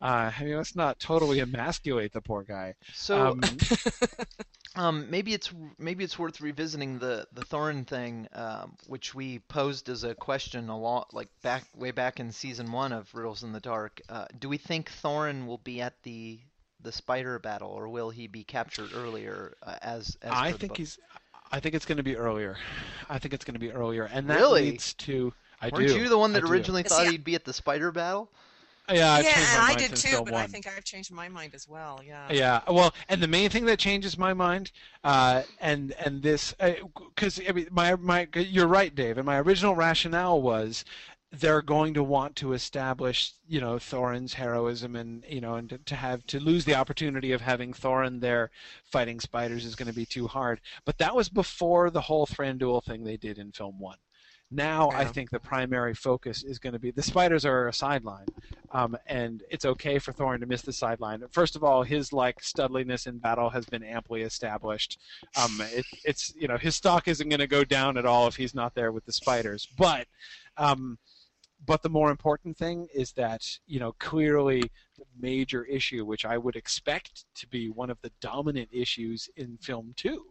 uh, 0.00 0.30
I 0.38 0.44
mean, 0.44 0.56
let's 0.56 0.76
not 0.76 1.00
totally 1.00 1.40
emasculate 1.40 2.12
the 2.12 2.20
poor 2.20 2.44
guy. 2.44 2.74
So 2.94 3.32
Um, 3.32 3.40
Um, 4.78 5.10
maybe 5.10 5.34
it's 5.34 5.52
maybe 5.76 6.04
it's 6.04 6.18
worth 6.18 6.40
revisiting 6.40 7.00
the 7.00 7.26
the 7.32 7.42
Thorin 7.42 7.84
thing, 7.86 8.28
um, 8.32 8.76
which 8.86 9.12
we 9.14 9.40
posed 9.40 9.88
as 9.88 10.04
a 10.04 10.14
question 10.14 10.68
a 10.68 10.78
lot, 10.78 11.12
like 11.12 11.28
back 11.42 11.64
way 11.76 11.90
back 11.90 12.20
in 12.20 12.30
season 12.30 12.70
one 12.70 12.92
of 12.92 13.12
Riddles 13.12 13.42
in 13.42 13.52
the 13.52 13.58
Dark. 13.60 14.00
Uh, 14.08 14.26
do 14.38 14.48
we 14.48 14.56
think 14.56 14.90
Thorin 15.02 15.46
will 15.46 15.58
be 15.58 15.80
at 15.80 16.00
the 16.04 16.38
the 16.80 16.92
spider 16.92 17.40
battle, 17.40 17.70
or 17.70 17.88
will 17.88 18.10
he 18.10 18.28
be 18.28 18.44
captured 18.44 18.90
earlier? 18.94 19.56
Uh, 19.62 19.74
as 19.82 20.16
as 20.22 20.30
I 20.32 20.52
think 20.52 20.70
book? 20.72 20.76
he's. 20.78 20.98
I 21.50 21.58
think 21.60 21.74
it's 21.74 21.86
going 21.86 21.96
to 21.96 22.02
be 22.04 22.16
earlier. 22.16 22.56
I 23.10 23.18
think 23.18 23.34
it's 23.34 23.44
going 23.44 23.54
to 23.54 23.60
be 23.60 23.72
earlier, 23.72 24.04
and 24.04 24.28
that 24.30 24.36
Really? 24.36 24.70
leads 24.70 24.94
to. 24.94 25.32
I 25.60 25.70
Weren't 25.70 25.88
do. 25.88 25.98
you 25.98 26.08
the 26.08 26.18
one 26.18 26.34
that 26.34 26.42
do. 26.44 26.52
originally 26.52 26.84
See, 26.84 26.88
thought 26.90 27.06
I- 27.08 27.10
he'd 27.10 27.24
be 27.24 27.34
at 27.34 27.44
the 27.44 27.52
spider 27.52 27.90
battle? 27.90 28.30
Yeah, 28.90 29.12
I 29.12 29.20
yeah, 29.20 29.32
and 29.36 29.62
I 29.62 29.74
did 29.74 29.94
too, 29.94 30.22
but 30.24 30.34
I 30.34 30.46
think 30.46 30.66
I've 30.66 30.84
changed 30.84 31.12
my 31.12 31.28
mind 31.28 31.54
as 31.54 31.68
well. 31.68 32.00
Yeah. 32.04 32.26
Yeah, 32.30 32.60
well, 32.68 32.94
and 33.08 33.22
the 33.22 33.28
main 33.28 33.50
thing 33.50 33.66
that 33.66 33.78
changes 33.78 34.16
my 34.16 34.32
mind, 34.32 34.72
uh, 35.04 35.42
and 35.60 35.92
and 35.92 36.22
this, 36.22 36.54
because 37.14 37.40
I 37.46 37.52
mean, 37.52 37.68
my 37.70 37.96
my, 37.96 38.28
you're 38.34 38.66
right, 38.66 38.94
Dave. 38.94 39.18
And 39.18 39.26
my 39.26 39.38
original 39.40 39.74
rationale 39.74 40.40
was 40.40 40.84
they're 41.30 41.60
going 41.60 41.92
to 41.92 42.02
want 42.02 42.36
to 42.36 42.54
establish, 42.54 43.32
you 43.46 43.60
know, 43.60 43.74
Thorin's 43.74 44.32
heroism, 44.34 44.96
and 44.96 45.22
you 45.28 45.40
know, 45.40 45.56
and 45.56 45.68
to, 45.68 45.78
to 45.78 45.94
have 45.94 46.26
to 46.28 46.40
lose 46.40 46.64
the 46.64 46.74
opportunity 46.74 47.32
of 47.32 47.42
having 47.42 47.74
Thorin 47.74 48.20
there 48.20 48.50
fighting 48.84 49.20
spiders 49.20 49.66
is 49.66 49.74
going 49.74 49.88
to 49.88 49.94
be 49.94 50.06
too 50.06 50.26
hard. 50.26 50.60
But 50.86 50.98
that 50.98 51.14
was 51.14 51.28
before 51.28 51.90
the 51.90 52.00
whole 52.00 52.26
Thranduil 52.26 52.82
thing 52.82 53.04
they 53.04 53.18
did 53.18 53.38
in 53.38 53.52
film 53.52 53.78
one. 53.78 53.98
Now 54.50 54.90
I 54.90 55.04
think 55.04 55.30
the 55.30 55.38
primary 55.38 55.92
focus 55.92 56.42
is 56.42 56.58
going 56.58 56.72
to 56.72 56.78
be 56.78 56.90
the 56.90 57.02
spiders 57.02 57.44
are 57.44 57.68
a 57.68 57.72
sideline, 57.72 58.28
um, 58.72 58.96
and 59.06 59.42
it's 59.50 59.66
okay 59.66 59.98
for 59.98 60.12
Thorin 60.12 60.40
to 60.40 60.46
miss 60.46 60.62
the 60.62 60.72
sideline. 60.72 61.22
First 61.32 61.54
of 61.54 61.62
all, 61.62 61.82
his 61.82 62.14
like 62.14 62.40
studliness 62.40 63.06
in 63.06 63.18
battle 63.18 63.50
has 63.50 63.66
been 63.66 63.82
amply 63.82 64.22
established. 64.22 64.98
Um, 65.36 65.60
it, 65.60 65.84
it's 66.02 66.32
you 66.34 66.48
know 66.48 66.56
his 66.56 66.76
stock 66.76 67.08
isn't 67.08 67.28
going 67.28 67.40
to 67.40 67.46
go 67.46 67.62
down 67.62 67.98
at 67.98 68.06
all 68.06 68.26
if 68.26 68.36
he's 68.36 68.54
not 68.54 68.74
there 68.74 68.90
with 68.90 69.04
the 69.04 69.12
spiders. 69.12 69.68
But 69.76 70.06
um, 70.56 70.98
but 71.66 71.82
the 71.82 71.90
more 71.90 72.10
important 72.10 72.56
thing 72.56 72.88
is 72.94 73.12
that 73.12 73.44
you 73.66 73.78
know 73.78 73.92
clearly 73.98 74.62
the 74.96 75.04
major 75.20 75.66
issue, 75.66 76.06
which 76.06 76.24
I 76.24 76.38
would 76.38 76.56
expect 76.56 77.26
to 77.34 77.46
be 77.48 77.68
one 77.68 77.90
of 77.90 78.00
the 78.00 78.12
dominant 78.22 78.70
issues 78.72 79.28
in 79.36 79.58
film 79.58 79.92
two, 79.94 80.24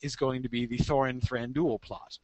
is 0.00 0.16
going 0.16 0.42
to 0.42 0.48
be 0.48 0.64
the 0.64 0.78
Thorin 0.78 1.20
Thranduil 1.20 1.82
plot 1.82 2.18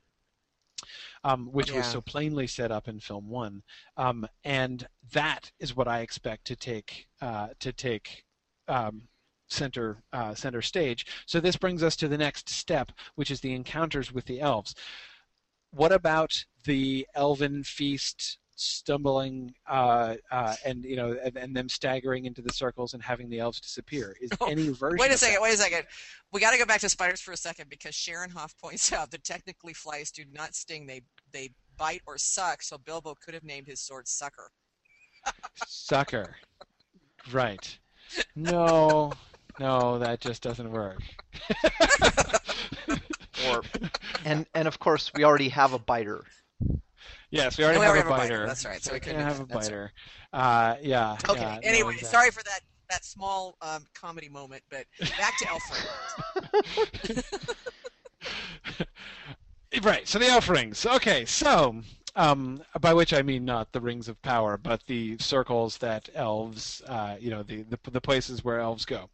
um, 1.22 1.49
which 1.53 1.72
was 1.72 1.87
so 1.87 2.01
plainly 2.01 2.47
set 2.47 2.70
up 2.70 2.89
in 2.89 3.01
film 3.01 3.28
one, 3.28 3.62
um, 3.97 4.26
and 4.45 4.87
that 5.12 5.53
is 5.59 5.76
what 5.76 5.89
I 5.89 6.01
expect 6.01 6.47
to 6.47 6.57
take 6.57 7.07
uh, 7.20 7.49
to 7.61 7.72
take 7.72 8.24
um, 8.68 9.09
center 9.49 10.03
uh, 10.12 10.35
center 10.35 10.62
stage. 10.62 11.07
So 11.26 11.41
this 11.41 11.57
brings 11.57 11.82
us 11.82 11.97
to 11.97 12.09
the 12.09 12.18
next 12.18 12.49
step, 12.49 12.93
which 13.14 13.30
is 13.30 13.41
the 13.41 13.55
encounters 13.55 14.12
with 14.12 14.26
the 14.26 14.41
elves. 14.41 14.74
What 15.70 15.93
about 15.93 16.45
the 16.64 17.07
elven 17.14 17.64
feast? 17.64 18.39
Stumbling 18.57 19.52
uh, 19.68 20.14
uh, 20.30 20.55
and 20.64 20.84
you 20.84 20.96
know 20.96 21.16
and, 21.24 21.36
and 21.36 21.57
them 21.57 21.68
staggering 21.68 22.24
into 22.24 22.40
the 22.42 22.52
circles 22.52 22.94
and 22.94 23.02
having 23.02 23.28
the 23.28 23.38
elves 23.40 23.61
disappear 23.61 24.16
is 24.20 24.30
Oh, 24.40 24.46
any 24.46 24.68
version 24.68 24.98
Wait 24.98 25.11
a 25.11 25.14
of 25.14 25.18
second, 25.18 25.34
that- 25.34 25.42
wait 25.42 25.55
a 25.55 25.57
second. 25.57 25.84
We 26.32 26.40
got 26.40 26.52
to 26.52 26.59
go 26.59 26.64
back 26.66 26.80
to 26.80 26.88
spiders 26.88 27.20
for 27.20 27.32
a 27.32 27.36
second 27.36 27.68
because 27.70 27.94
Sharon 27.94 28.30
Hoff 28.30 28.57
points 28.59 28.92
out 28.98 29.11
that 29.11 29.24
technically 29.24 29.72
flies 29.72 30.11
do 30.11 30.24
not 30.32 30.55
sting; 30.55 30.86
they 30.86 31.02
they 31.32 31.50
bite 31.76 32.02
or 32.07 32.16
suck. 32.18 32.62
So 32.62 32.78
Bilbo 32.78 33.14
could 33.24 33.34
have 33.34 33.44
named 33.44 33.66
his 33.66 33.80
sword 33.80 34.07
Sucker. 34.09 34.50
Sucker. 35.66 36.36
Right. 37.32 37.78
No, 38.36 39.12
no, 39.59 39.98
that 39.98 40.20
just 40.20 40.42
doesn't 40.42 40.70
work. 40.70 41.00
Or 43.48 43.62
and 44.24 44.46
and 44.55 44.68
of 44.68 44.78
course 44.78 45.11
we 45.14 45.24
already 45.24 45.48
have 45.48 45.72
a 45.72 45.78
biter. 45.78 46.24
Yes, 47.35 47.59
we 47.59 47.64
already 47.64 47.78
Oh, 47.78 47.93
we 47.93 47.99
have, 47.99 48.07
a 48.07 48.11
biter. 48.11 48.47
That's 48.47 48.64
right. 48.64 48.80
So 48.80 48.93
we 48.93 48.97
we 48.97 49.01
could 49.01 49.16
have 49.16 49.41
a 49.41 49.45
that's 49.47 49.68
right. 49.68 49.70
biter. 49.70 49.93
Uh, 50.32 50.76
yeah. 50.80 51.18
Okay. 51.28 51.41
yeah, 51.41 51.55
no, 51.55 51.68
anyway, 51.68 51.95
exactly. 51.95 52.09
sorry 52.09 52.30
for 52.30 52.45
that 52.45 52.61
that 52.91 53.05
small 53.05 53.57
um, 53.61 53.85
comedy 53.93 54.28
moment, 54.28 54.62
but 54.70 54.85
back 55.18 55.37
to 55.39 55.47
Elfring. 55.47 55.87
right. 59.82 60.07
So 60.07 60.20
the 60.20 60.28
elf 60.28 60.49
rings. 60.49 60.87
Okay. 60.87 61.24
So, 61.24 61.80
um, 62.14 62.62
by 62.80 62.95
which 62.95 63.12
I 63.12 63.22
mean 63.22 63.45
not 63.45 63.72
the 63.72 63.80
rings 63.80 64.07
of 64.09 64.20
power, 64.22 64.57
but 64.57 64.85
the 64.87 65.18
circles 65.18 65.78
that 65.78 66.09
elves, 66.14 66.82
uh, 66.87 67.16
you 67.18 67.30
know, 67.30 67.43
the, 67.43 67.62
the 67.62 67.78
the 67.91 68.00
places 68.00 68.45
where 68.45 68.61
elves 68.61 68.84
go. 68.84 69.11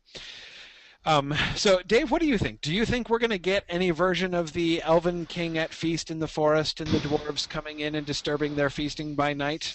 Um, 1.06 1.34
so, 1.56 1.80
Dave, 1.86 2.10
what 2.10 2.20
do 2.20 2.28
you 2.28 2.36
think? 2.36 2.60
Do 2.60 2.74
you 2.74 2.84
think 2.84 3.08
we're 3.08 3.18
going 3.18 3.30
to 3.30 3.38
get 3.38 3.64
any 3.68 3.90
version 3.90 4.34
of 4.34 4.52
the 4.52 4.82
Elven 4.82 5.26
King 5.26 5.56
at 5.56 5.72
feast 5.72 6.10
in 6.10 6.18
the 6.18 6.28
forest 6.28 6.80
and 6.80 6.90
the 6.90 6.98
dwarves 6.98 7.48
coming 7.48 7.80
in 7.80 7.94
and 7.94 8.06
disturbing 8.06 8.54
their 8.54 8.70
feasting 8.70 9.14
by 9.14 9.32
night 9.32 9.74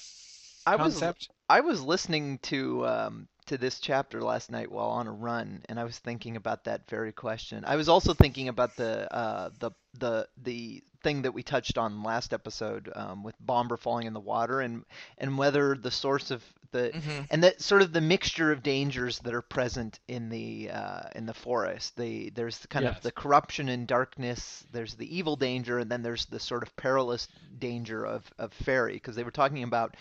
I 0.66 0.76
was 0.76 0.94
concept? 0.94 1.30
I 1.50 1.62
was 1.62 1.82
listening 1.82 2.40
to 2.44 2.86
um, 2.86 3.28
to 3.48 3.58
this 3.58 3.80
chapter 3.80 4.22
last 4.22 4.52
night 4.52 4.72
while 4.72 4.90
on 4.90 5.08
a 5.08 5.12
run, 5.12 5.64
and 5.68 5.80
I 5.80 5.84
was 5.84 5.98
thinking 5.98 6.36
about 6.36 6.64
that 6.66 6.88
very 6.90 7.12
question. 7.12 7.64
I 7.66 7.76
was 7.76 7.90
also 7.90 8.14
thinking 8.14 8.48
about 8.48 8.76
the 8.76 9.12
uh, 9.14 9.50
the 9.60 9.72
the 9.98 10.28
the 10.44 10.84
thing 11.02 11.22
that 11.24 11.34
we 11.34 11.44
touched 11.44 11.78
on 11.78 12.04
last 12.04 12.34
episode 12.34 12.92
um, 12.96 13.24
with 13.24 13.36
Bombur 13.40 13.78
falling 13.78 14.08
in 14.08 14.14
the 14.14 14.20
water, 14.20 14.62
and 14.62 14.86
and 15.18 15.38
whether 15.38 15.76
the 15.76 15.92
source 15.92 16.32
of 16.32 16.44
the 16.72 16.94
Mhm. 16.94 17.28
and 17.30 17.44
that 17.44 17.62
sort 17.62 17.82
of 17.82 17.94
the 17.94 18.02
mixture 18.02 18.52
of 18.52 18.64
dangers 18.64 19.20
that 19.20 19.34
are 19.34 19.42
present 19.42 20.00
in 20.08 20.30
the 20.30 20.70
uh, 20.72 21.04
in 21.16 21.26
the 21.26 21.34
forest. 21.34 21.96
The 21.98 22.30
there's 22.32 22.66
kind 22.68 22.86
Yes. 22.86 22.96
of 22.98 23.02
the 23.02 23.12
corruption 23.12 23.70
and 23.70 23.88
darkness. 23.88 24.66
There's 24.72 24.96
the 24.96 25.16
evil 25.18 25.36
danger, 25.36 25.80
and 25.80 25.90
then 25.92 26.02
there's 26.04 26.26
the 26.26 26.40
sort 26.40 26.64
of 26.64 26.76
perilous 26.76 27.28
danger 27.60 28.06
of 28.06 28.24
of 28.38 28.54
fairy. 28.54 28.94
Because 28.94 29.16
they 29.16 29.24
were 29.24 29.32
talking 29.32 29.64
about 29.64 29.96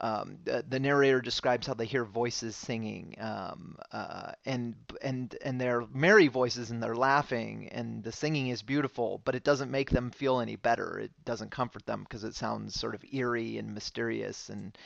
um, 0.00 0.38
the, 0.44 0.64
the 0.68 0.78
narrator 0.78 1.20
describes 1.20 1.66
how 1.66 1.74
they 1.74 1.86
hear 1.86 2.04
voices 2.04 2.54
singing, 2.56 3.14
um, 3.18 3.76
uh, 3.92 4.32
and 4.44 4.74
and 5.02 5.34
and 5.42 5.60
they're 5.60 5.84
merry 5.92 6.28
voices 6.28 6.70
and 6.70 6.82
they're 6.82 6.96
laughing, 6.96 7.68
and 7.72 8.02
the 8.04 8.12
singing 8.12 8.48
is 8.48 8.62
beautiful, 8.62 9.20
but 9.24 9.34
it 9.34 9.44
doesn't 9.44 9.70
make 9.70 9.90
them 9.90 10.10
feel 10.10 10.40
any 10.40 10.56
better. 10.56 10.98
It 10.98 11.12
doesn't 11.24 11.50
comfort 11.50 11.86
them 11.86 12.02
because 12.04 12.24
it 12.24 12.34
sounds 12.34 12.74
sort 12.78 12.94
of 12.94 13.04
eerie 13.12 13.58
and 13.58 13.72
mysterious 13.74 14.48
and. 14.50 14.76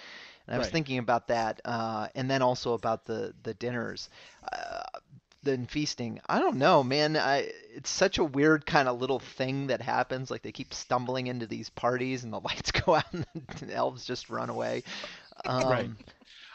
And 0.47 0.55
I 0.55 0.59
was 0.59 0.67
Right. 0.67 0.71
thinking 0.71 0.99
about 0.99 1.29
that, 1.29 1.61
uh, 1.65 2.09
and 2.15 2.31
then 2.31 2.43
also 2.43 2.75
about 2.75 3.05
the 3.05 3.35
the 3.43 3.55
dinners, 3.55 4.09
uh, 4.53 4.83
then 5.43 5.67
feasting. 5.67 6.21
I 6.29 6.39
don't 6.39 6.57
know, 6.59 6.83
man. 6.83 7.17
I 7.17 7.51
it's 7.75 7.91
such 7.91 8.19
a 8.19 8.25
weird 8.25 8.67
kind 8.67 8.89
of 8.89 9.01
little 9.01 9.21
thing 9.21 9.69
that 9.69 9.81
happens. 9.83 10.31
Like 10.31 10.43
they 10.43 10.53
keep 10.53 10.75
stumbling 10.75 11.27
into 11.29 11.47
these 11.47 11.71
parties, 11.71 12.25
and 12.25 12.33
the 12.33 12.41
lights 12.45 12.71
go 12.73 12.95
out, 12.97 13.13
and 13.13 13.27
the 13.61 13.75
elves 13.75 14.05
just 14.05 14.31
run 14.31 14.51
away. 14.51 14.83
Um, 15.45 15.67
Right. 15.67 15.91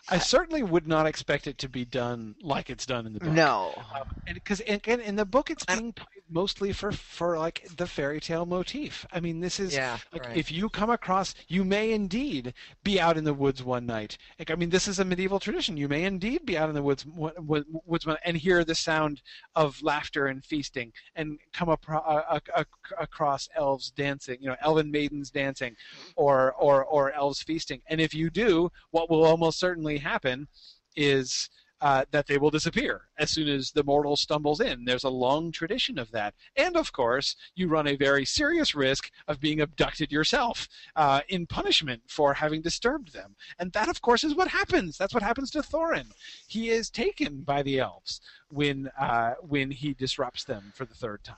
I 0.10 0.20
certainly 0.20 0.62
would 0.62 0.88
not 0.88 1.08
expect 1.08 1.48
it 1.48 1.58
to 1.60 1.70
be 1.70 1.84
done 1.86 2.36
like 2.42 2.70
it's 2.70 2.86
done 2.86 3.08
in 3.08 3.14
the 3.14 3.20
book. 3.20 3.30
No. 3.30 3.74
Um, 3.94 4.08
because 4.34 4.62
again 4.62 5.00
in 5.00 5.16
the 5.16 5.26
book 5.26 5.50
it's 5.50 5.66
being 5.66 5.94
played 5.94 6.24
mostly 6.30 6.74
for 6.74 6.92
for 6.92 7.38
like 7.38 7.68
the 7.78 7.88
fairy 7.88 8.20
tale 8.20 8.46
motif. 8.46 9.06
I 9.12 9.20
mean, 9.20 9.40
this 9.40 9.60
is 9.60 9.74
Yeah. 9.74 9.98
like 10.12 10.26
right. 10.26 10.38
if 10.38 10.52
you 10.52 10.70
come 10.70 10.90
across, 10.90 11.36
you 11.48 11.64
may 11.64 11.92
indeed 11.92 12.54
be 12.84 13.00
out 13.00 13.18
in 13.18 13.24
the 13.24 13.34
woods 13.34 13.64
one 13.64 13.86
night. 13.86 14.18
Like 14.40 14.52
I 14.52 14.56
mean, 14.56 14.70
this 14.70 14.88
is 14.88 15.00
a 15.00 15.06
medieval 15.06 15.40
tradition. 15.40 15.78
You 15.78 15.88
may 15.88 16.04
indeed 16.04 16.46
be 16.46 16.58
out 16.58 16.70
in 16.70 16.76
the 16.76 16.84
woods 16.84 17.06
woods 17.06 18.08
and 18.24 18.38
hear 18.38 18.64
the 18.64 18.76
sound 18.76 19.22
of 19.56 19.82
laughter 19.82 20.28
and 20.28 20.44
feasting, 20.44 20.92
and 21.16 21.40
come 21.54 21.70
a, 21.70 21.78
a, 21.88 22.42
a, 22.56 22.66
across 23.00 23.50
elves 23.56 23.92
dancing, 23.92 24.38
you 24.40 24.50
know, 24.50 24.56
elven 24.62 24.92
maidens 24.92 25.32
dancing, 25.32 25.76
or 26.16 26.54
or 26.54 26.86
or 26.86 27.12
elves 27.14 27.42
feasting. 27.42 27.82
And 27.88 28.00
if 28.02 28.14
you 28.14 28.30
do, 28.30 28.72
what 28.92 29.10
will 29.10 29.24
almost 29.26 29.60
certainly 29.60 29.95
happen 29.98 30.48
is 30.96 31.50
uh, 31.82 32.06
that 32.12 32.26
they 32.26 32.38
will 32.38 32.50
disappear 32.50 33.02
as 33.20 33.30
soon 33.30 33.48
as 33.48 33.72
the 33.72 33.84
mortal 33.84 34.16
stumbles 34.16 34.62
in. 34.62 34.86
There's 34.86 35.04
a 35.04 35.10
long 35.10 35.52
tradition 35.52 36.00
of 36.00 36.10
that. 36.12 36.34
And 36.56 36.78
of 36.78 36.92
course, 36.94 37.36
you 37.56 37.68
run 37.68 37.88
a 37.88 37.96
very 37.96 38.26
serious 38.26 38.74
risk 38.74 39.12
of 39.28 39.40
being 39.40 39.62
abducted 39.62 40.12
yourself 40.12 40.68
uh, 40.96 41.22
in 41.30 41.46
punishment 41.46 42.02
for 42.08 42.34
having 42.34 42.62
disturbed 42.62 43.14
them. 43.14 43.36
And 43.60 43.72
that, 43.74 43.90
of 43.90 44.02
course, 44.02 44.24
is 44.24 44.36
what 44.36 44.48
happens. 44.48 44.98
That's 44.98 45.14
what 45.14 45.24
happens 45.24 45.52
to 45.52 45.60
Thorin. 45.60 46.08
He 46.48 46.70
is 46.70 46.90
taken 46.90 47.42
by 47.42 47.62
the 47.62 47.80
elves 47.80 48.22
when, 48.50 48.90
uh, 49.00 49.34
when 49.42 49.70
he 49.70 49.94
disrupts 49.94 50.46
them 50.46 50.72
for 50.74 50.86
the 50.86 50.96
third 50.96 51.24
time. 51.24 51.36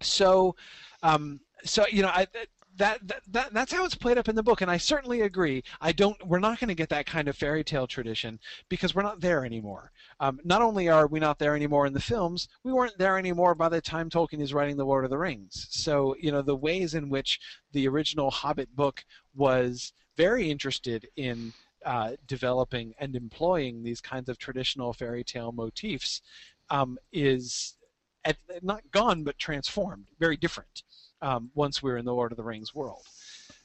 So, 0.00 0.56
um, 1.02 1.40
so 1.64 1.84
you 1.90 2.02
know, 2.02 2.08
I, 2.08 2.26
that, 2.76 3.06
that, 3.06 3.22
that 3.28 3.52
that's 3.52 3.72
how 3.72 3.84
it's 3.84 3.94
played 3.94 4.18
up 4.18 4.28
in 4.28 4.34
the 4.34 4.42
book 4.42 4.60
and 4.60 4.70
i 4.70 4.76
certainly 4.76 5.22
agree. 5.22 5.62
I 5.80 5.92
don't 5.92 6.16
we're 6.26 6.38
not 6.38 6.58
going 6.58 6.68
to 6.68 6.74
get 6.74 6.88
that 6.90 7.06
kind 7.06 7.28
of 7.28 7.36
fairy 7.36 7.64
tale 7.64 7.86
tradition 7.86 8.38
because 8.68 8.94
we're 8.94 9.02
not 9.02 9.20
there 9.20 9.44
anymore. 9.44 9.92
Um, 10.20 10.40
not 10.44 10.62
only 10.62 10.88
are 10.88 11.06
we 11.06 11.20
not 11.20 11.38
there 11.38 11.54
anymore 11.54 11.86
in 11.86 11.92
the 11.92 12.00
films 12.00 12.48
we 12.64 12.72
weren't 12.72 12.98
there 12.98 13.18
anymore 13.18 13.54
by 13.54 13.68
the 13.68 13.80
time 13.80 14.08
tolkien 14.08 14.40
is 14.40 14.54
writing 14.54 14.76
the 14.76 14.86
lord 14.86 15.04
of 15.04 15.10
the 15.10 15.18
rings. 15.18 15.66
So 15.70 16.16
you 16.18 16.32
know 16.32 16.42
the 16.42 16.56
ways 16.56 16.94
in 16.94 17.08
which 17.08 17.40
the 17.72 17.86
original 17.88 18.30
hobbit 18.30 18.74
book 18.74 19.04
was 19.34 19.92
very 20.16 20.50
interested 20.50 21.08
in 21.16 21.52
uh, 21.84 22.12
developing 22.26 22.94
and 22.98 23.16
employing 23.16 23.82
these 23.82 24.00
kinds 24.00 24.28
of 24.28 24.38
traditional 24.38 24.92
fairy 24.92 25.24
tale 25.24 25.52
motifs 25.52 26.22
um, 26.70 26.96
is 27.12 27.74
at, 28.24 28.36
not 28.62 28.82
gone 28.92 29.24
but 29.24 29.38
transformed 29.38 30.06
very 30.18 30.36
different 30.36 30.82
um, 31.22 31.50
once 31.54 31.82
we're 31.82 31.96
in 31.96 32.04
the 32.04 32.14
Lord 32.14 32.32
of 32.32 32.36
the 32.36 32.44
Rings 32.44 32.74
world. 32.74 33.02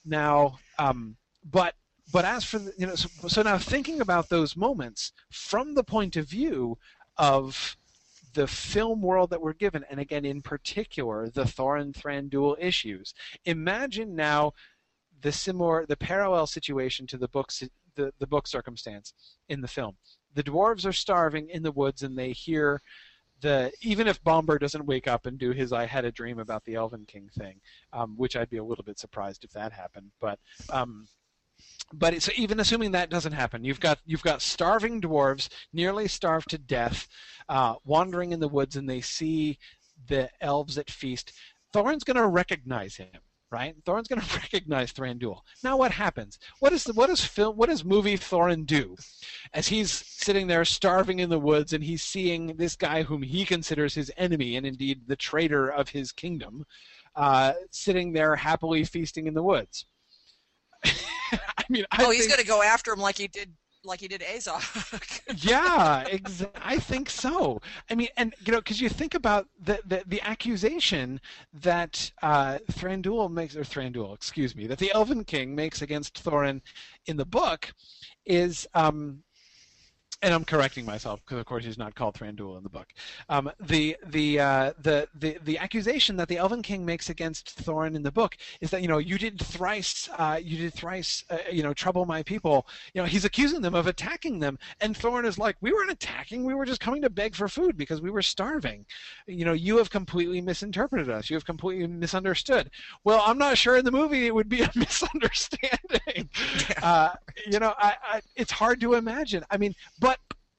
Now, 0.06 0.60
um, 0.80 1.18
but 1.44 1.76
but 2.14 2.24
as 2.24 2.46
for 2.46 2.60
the, 2.60 2.72
you 2.78 2.88
know, 2.88 2.96
so, 2.96 3.10
so 3.28 3.42
now 3.42 3.58
thinking 3.58 4.00
about 4.00 4.30
those 4.30 4.56
moments 4.56 5.12
from 5.30 5.74
the 5.74 5.84
point 5.84 6.16
of 6.16 6.30
view 6.30 6.78
of 7.18 7.76
the 8.34 8.48
film 8.48 9.02
world 9.02 9.32
that 9.32 9.42
we're 9.42 9.54
given, 9.54 9.84
and 9.90 10.00
again 10.00 10.24
in 10.24 10.42
particular 10.42 11.30
the 11.30 11.44
Thorin 11.44 11.94
Thranduil 11.94 12.56
issues. 12.60 13.14
Imagine 13.46 14.16
now 14.16 14.54
the 15.22 15.32
similar, 15.32 15.86
the 15.86 15.98
parallel 15.98 16.48
situation 16.48 17.08
to 17.08 17.18
the 17.18 17.28
books, 17.28 17.64
the, 17.96 18.14
the 18.20 18.28
book 18.28 18.48
circumstance 18.48 19.14
in 19.50 19.62
the 19.62 19.68
film. 19.68 19.98
The 20.36 20.44
dwarves 20.44 20.86
are 20.86 20.94
starving 20.94 21.50
in 21.50 21.64
the 21.64 21.72
woods, 21.72 22.04
and 22.04 22.18
they 22.18 22.32
hear 22.32 22.82
the 23.42 23.72
even 23.82 24.08
if 24.08 24.24
Bombur 24.24 24.60
doesn't 24.60 24.86
wake 24.86 25.08
up 25.08 25.26
and 25.26 25.38
do 25.38 25.52
his 25.52 25.72
"I 25.74 25.86
had 25.86 26.06
a 26.06 26.12
dream 26.12 26.40
about 26.40 26.66
the 26.66 26.76
Elven 26.76 27.06
King" 27.06 27.30
thing, 27.38 27.60
um, 27.94 28.16
which 28.18 28.36
I'd 28.36 28.50
be 28.50 28.58
a 28.58 28.64
little 28.64 28.84
bit 28.84 29.00
surprised 29.00 29.44
if 29.44 29.52
that 29.52 29.72
happened, 29.72 30.12
but. 30.20 30.40
Um, 30.70 31.08
but 31.94 32.14
it's, 32.14 32.30
even 32.38 32.60
assuming 32.60 32.92
that 32.92 33.10
doesn't 33.10 33.32
happen, 33.32 33.64
you've 33.64 33.80
got 33.80 33.98
you've 34.06 34.22
got 34.22 34.42
starving 34.42 35.02
dwarves, 35.02 35.50
nearly 35.74 36.08
starved 36.08 36.50
to 36.52 36.58
death, 36.58 37.08
uh, 37.50 37.76
wandering 37.86 38.32
in 38.32 38.40
the 38.40 38.48
woods, 38.48 38.76
and 38.76 38.88
they 38.88 39.02
see 39.02 39.58
the 40.08 40.30
elves 40.42 40.78
at 40.78 40.90
feast. 40.92 41.34
Thorin's 41.74 42.04
going 42.04 42.18
to 42.18 42.28
recognize 42.28 42.96
him 42.96 43.08
right? 43.52 43.76
Thorin's 43.86 44.08
going 44.08 44.22
to 44.26 44.38
recognize 44.38 44.92
Thranduil. 44.94 45.42
Now, 45.64 45.78
what 45.78 45.92
happens? 45.92 46.40
What 46.60 46.74
is 46.74 46.84
the, 46.84 46.94
what 46.94 47.08
does 47.08 47.24
film? 47.24 47.58
What 47.58 47.70
does 47.70 47.86
movie 47.86 48.18
Thorin 48.18 48.66
do? 48.66 48.96
As 49.54 49.68
he's 49.68 49.92
sitting 49.92 50.48
there 50.48 50.66
starving 50.66 51.20
in 51.20 51.30
the 51.30 51.40
woods, 51.40 51.74
and 51.74 51.84
he's 51.84 52.04
seeing 52.04 52.56
this 52.58 52.76
guy 52.76 53.04
whom 53.04 53.22
he 53.22 53.46
considers 53.46 53.94
his 53.94 54.12
enemy, 54.18 54.56
and 54.56 54.66
indeed 54.66 55.02
the 55.08 55.16
traitor 55.16 55.70
of 55.70 55.90
his 55.90 56.12
kingdom, 56.12 56.66
uh, 57.16 57.54
sitting 57.72 58.14
there 58.14 58.36
happily 58.36 58.84
feasting 58.84 59.28
in 59.28 59.34
the 59.34 59.44
woods. 59.44 59.86
I 60.86 61.64
mean, 61.70 61.86
I 61.92 62.06
oh, 62.06 62.12
he's 62.12 62.28
going 62.28 62.40
to 62.40 62.46
go 62.46 62.62
after 62.62 62.94
him 62.94 63.00
like 63.00 63.18
he 63.18 63.28
did 63.28 63.52
like 63.88 64.02
he 64.02 64.08
did 64.08 64.22
Azog. 64.22 65.22
yeah, 65.44 66.04
I 66.62 66.78
think 66.78 67.10
so. 67.10 67.62
I 67.90 67.96
mean, 67.96 68.10
and 68.18 68.34
you 68.46 68.52
know, 68.52 68.60
because 68.60 68.82
you 68.82 68.90
think 68.90 69.16
about 69.16 69.48
the, 69.60 69.80
the, 69.86 70.04
the 70.06 70.22
accusation 70.22 71.20
that 71.54 72.12
uh, 72.22 72.60
Thranduil 72.72 73.32
makes, 73.32 73.56
or 73.56 73.64
Thranduil, 73.64 74.14
excuse 74.14 74.56
me, 74.56 74.68
that 74.68 74.78
the 74.78 74.92
Elven 74.94 75.24
King 75.24 75.56
makes 75.56 75.82
against 75.82 76.24
Thorin 76.24 76.62
in 77.06 77.18
the 77.18 77.26
book 77.26 77.74
is 78.26 78.68
um, 78.74 79.24
and 80.24 80.34
I'm 80.34 80.46
correcting 80.46 80.84
myself 80.84 81.22
because, 81.24 81.40
of 81.40 81.46
course, 81.46 81.64
he's 81.64 81.78
not 81.78 81.94
called 81.94 82.16
Thranduil 82.16 82.58
in 82.58 82.64
the 82.64 82.70
book. 82.70 82.88
Um, 83.30 83.52
the 83.60 83.96
the 84.08 84.40
uh, 84.40 84.74
the 84.82 85.08
the 85.14 85.38
the 85.44 85.60
accusation 85.60 86.16
that 86.18 86.28
the 86.28 86.38
Elven 86.38 86.64
King 86.64 86.84
makes 86.86 87.10
against 87.10 87.64
Thorin 87.64 87.96
in 87.96 88.02
the 88.02 88.12
book 88.12 88.36
is 88.60 88.72
that 88.72 88.82
you 88.82 88.88
know 88.88 88.98
you 88.98 89.20
did 89.20 89.40
thrice 89.40 90.10
uh, 90.18 90.40
you 90.42 90.58
did 90.58 90.74
thrice 90.74 91.24
uh, 91.30 91.38
you 91.52 91.62
know 91.62 91.74
trouble 91.74 92.06
my 92.06 92.24
people. 92.24 92.66
You 92.94 93.02
know 93.02 93.08
he's 93.08 93.26
accusing 93.26 93.62
them 93.62 93.76
of 93.76 93.86
attacking 93.86 94.40
them, 94.40 94.58
and 94.82 94.96
Thorin 94.96 95.26
is 95.26 95.38
like, 95.38 95.56
we 95.62 95.72
weren't 95.72 95.92
attacking, 95.92 96.44
we 96.44 96.56
were 96.56 96.66
just 96.66 96.82
coming 96.82 97.02
to 97.04 97.10
beg 97.10 97.36
for 97.36 97.48
food 97.48 97.78
because 97.78 98.02
we 98.02 98.10
were 98.10 98.24
starving. 98.24 98.86
You 99.28 99.46
know 99.46 99.54
you 99.54 99.78
have 99.78 99.92
completely 99.92 100.42
misinterpreted 100.42 101.10
us. 101.10 101.30
You 101.30 101.36
have 101.36 101.46
completely 101.46 101.86
misunderstood. 101.86 102.72
Well, 103.04 103.22
I'm 103.24 103.38
not 103.38 103.58
sure 103.58 103.78
in 103.78 103.86
the 103.86 103.92
movie 103.92 104.26
it 104.26 104.34
would 104.34 104.50
be 104.50 104.62
a 104.64 104.72
misunderstanding. 104.76 106.30
Uh, 106.82 107.10
you 107.46 107.60
know, 107.60 107.74
I, 107.78 107.96
I, 108.04 108.22
it's 108.36 108.52
hard 108.52 108.80
to 108.82 108.94
imagine. 108.94 109.44
I 109.50 109.58
mean, 109.58 109.74
but 110.00 110.17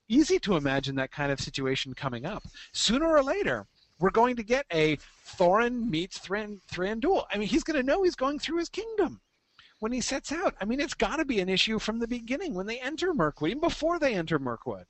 easy 0.08 0.38
to 0.40 0.56
imagine 0.56 0.96
that 0.96 1.12
kind 1.12 1.30
of 1.30 1.40
situation 1.40 1.94
coming 1.94 2.26
up. 2.26 2.44
Sooner 2.72 3.06
or 3.06 3.22
later, 3.22 3.66
we're 4.00 4.10
going 4.10 4.36
to 4.36 4.42
get 4.42 4.66
a 4.72 4.98
Thorin 5.26 5.88
meets 5.88 6.18
Thran- 6.18 6.60
Thranduil. 6.70 7.24
I 7.30 7.38
mean, 7.38 7.48
he's 7.48 7.64
going 7.64 7.78
to 7.78 7.86
know 7.86 8.02
he's 8.02 8.14
going 8.16 8.38
through 8.38 8.58
his 8.58 8.68
kingdom 8.68 9.20
when 9.80 9.92
he 9.92 10.00
sets 10.00 10.32
out. 10.32 10.54
I 10.60 10.64
mean, 10.64 10.80
it's 10.80 10.94
got 10.94 11.16
to 11.16 11.24
be 11.24 11.40
an 11.40 11.48
issue 11.48 11.78
from 11.78 11.98
the 11.98 12.08
beginning 12.08 12.54
when 12.54 12.66
they 12.66 12.80
enter 12.80 13.12
Mirkwood, 13.14 13.50
even 13.50 13.60
before 13.60 13.98
they 13.98 14.14
enter 14.14 14.38
Mirkwood. 14.38 14.86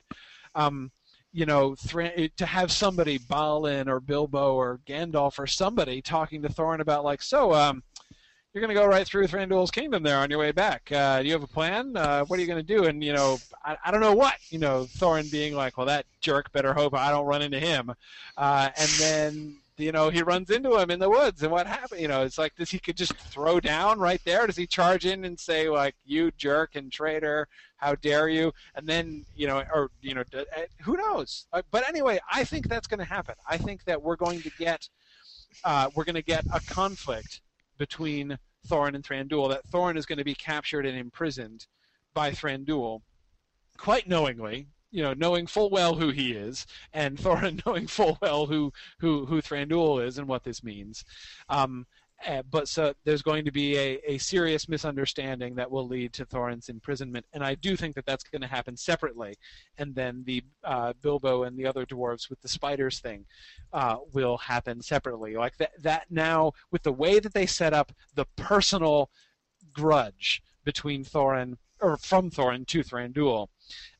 Um, 0.55 0.91
you 1.31 1.45
know, 1.45 1.75
Thran- 1.75 2.31
to 2.37 2.45
have 2.45 2.71
somebody, 2.71 3.19
Balin 3.19 3.87
or 3.87 3.99
Bilbo 3.99 4.55
or 4.55 4.79
Gandalf 4.87 5.37
or 5.37 5.45
somebody 5.45 6.01
talking 6.01 6.41
to 6.41 6.49
Thorin 6.49 6.79
about 6.79 7.03
like, 7.03 7.21
so, 7.21 7.53
um, 7.53 7.83
you're 8.53 8.61
going 8.61 8.75
to 8.75 8.81
go 8.81 8.87
right 8.87 9.05
through 9.05 9.27
Thranduil's 9.27 9.69
kingdom 9.69 10.01
there 10.01 10.17
on 10.17 10.29
your 10.29 10.39
way 10.39 10.51
back. 10.51 10.91
Uh, 10.91 11.21
do 11.21 11.27
you 11.27 11.33
have 11.33 11.43
a 11.43 11.47
plan? 11.47 11.95
Uh, 11.95 12.25
what 12.25 12.39
are 12.39 12.41
you 12.41 12.47
going 12.47 12.65
to 12.65 12.75
do? 12.75 12.85
And 12.85 13.03
you 13.03 13.13
know, 13.13 13.37
I, 13.63 13.77
I 13.85 13.91
don't 13.91 14.01
know 14.01 14.15
what. 14.15 14.35
You 14.49 14.57
know, 14.57 14.87
Thorin 14.97 15.31
being 15.31 15.53
like, 15.55 15.77
well, 15.77 15.85
that 15.85 16.05
jerk 16.19 16.51
better 16.51 16.73
hope 16.73 16.95
I 16.95 17.11
don't 17.11 17.27
run 17.27 17.43
into 17.43 17.59
him. 17.59 17.93
Uh, 18.37 18.69
and 18.75 18.89
then 18.99 19.55
you 19.77 19.91
know 19.91 20.09
he 20.09 20.23
runs 20.23 20.49
into 20.49 20.77
him 20.77 20.89
in 20.89 20.99
the 20.99 21.09
woods, 21.09 21.43
and 21.43 21.51
what 21.51 21.67
happened? 21.67 22.01
You 22.01 22.07
know, 22.07 22.23
it's 22.23 22.39
like 22.39 22.55
does 22.55 22.71
he 22.71 22.79
could 22.79 22.97
just 22.97 23.13
throw 23.13 23.59
down 23.59 23.99
right 23.99 24.21
there? 24.25 24.47
Does 24.47 24.57
he 24.57 24.65
charge 24.65 25.05
in 25.05 25.25
and 25.25 25.39
say 25.39 25.69
like, 25.69 25.95
you 26.05 26.31
jerk 26.31 26.75
and 26.75 26.91
traitor? 26.91 27.47
How 27.77 27.95
dare 27.95 28.29
you? 28.29 28.51
And 28.75 28.87
then 28.87 29.25
you 29.35 29.45
know, 29.45 29.63
or 29.71 29.91
you 30.01 30.15
know, 30.15 30.23
uh, 30.33 30.43
who 30.81 30.97
knows? 30.97 31.45
Uh, 31.53 31.61
but 31.69 31.87
anyway, 31.87 32.19
I 32.31 32.43
think 32.45 32.67
that's 32.67 32.87
going 32.87 32.99
to 32.99 33.05
happen. 33.05 33.35
I 33.47 33.57
think 33.57 33.83
that 33.85 34.01
we're 34.01 34.15
going 34.15 34.41
to 34.41 34.49
get 34.57 34.89
uh, 35.63 35.89
we're 35.93 36.03
going 36.03 36.15
to 36.15 36.23
get 36.23 36.45
a 36.51 36.59
conflict 36.61 37.41
between 37.79 38.37
Thorin 38.67 38.93
and 38.93 39.03
Thranduil, 39.03 39.49
that 39.49 39.67
Thorin 39.71 39.97
is 39.97 40.05
going 40.05 40.19
to 40.19 40.23
be 40.23 40.35
captured 40.35 40.85
and 40.85 40.95
imprisoned 40.95 41.65
by 42.13 42.29
Thranduil, 42.29 43.01
quite 43.77 44.07
knowingly, 44.07 44.67
you 44.91 45.01
know, 45.01 45.13
knowing 45.13 45.47
full 45.47 45.71
well 45.71 45.95
who 45.95 46.09
he 46.09 46.33
is, 46.33 46.67
and 46.93 47.17
Thorin 47.17 47.61
knowing 47.65 47.87
full 47.87 48.19
well 48.21 48.45
who 48.45 48.71
who 48.99 49.25
who 49.25 49.41
Thranduil 49.41 50.05
is 50.05 50.19
and 50.19 50.27
what 50.27 50.43
this 50.43 50.63
means. 50.63 51.03
Um, 51.47 51.87
uh, 52.27 52.41
but 52.49 52.67
so 52.67 52.93
there's 53.05 53.21
going 53.21 53.45
to 53.45 53.51
be 53.51 53.77
a, 53.77 53.99
a 54.05 54.17
serious 54.17 54.67
misunderstanding 54.67 55.55
that 55.55 55.69
will 55.69 55.87
lead 55.87 56.11
to 56.13 56.25
Thorin's 56.25 56.69
imprisonment, 56.69 57.25
and 57.33 57.43
I 57.43 57.55
do 57.55 57.75
think 57.77 57.95
that 57.95 58.05
that's 58.05 58.23
going 58.23 58.41
to 58.41 58.47
happen 58.47 58.75
separately, 58.75 59.35
and 59.77 59.95
then 59.95 60.23
the 60.25 60.43
uh, 60.63 60.93
Bilbo 61.01 61.43
and 61.43 61.57
the 61.57 61.65
other 61.65 61.85
dwarves 61.85 62.29
with 62.29 62.41
the 62.41 62.47
spiders 62.47 62.99
thing 62.99 63.25
uh, 63.73 63.97
will 64.13 64.37
happen 64.37 64.81
separately. 64.81 65.35
Like 65.35 65.57
that, 65.57 65.71
that 65.81 66.05
now 66.09 66.51
with 66.71 66.83
the 66.83 66.91
way 66.91 67.19
that 67.19 67.33
they 67.33 67.45
set 67.45 67.73
up 67.73 67.91
the 68.15 68.25
personal 68.35 69.09
grudge 69.71 70.43
between 70.65 71.03
Thorin 71.03 71.55
or 71.81 71.97
from 71.97 72.29
Thorin 72.29 72.67
to 72.67 72.83
Thranduil 72.83 73.47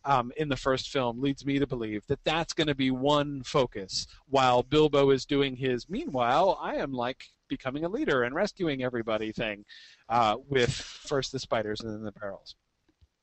um, 0.06 0.32
in 0.38 0.50
the 0.50 0.56
first 0.56 0.90
film 0.90 1.22
leads 1.22 1.46
me 1.46 1.60
to 1.60 1.68
believe 1.68 2.06
that 2.08 2.24
that's 2.24 2.54
going 2.54 2.68
to 2.68 2.76
be 2.76 2.91
one 2.91 3.44
focus 3.44 4.08
while 4.28 4.64
Bilbo 4.64 5.12
is 5.12 5.26
doing 5.26 5.56
his. 5.56 5.90
Meanwhile, 5.90 6.60
I 6.62 6.76
am 6.76 6.91
like 6.91 7.24
becoming 7.50 7.84
a 7.84 7.90
leader 7.90 8.24
and 8.24 8.34
rescuing 8.34 8.84
everybody 8.84 9.32
thing 9.32 9.66
uh, 10.08 10.38
with 10.48 10.72
first 10.72 11.32
the 11.32 11.40
spiders 11.40 11.82
and 11.82 11.92
then 11.92 12.04
the 12.04 12.12
barrels. 12.14 12.56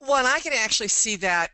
Well, 0.00 0.16
and 0.18 0.26
I 0.26 0.40
can 0.40 0.52
actually 0.52 0.88
see 0.88 1.16
that 1.16 1.50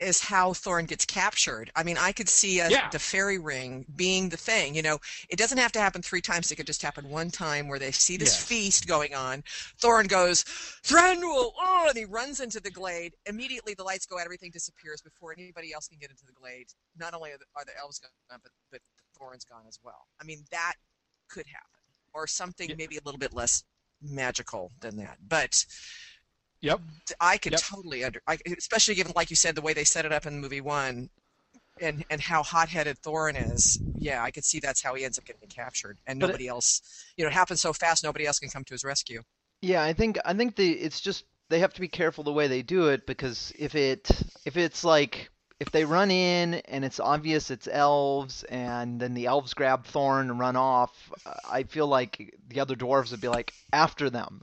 is 0.00 0.18
how 0.20 0.52
Thorin 0.54 0.88
gets 0.88 1.04
captured. 1.04 1.70
I 1.76 1.82
mean, 1.82 1.98
I 1.98 2.12
could 2.12 2.28
see 2.28 2.58
a, 2.60 2.70
Yeah. 2.70 2.88
the 2.88 2.98
fairy 2.98 3.38
ring 3.38 3.84
being 3.96 4.30
the 4.30 4.36
thing. 4.38 4.74
You 4.74 4.80
know, 4.80 4.98
it 5.28 5.36
doesn't 5.36 5.58
have 5.58 5.72
to 5.72 5.78
happen 5.78 6.00
three 6.00 6.22
times. 6.22 6.50
It 6.50 6.56
could 6.56 6.66
just 6.66 6.80
happen 6.80 7.10
one 7.10 7.30
time 7.30 7.68
where 7.68 7.78
they 7.78 7.92
see 7.92 8.16
this 8.16 8.34
Yes. 8.34 8.44
feast 8.46 8.86
going 8.88 9.14
on. 9.14 9.42
Thorin 9.78 10.08
goes, 10.08 10.42
Thranduil, 10.82 11.52
oh, 11.60 11.86
and 11.90 11.98
he 11.98 12.06
runs 12.06 12.40
into 12.40 12.60
the 12.60 12.70
glade. 12.70 13.14
Immediately, 13.26 13.74
the 13.74 13.84
lights 13.84 14.06
go 14.06 14.18
out. 14.18 14.24
Everything 14.24 14.50
disappears 14.50 15.02
before 15.02 15.34
anybody 15.36 15.74
else 15.74 15.86
can 15.86 15.98
get 15.98 16.10
into 16.10 16.24
the 16.24 16.32
glade. 16.32 16.68
Not 16.96 17.12
only 17.12 17.32
are 17.32 17.38
the, 17.38 17.44
are 17.54 17.66
the 17.66 17.76
elves 17.78 17.98
gone, 17.98 18.40
but 18.42 18.52
but 18.72 18.80
Thorin's 19.20 19.44
gone 19.44 19.64
as 19.68 19.78
well. 19.82 20.06
I 20.18 20.24
mean, 20.24 20.44
that 20.50 20.76
could 21.28 21.46
happen, 21.46 21.79
or 22.14 22.26
something 22.26 22.68
Yeah. 22.70 22.76
maybe 22.76 22.96
a 22.96 23.00
little 23.04 23.18
bit 23.18 23.32
less 23.32 23.64
magical 24.02 24.72
than 24.80 24.96
that. 24.96 25.18
But 25.26 25.64
Yep. 26.62 26.80
I 27.20 27.38
could 27.38 27.52
Yep. 27.52 27.60
totally 27.62 28.04
under, 28.04 28.20
I, 28.26 28.38
especially 28.58 28.94
given, 28.94 29.12
like 29.16 29.30
you 29.30 29.36
said, 29.36 29.54
the 29.54 29.62
way 29.62 29.72
they 29.72 29.84
set 29.84 30.04
it 30.04 30.12
up 30.12 30.26
in 30.26 30.38
movie 30.40 30.60
one, 30.60 31.08
and 31.80 32.04
and 32.10 32.20
how 32.20 32.42
hot-headed 32.42 33.00
Thorin 33.00 33.52
is. 33.54 33.78
Yeah, 33.98 34.22
I 34.22 34.30
could 34.30 34.44
see 34.44 34.60
that's 34.60 34.82
how 34.82 34.94
he 34.94 35.04
ends 35.04 35.18
up 35.18 35.24
getting 35.24 35.48
captured, 35.48 35.98
and 36.06 36.20
But 36.20 36.26
it- 36.26 36.28
nobody 36.32 36.48
else. 36.48 36.82
You 37.16 37.24
know, 37.24 37.30
it 37.30 37.34
happens 37.34 37.62
so 37.62 37.72
fast, 37.72 38.04
nobody 38.04 38.26
else 38.26 38.38
can 38.38 38.50
come 38.50 38.64
to 38.64 38.74
his 38.74 38.84
rescue. 38.84 39.22
Yeah, 39.62 39.82
I 39.82 39.92
think 39.94 40.18
I 40.24 40.34
think 40.34 40.56
the 40.56 40.72
it's 40.72 41.00
just 41.00 41.24
they 41.48 41.58
have 41.60 41.72
to 41.74 41.80
be 41.80 41.88
careful 41.88 42.22
the 42.24 42.32
way 42.32 42.46
they 42.48 42.62
do 42.62 42.88
it 42.88 43.06
because 43.06 43.52
if 43.58 43.74
it 43.74 44.10
if 44.44 44.56
it's 44.58 44.84
like 44.84 45.30
if 45.60 45.70
they 45.70 45.84
run 45.84 46.10
in 46.10 46.54
and 46.54 46.84
it's 46.84 46.98
obvious 46.98 47.50
it's 47.50 47.68
elves 47.70 48.44
and 48.44 48.98
then 48.98 49.12
the 49.12 49.26
elves 49.26 49.52
grab 49.52 49.86
Thorin 49.86 50.22
and 50.30 50.38
run 50.38 50.56
off, 50.56 51.12
I 51.48 51.64
feel 51.64 51.86
like 51.86 52.34
the 52.48 52.60
other 52.60 52.74
dwarves 52.74 53.10
would 53.10 53.20
be 53.20 53.28
like 53.28 53.52
after 53.72 54.08
them. 54.08 54.42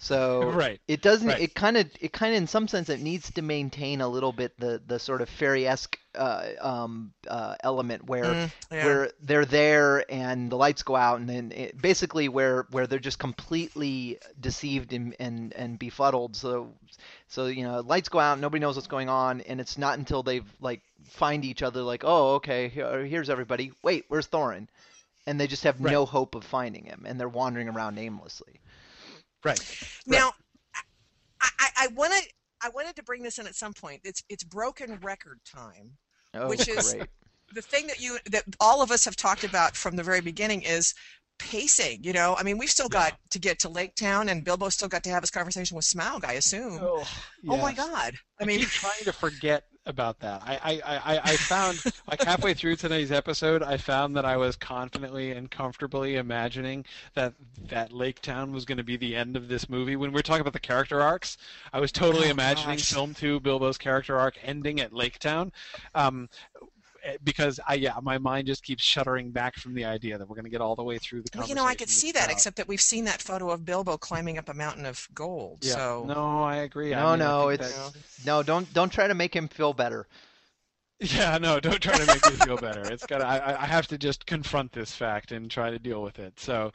So 0.00 0.50
Right. 0.52 0.80
it 0.86 1.02
doesn't 1.02 1.28
right. 1.28 1.40
it 1.40 1.54
kind 1.54 1.76
of 1.76 1.90
it 2.00 2.12
kind 2.12 2.32
of 2.34 2.38
in 2.38 2.46
some 2.46 2.68
sense 2.68 2.88
it 2.88 3.00
needs 3.00 3.30
to 3.32 3.42
maintain 3.42 4.00
a 4.00 4.08
little 4.08 4.32
bit 4.32 4.58
the 4.58 4.80
the 4.86 4.98
sort 4.98 5.20
of 5.20 5.28
fairy-esque 5.28 5.98
uh, 6.14 6.48
um, 6.60 7.12
uh, 7.28 7.56
element 7.62 8.04
where 8.06 8.22
Mm, 8.24 8.50
yeah. 8.70 8.84
where 8.84 9.10
they're 9.22 9.44
there 9.44 10.04
and 10.10 10.50
the 10.50 10.56
lights 10.56 10.82
go 10.82 10.94
out 10.96 11.18
and 11.20 11.28
then 11.28 11.52
it, 11.52 11.80
basically 11.80 12.28
where 12.28 12.66
where 12.70 12.86
they're 12.86 12.98
just 13.00 13.18
completely 13.18 14.18
deceived 14.40 14.92
and, 14.92 15.14
and 15.18 15.52
and 15.54 15.78
befuddled 15.78 16.36
so 16.36 16.72
so 17.28 17.46
you 17.46 17.62
know 17.64 17.80
lights 17.80 18.08
go 18.08 18.18
out 18.20 18.38
nobody 18.38 18.60
knows 18.60 18.76
what's 18.76 18.88
going 18.88 19.08
on 19.08 19.40
and 19.42 19.60
it's 19.60 19.78
not 19.78 19.98
until 19.98 20.22
they've 20.22 20.48
like 20.60 20.80
find 21.04 21.44
each 21.44 21.62
other 21.62 21.82
like 21.82 22.02
oh 22.04 22.34
okay 22.36 22.68
here, 22.68 23.04
here's 23.04 23.28
everybody 23.30 23.72
wait 23.82 24.04
where's 24.08 24.28
Thorin 24.28 24.68
and 25.26 25.38
they 25.40 25.46
just 25.46 25.64
have 25.64 25.80
Right. 25.80 25.92
no 25.92 26.06
hope 26.06 26.34
of 26.34 26.44
finding 26.44 26.84
him 26.84 27.04
and 27.06 27.18
they're 27.18 27.28
wandering 27.28 27.68
around 27.68 27.98
aimlessly 27.98 28.60
Right. 29.44 29.60
Now, 30.06 30.32
I, 31.40 31.48
I, 31.58 31.68
I 31.76 31.86
wanted 31.88 32.24
I 32.62 32.70
wanted 32.70 32.96
to 32.96 33.02
bring 33.02 33.22
this 33.22 33.38
in 33.38 33.46
at 33.46 33.54
some 33.54 33.72
point. 33.72 34.00
It's 34.04 34.22
it's 34.28 34.44
broken 34.44 34.98
record 35.00 35.40
time. 35.44 35.92
oh 36.34 36.48
Which 36.48 36.68
is- 36.68 36.94
great 36.94 37.08
the 37.54 37.62
thing 37.62 37.86
that 37.86 38.00
you 38.00 38.18
that 38.30 38.44
all 38.60 38.82
of 38.82 38.90
us 38.90 39.04
have 39.04 39.16
talked 39.16 39.44
about 39.44 39.76
from 39.76 39.96
the 39.96 40.02
very 40.02 40.20
beginning 40.20 40.62
is 40.62 40.94
pacing. 41.38 42.02
You 42.02 42.12
know, 42.12 42.36
I 42.38 42.42
mean, 42.42 42.58
we've 42.58 42.70
still 42.70 42.88
got 42.88 43.18
to 43.30 43.38
get 43.38 43.58
to 43.60 43.68
Lake 43.68 43.94
Town, 43.94 44.28
and 44.28 44.44
Bilbo 44.44 44.68
still 44.68 44.88
got 44.88 45.02
to 45.04 45.10
have 45.10 45.22
his 45.22 45.30
conversation 45.30 45.76
with 45.76 45.84
Smaug. 45.84 46.24
I 46.24 46.34
assume. 46.34 46.78
Oh, 46.80 47.06
oh 47.48 47.56
my. 47.56 47.72
God! 47.72 48.14
I 48.40 48.42
I 48.42 48.46
mean, 48.46 48.60
keep 48.60 48.68
trying 48.68 49.04
to 49.04 49.12
forget 49.12 49.64
about 49.88 50.20
that. 50.20 50.42
I, 50.44 50.80
I, 50.84 51.14
I, 51.14 51.20
I 51.24 51.36
found 51.36 51.82
like 52.08 52.22
halfway 52.22 52.54
through 52.54 52.76
today's 52.76 53.10
episode, 53.10 53.62
I 53.62 53.76
found 53.78 54.14
that 54.16 54.24
I 54.24 54.36
was 54.36 54.54
confidently 54.54 55.32
and 55.32 55.50
comfortably 55.50 56.16
imagining 56.16 56.84
that 57.14 57.34
that 57.68 57.92
Lake 57.92 58.20
Town 58.20 58.52
was 58.52 58.64
going 58.64 58.78
to 58.78 58.84
be 58.84 58.96
the 58.96 59.16
end 59.16 59.36
of 59.36 59.48
this 59.48 59.68
movie. 59.68 59.96
When 59.96 60.12
we 60.12 60.20
are 60.20 60.22
talking 60.22 60.42
about 60.42 60.52
the 60.52 60.60
character 60.60 61.00
arcs, 61.00 61.38
I 61.72 61.80
was 61.80 61.90
totally 61.90 62.28
Oh, 62.28 62.32
imagining 62.32 62.76
gosh. 62.76 62.92
film 62.92 63.14
two 63.14 63.40
Bilbo's 63.40 63.78
character 63.78 64.18
arc 64.18 64.36
ending 64.44 64.80
at 64.80 64.92
Lake 64.92 65.18
Town. 65.18 65.52
Um, 65.94 66.28
Eh, 67.04 67.16
because 67.22 67.60
I 67.68 67.74
yeah, 67.74 67.94
my 68.02 68.18
mind 68.18 68.46
just 68.46 68.64
keeps 68.64 68.82
shuddering 68.82 69.30
back 69.30 69.54
from 69.56 69.74
the 69.74 69.84
idea 69.84 70.18
that 70.18 70.28
we're 70.28 70.34
going 70.34 70.44
to 70.44 70.50
get 70.50 70.60
all 70.60 70.74
the 70.74 70.82
way 70.82 70.98
through 70.98 71.22
the 71.22 71.30
well, 71.38 71.46
you 71.48 71.54
know, 71.54 71.64
I 71.64 71.74
could 71.74 71.88
see 71.88 72.10
that, 72.12 72.30
except 72.30 72.56
that 72.56 72.66
we've 72.66 72.80
seen 72.80 73.04
that 73.04 73.22
photo 73.22 73.50
of 73.50 73.64
Bilbo 73.64 73.96
climbing 73.96 74.36
up 74.36 74.48
a 74.48 74.54
mountain 74.54 74.84
of 74.84 75.08
gold. 75.14 75.58
yeah. 75.62 75.74
So 75.74 76.04
no, 76.08 76.42
I 76.42 76.56
agree. 76.56 76.94
I 76.94 77.00
no 77.02 77.10
mean, 77.10 77.18
no 77.20 77.48
think 77.50 77.60
it's 77.60 77.92
that- 77.92 78.26
no 78.26 78.42
don't 78.42 78.72
don't 78.74 78.90
try 78.90 79.06
to 79.06 79.14
make 79.14 79.34
him 79.34 79.46
feel 79.48 79.72
better 79.72 80.06
Yeah, 81.00 81.38
no, 81.38 81.60
don't 81.60 81.80
try 81.80 81.96
to 81.96 82.06
make 82.06 82.24
me 82.24 82.36
feel 82.44 82.56
better. 82.56 82.82
It's 82.92 83.06
got. 83.06 83.22
I, 83.22 83.56
I- 83.60 83.66
have 83.66 83.86
to 83.88 83.98
just 83.98 84.26
confront 84.26 84.72
this 84.72 84.92
fact 84.92 85.30
and 85.30 85.48
try 85.48 85.70
to 85.70 85.78
deal 85.78 86.02
with 86.02 86.18
it. 86.18 86.40
So, 86.40 86.72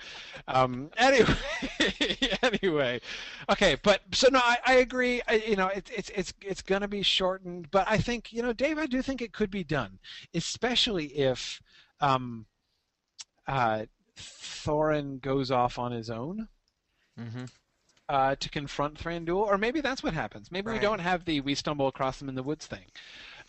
um, 0.48 0.92
anyway, 0.96 1.36
anyway, 2.44 3.02
okay, 3.50 3.76
but 3.84 4.02
so 4.14 4.30
no, 4.32 4.40
I, 4.40 4.58
I 4.66 4.74
agree. 4.76 5.22
I, 5.28 5.44
you 5.46 5.58
know, 5.58 5.68
it's 5.68 5.92
it's 5.92 6.10
it's 6.12 6.34
it's 6.42 6.62
gonna 6.62 6.88
be 6.88 7.02
shortened, 7.02 7.70
but 7.72 7.86
I 7.90 7.98
think 7.98 8.32
you 8.32 8.42
know, 8.42 8.54
Dave, 8.54 8.78
I 8.78 8.86
do 8.86 9.02
think 9.02 9.22
it 9.22 9.34
could 9.34 9.52
be 9.52 9.66
done, 9.66 10.00
especially 10.34 11.08
if, 11.08 11.62
um, 12.00 12.46
uh, 13.48 13.86
Thorin 14.16 15.20
goes 15.20 15.52
off 15.52 15.78
on 15.78 15.92
his 15.92 16.10
own 16.10 16.48
mm-hmm. 17.20 17.46
uh, 18.08 18.36
to 18.36 18.50
confront 18.50 18.96
Thranduil, 19.04 19.46
or 19.48 19.58
maybe 19.58 19.82
that's 19.82 20.04
what 20.04 20.14
happens. 20.14 20.52
Maybe 20.52 20.72
we 20.72 20.80
don't 20.80 21.00
have 21.00 21.26
the 21.26 21.42
we 21.42 21.56
stumble 21.56 21.88
across 21.88 22.20
them 22.20 22.30
in 22.30 22.36
the 22.36 22.44
woods 22.44 22.68
thing. 22.68 22.86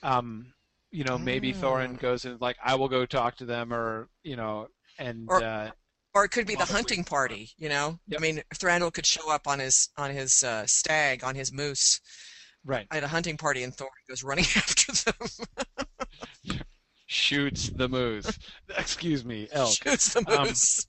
Um, 0.03 0.55
you 0.95 1.03
know, 1.05 1.19
maybe 1.19 1.53
Thorin 1.53 1.95
Mm. 1.97 2.01
goes 2.01 2.25
and 2.25 2.41
like, 2.41 2.57
I 2.65 2.77
will 2.77 2.89
go 2.89 3.05
talk 3.05 3.37
to 3.39 3.45
them, 3.45 3.73
or 3.73 4.09
you 4.23 4.37
know, 4.37 4.69
and 4.99 5.27
Or- 5.29 5.43
uh, 5.43 5.71
or 6.15 6.25
it 6.25 6.29
could 6.31 6.47
be 6.47 6.55
the 6.55 6.59
Well, 6.59 6.69
we- 6.69 6.73
hunting 6.75 7.03
party. 7.05 7.51
You 7.59 7.69
know, 7.69 7.99
Yep. 8.07 8.21
I 8.21 8.23
mean, 8.23 8.43
Thranduil 8.55 8.93
could 8.95 9.05
show 9.07 9.29
up 9.31 9.49
on 9.49 9.59
his 9.59 9.89
on 9.97 10.11
his 10.13 10.43
uh, 10.45 10.67
stag, 10.67 11.25
on 11.25 11.35
his 11.35 11.53
moose 11.53 12.01
right, 12.65 12.87
at 12.93 13.03
a 13.03 13.09
hunting 13.09 13.37
party, 13.37 13.65
and 13.65 13.77
Thorin 13.77 13.89
goes 14.09 14.23
running 14.23 14.45
after 14.57 14.93
them, 14.93 16.61
shoots 17.07 17.71
the 17.71 17.89
moose. 17.89 18.39
Excuse 18.79 19.25
me, 19.25 19.49
elk. 19.53 19.75
shoots 19.83 20.15
the 20.15 20.21
Um, 20.41 20.47
moose. 20.49 20.87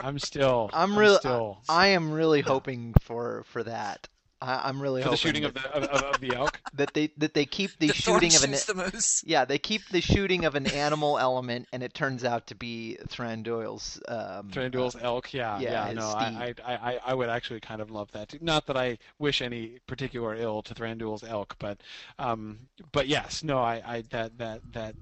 I'm 0.00 0.18
still. 0.18 0.70
I'm 0.72 0.98
really. 0.98 1.18
Still, 1.18 1.62
I 1.68 1.88
am 1.88 2.10
really 2.12 2.40
hoping 2.40 2.94
for 3.02 3.44
for 3.44 3.62
that. 3.64 4.08
I, 4.42 4.68
I'm 4.68 4.82
really 4.82 5.02
for 5.02 5.10
the 5.10 5.16
shooting 5.16 5.42
that, 5.42 5.56
of 5.56 5.62
the 5.62 5.72
of, 5.72 5.84
of, 5.84 6.14
of 6.14 6.20
the 6.20 6.34
elk. 6.34 6.60
that 6.74 6.92
they 6.94 7.10
that 7.18 7.34
they 7.34 7.46
keep 7.46 7.78
the 7.78 7.88
That 7.88 7.96
Thorin 7.96 8.14
shooting 8.22 8.34
of 8.34 8.44
an 8.44 8.50
shoots 8.50 8.64
the 8.64 8.74
moose. 8.74 9.24
yeah 9.24 9.44
they 9.44 9.58
keep 9.58 9.88
the 9.90 10.00
shooting 10.00 10.44
of 10.44 10.54
an 10.54 10.66
animal 10.66 11.18
element 11.18 11.68
and 11.72 11.82
it 11.82 11.94
turns 11.94 12.24
out 12.24 12.48
to 12.48 12.54
be 12.54 12.98
Thranduil's 13.08 14.00
um, 14.08 14.50
Thranduil's 14.50 14.96
elk. 15.00 15.32
Yeah, 15.32 15.60
yeah, 15.60 15.86
yeah. 15.86 15.92
no, 15.92 16.08
I, 16.08 16.54
I, 16.64 16.74
I, 16.74 17.00
I 17.06 17.14
would 17.14 17.28
actually 17.28 17.60
kind 17.60 17.80
of 17.80 17.90
love 17.90 18.10
that. 18.12 18.30
Too. 18.30 18.38
Not 18.40 18.66
that 18.66 18.76
I 18.76 18.98
wish 19.18 19.40
any 19.40 19.78
particular 19.86 20.34
ill 20.34 20.62
to 20.62 20.74
Thranduil's 20.74 21.22
elk, 21.22 21.56
but, 21.58 21.80
um, 22.18 22.58
but 22.90 23.06
yes, 23.06 23.42
no, 23.44 23.58
I, 23.58 23.82
I 23.86 24.02
that 24.10 24.38
that 24.38 24.60
that 24.72 24.94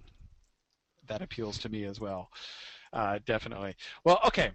that 1.07 1.23
appeals 1.23 1.59
to 1.59 1.69
me 1.69 1.85
as 1.85 1.99
well. 1.99 2.31
Uh, 2.93 3.19
definitely. 3.25 3.77
Well, 4.05 4.21
okay. 4.27 4.51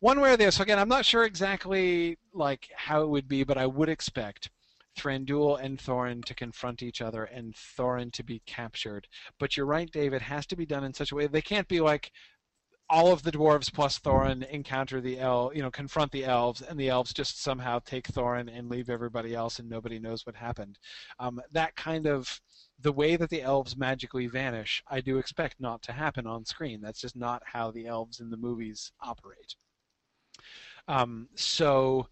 One 0.00 0.20
way 0.20 0.32
or 0.32 0.36
the 0.36 0.44
other. 0.44 0.50
So 0.50 0.62
again, 0.62 0.78
I'm 0.78 0.88
not 0.88 1.04
sure 1.04 1.24
exactly 1.24 2.18
like 2.32 2.68
how 2.76 3.02
it 3.02 3.08
would 3.08 3.28
be, 3.28 3.44
but 3.44 3.58
I 3.58 3.66
would 3.66 3.88
expect 3.88 4.50
Thranduil 4.98 5.60
and 5.62 5.78
Thorin 5.78 6.24
to 6.24 6.34
confront 6.34 6.82
each 6.82 7.00
other 7.00 7.24
and 7.24 7.54
Thorin 7.54 8.12
to 8.12 8.22
be 8.22 8.42
captured. 8.46 9.08
But 9.38 9.56
you're 9.56 9.66
right, 9.66 9.90
Dave. 9.90 10.12
It 10.12 10.22
has 10.22 10.46
to 10.46 10.56
be 10.56 10.66
done 10.66 10.84
in 10.84 10.94
such 10.94 11.12
a 11.12 11.14
way 11.14 11.26
they 11.26 11.42
can't 11.42 11.68
be 11.68 11.80
like 11.80 12.12
all 12.90 13.12
of 13.12 13.22
the 13.22 13.32
dwarves 13.32 13.72
plus 13.72 13.98
Thorin 13.98 14.46
encounter 14.50 15.00
the 15.00 15.18
el, 15.18 15.50
you 15.54 15.62
know, 15.62 15.70
confront 15.70 16.12
the 16.12 16.24
elves, 16.24 16.60
and 16.60 16.78
the 16.78 16.90
elves 16.90 17.12
just 17.12 17.42
somehow 17.42 17.78
take 17.78 18.06
Thorin 18.08 18.50
and 18.54 18.68
leave 18.68 18.90
everybody 18.90 19.34
else, 19.34 19.58
and 19.58 19.68
nobody 19.68 19.98
knows 19.98 20.26
what 20.26 20.36
happened. 20.36 20.78
Um, 21.18 21.40
that 21.52 21.76
kind 21.76 22.06
of 22.06 22.40
the 22.80 22.92
way 22.92 23.16
that 23.16 23.30
the 23.30 23.42
elves 23.42 23.76
magically 23.76 24.26
vanish, 24.26 24.82
I 24.88 25.00
do 25.00 25.18
expect 25.18 25.60
not 25.60 25.82
to 25.82 25.92
happen 25.92 26.26
on 26.26 26.44
screen. 26.44 26.80
That's 26.80 27.00
just 27.00 27.16
not 27.16 27.42
how 27.44 27.70
the 27.70 27.86
elves 27.86 28.20
in 28.20 28.30
the 28.30 28.36
movies 28.36 28.92
operate. 29.00 29.56
Um, 30.88 31.28
so, 31.34 32.08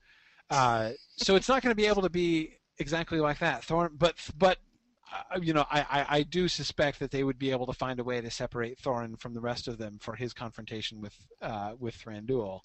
uh, 0.51 0.91
so 1.17 1.37
it's 1.37 1.49
not 1.49 1.63
going 1.63 1.73
to 1.73 1.77
be 1.77 1.87
able 1.87 2.03
to 2.03 2.11
be 2.11 2.59
exactly 2.79 3.21
like 3.21 3.39
that. 3.41 3.63
Thorin, 3.63 3.91
but 3.99 4.15
but 4.39 4.59
uh, 5.13 5.39
you 5.41 5.53
know, 5.53 5.67
I, 5.71 5.81
I, 5.81 6.07
I 6.19 6.23
do 6.23 6.49
suspect 6.49 6.99
that 7.01 7.11
they 7.11 7.25
would 7.25 7.39
be 7.39 7.51
able 7.51 7.67
to 7.67 7.73
find 7.73 8.01
a 8.01 8.05
way 8.05 8.21
to 8.21 8.31
separate 8.31 8.81
Thorin 8.81 9.19
from 9.19 9.35
the 9.35 9.41
rest 9.41 9.69
of 9.69 9.79
them 9.79 9.99
for 10.01 10.15
his 10.15 10.33
confrontation 10.33 11.01
with 11.01 11.17
uh, 11.43 11.73
with 11.79 11.97
Thranduil, 11.97 12.61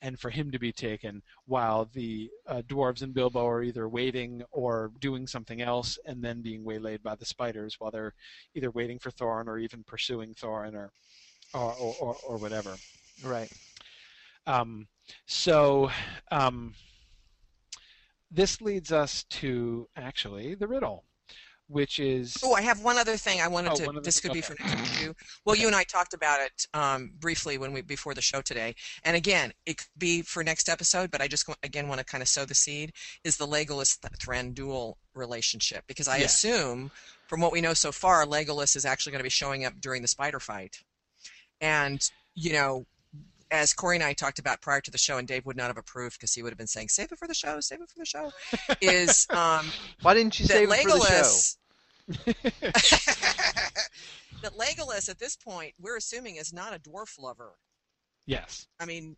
and 0.00 0.18
for 0.18 0.30
him 0.30 0.50
to 0.50 0.58
be 0.58 0.72
taken 0.72 1.22
while 1.46 1.88
the 1.92 2.30
uh, 2.46 2.62
dwarves 2.68 3.02
and 3.02 3.14
Bilbo 3.14 3.46
are 3.46 3.62
either 3.62 3.88
waiting 3.88 4.42
or 4.50 4.92
doing 5.00 5.26
something 5.26 5.60
else, 5.60 5.98
and 6.04 6.22
then 6.22 6.40
being 6.42 6.64
waylaid 6.64 7.02
by 7.02 7.14
the 7.14 7.24
spiders 7.24 7.76
while 7.78 7.90
they're 7.90 8.14
either 8.54 8.70
waiting 8.70 8.98
for 8.98 9.10
Thorin 9.10 9.46
or 9.46 9.58
even 9.58 9.84
pursuing 9.84 10.34
Thorin 10.34 10.74
or 10.74 10.92
or 11.54 11.74
or, 11.74 11.94
or, 12.00 12.16
or 12.26 12.36
whatever. 12.38 12.76
right 13.24 13.50
Um, 14.46 14.86
so 15.26 15.90
um, 16.30 16.74
this 18.30 18.60
leads 18.60 18.92
us 18.92 19.24
to 19.24 19.88
actually 19.96 20.54
the 20.54 20.66
riddle, 20.66 21.04
which 21.68 21.98
is 21.98 22.38
Oh, 22.42 22.54
I 22.54 22.62
have 22.62 22.82
one 22.82 22.98
other 22.98 23.16
thing 23.16 23.40
I 23.40 23.48
wanted 23.48 23.72
Oh, 23.72 23.76
to. 23.76 24.00
This 24.02 24.20
thing, 24.20 24.30
could 24.30 24.36
be 24.36 24.42
for 24.42 24.54
next 24.54 24.74
week 24.74 24.92
too. 24.98 25.14
Well, 25.44 25.56
you 25.56 25.66
and 25.66 25.76
I 25.76 25.84
talked 25.84 26.14
about 26.14 26.40
it 26.40 26.66
um, 26.74 27.12
briefly 27.18 27.58
when 27.58 27.72
we 27.72 27.82
before 27.82 28.14
the 28.14 28.22
show 28.22 28.40
today, 28.42 28.74
and 29.04 29.16
again, 29.16 29.52
it 29.66 29.78
could 29.78 29.86
be 29.96 30.22
for 30.22 30.42
next 30.42 30.68
episode. 30.68 31.10
But 31.10 31.20
I 31.20 31.28
just 31.28 31.48
again 31.62 31.88
want 31.88 32.00
to 32.00 32.04
kind 32.04 32.22
of 32.22 32.28
sow 32.28 32.44
the 32.44 32.54
seed 32.54 32.92
is 33.24 33.36
the 33.36 33.46
legolas 33.46 33.98
thranduil 34.18 34.94
relationship 35.14 35.84
because 35.86 36.08
I 36.08 36.18
Yes. 36.18 36.34
assume 36.44 36.90
from 37.28 37.40
what 37.40 37.52
we 37.52 37.60
know 37.60 37.74
so 37.74 37.92
far, 37.92 38.24
Legolas 38.24 38.74
is 38.76 38.84
actually 38.84 39.12
going 39.12 39.20
to 39.20 39.24
be 39.24 39.30
showing 39.30 39.64
up 39.64 39.74
during 39.80 40.02
the 40.02 40.08
spider 40.08 40.40
fight, 40.40 40.78
and 41.60 42.10
you 42.34 42.52
know. 42.52 42.86
As 43.50 43.72
Corey 43.72 43.96
and 43.96 44.04
I 44.04 44.12
talked 44.12 44.38
about 44.38 44.60
prior 44.60 44.82
to 44.82 44.90
the 44.90 44.98
show, 44.98 45.16
and 45.16 45.26
Dave 45.26 45.46
would 45.46 45.56
not 45.56 45.68
have 45.68 45.78
approved 45.78 46.18
because 46.18 46.34
he 46.34 46.42
would 46.42 46.50
have 46.50 46.58
been 46.58 46.66
saying, 46.66 46.90
"Save 46.90 47.12
it 47.12 47.18
for 47.18 47.26
the 47.26 47.32
show, 47.32 47.60
save 47.60 47.80
it 47.80 47.88
for 47.88 47.98
the 47.98 48.04
show." 48.04 48.30
Is 48.82 49.26
um, 49.30 49.72
why 50.02 50.12
didn't 50.12 50.38
you 50.38 50.46
that 50.48 50.52
save 50.52 50.70
it 50.70 50.82
for 50.82 50.90
the 50.92 51.00
show 51.00 51.14
Legolas 51.22 51.56
that 54.42 54.56
Legolas 54.56 55.08
at 55.08 55.18
this 55.18 55.36
point 55.36 55.74
we're 55.78 55.96
assuming 55.96 56.36
is 56.36 56.52
not 56.52 56.74
a 56.74 56.78
dwarf 56.78 57.18
lover. 57.18 57.52
Yes. 58.26 58.66
I 58.78 58.84
mean, 58.84 59.16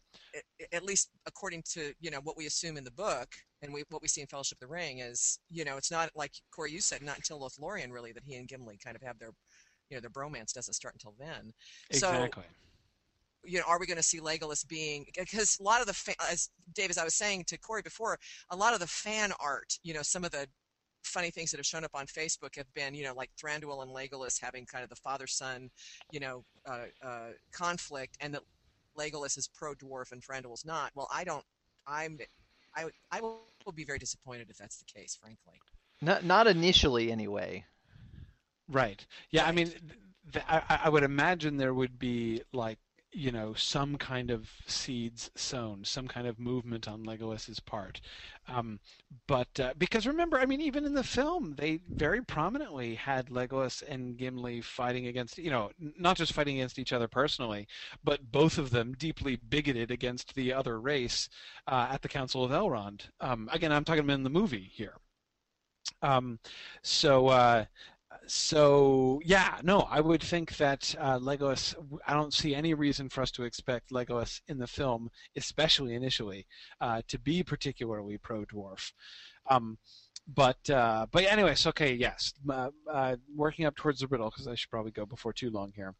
at 0.72 0.84
least 0.84 1.10
according 1.26 1.62
to 1.72 1.92
you 2.00 2.10
know 2.10 2.20
what 2.22 2.36
we 2.36 2.46
assume 2.46 2.76
in 2.76 2.84
the 2.84 2.90
book 2.90 3.28
and 3.62 3.72
we, 3.72 3.84
what 3.90 4.02
we 4.02 4.08
see 4.08 4.20
in 4.20 4.26
Fellowship 4.26 4.56
of 4.56 4.68
the 4.68 4.72
Ring 4.72 5.00
is 5.00 5.38
you 5.50 5.64
know 5.64 5.76
it's 5.76 5.90
not 5.90 6.10
like 6.14 6.32
Corey 6.54 6.72
you 6.72 6.80
said 6.80 7.02
not 7.02 7.16
until 7.16 7.40
Lothlorien 7.40 7.92
really 7.92 8.12
that 8.12 8.24
he 8.24 8.34
and 8.36 8.48
Gimli 8.48 8.78
kind 8.82 8.96
of 8.96 9.02
have 9.02 9.18
their 9.18 9.30
you 9.88 9.96
know 9.96 10.00
their 10.00 10.10
bromance 10.10 10.52
doesn't 10.52 10.74
start 10.74 10.94
until 10.94 11.14
then. 11.18 11.52
Exactly. 11.90 12.42
So 12.42 12.48
you 13.44 13.58
know, 13.58 13.64
are 13.66 13.78
we 13.78 13.86
going 13.86 13.96
to 13.96 14.02
see 14.02 14.20
Legolas 14.20 14.66
being 14.66 15.06
because 15.16 15.58
a 15.60 15.62
lot 15.62 15.80
of 15.80 15.86
the 15.86 15.94
fa- 15.94 16.14
as 16.30 16.50
Dave 16.74 16.90
as 16.90 16.98
I 16.98 17.04
was 17.04 17.14
saying 17.14 17.44
to 17.44 17.58
Corey 17.58 17.82
before, 17.82 18.18
a 18.50 18.56
lot 18.56 18.74
of 18.74 18.80
the 18.80 18.86
fan 18.86 19.32
art, 19.40 19.78
you 19.82 19.94
know, 19.94 20.02
some 20.02 20.24
of 20.24 20.30
the 20.30 20.46
funny 21.02 21.30
things 21.30 21.50
that 21.50 21.58
have 21.58 21.66
shown 21.66 21.84
up 21.84 21.90
on 21.94 22.06
Facebook 22.06 22.56
have 22.56 22.72
been, 22.74 22.94
you 22.94 23.04
know, 23.04 23.14
like 23.14 23.30
Thranduil 23.42 23.82
and 23.82 23.90
Legolas 23.90 24.40
having 24.40 24.66
kind 24.66 24.84
of 24.84 24.90
the 24.90 24.96
father-son, 24.96 25.70
you 26.10 26.20
know, 26.20 26.44
uh, 26.66 26.86
uh, 27.04 27.28
conflict, 27.52 28.16
and 28.20 28.34
that 28.34 28.42
Legolas 28.98 29.38
is 29.38 29.48
pro-dwarf 29.48 30.12
and 30.12 30.22
Thranduil's 30.22 30.64
not. 30.64 30.90
Well, 30.94 31.08
I 31.12 31.24
don't. 31.24 31.44
I'm. 31.86 32.18
I 32.76 32.86
I 33.10 33.20
will 33.20 33.42
be 33.74 33.84
very 33.84 33.98
disappointed 33.98 34.48
if 34.50 34.56
that's 34.56 34.76
the 34.76 34.84
case, 34.84 35.16
frankly. 35.20 35.60
Not 36.00 36.24
not 36.24 36.46
initially 36.46 37.10
anyway. 37.10 37.64
Right. 38.68 39.04
Yeah. 39.30 39.46
I 39.46 39.52
mean, 39.52 39.66
th- 39.66 39.82
th- 40.32 40.44
I, 40.48 40.80
I 40.84 40.88
would 40.88 41.02
imagine 41.02 41.56
there 41.56 41.74
would 41.74 41.98
be 41.98 42.42
like 42.52 42.78
you 43.12 43.32
know 43.32 43.54
some 43.54 43.96
kind 43.96 44.30
of 44.30 44.48
seeds 44.66 45.30
sown, 45.34 45.84
some 45.84 46.06
kind 46.06 46.26
of 46.26 46.38
movement 46.38 46.86
on 46.86 47.04
Legolas's 47.04 47.60
part. 47.60 48.00
Um, 48.48 48.78
but 49.26 49.58
uh, 49.58 49.74
because 49.78 50.06
remember, 50.06 50.38
I 50.38 50.46
mean, 50.46 50.60
even 50.60 50.84
in 50.84 50.94
the 50.94 51.02
film, 51.04 51.54
they 51.56 51.80
very 51.88 52.22
prominently 52.22 52.94
had 52.94 53.28
Legolas 53.28 53.82
and 53.88 54.16
Gimli 54.16 54.60
fighting 54.60 55.06
against 55.06 55.38
you 55.38 55.50
know 55.50 55.70
not 55.98 56.16
just 56.16 56.32
fighting 56.32 56.58
against 56.58 56.78
each 56.78 56.92
other 56.92 57.08
personally, 57.08 57.66
but 58.04 58.30
both 58.30 58.58
of 58.58 58.70
them 58.70 58.94
deeply 58.94 59.36
bigoted 59.36 59.90
against 59.90 60.34
the 60.34 60.52
other 60.52 60.80
race 60.80 61.28
uh, 61.66 61.88
at 61.90 62.02
the 62.02 62.08
Council 62.08 62.44
of 62.44 62.52
Elrond. 62.52 63.02
Um, 63.20 63.48
again, 63.52 63.72
I'm 63.72 63.84
talking 63.84 64.04
about 64.04 64.14
in 64.14 64.22
the 64.22 64.30
movie 64.30 64.70
here. 64.72 64.94
Um, 66.02 66.38
so. 66.82 67.28
Uh, 67.28 67.64
so 68.32 69.20
yeah, 69.24 69.58
no, 69.64 69.80
I 69.90 70.00
would 70.00 70.22
think 70.22 70.56
that 70.58 70.94
uh, 71.00 71.18
Legolas. 71.18 71.74
I 72.06 72.14
don't 72.14 72.32
see 72.32 72.54
any 72.54 72.74
reason 72.74 73.08
for 73.08 73.22
us 73.22 73.32
to 73.32 73.42
expect 73.42 73.90
Legolas 73.90 74.40
in 74.46 74.56
the 74.56 74.68
film, 74.68 75.10
especially 75.36 75.94
initially, 75.94 76.46
uh, 76.80 77.02
to 77.08 77.18
be 77.18 77.42
particularly 77.42 78.18
pro 78.18 78.44
dwarf. 78.44 78.92
Um, 79.50 79.78
but 80.32 80.70
uh, 80.70 81.06
but 81.10 81.24
anyways, 81.24 81.66
okay, 81.66 81.92
yes, 81.92 82.32
uh, 82.48 82.68
uh, 82.88 83.16
working 83.34 83.64
up 83.64 83.74
towards 83.74 83.98
the 83.98 84.06
riddle 84.06 84.30
because 84.30 84.46
I 84.46 84.54
should 84.54 84.70
probably 84.70 84.92
go 84.92 85.04
before 85.04 85.32
too 85.32 85.50
long 85.50 85.72
here. 85.74 85.92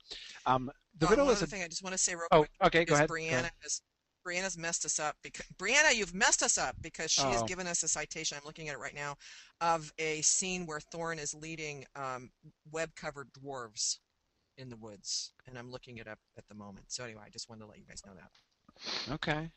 Um, 0.47 0.71
the 0.99 1.07
Uh, 1.09 1.11
riddle 1.11 1.31
is 1.31 1.39
other 1.39 1.47
a, 1.47 1.49
thing 1.49 1.63
I 1.65 1.69
just 1.69 1.83
want 1.83 1.95
to 1.95 1.99
say 1.99 2.15
real 2.15 2.29
oh 2.31 2.39
quick. 2.41 2.51
okay, 2.63 2.85
go 2.85 2.95
ahead. 2.95 3.09
go 3.09 3.17
ahead. 3.17 3.51
has 3.63 3.83
Brianna's 4.27 4.59
messed 4.59 4.85
us 4.85 4.99
up 4.99 5.17
because 5.23 5.47
Brianna, 5.59 5.95
you've 5.95 6.15
messed 6.15 6.43
us 6.43 6.59
up 6.59 6.77
because 6.83 7.11
she 7.11 7.23
has 7.23 7.43
Oh. 7.43 7.47
given 7.47 7.67
us 7.67 7.83
a 7.83 7.89
citation. 7.89 8.37
I'm 8.39 8.45
looking 8.47 8.69
at 8.69 8.75
it 8.75 8.79
right 8.79 8.95
now 8.95 9.17
of 9.61 9.93
a 9.99 10.21
scene 10.23 10.67
where 10.67 10.81
Thorin 10.81 11.19
is 11.19 11.35
leading 11.35 11.85
um, 11.97 12.31
web-covered 12.71 13.29
dwarves 13.33 13.99
in 14.59 14.69
the 14.69 14.77
woods, 14.77 15.33
and 15.47 15.59
I'm 15.59 15.71
looking 15.71 15.99
it 15.99 16.07
up 16.09 16.19
at 16.37 16.47
the 16.49 16.55
moment. 16.55 16.87
So 16.89 17.05
anyway, 17.05 17.23
I 17.27 17.31
just 17.31 17.49
wanted 17.49 17.63
to 17.63 17.67
let 17.69 17.79
you 17.79 17.85
guys 17.87 18.03
know 18.07 18.13
that. 18.15 19.13
Okay. 19.15 19.51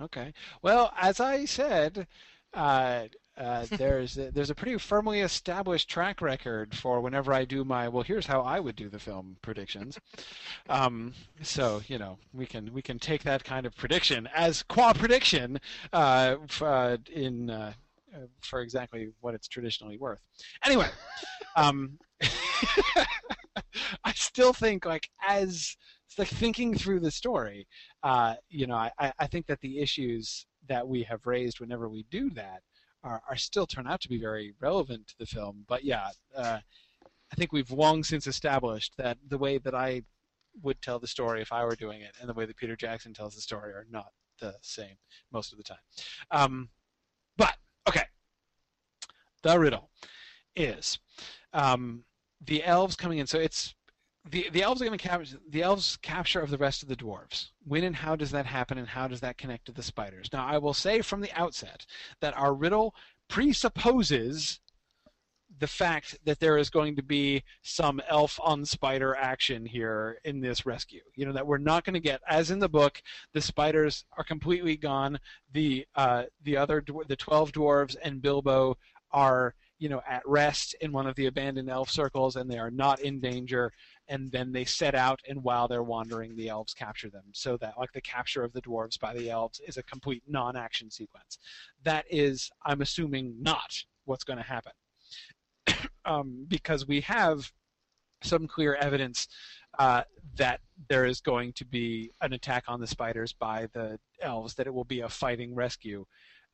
Okay. 0.00 0.32
Well, 0.62 0.92
as 1.00 1.20
I 1.20 1.44
said, 1.44 2.06
uh, 2.54 3.04
uh, 3.38 3.66
there's 3.70 4.18
a, 4.18 4.30
there's 4.30 4.50
a 4.50 4.54
pretty 4.54 4.76
firmly 4.76 5.20
established 5.20 5.88
track 5.88 6.20
record 6.20 6.74
for 6.74 7.00
whenever 7.00 7.32
I 7.32 7.44
do 7.44 7.64
my 7.64 7.88
well, 7.88 8.02
here's 8.02 8.26
how 8.26 8.42
I 8.42 8.60
would 8.60 8.76
do 8.76 8.88
the 8.88 8.98
film 8.98 9.36
predictions. 9.40 9.98
Um, 10.68 11.14
so 11.40 11.80
you 11.86 11.98
know 11.98 12.18
we 12.32 12.46
can 12.46 12.72
we 12.72 12.82
can 12.82 12.98
take 12.98 13.22
that 13.22 13.42
kind 13.42 13.64
of 13.64 13.74
prediction 13.74 14.28
as 14.34 14.62
qua 14.62 14.92
prediction 14.92 15.60
uh, 15.92 16.36
uh, 16.60 16.98
in 17.10 17.48
uh, 17.48 17.72
uh, 18.14 18.18
for 18.42 18.60
exactly 18.60 19.08
what 19.20 19.34
it's 19.34 19.48
traditionally 19.48 19.96
worth. 19.96 20.20
Anyway, 20.64 20.88
um, 21.56 21.98
I 24.04 24.12
still 24.14 24.52
think 24.52 24.84
like 24.84 25.08
as 25.26 25.74
like 26.18 26.28
thinking 26.28 26.76
through 26.76 27.00
the 27.00 27.10
story, 27.10 27.66
you 28.50 28.66
know, 28.66 28.76
I 28.76 28.90
I 28.98 29.26
think 29.26 29.46
that 29.46 29.60
the 29.60 29.78
issues 29.78 30.46
that 30.68 30.86
we 30.86 31.02
have 31.04 31.26
raised 31.26 31.60
whenever 31.60 31.88
we 31.88 32.04
do 32.10 32.30
that 32.30 32.62
are, 33.04 33.22
are 33.28 33.36
still 33.36 33.66
turn 33.66 33.86
out 33.86 34.00
to 34.02 34.08
be 34.08 34.18
very 34.18 34.54
relevant 34.60 35.08
to 35.08 35.18
the 35.18 35.26
film. 35.26 35.64
But 35.68 35.84
yeah, 35.84 36.08
uh, 36.36 36.58
I 37.32 37.34
think 37.34 37.52
we've 37.52 37.70
long 37.70 38.04
since 38.04 38.26
established 38.26 38.94
that 38.98 39.18
the 39.28 39.38
way 39.38 39.58
that 39.58 39.74
I 39.74 40.02
would 40.62 40.80
tell 40.82 40.98
the 40.98 41.06
story 41.06 41.40
if 41.40 41.52
I 41.52 41.64
were 41.64 41.76
doing 41.76 42.02
it 42.02 42.14
and 42.20 42.28
the 42.28 42.34
way 42.34 42.44
that 42.44 42.56
Peter 42.56 42.76
Jackson 42.76 43.14
tells 43.14 43.34
the 43.34 43.40
story 43.40 43.72
are 43.72 43.86
not 43.90 44.12
the 44.38 44.54
same 44.60 44.96
most 45.32 45.52
of 45.52 45.58
the 45.58 45.64
time. 45.64 45.78
Um, 46.30 46.68
but 47.36 47.56
okay, 47.88 48.04
the 49.42 49.58
riddle 49.58 49.90
is 50.54 50.98
um, 51.52 52.04
the 52.44 52.62
elves 52.64 52.96
coming 52.96 53.18
in. 53.18 53.26
So 53.26 53.38
it's 53.38 53.74
the 54.30 54.48
the 54.52 54.62
elves 54.62 54.80
are 54.80 54.84
going 54.84 54.98
to 54.98 55.08
capture 55.08 55.36
the 55.48 55.62
elves 55.62 55.98
capture 56.02 56.40
of 56.40 56.50
the 56.50 56.58
rest 56.58 56.82
of 56.82 56.88
the 56.88 56.96
dwarves. 56.96 57.48
When 57.64 57.84
and 57.84 57.96
how 57.96 58.16
does 58.16 58.30
that 58.30 58.46
happen, 58.46 58.78
and 58.78 58.88
how 58.88 59.08
does 59.08 59.20
that 59.20 59.38
connect 59.38 59.66
to 59.66 59.72
the 59.72 59.82
spiders? 59.82 60.28
Now, 60.32 60.46
I 60.46 60.58
will 60.58 60.74
say 60.74 61.00
from 61.00 61.20
the 61.20 61.32
outset 61.32 61.86
that 62.20 62.36
our 62.36 62.54
riddle 62.54 62.94
presupposes 63.28 64.60
the 65.58 65.66
fact 65.66 66.18
that 66.24 66.40
there 66.40 66.56
is 66.56 66.70
going 66.70 66.96
to 66.96 67.02
be 67.02 67.42
some 67.62 68.00
elf 68.08 68.38
on 68.42 68.64
spider 68.64 69.14
action 69.14 69.66
here 69.66 70.18
in 70.24 70.40
this 70.40 70.64
rescue. 70.66 71.02
You 71.14 71.26
know 71.26 71.32
that 71.32 71.46
we're 71.46 71.58
not 71.58 71.84
going 71.84 71.94
to 71.94 72.00
get, 72.00 72.20
as 72.28 72.50
in 72.50 72.58
the 72.58 72.68
book, 72.68 73.02
the 73.32 73.40
spiders 73.40 74.04
are 74.16 74.24
completely 74.24 74.76
gone. 74.76 75.18
The 75.52 75.86
uh, 75.94 76.24
the 76.44 76.56
other 76.56 76.82
the 77.08 77.16
twelve 77.16 77.52
dwarves 77.52 77.96
and 78.02 78.22
Bilbo 78.22 78.76
are 79.10 79.54
you 79.78 79.88
know 79.88 80.00
at 80.08 80.26
rest 80.26 80.74
in 80.80 80.92
one 80.92 81.06
of 81.06 81.16
the 81.16 81.26
abandoned 81.26 81.68
elf 81.68 81.90
circles, 81.90 82.36
and 82.36 82.50
they 82.50 82.58
are 82.58 82.70
not 82.70 83.00
in 83.00 83.20
danger 83.20 83.72
and 84.08 84.30
then 84.30 84.52
they 84.52 84.64
set 84.64 84.94
out 84.94 85.20
and 85.28 85.42
while 85.42 85.68
they're 85.68 85.82
wandering 85.82 86.36
the 86.36 86.48
elves 86.48 86.74
capture 86.74 87.10
them. 87.10 87.24
So 87.32 87.56
that 87.58 87.74
like 87.78 87.92
the 87.92 88.00
capture 88.00 88.44
of 88.44 88.52
the 88.52 88.62
dwarves 88.62 88.98
by 88.98 89.14
the 89.14 89.30
elves 89.30 89.60
is 89.66 89.76
a 89.76 89.82
complete 89.82 90.22
non-action 90.26 90.90
sequence. 90.90 91.38
That 91.84 92.04
is 92.10 92.50
i'm 92.64 92.80
assuming 92.80 93.34
not 93.40 93.84
what's 94.04 94.24
going 94.24 94.38
to 94.38 94.44
happen. 94.44 94.72
Um, 96.04 96.46
because 96.48 96.88
we 96.88 97.00
have 97.02 97.52
some 98.24 98.48
clear 98.48 98.74
evidence 98.74 99.28
uh, 99.78 100.02
that 100.36 100.60
there 100.88 101.04
is 101.04 101.20
going 101.20 101.52
to 101.52 101.64
be 101.64 102.10
an 102.20 102.32
attack 102.32 102.64
on 102.66 102.80
the 102.80 102.86
spiders 102.88 103.32
by 103.32 103.68
the 103.72 104.00
elves 104.20 104.54
that 104.54 104.66
it 104.66 104.74
will 104.74 104.84
be 104.84 105.00
a 105.00 105.08
fighting 105.08 105.54
rescue 105.54 106.04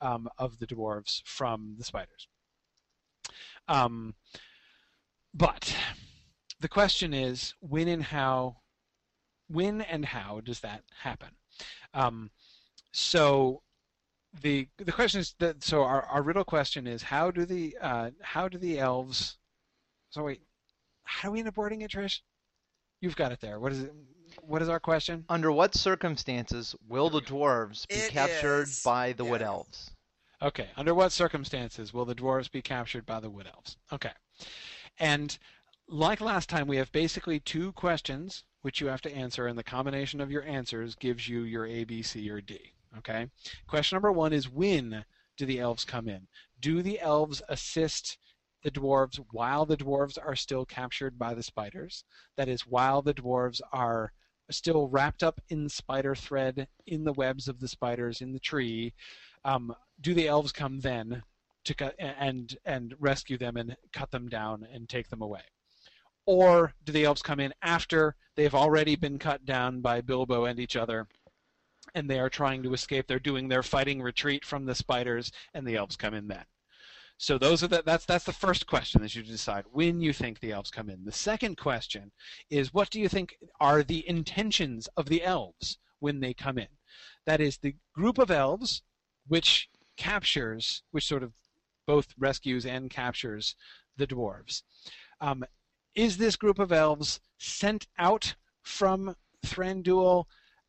um, 0.01 0.29
of 0.39 0.59
the 0.59 0.67
dwarves 0.67 1.23
from 1.25 1.75
the 1.79 1.85
spiders. 1.85 2.29
Um, 3.69 4.15
but 5.35 5.75
the 6.61 6.69
question 6.69 7.15
is 7.15 7.55
when 7.61 7.89
and 7.89 8.05
how 8.05 8.57
when 9.49 9.81
and 9.81 10.05
how 10.07 10.41
does 10.41 10.61
that 10.61 10.83
happen 11.03 11.29
um, 11.95 12.31
so 12.93 13.63
the 14.43 14.69
the 14.77 14.93
question 14.93 15.21
is 15.21 15.35
that 15.39 15.65
so 15.65 15.83
our, 15.83 16.03
our 16.03 16.23
riddle 16.23 16.45
question 16.45 16.87
is 16.87 17.03
how 17.03 17.31
do 17.31 17.45
the 17.45 17.77
uh, 17.81 18.11
how 18.23 18.49
do 18.49 18.59
the 18.59 18.79
elves 18.79 19.39
so 20.11 20.23
wait 20.23 20.43
how 21.05 21.29
do 21.29 21.33
we 21.33 21.39
end 21.39 21.49
up 21.49 21.57
wording 21.57 21.81
it 21.83 21.91
Trish 21.91 22.21
you've 23.01 23.17
got 23.17 23.33
it 23.33 23.41
there 23.41 23.59
what 23.59 23.73
is 23.73 23.83
it 23.83 23.93
what 24.43 24.63
is 24.63 24.69
our 24.69 24.81
question 24.81 25.25
Under 25.29 25.51
what 25.51 25.75
circumstances 25.75 26.75
will 26.87 27.11
the 27.11 27.21
dwarves 27.21 27.87
be 27.89 27.97
It 27.97 28.11
captured 28.11 28.69
is- 28.69 28.83
by 28.83 29.13
the 29.13 29.25
wood 29.25 29.43
elves? 29.43 29.91
Okay. 30.41 30.69
Under 30.77 30.95
what 30.95 31.13
circumstances 31.13 31.93
will 31.93 32.05
the 32.05 32.15
dwarves 32.15 32.51
be 32.51 32.63
captured 32.63 33.05
by 33.05 33.21
the 33.21 33.31
wood 33.31 33.49
elves? 33.53 33.77
Okay. 33.93 34.13
And 34.99 35.37
like 35.89 36.21
last 36.21 36.51
time, 36.51 36.67
we 36.67 36.77
have 36.77 36.93
basically 36.93 37.41
two 37.41 37.73
questions 37.73 38.45
which 38.61 38.81
you 38.81 38.89
have 38.89 39.01
to 39.01 39.15
answer, 39.15 39.47
and 39.47 39.59
the 39.59 39.65
combination 39.65 40.21
of 40.21 40.31
your 40.31 40.43
answers 40.43 40.95
gives 40.95 41.29
you 41.29 41.43
your 41.43 41.67
A, 41.67 41.85
B, 41.85 42.03
C, 42.03 42.29
or 42.29 42.41
D. 42.41 42.59
Okay. 42.99 43.29
Question 43.67 43.97
number 43.97 44.13
one 44.13 44.33
is 44.33 44.51
when 44.51 45.05
do 45.37 45.47
the 45.47 45.61
elves 45.61 45.85
come 45.85 46.09
in? 46.09 46.27
Do 46.61 46.83
the 46.83 47.01
elves 47.01 47.41
assist 47.49 48.19
the 48.63 48.71
dwarves 48.71 49.19
while 49.31 49.65
the 49.65 49.77
dwarves 49.77 50.19
are 50.23 50.37
still 50.37 50.67
captured 50.67 51.19
by 51.19 51.33
the 51.35 51.43
spiders? 51.43 52.05
That 52.37 52.49
is, 52.49 52.67
while 52.67 53.01
the 53.01 53.15
dwarves 53.15 53.61
are 53.73 54.13
still 54.51 54.89
wrapped 54.89 55.23
up 55.23 55.41
in 55.49 55.69
spider 55.69 56.15
thread 56.15 56.69
in 56.87 57.05
the 57.05 57.13
webs 57.13 57.49
of 57.49 57.61
the 57.61 57.69
spiders 57.69 58.21
in 58.21 58.33
the 58.33 58.41
tree. 58.41 58.93
Um, 59.45 59.75
do 60.01 60.15
the 60.15 60.29
elves 60.29 60.53
come 60.53 60.81
then 60.81 61.23
to 61.65 61.75
cut 61.75 61.95
and 61.99 62.57
and 62.65 62.95
rescue 62.99 63.39
them 63.39 63.57
and 63.57 63.77
cut 63.93 64.11
them 64.11 64.29
down 64.29 64.67
and 64.73 64.89
take 64.89 65.09
them 65.09 65.23
away 65.23 65.43
or 66.29 66.75
do 66.85 66.93
the 66.93 67.05
elves 67.05 67.23
come 67.23 67.41
in 67.41 67.53
after 67.63 68.15
they've 68.35 68.55
already 68.55 68.97
been 68.97 69.19
cut 69.19 69.45
down 69.45 69.81
by 69.81 70.01
bilbo 70.01 70.45
and 70.45 70.61
each 70.61 70.77
other 70.77 71.07
and 71.95 72.09
they 72.09 72.21
are 72.21 72.29
trying 72.29 72.63
to 72.63 72.75
escape 72.75 73.07
they're 73.07 73.19
doing 73.19 73.49
their 73.49 73.63
fighting 73.63 74.03
retreat 74.03 74.45
from 74.45 74.67
the 74.67 74.75
spiders 74.75 75.33
and 75.55 75.67
the 75.67 75.77
elves 75.77 75.97
come 75.97 76.15
in 76.15 76.29
then 76.29 76.45
so 77.17 77.39
those 77.39 77.65
are 77.65 77.69
the, 77.69 77.83
that's 77.85 78.05
that's 78.05 78.25
the 78.25 78.33
first 78.33 78.67
question 78.67 79.01
that 79.01 79.15
you 79.15 79.23
decide 79.23 79.65
when 79.73 80.01
you 80.01 80.13
think 80.13 80.39
the 80.39 80.53
elves 80.53 80.71
come 80.71 80.91
in 80.91 81.05
the 81.05 81.13
second 81.13 81.57
question 81.57 82.13
is 82.51 82.75
what 82.75 82.91
do 82.91 83.01
you 83.01 83.09
think 83.09 83.37
are 83.61 83.83
the 83.83 84.07
intentions 84.09 84.89
of 84.97 85.07
the 85.07 85.25
elves 85.25 85.79
when 86.01 86.21
they 86.21 86.35
come 86.35 86.59
in. 86.59 86.69
That 87.27 87.41
is 87.41 87.59
the 87.59 87.75
group 87.95 88.19
of 88.19 88.31
elves 88.31 88.83
which 89.27 89.69
captures, 89.97 90.83
which 90.91 91.07
sort 91.07 91.23
of 91.23 91.33
both 91.87 92.09
rescues 92.19 92.67
and 92.67 92.91
captures 92.91 93.57
the 93.97 94.07
dwarves. 94.07 94.63
Um, 95.21 95.45
is 95.95 96.17
this 96.17 96.37
group 96.37 96.59
of 96.59 96.73
elves 96.73 97.21
sent 97.39 97.87
out 97.99 98.35
from 98.63 99.15
Thranduil 99.45 100.27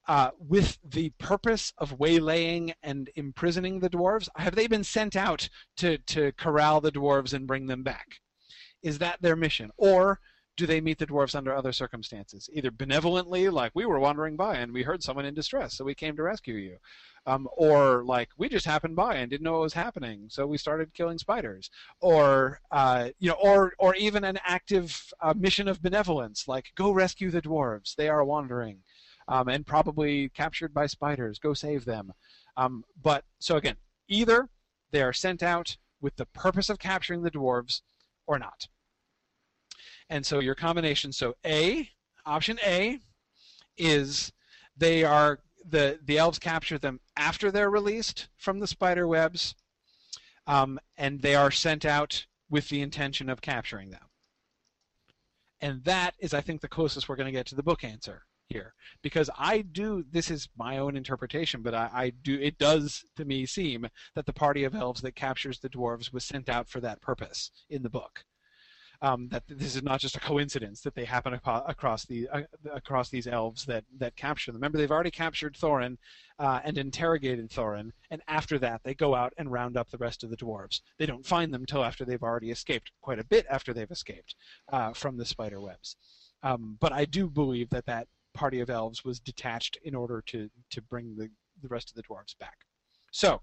uh, 0.07 0.31
with 0.39 0.79
the 0.83 1.11
purpose 1.19 1.73
of 1.77 1.99
waylaying 1.99 2.73
and 2.81 3.09
imprisoning 3.15 3.79
the 3.79 3.89
dwarves? 3.89 4.27
Have 4.35 4.55
they 4.55 4.67
been 4.67 4.83
sent 4.83 5.15
out 5.15 5.49
to, 5.77 5.97
to 5.99 6.31
corral 6.33 6.81
the 6.81 6.91
dwarves 6.91 7.33
and 7.33 7.47
bring 7.47 7.67
them 7.67 7.83
back? 7.83 8.19
Is 8.81 8.99
that 8.99 9.21
their 9.21 9.35
mission? 9.35 9.71
Or 9.77 10.19
do 10.59 10.67
they 10.67 10.81
meet 10.81 10.99
the 10.99 11.07
dwarves 11.07 11.35
under 11.35 11.55
other 11.55 11.71
circumstances? 11.71 12.49
Either 12.51 12.69
benevolently, 12.69 13.47
like 13.47 13.71
we 13.73 13.85
were 13.85 13.97
wandering 13.97 14.35
by 14.35 14.57
and 14.57 14.73
we 14.73 14.83
heard 14.83 15.01
someone 15.01 15.25
in 15.25 15.33
distress, 15.33 15.73
so 15.73 15.85
we 15.85 15.95
came 15.95 16.17
to 16.17 16.23
rescue 16.23 16.55
you. 16.55 16.77
Um, 17.25 17.47
or 17.55 18.03
like 18.03 18.29
we 18.37 18.49
just 18.49 18.65
happened 18.65 18.97
by 18.97 19.15
and 19.15 19.29
didn't 19.29 19.43
know 19.43 19.53
what 19.53 19.61
was 19.61 19.73
happening, 19.73 20.25
so 20.27 20.45
we 20.45 20.57
started 20.57 20.93
killing 20.93 21.17
spiders. 21.17 21.69
Or 22.01 22.59
uh, 22.71 23.09
you 23.19 23.29
know, 23.29 23.37
or 23.41 23.73
or 23.79 23.95
even 23.95 24.25
an 24.25 24.37
active 24.43 25.13
uh, 25.21 25.33
mission 25.33 25.69
of 25.69 25.81
benevolence, 25.81 26.47
like 26.47 26.73
go 26.75 26.91
rescue 26.91 27.31
the 27.31 27.41
dwarves. 27.41 27.95
They 27.95 28.09
are 28.09 28.25
wandering 28.25 28.79
um, 29.29 29.47
and 29.47 29.65
probably 29.65 30.27
captured 30.29 30.73
by 30.73 30.87
spiders. 30.87 31.39
Go 31.39 31.53
save 31.53 31.85
them. 31.85 32.11
Um, 32.57 32.83
but 33.01 33.23
so 33.39 33.55
again, 33.55 33.77
either 34.09 34.49
they 34.91 35.01
are 35.01 35.13
sent 35.13 35.41
out 35.41 35.77
with 36.01 36.17
the 36.17 36.25
purpose 36.25 36.69
of 36.69 36.79
capturing 36.79 37.21
the 37.21 37.31
dwarves, 37.31 37.81
or 38.27 38.37
not. 38.37 38.67
And 40.09 40.25
so 40.25 40.39
your 40.39 40.55
combination, 40.55 41.11
so 41.11 41.35
A, 41.45 41.89
option 42.25 42.59
A, 42.65 42.99
is 43.77 44.31
they 44.75 45.03
are 45.03 45.39
the 45.65 45.99
the 46.03 46.17
elves 46.17 46.39
capture 46.39 46.77
them 46.77 46.99
after 47.15 47.51
they're 47.51 47.69
released 47.69 48.27
from 48.37 48.59
the 48.59 48.67
spider 48.67 49.07
webs, 49.07 49.55
um, 50.47 50.79
and 50.97 51.21
they 51.21 51.35
are 51.35 51.51
sent 51.51 51.85
out 51.85 52.25
with 52.49 52.69
the 52.69 52.81
intention 52.81 53.29
of 53.29 53.41
capturing 53.41 53.91
them. 53.91 54.09
And 55.61 55.83
that 55.83 56.15
is, 56.19 56.33
I 56.33 56.41
think, 56.41 56.61
the 56.61 56.67
closest 56.67 57.07
we're 57.07 57.15
going 57.15 57.25
to 57.25 57.31
get 57.31 57.45
to 57.47 57.55
the 57.55 57.63
book 57.63 57.83
answer 57.83 58.23
here 58.47 58.73
because 59.03 59.29
I 59.37 59.61
do 59.61 60.03
this 60.11 60.31
is 60.31 60.49
my 60.57 60.79
own 60.79 60.97
interpretation, 60.97 61.61
but 61.61 61.75
I, 61.75 61.89
I, 61.93 62.09
do 62.09 62.39
it 62.39 62.57
does 62.57 63.05
to 63.15 63.25
me 63.25 63.45
seem 63.45 63.87
that 64.15 64.25
the 64.25 64.33
party 64.33 64.63
of 64.63 64.73
elves 64.73 65.01
that 65.01 65.15
captures 65.15 65.59
the 65.59 65.69
dwarves 65.69 66.11
was 66.11 66.25
sent 66.25 66.49
out 66.49 66.67
for 66.67 66.79
that 66.81 67.01
purpose 67.01 67.51
in 67.69 67.83
the 67.83 67.89
book. 67.89 68.25
Um, 69.01 69.29
that 69.29 69.43
this 69.47 69.77
is 69.77 69.81
not 69.81 70.01
just 70.01 70.17
a 70.17 70.19
coincidence 70.19 70.81
that 70.81 70.93
they 70.93 71.05
happen 71.05 71.33
across 71.33 72.05
the 72.05 72.27
uh, 72.27 72.41
across 72.73 73.09
these 73.09 73.27
elves 73.27 73.65
that 73.65 73.85
that 73.97 74.17
capture 74.17 74.51
them. 74.51 74.59
Remember, 74.59 74.77
they've 74.77 74.91
already 74.91 75.09
captured 75.09 75.55
Thorin 75.55 75.97
uh, 76.37 76.59
and 76.65 76.77
interrogated 76.77 77.49
Thorin, 77.49 77.91
and 78.11 78.21
after 78.27 78.59
that 78.59 78.81
they 78.83 78.93
go 78.93 79.15
out 79.15 79.33
and 79.37 79.49
round 79.49 79.77
up 79.77 79.89
the 79.89 79.97
rest 79.97 80.25
of 80.25 80.29
the 80.29 80.35
dwarves. 80.35 80.81
They 80.97 81.05
don't 81.05 81.25
find 81.25 81.53
them 81.53 81.65
till 81.65 81.85
after 81.85 82.03
they've 82.03 82.21
already 82.21 82.51
escaped, 82.51 82.91
quite 83.01 83.19
a 83.19 83.23
bit 83.23 83.45
after 83.49 83.73
they've 83.73 83.89
escaped 83.89 84.35
uh, 84.67 84.91
from 84.91 85.15
the 85.15 85.25
spider 85.25 85.61
webs. 85.61 85.95
Um, 86.43 86.77
but 86.81 86.91
I 86.91 87.05
do 87.05 87.29
believe 87.29 87.69
that 87.69 87.85
that 87.85 88.07
party 88.33 88.59
of 88.59 88.69
elves 88.69 89.05
was 89.05 89.19
detached 89.19 89.77
in 89.83 89.95
order 89.95 90.21
to 90.27 90.49
to 90.71 90.81
bring 90.81 91.15
the 91.15 91.29
the 91.61 91.67
rest 91.69 91.89
of 91.89 91.95
the 91.95 92.03
dwarves 92.03 92.37
back. 92.37 92.57
So, 93.11 93.41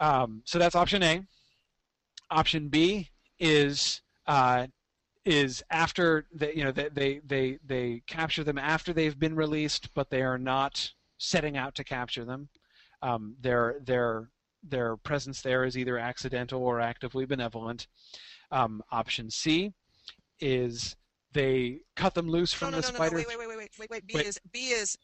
um, 0.00 0.42
so 0.44 0.58
that's 0.58 0.74
option 0.74 1.02
A. 1.02 1.22
Option 2.30 2.68
B 2.68 3.08
is 3.38 4.02
uh, 4.28 4.66
is 5.24 5.64
after 5.70 6.26
they, 6.32 6.54
you 6.54 6.62
know 6.62 6.70
they, 6.70 6.88
they 6.90 7.20
they 7.26 7.58
they 7.66 8.02
capture 8.06 8.44
them 8.44 8.58
after 8.58 8.92
they've 8.92 9.18
been 9.18 9.34
released, 9.34 9.92
but 9.94 10.10
they 10.10 10.22
are 10.22 10.38
not 10.38 10.92
setting 11.18 11.56
out 11.56 11.74
to 11.74 11.84
capture 11.84 12.24
them. 12.24 12.48
Um, 13.02 13.34
their 13.40 13.76
their 13.82 14.30
their 14.62 14.96
presence 14.96 15.42
there 15.42 15.64
is 15.64 15.76
either 15.76 15.98
accidental 15.98 16.62
or 16.62 16.80
actively 16.80 17.24
benevolent. 17.24 17.88
Um, 18.50 18.82
option 18.90 19.30
C 19.30 19.72
is 20.40 20.96
they 21.32 21.80
cut 21.96 22.14
them 22.14 22.28
loose 22.28 22.52
from 22.52 22.70
no, 22.70 22.76
no, 22.76 22.80
the 22.80 22.92
no, 22.92 22.94
spider. 22.94 23.16
No, 23.16 23.16
wait, 23.18 23.28
wait, 23.28 23.38
wait, 23.38 23.48
wait, 23.48 23.70
wait, 23.78 23.90
wait. 23.90 24.06
B 24.06 24.14
wait. 24.14 24.26
is 24.26 24.38
B 24.52 24.58
is 24.70 24.96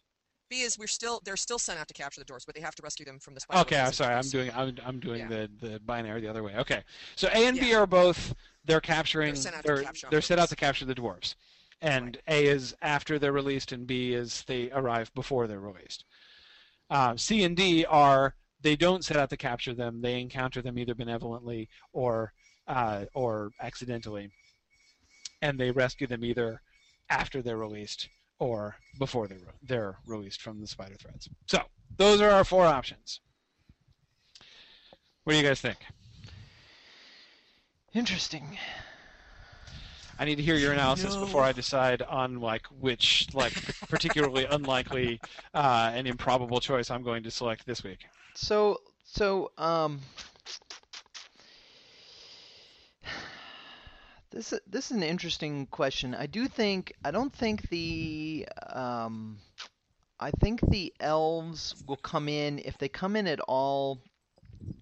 B 0.50 0.62
is 0.62 0.78
we're 0.78 0.86
still 0.86 1.20
they're 1.24 1.36
still 1.36 1.58
sent 1.58 1.78
out 1.78 1.88
to 1.88 1.94
capture 1.94 2.20
the 2.20 2.24
doors, 2.24 2.44
but 2.44 2.54
they 2.54 2.60
have 2.60 2.74
to 2.76 2.82
rescue 2.82 3.04
them 3.04 3.18
from 3.18 3.34
the 3.34 3.40
spider. 3.40 3.60
Okay, 3.60 3.80
I'm 3.80 3.92
sorry. 3.92 4.14
I'm 4.14 4.28
doing 4.28 4.50
I'm, 4.54 4.76
I'm 4.84 5.00
doing 5.00 5.20
yeah. 5.20 5.28
the 5.28 5.50
the 5.60 5.80
binary 5.80 6.20
the 6.20 6.28
other 6.28 6.42
way. 6.42 6.54
Okay, 6.56 6.82
so 7.16 7.28
A 7.28 7.46
and 7.46 7.56
yeah. 7.56 7.62
B 7.62 7.74
are 7.74 7.86
both 7.86 8.34
they're 8.64 8.80
capturing. 8.80 9.34
They're 9.34 9.42
sent 9.42 9.56
out, 9.56 9.64
they're, 9.64 9.76
to, 9.76 9.84
capture 9.84 10.08
they're 10.10 10.20
set 10.22 10.38
out 10.38 10.48
to 10.50 10.56
capture 10.56 10.84
the 10.84 10.94
dwarves, 10.94 11.34
and 11.80 12.18
right. 12.28 12.36
A 12.36 12.46
is 12.46 12.74
after 12.82 13.18
they're 13.18 13.32
released, 13.32 13.72
and 13.72 13.86
B 13.86 14.14
is 14.14 14.44
they 14.46 14.70
arrive 14.72 15.12
before 15.14 15.46
they're 15.46 15.60
released. 15.60 16.04
Uh, 16.90 17.16
C 17.16 17.44
and 17.44 17.56
D 17.56 17.84
are 17.86 18.34
they 18.60 18.76
don't 18.76 19.04
set 19.04 19.16
out 19.16 19.30
to 19.30 19.36
capture 19.36 19.74
them. 19.74 20.00
They 20.00 20.20
encounter 20.20 20.62
them 20.62 20.78
either 20.78 20.94
benevolently 20.94 21.68
or 21.92 22.32
uh, 22.68 23.04
or 23.14 23.50
accidentally 23.60 24.30
and 25.44 25.60
they 25.60 25.70
rescue 25.70 26.06
them 26.06 26.24
either 26.24 26.62
after 27.10 27.42
they're 27.42 27.58
released 27.58 28.08
or 28.38 28.76
before 28.98 29.26
they're, 29.26 29.38
they're 29.62 29.96
released 30.06 30.42
from 30.42 30.60
the 30.60 30.66
spider 30.66 30.94
threads. 30.96 31.28
So 31.46 31.60
those 31.96 32.20
are 32.20 32.30
our 32.30 32.44
four 32.44 32.66
options. 32.66 33.20
What 35.24 35.32
do 35.32 35.38
you 35.38 35.44
guys 35.44 35.60
think? 35.60 35.78
Interesting. 37.94 38.58
I 40.18 40.24
need 40.24 40.36
to 40.36 40.42
hear 40.42 40.56
your 40.56 40.72
analysis 40.72 41.14
no. 41.14 41.20
before 41.20 41.42
I 41.42 41.52
decide 41.52 42.02
on 42.02 42.40
like 42.40 42.66
which 42.80 43.28
like 43.34 43.52
particularly 43.88 44.44
unlikely 44.50 45.20
uh, 45.54 45.90
and 45.94 46.06
improbable 46.06 46.60
choice 46.60 46.90
I'm 46.90 47.02
going 47.02 47.22
to 47.24 47.30
select 47.30 47.66
this 47.66 47.82
week. 47.82 48.00
So 48.34 48.80
so 49.04 49.50
um 49.58 50.00
This 54.34 54.52
this 54.66 54.90
is 54.90 54.96
an 54.96 55.04
interesting 55.04 55.66
question. 55.66 56.12
I 56.12 56.26
do 56.26 56.48
think 56.48 56.92
I 57.04 57.12
don't 57.12 57.32
think 57.32 57.68
the 57.68 58.48
um, 58.68 59.38
I 60.18 60.32
think 60.32 60.60
the 60.60 60.92
elves 60.98 61.76
will 61.86 61.98
come 61.98 62.28
in 62.28 62.58
if 62.64 62.76
they 62.76 62.88
come 62.88 63.14
in 63.14 63.28
at 63.28 63.38
all. 63.38 64.00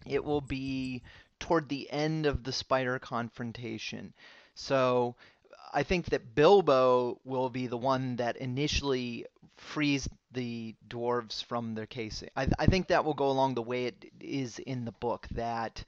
It 0.07 0.25
will 0.25 0.41
be 0.41 1.03
toward 1.39 1.69
the 1.69 1.91
end 1.93 2.25
of 2.25 2.45
the 2.45 2.53
spider 2.53 2.99
confrontation. 2.99 4.15
So 4.55 5.17
I 5.75 5.83
think 5.83 6.07
that 6.07 6.35
Bilbo 6.35 7.21
will 7.25 7.51
be 7.51 7.67
the 7.67 7.77
one 7.77 8.17
that 8.17 8.39
initially 8.39 9.27
frees 9.59 10.09
the 10.31 10.75
dwarves 10.89 11.45
from 11.45 11.75
their 11.75 11.85
casing. 11.85 12.31
I, 12.35 12.49
I 12.59 12.65
think 12.65 12.87
that 12.87 13.05
will 13.05 13.13
go 13.13 13.29
along 13.29 13.55
the 13.57 13.61
way 13.61 13.85
it 13.85 14.03
is 14.19 14.59
in 14.61 14.87
the 14.87 14.93
book 14.93 15.27
that 15.33 15.85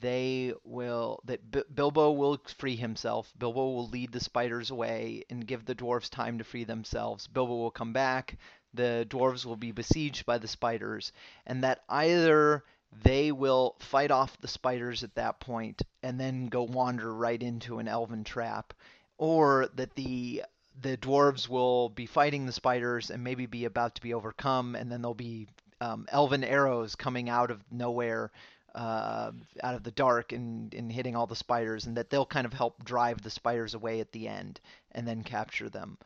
they 0.00 0.52
will 0.64 1.20
that 1.24 1.50
B- 1.50 1.62
Bilbo 1.72 2.12
will 2.12 2.40
free 2.58 2.76
himself. 2.76 3.32
Bilbo 3.38 3.70
will 3.70 3.88
lead 3.88 4.12
the 4.12 4.20
spiders 4.20 4.70
away 4.70 5.24
and 5.30 5.46
give 5.46 5.64
the 5.64 5.74
dwarves 5.74 6.10
time 6.10 6.38
to 6.38 6.44
free 6.44 6.64
themselves. 6.64 7.26
Bilbo 7.26 7.56
will 7.56 7.70
come 7.70 7.92
back. 7.92 8.36
The 8.74 9.06
dwarves 9.08 9.44
will 9.44 9.56
be 9.56 9.70
besieged 9.70 10.24
by 10.24 10.38
the 10.38 10.48
spiders, 10.48 11.12
and 11.46 11.62
that 11.62 11.84
either 11.88 12.64
they 13.04 13.32
will 13.32 13.76
fight 13.80 14.10
off 14.10 14.38
the 14.38 14.48
spiders 14.48 15.02
at 15.02 15.14
that 15.14 15.40
point 15.40 15.82
and 16.02 16.18
then 16.18 16.46
go 16.46 16.62
wander 16.62 17.14
right 17.14 17.42
into 17.42 17.78
an 17.78 17.88
elven 17.88 18.24
trap, 18.24 18.74
or 19.18 19.68
that 19.74 19.94
the 19.94 20.42
the 20.80 20.96
dwarves 20.96 21.48
will 21.48 21.90
be 21.90 22.06
fighting 22.06 22.46
the 22.46 22.52
spiders 22.52 23.10
and 23.10 23.22
maybe 23.22 23.44
be 23.44 23.66
about 23.66 23.94
to 23.96 24.00
be 24.00 24.14
overcome, 24.14 24.74
and 24.74 24.90
then 24.90 25.02
there'll 25.02 25.14
be 25.14 25.48
um, 25.82 26.06
elven 26.10 26.44
arrows 26.44 26.94
coming 26.94 27.28
out 27.28 27.50
of 27.50 27.62
nowhere 27.70 28.30
uh, 28.74 29.32
out 29.62 29.74
of 29.74 29.82
the 29.82 29.90
dark 29.90 30.32
and, 30.32 30.72
and 30.74 30.90
hitting 30.90 31.16
all 31.16 31.26
the 31.26 31.36
spiders, 31.36 31.86
and 31.86 31.96
that 31.96 32.10
they'll 32.10 32.26
kind 32.26 32.46
of 32.46 32.52
help 32.52 32.84
drive 32.84 33.20
the 33.22 33.30
spiders 33.30 33.74
away 33.74 34.00
at 34.00 34.12
the 34.12 34.28
end 34.28 34.60
and 34.92 35.06
then 35.06 35.22
capture 35.22 35.68
them. 35.68 35.98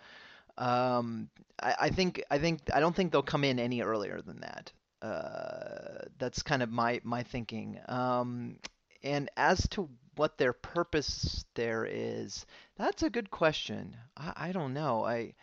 Um, 0.59 1.29
I, 1.61 1.75
I, 1.81 1.91
think 1.91 2.23
I 2.31 2.39
think 2.39 2.61
I 2.73 2.81
don't 2.81 2.95
think 2.95 3.13
they'll 3.13 3.23
come 3.23 3.45
in 3.45 3.59
any 3.59 3.83
earlier 3.83 4.21
than 4.21 4.41
that. 4.41 4.73
Uh, 5.03 6.07
that's 6.19 6.43
kind 6.43 6.63
of 6.63 6.71
my 6.71 7.01
my 7.05 7.23
thinking. 7.23 7.79
Um, 7.89 8.57
and 9.03 9.31
as 9.37 9.69
to 9.69 9.89
what 10.17 10.39
their 10.39 10.55
purpose 10.55 11.45
there 11.55 11.87
is, 11.89 12.47
that's 12.77 13.03
a 13.03 13.11
good 13.11 13.31
question. 13.31 13.97
I, 14.17 14.33
I 14.37 14.53
don't 14.53 14.73
know. 14.73 15.05
I 15.05 15.35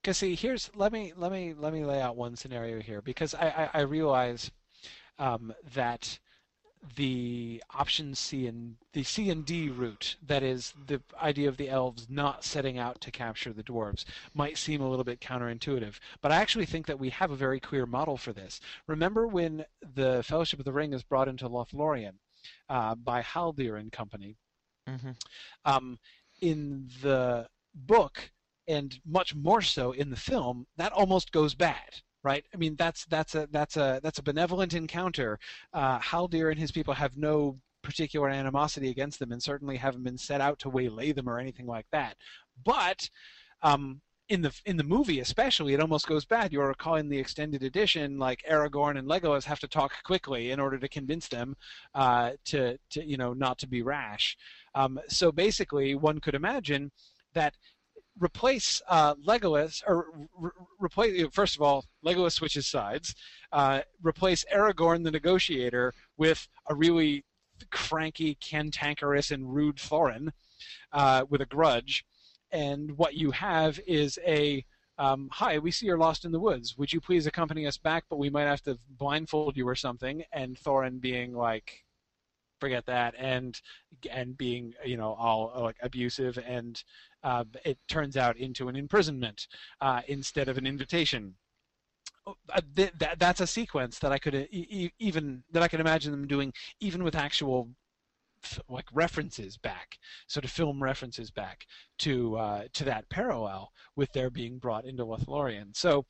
because 0.00 0.18
see 0.18 0.34
here's 0.34 0.70
let 0.74 0.92
me 0.92 1.12
let 1.16 1.32
me 1.32 1.54
let 1.54 1.72
me 1.72 1.84
lay 1.84 2.00
out 2.00 2.16
one 2.16 2.36
scenario 2.36 2.80
here 2.80 3.00
because 3.00 3.34
I 3.34 3.70
I, 3.74 3.80
I 3.80 3.80
realize 3.82 4.50
um, 5.18 5.54
that 5.74 6.18
the 6.96 7.62
option 7.74 8.14
C 8.14 8.46
and 8.46 8.76
the 8.92 9.02
C 9.02 9.30
and 9.30 9.44
D 9.44 9.68
route, 9.68 10.16
that 10.26 10.42
is 10.42 10.74
the 10.86 11.00
idea 11.20 11.48
of 11.48 11.56
the 11.56 11.68
elves 11.68 12.06
not 12.10 12.44
setting 12.44 12.78
out 12.78 13.00
to 13.02 13.10
capture 13.10 13.52
the 13.52 13.62
dwarves, 13.62 14.04
might 14.34 14.58
seem 14.58 14.80
a 14.80 14.88
little 14.88 15.04
bit 15.04 15.20
counterintuitive. 15.20 15.94
But 16.20 16.32
I 16.32 16.36
actually 16.36 16.66
think 16.66 16.86
that 16.86 16.98
we 16.98 17.10
have 17.10 17.30
a 17.30 17.36
very 17.36 17.60
clear 17.60 17.86
model 17.86 18.16
for 18.16 18.32
this. 18.32 18.60
Remember 18.86 19.26
when 19.26 19.64
the 19.94 20.22
Fellowship 20.24 20.58
of 20.58 20.64
the 20.64 20.72
Ring 20.72 20.92
is 20.92 21.02
brought 21.02 21.28
into 21.28 21.48
Lothlorien 21.48 22.14
uh, 22.68 22.94
by 22.94 23.22
Haldir 23.22 23.78
and 23.78 23.92
company? 23.92 24.36
Mm-hmm. 24.88 25.12
Um, 25.64 25.98
in 26.40 26.88
the 27.02 27.48
book, 27.74 28.32
and 28.66 28.98
much 29.06 29.34
more 29.34 29.62
so 29.62 29.92
in 29.92 30.10
the 30.10 30.16
film, 30.16 30.66
that 30.76 30.92
almost 30.92 31.32
goes 31.32 31.54
bad 31.54 32.02
right? 32.22 32.44
I 32.52 32.56
mean, 32.56 32.76
that's 32.76 33.04
that's 33.06 33.34
a 33.34 33.48
that's 33.50 33.76
a 33.76 34.00
that's 34.02 34.18
a 34.18 34.22
benevolent 34.22 34.74
encounter. 34.74 35.38
Uh, 35.72 35.98
Haldir 35.98 36.50
and 36.50 36.58
his 36.58 36.72
people 36.72 36.94
have 36.94 37.16
no 37.16 37.58
particular 37.82 38.28
animosity 38.28 38.90
against 38.90 39.18
them, 39.18 39.32
and 39.32 39.42
certainly 39.42 39.76
haven't 39.76 40.04
been 40.04 40.18
set 40.18 40.40
out 40.40 40.58
to 40.60 40.68
waylay 40.68 41.12
them 41.12 41.28
or 41.28 41.38
anything 41.38 41.66
like 41.66 41.86
that. 41.90 42.16
But 42.64 43.08
um, 43.62 44.00
in 44.28 44.40
the 44.40 44.52
in 44.64 44.76
the 44.76 44.84
movie, 44.84 45.20
especially, 45.20 45.74
it 45.74 45.80
almost 45.80 46.06
goes 46.06 46.24
bad. 46.24 46.52
You're 46.52 46.68
recall 46.68 46.94
in 46.94 47.08
the 47.08 47.18
extended 47.18 47.62
edition, 47.62 48.18
like 48.18 48.42
Aragorn 48.48 48.98
and 48.98 49.08
Legolas 49.08 49.44
have 49.44 49.60
to 49.60 49.68
talk 49.68 49.92
quickly 50.04 50.52
in 50.52 50.60
order 50.60 50.78
to 50.78 50.88
convince 50.88 51.28
them 51.28 51.56
uh, 51.94 52.32
to 52.46 52.78
to 52.90 53.04
you 53.04 53.16
know 53.16 53.32
not 53.32 53.58
to 53.58 53.66
be 53.66 53.82
rash. 53.82 54.36
Um, 54.74 55.00
so 55.08 55.32
basically, 55.32 55.94
one 55.94 56.20
could 56.20 56.34
imagine 56.34 56.90
that 57.34 57.54
replace 58.18 58.82
uh, 58.88 59.14
Legolas, 59.16 59.82
or 59.86 60.06
re- 60.38 60.50
replace 60.78 61.26
first 61.32 61.56
of 61.56 61.62
all, 61.62 61.84
Legolas 62.04 62.32
switches 62.32 62.66
sides. 62.66 63.14
Uh, 63.52 63.80
replace 64.02 64.44
Aragorn, 64.54 65.04
the 65.04 65.10
negotiator, 65.10 65.92
with 66.16 66.48
a 66.68 66.74
really 66.74 67.24
cranky, 67.70 68.36
cantankerous, 68.36 69.30
and 69.30 69.54
rude 69.54 69.76
Thorin 69.76 70.30
uh, 70.92 71.24
with 71.28 71.40
a 71.40 71.46
grudge. 71.46 72.04
And 72.50 72.96
what 72.98 73.14
you 73.14 73.30
have 73.30 73.80
is 73.86 74.18
a 74.26 74.64
um, 74.98 75.30
hi, 75.32 75.58
we 75.58 75.70
see 75.70 75.86
you're 75.86 75.98
lost 75.98 76.24
in 76.24 76.32
the 76.32 76.38
woods. 76.38 76.76
Would 76.76 76.92
you 76.92 77.00
please 77.00 77.26
accompany 77.26 77.66
us 77.66 77.78
back? 77.78 78.04
But 78.10 78.18
we 78.18 78.30
might 78.30 78.42
have 78.42 78.62
to 78.62 78.78
blindfold 78.98 79.56
you 79.56 79.66
or 79.66 79.74
something. 79.74 80.22
And 80.32 80.56
Thorin 80.56 81.00
being 81.00 81.34
like, 81.34 81.84
forget 82.60 82.86
that, 82.86 83.14
and 83.18 83.60
and 84.10 84.36
being 84.38 84.74
you 84.84 84.96
know 84.96 85.14
all 85.14 85.52
like 85.60 85.76
abusive, 85.82 86.38
and 86.46 86.82
uh, 87.22 87.44
it 87.64 87.78
turns 87.88 88.16
out 88.16 88.36
into 88.36 88.68
an 88.68 88.76
imprisonment 88.76 89.46
uh, 89.80 90.02
instead 90.08 90.48
of 90.48 90.58
an 90.58 90.66
invitation. 90.66 91.34
Uh, 92.26 92.60
th- 92.76 92.92
that, 92.98 93.18
that's 93.18 93.40
a 93.40 93.46
sequence 93.46 93.98
that 93.98 94.12
I 94.12 94.18
could 94.18 94.34
uh, 94.34 94.44
e- 94.50 94.90
even 94.98 95.42
that 95.50 95.62
I 95.62 95.68
could 95.68 95.80
imagine 95.80 96.12
them 96.12 96.26
doing 96.26 96.52
even 96.80 97.02
with 97.02 97.16
actual 97.16 97.68
like 98.68 98.86
references 98.92 99.56
back, 99.56 99.98
sort 100.26 100.44
of 100.44 100.50
film 100.50 100.82
references 100.82 101.30
back 101.30 101.66
to 101.98 102.36
uh, 102.36 102.64
to 102.74 102.84
that 102.84 103.08
parallel 103.08 103.72
with 103.96 104.12
their 104.12 104.30
being 104.30 104.58
brought 104.58 104.84
into 104.84 105.04
Lothlorien. 105.04 105.76
So 105.76 106.04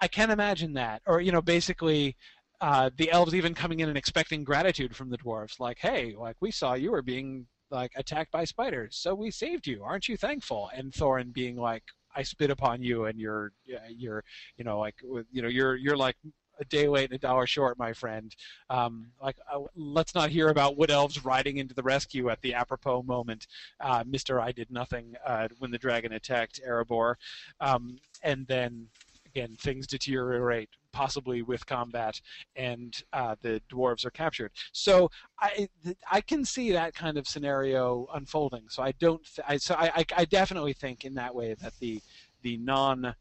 I 0.00 0.08
can 0.08 0.30
imagine 0.30 0.72
that, 0.74 1.02
or 1.06 1.20
you 1.20 1.32
know, 1.32 1.42
basically. 1.42 2.16
Uh, 2.60 2.90
the 2.96 3.10
elves 3.10 3.34
even 3.34 3.54
coming 3.54 3.80
in 3.80 3.88
and 3.88 3.98
expecting 3.98 4.44
gratitude 4.44 4.94
from 4.94 5.10
the 5.10 5.18
dwarves, 5.18 5.58
like, 5.58 5.78
"Hey, 5.80 6.14
like 6.16 6.36
we 6.38 6.52
saw 6.52 6.74
you 6.74 6.92
were 6.92 7.02
being 7.02 7.48
like 7.72 7.92
attacked 7.96 8.30
by 8.30 8.44
spiders, 8.44 8.96
so 8.96 9.14
we 9.14 9.30
saved 9.30 9.66
you. 9.66 9.82
Aren't 9.82 10.08
you 10.08 10.16
thankful?" 10.16 10.70
And 10.74 10.92
Thorin 10.92 11.32
being 11.32 11.56
like, 11.56 11.84
"I 12.14 12.22
spit 12.22 12.50
upon 12.50 12.82
you, 12.82 13.06
and 13.06 13.18
you're 13.18 13.52
you're 13.88 14.24
you 14.56 14.64
know 14.64 14.78
like 14.78 14.96
you 15.32 15.42
know 15.42 15.48
you're 15.48 15.76
you're 15.76 15.96
like 15.96 16.16
a 16.60 16.64
day 16.66 16.88
late 16.88 17.10
and 17.10 17.14
a 17.14 17.18
dollar 17.18 17.46
short, 17.46 17.78
my 17.78 17.92
friend. 17.92 18.34
Um, 18.70 19.08
like, 19.20 19.36
uh, 19.52 19.60
let's 19.74 20.14
not 20.14 20.30
hear 20.30 20.48
about 20.48 20.76
wood 20.76 20.90
elves 20.90 21.24
riding 21.24 21.56
into 21.56 21.74
the 21.74 21.82
rescue 21.82 22.28
at 22.30 22.40
the 22.42 22.54
apropos 22.54 23.02
moment. 23.02 23.46
Uh, 23.80 24.04
Mister, 24.06 24.40
I 24.40 24.52
did 24.52 24.70
nothing 24.70 25.14
uh, 25.26 25.48
when 25.58 25.70
the 25.70 25.78
dragon 25.78 26.12
attacked 26.12 26.60
Erebor, 26.66 27.16
um, 27.60 27.98
and 28.22 28.46
then 28.46 28.88
again 29.34 29.54
things 29.58 29.86
deteriorate 29.86 30.68
possibly 30.92 31.42
with 31.42 31.64
combat 31.66 32.20
and 32.56 33.02
uh, 33.12 33.34
the 33.40 33.60
dwarves 33.70 34.04
are 34.04 34.10
captured 34.10 34.50
so 34.72 35.10
i 35.40 35.68
i 36.10 36.20
can 36.20 36.44
see 36.44 36.72
that 36.72 36.94
kind 36.94 37.16
of 37.16 37.26
scenario 37.26 38.06
unfolding 38.14 38.64
so 38.68 38.82
i 38.82 38.92
don't 38.92 39.24
th- 39.24 39.46
I, 39.48 39.56
so 39.56 39.74
I, 39.74 40.04
I 40.16 40.24
definitely 40.26 40.72
think 40.72 41.04
in 41.04 41.14
that 41.14 41.34
way 41.34 41.54
that 41.54 41.72
the 41.80 42.00
the 42.42 42.56
non 42.58 43.14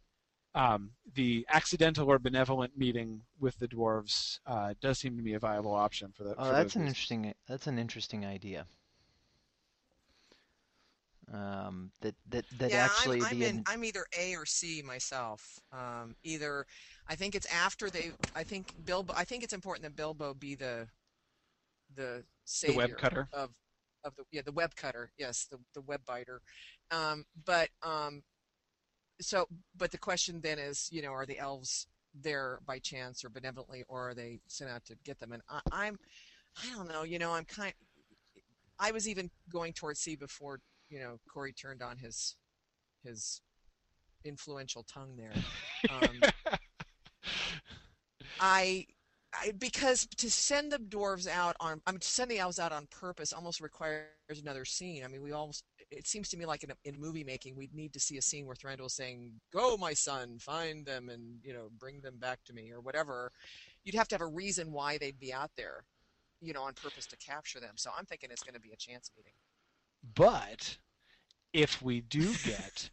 um, 0.54 0.92
the 1.14 1.46
accidental 1.50 2.12
or 2.12 2.20
benevolent 2.20 2.78
meeting 2.78 3.22
with 3.40 3.58
the 3.60 3.68
dwarves 3.70 4.40
uh, 4.46 4.74
does 4.82 5.00
seem 5.00 5.16
to 5.16 5.24
be 5.24 5.34
a 5.34 5.40
viable 5.40 5.74
option 5.74 6.12
for 6.14 6.26
that. 6.26 6.36
Oh, 6.38 6.44
for 6.44 6.52
that's 6.52 6.76
an 6.76 6.88
interesting. 6.88 7.34
That's 7.48 7.68
an 7.68 7.80
interesting 7.80 8.26
idea. 8.26 8.66
Um, 11.34 11.92
that 12.02 12.16
that 12.30 12.46
that 12.60 12.72
yeah, 12.72 12.84
actually 12.84 13.22
I'm, 13.22 13.28
I'm, 13.28 13.40
the 13.40 13.46
in, 13.46 13.64
I'm 13.66 13.84
either 13.86 14.06
A 14.20 14.36
or 14.36 14.46
C 14.46 14.82
myself. 14.82 15.60
Um, 15.72 16.16
either, 16.24 16.66
I 17.08 17.16
think 17.16 17.36
it's 17.36 17.48
after 17.54 17.90
they. 17.90 18.12
I 18.36 18.44
think 18.44 18.74
Bilbo. 18.86 19.14
I 19.16 19.24
think 19.24 19.44
it's 19.44 19.54
important 19.54 19.84
that 19.84 19.96
Bilbo 19.96 20.34
be 20.34 20.56
the, 20.56 20.88
the 21.96 22.24
savior 22.44 22.74
the 22.74 22.78
web 22.78 22.98
cutter. 22.98 23.30
of, 23.32 23.50
of 24.04 24.16
the 24.18 24.24
yeah 24.32 24.42
the 24.46 24.52
web 24.52 24.76
cutter. 24.76 25.12
Yes, 25.18 25.48
the 25.50 25.58
the 25.74 25.82
web 25.82 26.02
biter. 26.06 26.42
Um, 26.92 27.24
but 27.46 27.70
um, 27.82 28.24
so 29.22 29.48
but 29.78 29.92
the 29.92 29.98
question 29.98 30.42
then 30.42 30.60
is, 30.60 30.90
you 30.92 31.02
know, 31.02 31.14
are 31.14 31.26
the 31.26 31.40
elves 31.40 31.88
there 32.14 32.60
by 32.68 32.80
chance 32.80 33.24
or 33.24 33.30
benevolently, 33.30 33.84
or 33.88 34.10
are 34.10 34.14
they 34.14 34.42
sent 34.48 34.70
out 34.70 34.84
to 34.86 34.96
get 35.06 35.20
them? 35.20 35.32
And 35.32 35.42
I, 35.50 35.62
I'm, 35.72 35.98
I 36.62 36.76
don't 36.76 36.90
know. 36.90 37.04
You 37.04 37.20
know, 37.20 37.32
I'm 37.32 37.46
kind. 37.46 37.74
I 38.80 38.92
was 38.92 39.08
even 39.08 39.30
going 39.50 39.74
towards 39.74 40.02
C 40.02 40.16
before 40.16 40.60
you 40.92 41.00
know 41.00 41.18
Corey 41.28 41.54
turned 41.54 41.82
on 41.82 41.98
his 41.98 42.36
his 43.04 43.42
influential 44.24 44.84
tongue 44.84 45.16
there. 45.18 45.34
Um, 45.90 46.22
I, 48.40 48.86
I 49.34 49.54
because 49.58 50.08
to 50.18 50.30
send 50.30 50.72
the 50.72 50.78
dwarves 50.78 51.28
out 51.28 51.56
on 51.60 51.82
I 51.88 51.92
mean 51.92 52.02
to 52.02 52.08
send 52.08 52.30
the 52.30 52.40
elves 52.40 52.60
out 52.60 52.72
on 52.72 52.88
purpose 52.92 53.34
almost 53.34 53.62
requires 53.62 54.06
another 54.40 54.66
scene. 54.66 55.04
I 55.04 55.08
mean 55.08 55.24
we 55.24 55.32
almost 55.32 55.64
it 55.90 56.08
seems 56.08 56.30
to 56.30 56.38
me 56.38 56.46
like 56.46 56.64
in, 56.64 56.72
in 56.84 57.00
movie 57.00 57.24
making 57.24 57.56
we'd 57.56 57.74
need 57.74 57.94
to 57.94 58.00
see 58.00 58.18
a 58.18 58.22
scene 58.22 58.46
where 58.46 58.56
Thranduil 58.56 58.88
is 58.88 58.94
saying, 58.94 59.32
"Go, 59.54 59.78
my 59.78 59.94
son, 59.94 60.38
find 60.40 60.86
them 60.86 61.10
and 61.10 61.40
you 61.44 61.54
know 61.54 61.70
bring 61.80 62.02
them 62.02 62.18
back 62.20 62.44
to 62.46 62.54
me" 62.54 62.72
or 62.72 62.82
whatever. 62.82 63.32
You'd 63.84 63.96
have 63.96 64.08
to 64.10 64.16
have 64.16 64.22
a 64.22 64.28
reason 64.28 64.72
why 64.72 64.98
they'd 64.98 65.20
be 65.20 65.34
out 65.34 65.52
there, 65.58 65.86
you 66.42 66.54
know, 66.54 66.62
on 66.64 66.74
purpose 66.74 67.08
to 67.08 67.18
capture 67.18 67.60
them. 67.60 67.74
So 67.78 67.90
I'm 67.98 68.06
thinking 68.06 68.30
it's 68.32 68.44
going 68.44 68.54
to 68.54 68.60
be 68.60 68.72
a 68.72 68.76
chance 68.76 69.10
meeting. 69.18 69.34
But 70.04 70.78
if 71.54 71.82
we 71.82 72.02
do 72.02 72.34
get 72.44 72.90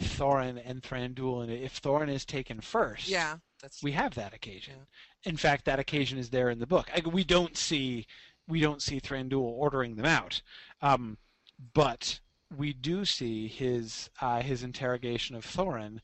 Thorin 0.00 0.60
and 0.64 0.82
Thranduil, 0.82 1.42
and 1.42 1.52
if 1.52 1.80
Thorin 1.80 2.08
is 2.08 2.24
taken 2.24 2.60
first, 2.60 3.08
Yeah, 3.08 3.36
that's 3.60 3.82
we 3.82 3.92
have 3.92 4.14
that 4.14 4.34
occasion. 4.34 4.86
In 5.24 5.36
fact, 5.36 5.64
that 5.66 5.78
occasion 5.78 6.18
is 6.18 6.30
there 6.30 6.50
in 6.50 6.58
the 6.58 6.66
book. 6.66 6.90
I, 6.94 7.06
we 7.08 7.24
don't 7.24 7.56
see 7.56 8.06
we 8.48 8.60
don't 8.60 8.82
see 8.82 9.00
Thranduil 9.00 9.40
ordering 9.40 9.94
them 9.94 10.06
out, 10.06 10.42
um, 10.80 11.16
but 11.74 12.20
we 12.56 12.72
do 12.72 13.04
see 13.04 13.46
his 13.48 14.10
uh, 14.20 14.42
his 14.42 14.62
interrogation 14.62 15.36
of 15.36 15.46
Thorin, 15.46 16.00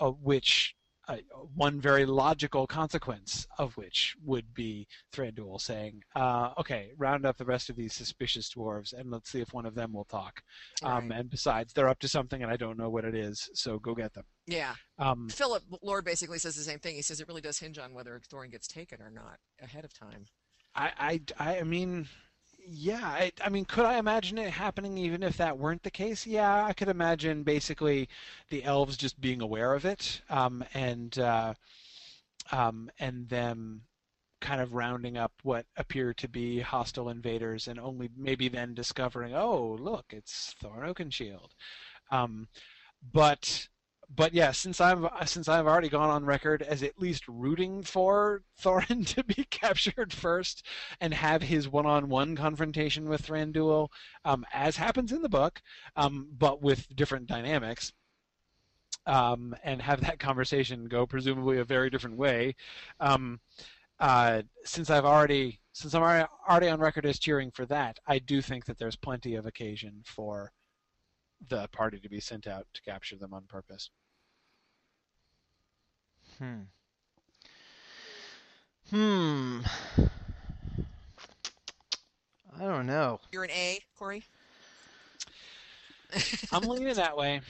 uh, 0.00 0.10
which 0.10 0.74
uh, 1.08 1.16
one 1.54 1.80
very 1.80 2.04
logical 2.04 2.66
consequence 2.66 3.46
of 3.58 3.76
which 3.76 4.16
would 4.24 4.52
be 4.54 4.86
Thranduil 5.12 5.60
saying, 5.60 6.02
uh, 6.14 6.52
"Okay, 6.58 6.92
round 6.96 7.24
up 7.24 7.36
the 7.36 7.44
rest 7.44 7.70
of 7.70 7.76
these 7.76 7.94
suspicious 7.94 8.50
dwarves, 8.52 8.92
and 8.92 9.10
let's 9.10 9.30
see 9.30 9.40
if 9.40 9.52
one 9.52 9.66
of 9.66 9.74
them 9.74 9.92
will 9.92 10.04
talk." 10.04 10.42
Um, 10.82 11.08
Right. 11.08 11.20
and 11.20 11.30
besides, 11.30 11.72
they're 11.72 11.88
up 11.88 11.98
to 12.00 12.08
something, 12.08 12.42
and 12.42 12.50
I 12.50 12.56
don't 12.56 12.76
know 12.78 12.90
what 12.90 13.04
it 13.04 13.14
is, 13.14 13.48
so 13.54 13.78
go 13.78 13.94
get 13.94 14.12
them. 14.14 14.24
yeah. 14.46 14.74
Um, 14.98 15.28
Philip 15.28 15.62
Lord 15.82 16.04
basically 16.04 16.38
says 16.38 16.56
the 16.56 16.62
same 16.62 16.78
thing. 16.78 16.94
He 16.96 17.02
says 17.02 17.20
it 17.20 17.28
really 17.28 17.40
does 17.40 17.58
hinge 17.58 17.78
on 17.78 17.92
whether 17.94 18.20
Thorin 18.32 18.50
gets 18.50 18.66
taken 18.66 19.00
or 19.02 19.10
not 19.10 19.38
ahead 19.60 19.84
of 19.84 19.92
time. 19.92 20.26
I, 20.74 21.20
I, 21.38 21.58
I 21.58 21.62
mean, 21.62 22.08
yeah. 22.68 23.04
I, 23.04 23.32
I 23.44 23.48
mean, 23.48 23.64
could 23.64 23.84
I 23.84 23.98
imagine 23.98 24.38
it 24.38 24.50
happening 24.50 24.98
even 24.98 25.22
if 25.22 25.36
that 25.36 25.58
weren't 25.58 25.82
the 25.82 25.90
case? 25.90 26.26
Yeah, 26.26 26.64
I 26.64 26.72
could 26.72 26.88
imagine 26.88 27.42
basically 27.42 28.08
the 28.50 28.64
elves 28.64 28.96
just 28.96 29.20
being 29.20 29.40
aware 29.40 29.74
of 29.74 29.84
it, 29.84 30.22
um, 30.30 30.64
and 30.74 31.18
uh, 31.18 31.54
um, 32.52 32.90
and 32.98 33.28
them 33.28 33.82
kind 34.40 34.60
of 34.60 34.74
rounding 34.74 35.16
up 35.16 35.32
what 35.42 35.66
appear 35.76 36.12
to 36.14 36.28
be 36.28 36.60
hostile 36.60 37.08
invaders, 37.08 37.68
and 37.68 37.78
only 37.78 38.10
maybe 38.16 38.48
then 38.48 38.74
discovering, 38.74 39.34
oh, 39.34 39.76
look, 39.80 40.06
it's 40.10 40.54
Thorin 40.62 40.92
Oakenshield. 40.94 41.50
Um, 42.10 42.48
but 43.12 43.68
but 44.14 44.32
yeah, 44.32 44.52
since 44.52 44.80
I've 44.80 45.04
since 45.26 45.48
I've 45.48 45.66
already 45.66 45.88
gone 45.88 46.10
on 46.10 46.24
record 46.24 46.62
as 46.62 46.82
at 46.82 46.98
least 46.98 47.26
rooting 47.26 47.82
for 47.82 48.42
Thorin 48.62 49.06
to 49.14 49.24
be 49.24 49.44
captured 49.50 50.12
first 50.12 50.64
and 51.00 51.12
have 51.12 51.42
his 51.42 51.68
one-on-one 51.68 52.36
confrontation 52.36 53.08
with 53.08 53.26
Thranduil, 53.26 53.88
um, 54.24 54.44
as 54.52 54.76
happens 54.76 55.12
in 55.12 55.22
the 55.22 55.28
book, 55.28 55.60
um, 55.96 56.28
but 56.38 56.62
with 56.62 56.94
different 56.94 57.26
dynamics, 57.26 57.92
um, 59.06 59.54
and 59.64 59.82
have 59.82 60.00
that 60.02 60.18
conversation 60.20 60.86
go 60.86 61.06
presumably 61.06 61.58
a 61.58 61.64
very 61.64 61.90
different 61.90 62.16
way. 62.16 62.54
Um, 63.00 63.40
uh, 63.98 64.42
since 64.64 64.90
I've 64.90 65.06
already 65.06 65.60
since 65.72 65.94
I'm 65.94 66.02
already, 66.02 66.28
already 66.48 66.68
on 66.68 66.80
record 66.80 67.06
as 67.06 67.18
cheering 67.18 67.50
for 67.50 67.66
that, 67.66 67.98
I 68.06 68.18
do 68.18 68.40
think 68.40 68.64
that 68.66 68.78
there's 68.78 68.96
plenty 68.96 69.34
of 69.34 69.46
occasion 69.46 70.02
for 70.06 70.52
the 71.48 71.68
party 71.68 71.98
to 72.00 72.08
be 72.08 72.20
sent 72.20 72.46
out 72.46 72.66
to 72.74 72.82
capture 72.82 73.16
them 73.16 73.34
on 73.34 73.44
purpose. 73.44 73.90
Hmm. 76.38 76.62
Hmm. 78.90 79.60
I 82.58 82.64
don't 82.64 82.86
know. 82.86 83.20
You're 83.32 83.44
an 83.44 83.50
A, 83.50 83.80
Corey. 83.98 84.24
I'm 86.52 86.62
leaning 86.62 86.94
that 86.94 87.16
way. 87.16 87.40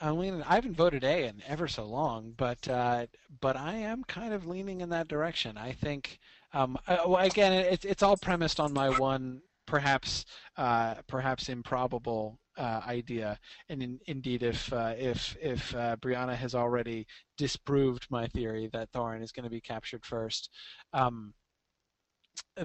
I'm 0.00 0.18
leaning. 0.18 0.42
I 0.42 0.56
haven't 0.56 0.76
voted 0.76 1.04
A 1.04 1.26
in 1.28 1.42
ever 1.46 1.68
so 1.68 1.84
long, 1.84 2.34
but 2.36 2.66
uh, 2.68 3.06
but 3.40 3.56
I 3.56 3.74
am 3.74 4.02
kind 4.04 4.34
of 4.34 4.46
leaning 4.46 4.80
in 4.80 4.88
that 4.90 5.08
direction. 5.08 5.56
I 5.56 5.72
think. 5.72 6.18
Um, 6.54 6.76
uh, 6.88 6.98
well, 7.06 7.24
again, 7.24 7.52
it's 7.52 7.84
it's 7.84 8.02
all 8.02 8.16
premised 8.16 8.58
on 8.58 8.72
my 8.72 8.90
one 8.90 9.42
perhaps 9.66 10.24
uh, 10.56 10.96
perhaps 11.06 11.48
improbable 11.48 12.38
uh, 12.56 12.80
idea. 12.86 13.38
And 13.68 13.82
in, 13.82 13.98
indeed, 14.06 14.42
if 14.42 14.72
uh, 14.72 14.94
if 14.96 15.36
if 15.40 15.74
uh, 15.74 15.96
Brianna 15.96 16.36
has 16.36 16.54
already 16.54 17.06
disproved 17.36 18.06
my 18.10 18.26
theory 18.28 18.68
that 18.72 18.92
Thorin 18.92 19.22
is 19.22 19.32
going 19.32 19.44
to 19.44 19.50
be 19.50 19.60
captured 19.60 20.04
first, 20.04 20.50
um, 20.92 21.34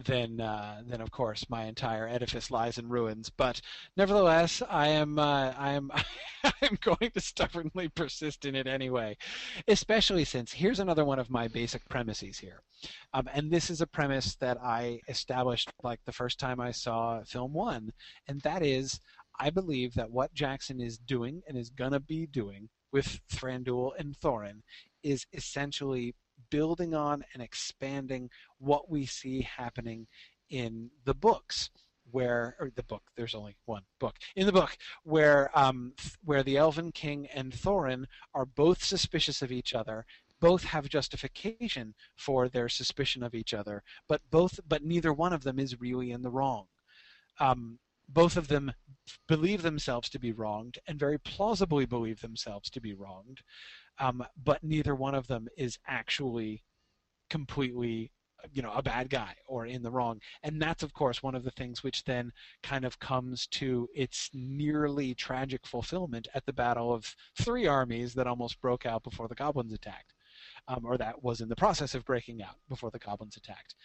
then 0.05 0.41
uh, 0.41 0.81
then 0.85 1.01
of 1.01 1.11
course 1.11 1.49
my 1.49 1.65
entire 1.65 2.07
edifice 2.07 2.51
lies 2.51 2.77
in 2.77 2.89
ruins. 2.89 3.29
But 3.29 3.61
nevertheless, 3.95 4.61
I 4.69 4.87
am 4.87 5.17
uh, 5.17 5.53
I 5.57 5.71
am 5.71 5.91
I 6.43 6.53
am 6.61 6.77
going 6.81 7.11
to 7.13 7.21
stubbornly 7.21 7.87
persist 7.89 8.45
in 8.45 8.55
it 8.55 8.67
anyway, 8.67 9.17
especially 9.67 10.25
since 10.25 10.51
here's 10.51 10.79
another 10.79 11.05
one 11.05 11.19
of 11.19 11.29
my 11.29 11.47
basic 11.47 11.87
premises 11.89 12.37
here, 12.37 12.61
um, 13.13 13.29
and 13.33 13.49
this 13.49 13.69
is 13.69 13.81
a 13.81 13.87
premise 13.87 14.35
that 14.35 14.57
I 14.61 14.99
established 15.07 15.71
like 15.83 15.99
the 16.05 16.11
first 16.11 16.39
time 16.39 16.59
I 16.59 16.71
saw 16.71 17.23
film 17.23 17.53
one, 17.53 17.91
and 18.27 18.41
that 18.41 18.63
is 18.63 18.99
I 19.39 19.49
believe 19.49 19.93
that 19.95 20.11
what 20.11 20.33
Jackson 20.33 20.79
is 20.79 20.97
doing 20.97 21.43
and 21.47 21.57
is 21.57 21.69
gonna 21.69 21.99
be 21.99 22.25
doing 22.25 22.69
with 22.91 23.19
Thranduil 23.31 23.91
and 23.97 24.19
Thorin 24.19 24.61
is 25.03 25.25
essentially 25.33 26.15
building 26.49 26.93
on 26.93 27.23
and 27.33 27.41
expanding 27.41 28.29
what 28.59 28.89
we 28.89 29.05
see 29.05 29.41
happening 29.41 30.07
in 30.49 30.89
the 31.03 31.13
books 31.13 31.69
where 32.11 32.55
or 32.59 32.71
the 32.75 32.83
book 32.83 33.03
there's 33.17 33.35
only 33.35 33.57
one 33.65 33.83
book 33.99 34.15
in 34.37 34.45
the 34.45 34.51
book 34.51 34.77
where 35.03 35.51
um, 35.53 35.91
where 36.23 36.41
the 36.41 36.55
elven 36.55 36.89
king 36.91 37.27
and 37.33 37.51
thorin 37.51 38.05
are 38.33 38.45
both 38.45 38.81
suspicious 38.81 39.41
of 39.41 39.51
each 39.51 39.73
other 39.73 40.05
both 40.39 40.63
have 40.63 40.87
justification 40.87 41.93
for 42.15 42.47
their 42.47 42.69
suspicion 42.69 43.23
of 43.23 43.35
each 43.35 43.53
other 43.53 43.83
but 44.07 44.21
both 44.31 44.59
but 44.67 44.85
neither 44.85 45.11
one 45.11 45.33
of 45.33 45.43
them 45.43 45.59
is 45.59 45.81
really 45.81 46.11
in 46.11 46.21
the 46.21 46.29
wrong. 46.29 46.67
Um, 47.39 47.79
both 48.09 48.37
of 48.37 48.47
them 48.47 48.71
believe 49.27 49.61
themselves 49.61 50.09
to 50.09 50.19
be 50.19 50.31
wronged 50.31 50.79
and 50.87 50.99
very 50.99 51.19
plausibly 51.19 51.85
believe 51.85 52.21
themselves 52.21 52.69
to 52.69 52.81
be 52.81 52.93
wronged 52.93 53.41
um, 53.99 54.23
but 54.43 54.63
neither 54.63 54.95
one 54.95 55.15
of 55.15 55.27
them 55.27 55.47
is 55.57 55.77
actually 55.87 56.63
completely 57.29 58.11
you 58.53 58.61
know 58.61 58.71
a 58.73 58.81
bad 58.81 59.09
guy 59.09 59.35
or 59.47 59.65
in 59.65 59.81
the 59.81 59.91
wrong. 59.91 60.19
And 60.43 60.61
that's 60.61 60.83
of 60.83 60.93
course 60.93 61.23
one 61.23 61.35
of 61.35 61.43
the 61.43 61.51
things 61.51 61.83
which 61.83 62.03
then 62.03 62.31
kind 62.63 62.85
of 62.85 62.99
comes 62.99 63.47
to 63.47 63.87
its 63.93 64.29
nearly 64.33 65.13
tragic 65.13 65.65
fulfillment 65.65 66.27
at 66.33 66.45
the 66.45 66.53
battle 66.53 66.93
of 66.93 67.15
three 67.41 67.67
armies 67.67 68.13
that 68.13 68.27
almost 68.27 68.61
broke 68.61 68.85
out 68.85 69.03
before 69.03 69.27
the 69.27 69.35
goblins 69.35 69.73
attacked 69.73 70.13
um, 70.67 70.85
or 70.85 70.97
that 70.97 71.23
was 71.23 71.41
in 71.41 71.49
the 71.49 71.55
process 71.55 71.95
of 71.95 72.05
breaking 72.05 72.41
out 72.41 72.55
before 72.69 72.91
the 72.91 72.99
goblins 72.99 73.37
attacked 73.37 73.75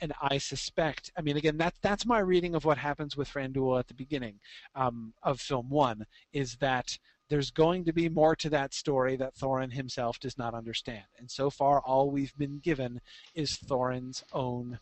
and 0.00 0.12
i 0.22 0.38
suspect 0.38 1.10
i 1.16 1.20
mean 1.22 1.36
again 1.36 1.56
that, 1.56 1.74
that's 1.82 2.06
my 2.06 2.18
reading 2.18 2.54
of 2.54 2.64
what 2.64 2.78
happens 2.78 3.16
with 3.16 3.28
Thranduil 3.28 3.78
at 3.78 3.88
the 3.88 3.94
beginning 3.94 4.38
um, 4.74 5.12
of 5.22 5.40
film 5.40 5.68
one 5.68 6.04
is 6.32 6.56
that 6.56 6.98
there's 7.28 7.50
going 7.50 7.84
to 7.84 7.92
be 7.92 8.08
more 8.08 8.34
to 8.36 8.48
that 8.50 8.72
story 8.72 9.16
that 9.16 9.34
Thorin 9.36 9.72
himself 9.72 10.18
does 10.18 10.38
not 10.38 10.54
understand. 10.54 11.04
And 11.18 11.30
so 11.30 11.50
far, 11.50 11.80
all 11.80 12.10
we've 12.10 12.34
been 12.38 12.58
given 12.58 13.00
is 13.34 13.58
Thorin's 13.58 14.24
own 14.32 14.78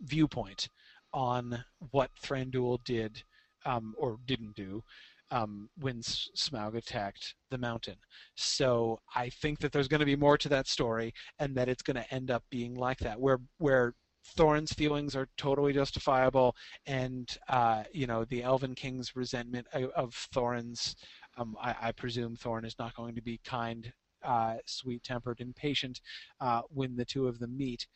viewpoint 0.00 0.68
on 1.12 1.64
what 1.90 2.10
Thranduil 2.22 2.84
did 2.84 3.22
um, 3.64 3.94
or 3.98 4.18
didn't 4.26 4.54
do 4.54 4.82
um, 5.30 5.68
when 5.78 6.00
Smaug 6.00 6.76
attacked 6.76 7.34
the 7.50 7.58
mountain. 7.58 7.96
So 8.36 8.98
I 9.14 9.28
think 9.28 9.58
that 9.60 9.72
there's 9.72 9.88
going 9.88 10.00
to 10.00 10.06
be 10.06 10.16
more 10.16 10.38
to 10.38 10.48
that 10.50 10.68
story, 10.68 11.12
and 11.38 11.54
that 11.56 11.68
it's 11.68 11.82
going 11.82 11.96
to 11.96 12.14
end 12.14 12.30
up 12.30 12.44
being 12.50 12.74
like 12.74 12.98
that, 12.98 13.20
where 13.20 13.38
where 13.58 13.94
Thorin's 14.36 14.72
feelings 14.72 15.14
are 15.14 15.28
totally 15.36 15.72
justifiable, 15.72 16.54
and 16.86 17.36
uh, 17.48 17.84
you 17.92 18.06
know 18.06 18.24
the 18.24 18.42
Elven 18.42 18.74
King's 18.74 19.16
resentment 19.16 19.66
of, 19.72 19.90
of 19.90 20.28
Thorin's 20.34 20.96
um, 21.36 21.56
I, 21.60 21.74
I, 21.82 21.92
presume 21.92 22.36
Thorin 22.36 22.64
is 22.64 22.78
not 22.78 22.94
going 22.94 23.14
to 23.14 23.22
be 23.22 23.40
kind, 23.44 23.92
uh, 24.24 24.56
sweet-tempered, 24.64 25.40
and 25.40 25.54
patient 25.54 26.00
uh, 26.40 26.62
when 26.70 26.96
the 26.96 27.04
two 27.04 27.28
of 27.28 27.38
them 27.38 27.56
meet. 27.56 27.86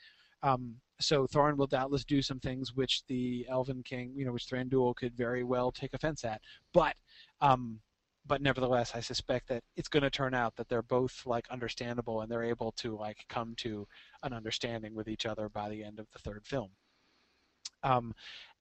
Um, 0.42 0.76
so 1.00 1.26
Thorin 1.26 1.56
will 1.56 1.66
doubtless 1.66 2.04
do 2.04 2.22
some 2.22 2.40
things 2.40 2.74
which 2.74 3.04
the 3.06 3.46
Elven 3.48 3.82
King, 3.82 4.12
you 4.14 4.24
know, 4.24 4.32
which 4.32 4.46
Thranduil 4.46 4.94
could 4.94 5.16
very 5.16 5.44
well 5.44 5.70
take 5.70 5.94
offense 5.94 6.24
at. 6.24 6.40
But, 6.72 6.94
um, 7.40 7.80
but 8.26 8.42
nevertheless, 8.42 8.92
I 8.94 9.00
suspect 9.00 9.48
that 9.48 9.64
it's 9.76 9.88
going 9.88 10.02
to 10.02 10.10
turn 10.10 10.34
out 10.34 10.56
that 10.56 10.68
they're 10.68 10.82
both 10.82 11.22
like 11.26 11.48
understandable 11.50 12.20
and 12.20 12.30
they're 12.30 12.44
able 12.44 12.72
to 12.72 12.96
like 12.96 13.24
come 13.28 13.54
to 13.58 13.86
an 14.22 14.32
understanding 14.32 14.94
with 14.94 15.08
each 15.08 15.26
other 15.26 15.48
by 15.48 15.68
the 15.68 15.82
end 15.82 15.98
of 15.98 16.06
the 16.12 16.18
third 16.18 16.44
film. 16.44 16.70
Um, 17.82 18.14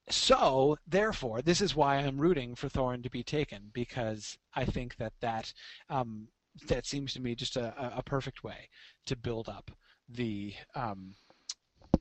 so 0.10 0.78
therefore 0.88 1.42
this 1.42 1.62
is 1.62 1.76
why 1.76 1.98
i'm 1.98 2.18
rooting 2.18 2.56
for 2.56 2.68
thorin 2.68 3.04
to 3.04 3.12
be 3.12 3.22
taken 3.22 3.70
because 3.74 4.40
i 4.56 4.66
think 4.66 4.96
that 4.98 5.14
that 5.20 5.54
um, 5.90 6.28
that 6.68 6.86
seems 6.86 7.14
to 7.14 7.22
me 7.22 7.36
just 7.36 7.56
a, 7.58 7.74
a 7.96 8.02
perfect 8.02 8.44
way 8.44 8.70
to 9.06 9.16
build 9.16 9.48
up 9.48 9.70
the 10.10 10.54
um, 10.74 11.14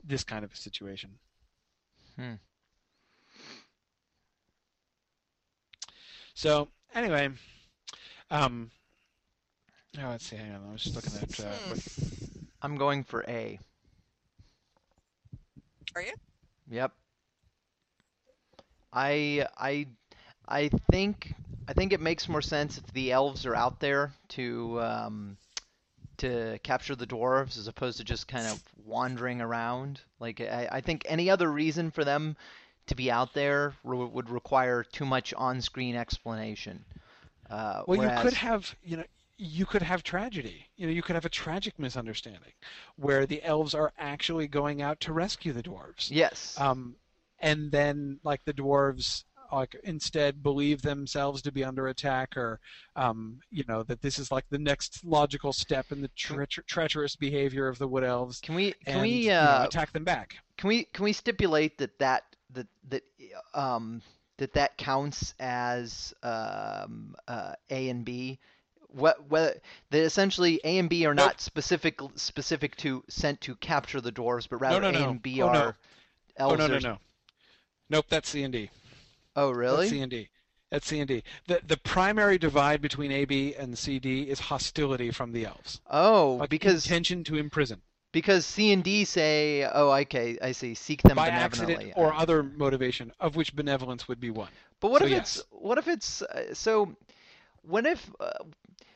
this 0.09 0.23
kind 0.23 0.43
of 0.43 0.51
a 0.51 0.57
situation. 0.57 1.11
Hmm. 2.17 2.33
so 6.33 6.67
anyway 6.93 7.29
um 8.29 8.71
oh, 9.97 10.09
let's 10.09 10.25
see 10.25 10.35
hang 10.35 10.51
on 10.51 10.61
i 10.67 10.71
was 10.73 10.83
just 10.83 10.95
looking 10.95 11.13
at 11.21 11.39
uh, 11.39 11.57
what... 11.69 11.87
i'm 12.61 12.75
going 12.75 13.05
for 13.05 13.23
a. 13.27 13.57
Are 15.95 16.01
you? 16.01 16.13
Yep. 16.69 16.91
I 18.93 19.47
I 19.57 19.87
I 20.47 20.69
think 20.91 21.33
I 21.67 21.73
think 21.73 21.93
it 21.93 22.01
makes 22.01 22.27
more 22.27 22.41
sense 22.41 22.77
if 22.77 22.85
the 22.93 23.11
elves 23.11 23.45
are 23.45 23.55
out 23.55 23.79
there 23.79 24.11
to 24.29 24.81
um, 24.81 25.37
to 26.19 26.59
capture 26.63 26.95
the 26.95 27.07
dwarves 27.07 27.57
as 27.57 27.67
opposed 27.67 27.97
to 27.97 28.03
just 28.03 28.27
kind 28.27 28.47
of 28.47 28.61
wandering 28.85 29.41
around. 29.41 30.01
Like 30.19 30.41
I, 30.41 30.67
I 30.71 30.81
think 30.81 31.03
any 31.05 31.29
other 31.29 31.51
reason 31.51 31.91
for 31.91 32.03
them 32.05 32.37
to 32.87 32.95
be 32.95 33.11
out 33.11 33.33
there 33.33 33.73
re- 33.83 33.97
would 33.97 34.29
require 34.29 34.83
too 34.83 35.05
much 35.05 35.33
on-screen 35.33 35.95
explanation. 35.95 36.85
Uh, 37.49 37.83
well, 37.87 37.99
whereas... 37.99 38.17
you 38.17 38.29
could 38.29 38.37
have 38.37 38.75
you 38.83 38.97
know 38.97 39.03
you 39.37 39.65
could 39.65 39.81
have 39.81 40.03
tragedy. 40.03 40.67
You 40.75 40.87
know, 40.87 40.93
you 40.93 41.01
could 41.01 41.15
have 41.15 41.25
a 41.25 41.29
tragic 41.29 41.79
misunderstanding 41.79 42.51
where 42.97 43.25
the 43.25 43.41
elves 43.41 43.73
are 43.73 43.93
actually 43.97 44.47
going 44.47 44.81
out 44.81 44.99
to 45.01 45.13
rescue 45.13 45.53
the 45.53 45.63
dwarves. 45.63 46.09
Yes. 46.11 46.55
Um, 46.59 46.95
and 47.39 47.71
then 47.71 48.19
like 48.23 48.43
the 48.43 48.53
dwarves 48.53 49.23
like 49.51 49.75
instead 49.83 50.41
believe 50.43 50.81
themselves 50.81 51.41
to 51.41 51.51
be 51.51 51.63
under 51.63 51.87
attack 51.87 52.35
or 52.37 52.59
um, 52.95 53.39
you 53.51 53.63
know 53.67 53.83
that 53.83 54.01
this 54.01 54.19
is 54.19 54.31
like 54.31 54.45
the 54.49 54.57
next 54.57 55.03
logical 55.05 55.53
step 55.53 55.91
in 55.91 56.01
the 56.01 56.09
tre- 56.15 56.45
treacherous 56.45 57.15
behavior 57.15 57.67
of 57.67 57.77
the 57.77 57.87
wood 57.87 58.03
elves 58.03 58.39
can 58.41 58.55
we 58.55 58.73
can 58.85 58.95
and, 58.95 59.01
we 59.01 59.29
uh, 59.29 59.53
you 59.53 59.59
know, 59.59 59.65
attack 59.65 59.91
them 59.93 60.03
back 60.03 60.35
can 60.57 60.67
we 60.67 60.83
can 60.85 61.03
we 61.03 61.13
stipulate 61.13 61.77
that 61.77 61.97
that 61.99 62.23
that 62.51 62.67
that 62.89 63.03
um 63.53 64.01
that 64.37 64.53
that 64.53 64.77
counts 64.77 65.33
as 65.39 66.13
um, 66.23 67.13
uh, 67.27 67.53
A 67.69 67.89
and 67.89 68.05
B 68.05 68.39
what 68.87 69.29
whether 69.29 69.59
that 69.91 70.01
essentially 70.01 70.59
A 70.63 70.79
and 70.79 70.89
B 70.89 71.05
are 71.05 71.13
not 71.13 71.41
specific 71.41 71.99
specific 72.15 72.75
to 72.77 73.03
sent 73.07 73.41
to 73.41 73.55
capture 73.55 74.01
the 74.01 74.11
dwarves, 74.11 74.47
but 74.49 74.61
rather 74.61 74.81
no, 74.81 74.91
no, 74.91 74.99
no. 74.99 75.05
A 75.05 75.09
and 75.09 75.21
B 75.21 75.41
oh, 75.41 75.47
are 75.47 75.53
no. 75.53 75.73
elves. 76.37 76.53
Oh 76.53 76.67
no 76.67 76.67
no 76.67 76.79
no 76.79 76.97
Nope, 77.89 78.05
that's 78.07 78.29
C 78.29 78.43
and 78.43 78.53
D. 78.53 78.69
Oh, 79.39 79.51
really? 79.51 79.85
At 79.85 79.91
C 79.91 80.01
and 80.01 80.11
D. 80.11 80.29
At 80.71 80.83
C 80.83 80.99
and 80.99 81.07
D. 81.07 81.23
The 81.47 81.61
the 81.65 81.77
primary 81.77 82.37
divide 82.37 82.81
between 82.81 83.11
AB 83.11 83.55
and 83.55 83.77
CD 83.77 84.23
is 84.23 84.39
hostility 84.39 85.11
from 85.11 85.31
the 85.31 85.45
elves. 85.45 85.79
Oh, 85.89 86.37
like 86.41 86.49
because 86.49 86.85
intention 86.85 87.23
to 87.25 87.37
imprison. 87.37 87.81
Because 88.11 88.45
C 88.45 88.73
and 88.73 88.83
D 88.83 89.05
say, 89.05 89.69
oh, 89.71 89.91
okay, 89.91 90.37
I 90.41 90.51
see, 90.51 90.73
seek 90.73 91.03
them 91.03 91.15
by 91.15 91.29
benevolently. 91.29 91.75
accident 91.75 91.93
or 91.95 92.13
other 92.13 92.43
motivation, 92.43 93.13
of 93.19 93.35
which 93.35 93.55
benevolence 93.55 94.07
would 94.07 94.19
be 94.19 94.31
one. 94.31 94.49
But 94.79 94.91
what 94.91 94.99
so 94.99 95.05
if 95.05 95.11
yes. 95.11 95.37
it's 95.37 95.45
what 95.51 95.77
if 95.77 95.87
it's 95.87 96.21
uh, 96.23 96.53
so? 96.53 96.95
What 97.61 97.85
if 97.85 98.11
uh, 98.19 98.43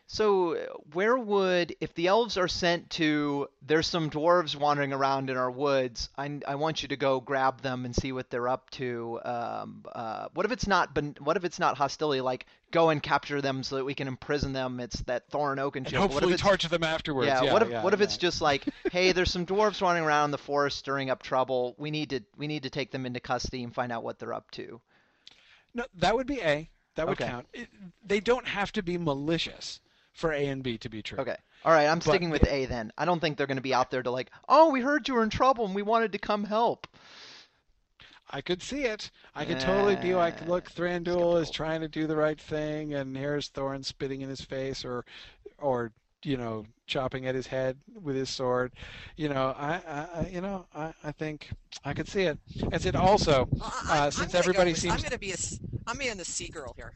so 0.05 0.55
where 0.91 1.17
would 1.17 1.75
if 1.79 1.93
the 1.95 2.07
elves 2.07 2.37
are 2.37 2.47
sent 2.47 2.89
to 2.89 3.47
there's 3.61 3.87
some 3.87 4.09
dwarves 4.09 4.55
wandering 4.55 4.91
around 4.91 5.29
in 5.29 5.37
our 5.37 5.49
woods 5.49 6.09
I, 6.17 6.39
I 6.47 6.55
want 6.55 6.81
you 6.81 6.89
to 6.89 6.97
go 6.97 7.19
grab 7.19 7.61
them 7.61 7.85
and 7.85 7.95
see 7.95 8.11
what 8.11 8.29
they're 8.29 8.49
up 8.49 8.69
to 8.71 9.19
um, 9.23 9.85
uh, 9.93 10.27
what 10.33 10.45
if 10.45 10.51
it's 10.51 10.67
not 10.67 10.89
what 11.19 11.37
if 11.37 11.45
it's 11.45 11.57
not 11.57 11.77
hostility 11.77 12.21
like 12.21 12.45
go 12.71 12.89
and 12.89 13.01
capture 13.01 13.41
them 13.41 13.63
so 13.63 13.77
that 13.77 13.85
we 13.85 13.93
can 13.93 14.07
imprison 14.07 14.51
them 14.51 14.79
it's 14.79 14.99
that 15.03 15.29
Thorin 15.31 15.57
Oakenshield 15.57 15.75
and 15.75 15.87
and 15.87 15.95
hopefully 15.95 16.37
torture 16.37 16.67
them 16.67 16.83
afterwards 16.83 17.27
yeah, 17.27 17.43
yeah 17.43 17.53
what 17.53 17.61
if 17.61 17.69
yeah, 17.69 17.83
what 17.83 17.93
if 17.93 17.99
yeah. 17.99 18.03
it's 18.03 18.17
just 18.17 18.41
like 18.41 18.65
hey 18.91 19.13
there's 19.13 19.31
some 19.31 19.45
dwarves 19.45 19.81
running 19.81 20.03
around 20.03 20.25
in 20.25 20.31
the 20.31 20.37
forest 20.37 20.77
stirring 20.77 21.09
up 21.09 21.23
trouble 21.23 21.75
we 21.77 21.91
need 21.91 22.09
to 22.09 22.19
we 22.37 22.47
need 22.47 22.63
to 22.63 22.69
take 22.69 22.91
them 22.91 23.05
into 23.05 23.19
custody 23.21 23.63
and 23.63 23.73
find 23.73 23.91
out 23.91 24.03
what 24.03 24.19
they're 24.19 24.33
up 24.33 24.51
to 24.51 24.81
no 25.73 25.85
that 25.95 26.13
would 26.15 26.27
be 26.27 26.41
A 26.41 26.69
That 26.95 27.07
would 27.07 27.19
Okay. 27.19 27.29
count. 27.31 27.47
It, 27.53 27.69
they 28.05 28.19
don't 28.19 28.47
have 28.47 28.71
to 28.73 28.83
be 28.83 28.97
malicious 28.97 29.79
for 30.13 30.31
A 30.31 30.45
and 30.47 30.63
B 30.63 30.77
to 30.79 30.89
be 30.89 31.01
true. 31.01 31.19
Okay. 31.19 31.35
All 31.65 31.71
right, 31.71 31.87
I'm 31.87 31.99
But- 31.99 32.05
sticking 32.05 32.29
with 32.29 32.45
A 32.47 32.65
then. 32.65 32.91
I 32.97 33.05
don't 33.05 33.19
think 33.19 33.37
they're 33.37 33.47
going 33.47 33.57
to 33.57 33.61
be 33.63 33.73
out 33.73 33.89
there 33.91 34.03
to 34.03 34.11
like, 34.11 34.29
oh, 34.49 34.69
we 34.69 34.81
heard 34.81 35.07
you 35.07 35.13
were 35.15 35.23
in 35.23 35.29
trouble 35.29 35.65
and 35.65 35.73
we 35.75 35.81
wanted 35.81 36.11
to 36.11 36.17
come 36.19 36.43
help. 36.45 36.87
I 38.29 38.41
could 38.41 38.63
see 38.63 38.83
it. 38.83 39.11
I 39.35 39.45
could 39.45 39.59
totally 39.59 39.95
be 39.95 40.15
like, 40.15 40.41
Nah, 40.47 40.53
look, 40.53 40.71
Thranduil 40.71 41.39
is 41.41 41.51
trying 41.51 41.81
to 41.81 41.87
do 41.87 42.07
the 42.07 42.15
right 42.15 42.39
thing, 42.39 42.93
and 42.95 43.15
here's 43.15 43.49
Thorin 43.49 43.85
spitting 43.85 44.21
in 44.21 44.29
his 44.29 44.41
face, 44.41 44.83
or, 44.83 45.05
or 45.59 45.91
you 46.23 46.37
know, 46.37 46.65
chopping 46.87 47.27
at 47.27 47.35
his 47.35 47.45
head 47.45 47.77
with 48.01 48.15
his 48.15 48.29
sword. 48.29 48.71
You 49.17 49.29
know, 49.29 49.53
I, 49.57 49.81
I 49.87 50.07
I- 50.21 50.29
you 50.31 50.41
know, 50.41 50.65
I, 50.73 50.93
I 51.03 51.11
think 51.11 51.49
I 51.85 51.93
could 51.93 52.07
see 52.07 52.23
it. 52.23 52.39
As 52.71 52.85
it 52.87 52.95
also, 52.95 53.47
Well, 53.51 53.71
I- 53.83 53.99
Uh, 53.99 54.05
I'm 54.05 54.11
since 54.11 54.31
gonna 54.31 54.31
go 54.31 54.39
everybody 54.39 54.73
seems, 54.73 54.93
I'm 54.95 55.01
gonna 55.01 55.19
be 55.19 55.29
a, 55.31 55.33
s- 55.35 55.59
I'm 55.85 55.97
being 55.97 56.17
the 56.17 56.25
sea 56.25 56.47
girl 56.47 56.73
here. 56.75 56.93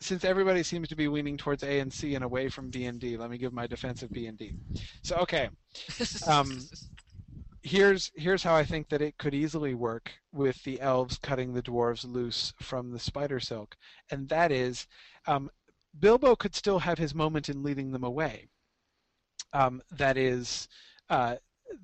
Since 0.00 0.24
everybody 0.24 0.62
seems 0.62 0.88
to 0.88 0.96
be 0.96 1.08
leaning 1.08 1.36
towards 1.36 1.62
A 1.62 1.80
and 1.80 1.92
C 1.92 2.14
and 2.14 2.24
away 2.24 2.48
from 2.48 2.70
B 2.70 2.84
and 2.86 3.00
D, 3.00 3.16
let 3.16 3.30
me 3.30 3.38
give 3.38 3.52
my 3.52 3.66
defense 3.66 4.02
of 4.02 4.12
B 4.12 4.26
and 4.26 4.38
D. 4.38 4.54
So, 5.02 5.16
okay, 5.18 5.50
Um, 6.26 6.70
here's 7.62 8.10
here's 8.14 8.42
how 8.42 8.54
I 8.54 8.64
think 8.64 8.88
that 8.88 9.02
it 9.02 9.18
could 9.18 9.34
easily 9.34 9.74
work 9.74 10.12
with 10.32 10.62
the 10.64 10.80
elves 10.80 11.18
cutting 11.18 11.52
the 11.52 11.62
dwarves 11.62 12.04
loose 12.04 12.52
from 12.60 12.90
the 12.90 12.98
spider 12.98 13.40
silk, 13.40 13.76
and 14.10 14.28
that 14.28 14.50
is, 14.52 14.86
um, 15.26 15.50
Bilbo 15.98 16.36
could 16.36 16.54
still 16.54 16.78
have 16.80 16.98
his 16.98 17.14
moment 17.14 17.48
in 17.48 17.62
leading 17.62 17.90
them 17.92 18.04
away. 18.04 18.48
Um, 19.52 19.82
that 19.90 20.16
is, 20.16 20.68
uh, 21.08 21.36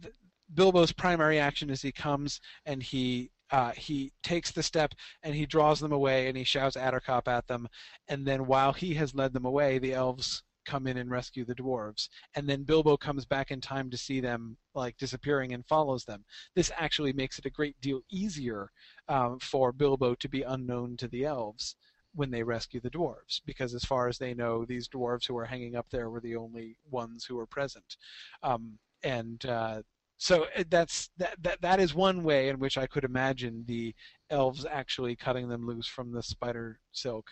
th- 0.03 0.15
Bilbo's 0.55 0.93
primary 0.93 1.39
action 1.39 1.71
is 1.71 1.83
he 1.83 1.93
comes 1.93 2.41
and 2.65 2.83
he 2.83 3.31
uh, 3.51 3.73
he 3.73 4.13
takes 4.23 4.51
the 4.51 4.63
step 4.63 4.95
and 5.23 5.35
he 5.35 5.47
draws 5.47 5.81
them 5.81 5.93
away 5.93 6.29
and 6.29 6.37
he 6.37 6.45
shouts 6.45 6.77
Attercop 6.77 7.29
at 7.29 7.47
them, 7.47 7.69
and 8.09 8.27
then 8.27 8.47
while 8.47 8.73
he 8.73 8.95
has 8.95 9.15
led 9.15 9.33
them 9.33 9.45
away, 9.45 9.79
the 9.79 9.95
elves 9.95 10.43
come 10.67 10.87
in 10.87 10.97
and 10.99 11.11
rescue 11.11 11.45
the 11.45 11.55
dwarves. 11.55 12.09
And 12.35 12.49
then 12.49 12.65
Bilbo 12.65 12.97
comes 12.97 13.25
back 13.25 13.51
in 13.51 13.61
time 13.61 13.89
to 13.91 13.97
see 13.97 14.21
them 14.21 14.57
like 14.75 14.97
disappearing 14.99 15.53
and 15.53 15.65
follows 15.67 16.05
them. 16.05 16.25
This 16.55 16.73
actually 16.77 17.13
makes 17.13 17.39
it 17.39 17.47
a 17.47 17.51
great 17.51 17.81
deal 17.81 18.01
easier 18.11 18.71
um, 19.09 19.39
for 19.39 19.73
Bilbo 19.73 20.17
to 20.17 20.29
be 20.29 20.43
unknown 20.43 20.97
to 20.99 21.09
the 21.09 21.25
elves 21.25 21.77
when 22.15 22.31
they 22.31 22.43
rescue 22.43 22.81
the 22.81 22.91
dwarves, 22.91 23.41
because 23.45 23.75
as 23.75 23.85
far 23.85 24.09
as 24.09 24.19
they 24.19 24.35
know, 24.35 24.65
these 24.65 24.89
dwarves 24.89 25.27
who 25.27 25.37
are 25.37 25.45
hanging 25.45 25.77
up 25.77 25.87
there 25.91 26.11
were 26.11 26.21
the 26.21 26.35
only 26.35 26.77
ones 26.91 27.25
who 27.25 27.37
were 27.37 27.47
present, 27.47 27.97
um, 28.43 28.79
and 29.03 29.45
uh, 29.45 29.83
so 30.19 30.45
uh, 30.57 30.65
that's 30.71 31.11
that, 31.19 31.37
that 31.43 31.61
that 31.61 31.81
is 31.81 31.95
one 31.95 32.23
way 32.23 32.49
in 32.49 32.59
which 32.59 32.79
I 32.79 32.87
could 32.87 33.05
imagine 33.05 33.65
the 33.67 33.95
elves 34.31 34.67
actually 34.71 35.17
cutting 35.17 35.49
them 35.49 35.67
loose 35.67 35.87
from 35.87 36.13
the 36.13 36.23
spider 36.23 36.79
silk, 36.93 37.31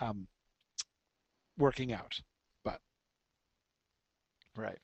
um, 0.00 0.26
working 1.58 1.92
out. 1.92 2.20
But 2.64 2.78
right. 4.56 4.78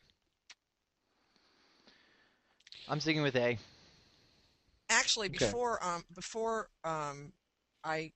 I'm 2.89 3.01
sticking 3.01 3.23
with 3.23 3.37
A. 3.37 3.59
Actually, 4.91 5.29
Okay. 5.29 5.39
before 5.39 5.85
um 5.85 6.05
before 6.15 6.69
um 6.85 7.33
I 7.85 8.13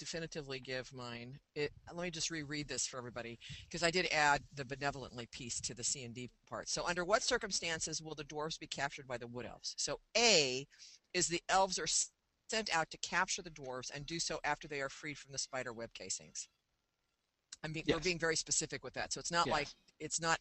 definitively 0.00 0.58
give 0.58 0.92
mine, 0.92 1.38
it 1.54 1.70
let 1.94 2.02
me 2.02 2.10
just 2.10 2.30
reread 2.30 2.66
this 2.66 2.86
for 2.86 2.98
everybody 2.98 3.38
because 3.68 3.84
I 3.84 3.90
did 3.92 4.08
add 4.12 4.42
the 4.54 4.64
benevolently 4.64 5.28
piece 5.30 5.60
to 5.60 5.74
the 5.74 5.84
C 5.84 6.02
and 6.02 6.14
D 6.14 6.30
part. 6.48 6.68
So, 6.68 6.84
under 6.86 7.04
what 7.04 7.22
circumstances 7.22 8.02
will 8.02 8.16
the 8.16 8.24
dwarves 8.24 8.58
be 8.58 8.66
captured 8.66 9.06
by 9.06 9.18
the 9.18 9.28
wood 9.28 9.46
elves? 9.46 9.74
So, 9.78 10.00
A 10.16 10.66
is 11.14 11.28
the 11.28 11.42
elves 11.48 11.78
are 11.78 11.86
sent 12.48 12.74
out 12.74 12.90
to 12.90 12.98
capture 12.98 13.42
the 13.42 13.50
dwarves 13.50 13.90
and 13.94 14.04
do 14.06 14.18
so 14.18 14.40
after 14.42 14.66
they 14.66 14.80
are 14.80 14.88
freed 14.88 15.18
from 15.18 15.30
the 15.32 15.38
spider 15.38 15.72
web 15.72 15.92
casings. 15.94 16.48
I'm 17.62 17.72
being, 17.72 17.84
we're 17.86 18.00
being 18.00 18.18
very 18.18 18.36
specific 18.36 18.82
with 18.82 18.94
that. 18.94 19.12
So 19.12 19.20
it's 19.20 19.30
not 19.30 19.46
Yes. 19.46 19.52
like 19.52 19.68
it's 20.00 20.20
not 20.20 20.38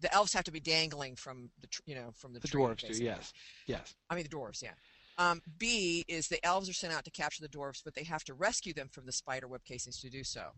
the- 0.00 0.12
elves 0.12 0.32
have 0.34 0.44
to 0.44 0.50
be 0.50 0.60
dangling 0.60 1.16
from 1.16 1.50
the 1.60 1.68
you 1.86 1.94
know 1.94 2.12
from 2.12 2.34
the, 2.34 2.40
The 2.40 2.48
dwarves 2.48 2.86
do, 2.86 3.02
yes, 3.02 3.32
yes. 3.66 3.94
I 4.10 4.14
mean 4.14 4.24
the 4.24 4.28
dwarves, 4.30 4.62
yeah. 4.62 4.74
Um, 5.18 5.42
B 5.58 6.04
is 6.08 6.28
the 6.28 6.44
elves 6.46 6.68
are 6.68 6.74
sent 6.74 6.92
out 6.92 7.04
to 7.04 7.10
capture 7.10 7.42
the 7.42 7.48
dwarves, 7.48 7.82
but 7.84 7.94
they 7.94 8.04
have 8.04 8.24
to 8.24 8.34
rescue 8.34 8.72
them 8.72 8.88
from 8.88 9.04
the 9.04 9.12
spider 9.12 9.48
web 9.48 9.64
casings 9.64 10.00
to 10.00 10.08
do 10.10 10.22
so. 10.22 10.50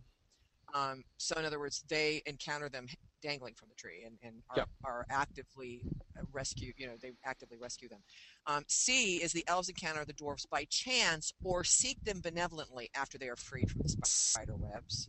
Um, 0.75 1.03
so 1.17 1.37
in 1.39 1.45
other 1.45 1.59
words, 1.59 1.83
they 1.89 2.23
encounter 2.27 2.69
them 2.69 2.87
dangling 3.23 3.55
from 3.55 3.69
the 3.71 3.75
tree 3.75 4.05
and, 4.05 4.19
and 4.23 4.43
are, 4.51 4.57
Yep. 4.59 4.69
are 4.85 5.07
actively 5.11 5.83
uh, 6.17 6.23
rescue. 6.33 6.73
You 6.77 6.87
know, 6.87 6.93
they 7.01 7.13
actively 7.25 7.57
rescue 7.59 7.89
them. 7.89 8.01
Um, 8.47 8.65
C 8.69 9.17
is 9.17 9.33
the 9.33 9.45
elves 9.49 9.69
encounter 9.69 10.05
the 10.05 10.13
dwarves 10.13 10.49
by 10.49 10.65
chance 10.71 11.33
or 11.43 11.65
seek 11.65 12.03
them 12.05 12.21
benevolently 12.21 12.91
after 12.95 13.19
they 13.19 13.29
are 13.29 13.37
freed 13.37 13.71
from 13.71 13.83
the 13.83 13.89
spider 14.05 14.55
webs. 14.57 15.09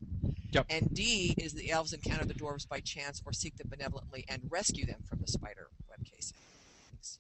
Yep. 0.52 0.66
And 0.70 0.94
D 0.94 1.36
is 1.38 1.54
the 1.54 1.72
elves 1.72 1.94
encounter 1.94 2.26
the 2.26 2.34
dwarves 2.34 2.68
by 2.68 2.80
chance 2.80 3.22
or 3.26 3.32
seek 3.32 3.56
them 3.58 3.68
benevolently 3.70 4.26
and 4.28 4.42
rescue 4.50 4.86
them 4.86 5.04
from 5.08 5.20
the 5.20 5.28
spider 5.28 5.68
web 5.90 6.06
casings. 6.06 7.20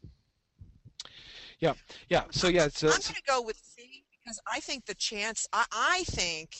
Yeah. 1.61 1.73
Yeah. 2.09 2.23
So 2.31 2.47
yeah. 2.47 2.67
So, 2.67 2.87
uh, 2.87 2.91
I'm 2.91 2.99
going 3.01 3.13
to 3.13 3.21
go 3.25 3.41
with 3.41 3.57
C 3.63 4.03
because 4.11 4.39
I 4.51 4.59
think 4.59 4.85
the 4.85 4.95
chance. 4.95 5.47
I, 5.53 5.65
I 5.71 6.03
think, 6.07 6.57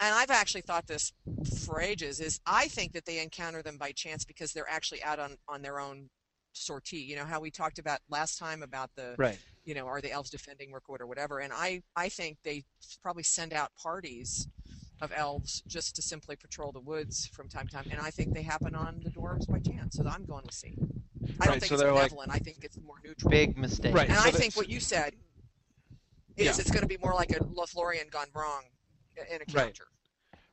and 0.00 0.14
I've 0.14 0.30
actually 0.30 0.60
thought 0.60 0.86
this 0.86 1.12
for 1.64 1.80
ages. 1.80 2.20
Is 2.20 2.38
I 2.46 2.68
think 2.68 2.92
that 2.92 3.06
they 3.06 3.20
encounter 3.20 3.62
them 3.62 3.78
by 3.78 3.92
chance 3.92 4.24
because 4.24 4.52
they're 4.52 4.70
actually 4.70 5.02
out 5.02 5.18
on 5.18 5.36
on 5.48 5.62
their 5.62 5.80
own 5.80 6.10
sortie. 6.52 6.98
You 6.98 7.16
know 7.16 7.24
how 7.24 7.40
we 7.40 7.50
talked 7.50 7.78
about 7.78 8.00
last 8.10 8.38
time 8.38 8.62
about 8.62 8.90
the 8.94 9.14
right. 9.18 9.38
you 9.64 9.74
know 9.74 9.86
are 9.86 10.02
the 10.02 10.12
elves 10.12 10.30
defending 10.30 10.70
Mirkwood 10.70 11.00
or 11.00 11.06
whatever. 11.06 11.38
And 11.40 11.52
I 11.52 11.82
I 11.96 12.10
think 12.10 12.36
they 12.44 12.64
probably 13.02 13.22
send 13.22 13.54
out 13.54 13.70
parties 13.82 14.46
of 15.00 15.10
elves 15.16 15.62
just 15.66 15.96
to 15.96 16.02
simply 16.02 16.36
patrol 16.36 16.70
the 16.70 16.80
woods 16.80 17.26
from 17.26 17.48
time 17.48 17.66
to 17.66 17.74
time. 17.74 17.86
And 17.90 18.00
I 18.00 18.10
think 18.10 18.34
they 18.34 18.42
happen 18.42 18.74
on 18.74 19.00
the 19.02 19.10
dwarves 19.10 19.50
by 19.50 19.58
chance. 19.58 19.96
So 19.96 20.06
I'm 20.06 20.24
going 20.24 20.44
with 20.44 20.54
C. 20.54 20.76
I 21.22 21.26
don't 21.26 21.38
Right, 21.38 21.60
think 21.60 21.64
so 21.64 21.74
it's 21.74 21.82
they're 21.82 21.92
like- 21.92 22.12
I 22.28 22.38
think 22.38 22.58
it's 22.64 22.78
more 22.80 22.96
neutral. 23.04 23.30
Big 23.30 23.56
mistake. 23.56 23.94
Right. 23.94 24.08
And 24.08 24.18
so 24.18 24.28
I 24.28 24.30
think 24.32 24.56
what 24.56 24.68
you 24.68 24.80
said 24.80 25.14
is 26.36 26.46
Yeah. 26.46 26.60
it's 26.60 26.70
going 26.70 26.82
to 26.82 26.88
be 26.88 26.96
more 26.98 27.14
like 27.14 27.30
a 27.30 27.40
Lothlorien 27.40 28.10
gone 28.10 28.28
wrong 28.34 28.62
in 29.16 29.40
a 29.42 29.52
Right. 29.52 29.78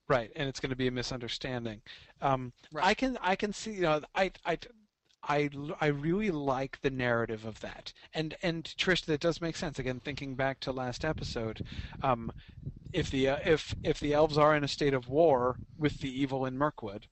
Right, 0.08 0.32
and 0.36 0.50
it's 0.50 0.60
going 0.60 0.72
to 0.72 0.76
be 0.76 0.88
a 0.88 0.92
misunderstanding. 0.92 1.82
Um, 2.22 2.52
Right. 2.72 2.86
I 2.86 2.94
can 2.94 3.18
I 3.22 3.36
can 3.36 3.54
see 3.54 3.74
you 3.74 3.82
know 3.82 4.02
I 4.16 4.32
I. 4.46 4.58
I, 5.22 5.50
I 5.82 5.88
really 5.88 6.32
like 6.32 6.80
the 6.82 6.90
narrative 6.90 7.44
of 7.44 7.60
that, 7.60 7.92
and 8.14 8.36
and 8.42 8.64
Trish, 8.64 9.04
that 9.04 9.20
does 9.20 9.42
make 9.42 9.58
sense. 9.58 9.78
Again, 9.78 10.00
thinking 10.00 10.36
back 10.36 10.62
to 10.62 10.72
last 10.72 11.04
episode, 11.04 11.66
um, 12.02 12.32
if 12.94 13.12
the 13.12 13.28
uh, 13.28 13.38
if 13.44 13.76
if 13.84 14.00
the 14.00 14.14
elves 14.14 14.38
are 14.38 14.56
in 14.56 14.64
a 14.64 14.68
state 14.70 14.94
of 14.94 15.10
war 15.10 15.58
with 15.78 16.00
the 16.00 16.10
evil 16.10 16.46
in 16.46 16.58
Mirkwood, 16.58 17.08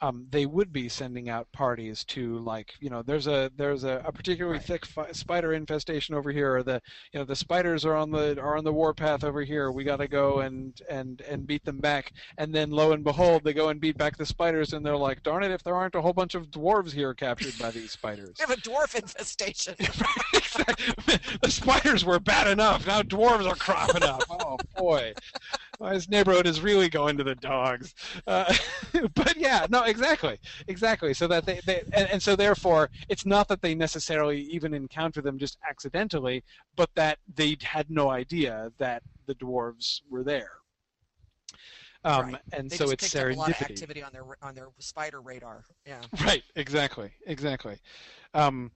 um, 0.00 0.26
they 0.30 0.46
would 0.46 0.72
be 0.72 0.88
sending 0.88 1.28
out 1.28 1.50
parties 1.52 2.04
to 2.04 2.38
like 2.38 2.74
you 2.80 2.90
know 2.90 3.02
there's 3.02 3.26
a 3.26 3.50
there's 3.56 3.84
a, 3.84 4.02
a 4.04 4.12
particularly 4.12 4.58
Right. 4.58 4.66
thick 4.66 4.86
fi- 4.86 5.12
spider 5.12 5.52
infestation 5.52 6.14
over 6.14 6.30
here, 6.32 6.56
or 6.56 6.62
the 6.62 6.80
you 7.12 7.20
know 7.20 7.24
the 7.24 7.36
spiders 7.36 7.84
are 7.84 7.94
on 7.96 8.10
the 8.10 8.40
are 8.40 8.56
on 8.56 8.64
the 8.64 8.72
warpath 8.72 9.24
over 9.24 9.42
here. 9.42 9.70
We 9.70 9.84
got 9.84 9.96
to 9.98 10.08
go 10.08 10.40
and 10.40 10.80
and 10.88 11.20
and 11.22 11.46
beat 11.46 11.64
them 11.64 11.78
back. 11.78 12.12
And 12.38 12.54
then 12.54 12.70
lo 12.70 12.92
and 12.92 13.04
behold, 13.04 13.44
they 13.44 13.52
go 13.52 13.68
and 13.68 13.80
beat 13.80 13.98
back 13.98 14.16
the 14.16 14.26
spiders, 14.26 14.72
and 14.72 14.84
they're 14.84 14.96
like, 14.96 15.22
darn 15.22 15.42
it, 15.42 15.50
if 15.50 15.62
there 15.62 15.74
aren't 15.76 15.94
a 15.94 16.00
whole 16.00 16.12
bunch 16.12 16.34
of 16.34 16.50
dwarves 16.50 16.92
here 16.92 17.14
captured 17.14 17.58
by 17.58 17.70
these 17.70 17.90
spiders. 17.92 18.36
We 18.40 18.46
have 18.48 18.58
a 18.58 18.60
dwarf 18.60 18.94
infestation. 18.94 19.74
the 21.42 21.50
spiders 21.50 22.04
were 22.04 22.18
bad 22.20 22.46
enough. 22.48 22.86
Now 22.86 23.02
dwarves 23.02 23.46
are 23.50 23.54
cropping 23.56 24.02
up. 24.02 24.22
Oh 24.30 24.56
boy, 24.76 25.12
well, 25.80 25.94
this 25.94 26.10
neighborhood 26.10 26.46
is 26.46 26.60
really 26.60 26.90
going 26.90 27.16
to 27.16 27.24
the 27.24 27.34
dogs. 27.34 27.94
Uh, 28.26 28.52
but 29.14 29.34
yeah, 29.36 29.66
no, 29.70 29.82
exactly, 29.84 30.38
exactly. 30.68 31.14
So 31.14 31.26
that 31.26 31.46
they, 31.46 31.58
they 31.64 31.82
and, 31.94 32.08
and 32.10 32.22
so 32.22 32.36
therefore, 32.36 32.90
it's 33.08 33.24
not 33.24 33.48
that 33.48 33.62
they 33.62 33.74
necessarily 33.74 34.42
even 34.42 34.74
encounter 34.74 35.22
them 35.22 35.38
just 35.38 35.58
accidentally, 35.68 36.44
but 36.76 36.90
that 36.96 37.18
they 37.34 37.56
had 37.62 37.90
no 37.90 38.10
idea 38.10 38.70
that 38.78 39.02
the 39.26 39.34
dwarves 39.36 40.02
were 40.10 40.22
there. 40.22 40.52
Um, 42.04 42.32
Right. 42.32 42.42
And 42.52 42.70
They 42.70 42.76
so 42.76 42.84
just 42.84 43.04
it's 43.04 43.16
up 43.16 43.30
a 43.30 43.34
lot 43.34 43.50
of 43.50 43.62
activity 43.62 44.02
on 44.02 44.12
their 44.12 44.24
on 44.42 44.54
their 44.54 44.68
spider 44.78 45.20
radar. 45.20 45.64
Yeah. 45.86 46.00
Right, 46.24 46.42
exactly, 46.56 47.10
exactly. 47.26 47.76
Um, 48.34 48.70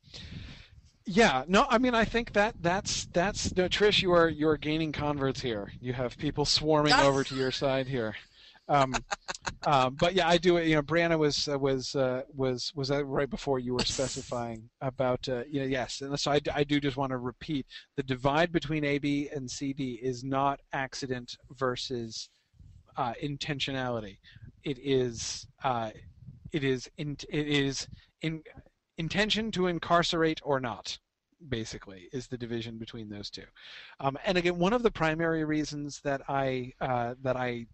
yeah, 1.07 1.45
no, 1.47 1.67
I 1.69 1.79
mean, 1.79 1.95
I 1.95 2.05
think 2.05 2.33
that 2.33 2.55
that's 2.61 3.07
that's 3.07 3.55
no, 3.57 3.69
Trish, 3.69 4.01
you 4.01 4.13
are 4.13 4.29
you 4.29 4.49
are 4.49 4.57
gaining 4.57 4.91
converts 4.93 5.41
here. 5.41 5.71
You 5.81 5.93
have 5.93 6.17
people 6.17 6.45
swarming 6.45 6.95
over 6.95 7.23
to 7.25 7.35
your 7.35 7.51
side 7.51 7.87
here. 7.87 8.15
Um, 8.69 9.05
um, 9.67 9.97
but 9.97 10.15
yeah, 10.15 10.27
I 10.27 10.39
do. 10.39 10.57
You 10.59 10.77
know, 10.77 10.83
Brianna 10.83 11.19
was 11.19 11.47
uh, 11.47 11.59
was 11.59 11.95
uh, 11.95 12.23
was 12.35 12.73
was 12.75 12.89
that 12.89 13.05
right 13.05 13.29
before 13.29 13.59
you 13.59 13.75
were 13.75 13.85
specifying 13.85 14.71
about 14.81 15.29
uh, 15.29 15.43
you 15.51 15.61
know 15.61 15.67
yes, 15.67 16.01
and 16.01 16.19
so 16.19 16.33
I, 16.33 16.41
I 16.55 16.65
do 16.65 16.81
just 16.81 16.97
want 16.97 17.11
to 17.11 17.19
repeat 17.19 17.67
the 17.97 18.03
divide 18.03 18.51
between 18.51 18.85
AB 18.85 19.29
and 19.35 19.51
CD 19.51 20.01
is 20.03 20.25
not 20.25 20.61
accident 20.73 21.37
versus 21.51 22.31
uh, 22.97 23.13
intentionality. 23.23 24.17
It 24.63 24.79
is 24.79 25.47
uh, 25.63 25.91
it 26.53 26.65
is 26.65 26.89
in, 26.97 27.19
it 27.29 27.49
is 27.49 27.89
in 28.23 28.43
intention 28.99 29.51
to 29.53 29.67
incarcerate 29.67 30.41
or 30.45 30.61
not. 30.61 30.99
basically 31.49 32.09
is 32.13 32.27
the 32.27 32.39
division 32.39 32.79
between 32.79 33.09
those 33.09 33.31
two. 33.31 33.45
Um, 34.01 34.17
and 34.25 34.39
again, 34.39 34.59
one 34.59 34.73
of 34.73 34.83
the 34.83 34.91
primary 34.91 35.45
reasons 35.45 36.01
that 36.01 36.23
I 36.29 36.73
uh, 36.81 37.15
that 37.23 37.37
I 37.37 37.67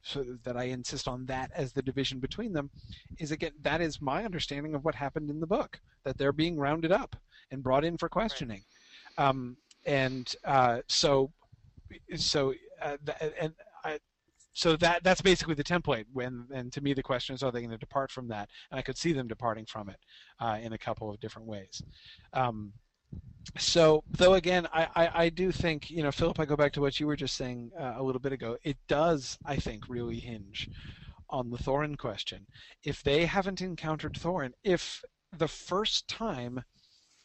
that 0.45 0.57
I 0.57 0.65
insist 0.65 1.07
on 1.09 1.27
that 1.27 1.51
as 1.55 1.73
the 1.73 1.83
division 1.83 2.19
between 2.19 2.53
them 2.53 2.71
is 3.19 3.31
again 3.31 3.53
that 3.63 3.81
is 3.81 4.01
my 4.01 4.25
understanding 4.25 4.75
of 4.75 4.85
what 4.85 4.95
happened 4.95 5.31
in 5.31 5.41
the 5.41 5.47
book 5.47 5.81
that 6.05 6.19
they're 6.19 6.33
being 6.33 6.57
rounded 6.57 6.93
up 6.93 7.17
and 7.51 7.63
brought 7.63 7.85
in 7.85 7.97
for 7.97 8.09
questioning, 8.09 8.63
right. 9.19 9.29
um, 9.29 9.57
and 9.87 10.35
uh, 10.45 10.81
so 10.89 11.31
so 12.17 12.55
uh, 12.83 12.97
and 13.41 13.53
I, 13.53 13.70
so 14.53 14.77
that 14.77 15.05
that's 15.05 15.21
basically 15.23 15.55
the 15.55 15.65
template. 15.65 16.07
When 16.13 16.47
and 16.53 16.73
to 16.73 16.81
me 16.81 16.93
the 16.93 17.03
question 17.03 17.35
is, 17.35 17.43
are 17.43 17.53
they 17.53 17.61
going 17.61 17.71
to 17.71 17.79
depart 17.79 18.11
from 18.11 18.29
that? 18.29 18.49
And 18.71 18.79
I 18.79 18.83
could 18.83 18.99
see 18.99 19.13
them 19.13 19.29
departing 19.29 19.67
from 19.67 19.89
it 19.89 19.99
uh, 20.41 20.59
in 20.61 20.73
a 20.73 20.79
couple 20.79 21.11
of 21.11 21.21
different 21.21 21.49
ways. 21.49 21.83
Um, 22.33 22.73
so 23.59 24.05
though 24.11 24.35
again 24.35 24.69
I, 24.73 24.89
I, 24.95 25.25
I, 25.25 25.29
do 25.29 25.51
think 25.51 25.91
you 25.91 26.03
know 26.03 26.13
philip 26.13 26.39
i 26.39 26.45
go 26.45 26.57
back 26.57 26.73
to 26.75 26.81
what 26.81 27.01
you 27.01 27.07
were 27.07 27.17
just 27.17 27.37
saying 27.37 27.71
uh, 27.79 27.95
a 27.97 28.03
little 28.03 28.21
bit 28.21 28.33
ago 28.33 28.57
it 28.63 28.77
does 28.87 29.39
i 29.45 29.57
think 29.57 29.89
really 29.89 30.21
hinge 30.21 30.69
on 31.29 31.51
the 31.51 31.59
thorin 31.59 31.97
question 31.99 32.47
if 32.85 33.03
they 33.03 33.27
haven't 33.27 33.61
encountered 33.61 34.15
thorin 34.15 34.53
if 34.63 35.03
the 35.37 35.49
first 35.49 36.07
time 36.07 36.63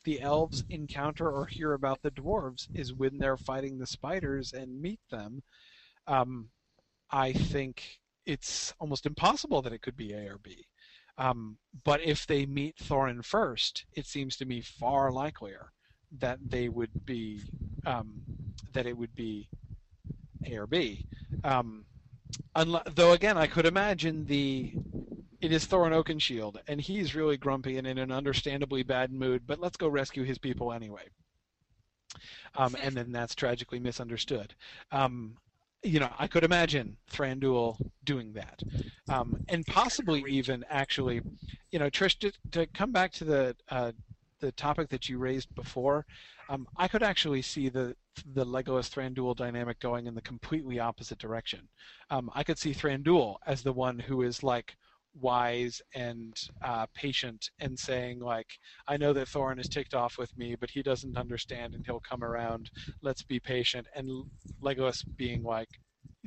the 0.05 0.21
elves 0.21 0.63
encounter 0.69 1.29
or 1.29 1.45
hear 1.45 1.73
about 1.73 2.01
the 2.01 2.11
dwarves 2.11 2.67
is 2.73 2.93
when 2.93 3.17
they're 3.17 3.37
fighting 3.37 3.77
the 3.77 3.87
spiders 3.87 4.53
and 4.53 4.81
meet 4.81 4.99
them 5.09 5.41
um, 6.07 6.49
i 7.11 7.31
think 7.31 7.99
it's 8.25 8.73
almost 8.79 9.05
impossible 9.05 9.61
that 9.61 9.73
it 9.73 9.81
could 9.81 9.97
be 9.97 10.13
a 10.13 10.27
or 10.27 10.37
b 10.37 10.65
um, 11.17 11.57
but 11.85 12.01
if 12.01 12.27
they 12.27 12.45
meet 12.45 12.75
thorin 12.77 13.23
first 13.23 13.85
it 13.93 14.05
seems 14.05 14.35
to 14.35 14.45
me 14.45 14.61
far 14.61 15.11
likelier 15.11 15.71
that 16.19 16.39
they 16.49 16.69
would 16.69 17.05
be 17.05 17.41
um, 17.85 18.21
that 18.73 18.85
it 18.85 18.97
would 18.97 19.15
be 19.15 19.49
A 20.45 20.57
or 20.57 20.67
B. 20.67 21.05
Um, 21.43 21.85
though 22.93 23.13
again, 23.13 23.37
I 23.37 23.47
could 23.47 23.65
imagine 23.65 24.25
the 24.25 24.73
it 25.41 25.51
is 25.51 25.65
Thorin 25.65 25.91
Oakenshield, 25.91 26.57
and 26.67 26.79
he's 26.81 27.15
really 27.15 27.37
grumpy 27.37 27.77
and 27.77 27.85
in 27.85 27.97
an 27.97 28.11
understandably 28.11 28.83
bad 28.83 29.11
mood. 29.11 29.43
But 29.45 29.59
let's 29.59 29.77
go 29.77 29.87
rescue 29.87 30.23
his 30.23 30.37
people 30.37 30.71
anyway. 30.71 31.03
Um, 32.55 32.75
and 32.81 32.95
then 32.95 33.11
that's 33.11 33.35
tragically 33.35 33.79
misunderstood. 33.79 34.55
Um, 34.91 35.37
you 35.85 35.99
know, 35.99 36.09
I 36.17 36.27
could 36.27 36.43
imagine 36.43 36.97
Thranduil 37.11 37.77
doing 38.03 38.33
that, 38.33 38.61
um, 39.07 39.37
and 39.47 39.65
possibly 39.65 40.23
even 40.27 40.65
actually, 40.69 41.21
you 41.71 41.79
know, 41.79 41.89
Trish 41.89 42.17
to, 42.19 42.31
to 42.51 42.65
come 42.67 42.91
back 42.91 43.11
to 43.13 43.23
the 43.23 43.55
uh, 43.69 43.91
the 44.39 44.51
topic 44.53 44.89
that 44.89 45.07
you 45.07 45.17
raised 45.17 45.53
before, 45.55 46.05
um, 46.49 46.67
I 46.77 46.87
could 46.87 47.03
actually 47.03 47.41
see 47.41 47.69
the 47.69 47.95
the 48.33 48.45
Legolas 48.45 48.89
Thranduil 48.89 49.35
dynamic 49.35 49.79
going 49.79 50.07
in 50.07 50.15
the 50.15 50.21
completely 50.21 50.79
opposite 50.79 51.19
direction. 51.19 51.67
Um, 52.09 52.31
I 52.33 52.43
could 52.43 52.57
see 52.57 52.73
Thranduil 52.73 53.37
as 53.45 53.61
the 53.61 53.73
one 53.73 53.99
who 53.99 54.23
is 54.23 54.41
like 54.41 54.75
wise 55.19 55.81
and 55.93 56.33
uh, 56.63 56.85
patient 56.93 57.49
and 57.59 57.77
saying 57.77 58.19
like, 58.19 58.47
I 58.87 58.97
know 58.97 59.13
that 59.13 59.27
Thorin 59.27 59.59
is 59.59 59.69
ticked 59.69 59.93
off 59.93 60.17
with 60.17 60.35
me, 60.37 60.55
but 60.55 60.69
he 60.69 60.83
doesn't 60.83 61.17
understand 61.17 61.73
and 61.73 61.85
he'll 61.85 62.01
come 62.01 62.23
around. 62.23 62.69
Let's 63.01 63.23
be 63.23 63.39
patient. 63.39 63.87
And 63.95 64.25
Legolas 64.61 65.03
being 65.17 65.43
like, 65.43 65.69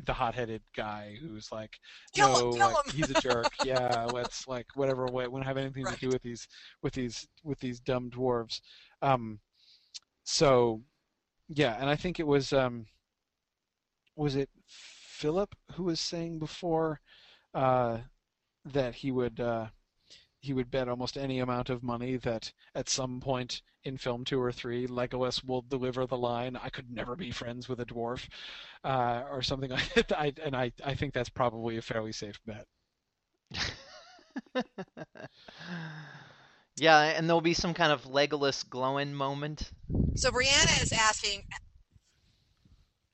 the 0.06 0.12
hot-headed 0.12 0.62
guy 0.76 1.16
who's 1.20 1.50
like, 1.50 1.78
kill 2.14 2.32
no, 2.32 2.52
him, 2.52 2.74
like, 2.74 2.92
he's 2.92 3.10
a 3.10 3.20
jerk. 3.20 3.50
yeah, 3.64 4.06
let's 4.12 4.46
like 4.46 4.66
whatever. 4.74 5.06
Way 5.06 5.24
We 5.24 5.28
won't 5.28 5.44
have 5.44 5.56
anything 5.56 5.84
right. 5.84 5.94
to 5.94 6.00
do 6.00 6.08
with 6.08 6.22
these 6.22 6.46
with 6.82 6.92
these 6.92 7.26
with 7.42 7.58
these 7.58 7.80
dumb 7.80 8.10
dwarves. 8.10 8.60
Um, 9.02 9.40
so, 10.24 10.82
yeah, 11.48 11.76
and 11.80 11.90
I 11.90 11.96
think 11.96 12.20
it 12.20 12.26
was 12.26 12.52
um, 12.52 12.86
was 14.14 14.36
it 14.36 14.50
Philip 14.66 15.54
who 15.72 15.84
was 15.84 16.00
saying 16.00 16.38
before 16.38 17.00
uh, 17.54 17.98
that 18.72 18.94
he 18.94 19.10
would 19.10 19.40
uh, 19.40 19.68
he 20.40 20.52
would 20.52 20.70
bet 20.70 20.88
almost 20.88 21.16
any 21.16 21.40
amount 21.40 21.68
of 21.70 21.82
money 21.82 22.16
that 22.16 22.52
at 22.74 22.88
some 22.88 23.20
point 23.20 23.62
in 23.84 23.96
film 23.96 24.24
two 24.24 24.40
or 24.40 24.52
three, 24.52 24.86
Legolas 24.86 25.44
will 25.44 25.62
deliver 25.62 26.06
the 26.06 26.16
line, 26.16 26.56
"I 26.56 26.68
could 26.68 26.90
never 26.90 27.16
be 27.16 27.30
friends 27.30 27.68
with 27.68 27.80
a 27.80 27.86
dwarf," 27.86 28.28
uh, 28.84 29.24
or 29.30 29.42
something 29.42 29.70
like 29.78 29.94
that. 29.94 30.12
I, 30.18 30.32
and 30.44 30.54
I, 30.56 30.72
I 30.84 30.94
think 30.94 31.14
that's 31.14 31.28
probably 31.28 31.76
a 31.76 31.82
fairly 31.82 32.12
safe 32.12 32.40
bet. 32.46 32.66
yeah, 36.76 37.00
and 37.00 37.28
there'll 37.28 37.40
be 37.40 37.54
some 37.54 37.74
kind 37.74 37.92
of 37.92 38.04
Legolas 38.04 38.68
glowing 38.68 39.14
moment. 39.14 39.70
So 40.14 40.30
Brianna 40.30 40.82
is 40.82 40.92
asking. 40.92 41.44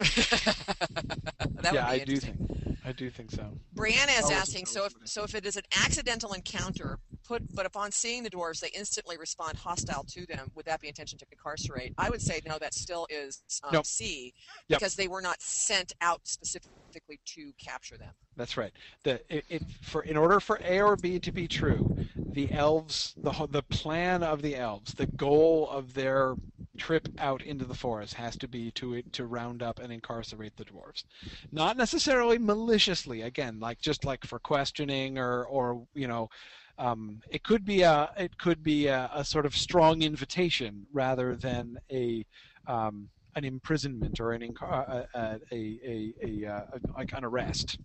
yeah, 1.73 1.87
I 1.87 1.99
do 2.05 2.17
think. 2.17 2.37
I 2.85 2.93
do 2.93 3.09
think 3.09 3.31
so. 3.31 3.51
Brianna 3.75 4.19
is 4.19 4.31
asking, 4.31 4.67
so 4.67 4.85
if 4.85 4.93
so 5.05 5.25
if 5.25 5.35
it 5.35 5.47
is 5.47 5.57
an 5.57 5.63
accidental 5.85 6.35
encounter, 6.35 6.99
put 7.27 7.43
but 7.55 7.65
upon 7.65 7.91
seeing 7.91 8.23
the 8.23 8.31
dwarves 8.31 8.61
they 8.61 8.69
instantly 8.69 9.17
respond 9.17 9.57
hostile 9.57 10.05
to 10.05 10.27
them, 10.27 10.51
would 10.55 10.67
that 10.67 10.81
be 10.81 10.89
intention 10.89 11.19
to 11.19 11.27
incarcerate? 11.33 11.95
I 11.97 12.11
would 12.11 12.21
say 12.21 12.41
no, 12.47 12.59
that 12.59 12.75
still 12.75 13.07
is 13.09 13.43
um, 13.65 13.71
nope. 13.73 13.87
C 13.87 14.35
because 14.69 14.99
yep. 14.99 15.05
they 15.05 15.09
were 15.09 15.23
not 15.23 15.41
sent 15.41 15.95
out 16.03 16.21
specifically 16.25 17.21
to 17.25 17.53
capture 17.59 17.97
them. 17.97 18.13
That's 18.37 18.57
right. 18.57 18.73
The 19.05 19.21
it, 19.35 19.45
it, 19.49 19.63
for 19.81 20.03
in 20.03 20.17
order 20.17 20.41
for 20.41 20.61
A 20.63 20.81
or 20.81 20.97
B 20.97 21.19
to 21.21 21.33
be 21.33 21.49
true, 21.49 21.97
the 22.17 22.53
elves, 22.53 23.15
the 23.17 23.33
the 23.51 23.63
plan 23.63 24.23
of 24.23 24.43
the 24.43 24.57
elves, 24.57 24.95
the 24.95 25.07
goal 25.07 25.69
of 25.71 25.95
their 25.95 26.35
trip 26.77 27.09
out 27.19 27.43
into 27.43 27.65
the 27.65 27.75
forest 27.75 28.15
has 28.15 28.37
to 28.37 28.49
be 28.49 28.71
to 28.73 29.01
to 29.03 29.27
round 29.27 29.63
up 29.63 29.79
and 29.79 29.93
incarcerate 29.93 30.57
the 30.57 30.65
dwarves, 30.65 31.05
not 31.53 31.77
necessarily 31.77 32.39
maliciously. 32.75 33.23
Again, 33.23 33.61
like 33.61 33.81
just 33.81 34.05
like 34.05 34.25
for 34.25 34.39
questioning 34.39 35.19
or 35.19 35.45
or 35.45 35.87
you 35.95 36.09
know. 36.09 36.29
Um, 36.77 37.21
it 37.31 37.45
could 37.45 37.65
be 37.65 37.83
a 37.83 38.11
it 38.19 38.37
could 38.37 38.65
be 38.65 38.89
a, 38.89 39.09
a, 39.15 39.25
sort 39.25 39.47
of 39.47 39.55
strong 39.57 40.03
invitation 40.03 40.89
rather 40.93 41.37
than 41.37 41.79
a 41.93 42.27
um, 42.67 43.09
an 43.37 43.45
imprisonment 43.45 44.19
or 44.19 44.33
an 44.33 44.53
uh, 44.61 45.05
a, 45.15 45.39
a, 45.53 45.79
a, 45.85 46.15
a, 46.21 46.47
uh, 46.47 46.65
a, 46.73 46.99
like 46.99 47.13
an 47.13 47.25
arrest. 47.25 47.79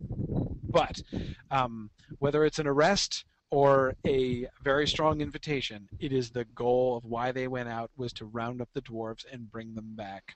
But 0.72 1.04
um, 1.52 1.92
whether 2.18 2.44
it's 2.46 2.58
an 2.58 2.66
arrest 2.66 3.26
or 3.52 3.94
a 4.08 4.48
very 4.64 4.88
strong 4.88 5.22
invitation, 5.22 5.88
it 6.00 6.12
is 6.12 6.32
the 6.32 6.46
goal 6.56 6.98
of 6.98 7.06
why 7.06 7.32
they 7.32 7.48
went 7.48 7.70
out 7.70 7.92
was 7.96 8.12
to 8.14 8.26
round 8.26 8.60
up 8.60 8.70
the 8.74 8.82
dwarves 8.82 9.26
and 9.32 9.52
bring 9.52 9.76
them 9.76 9.94
back 9.96 10.36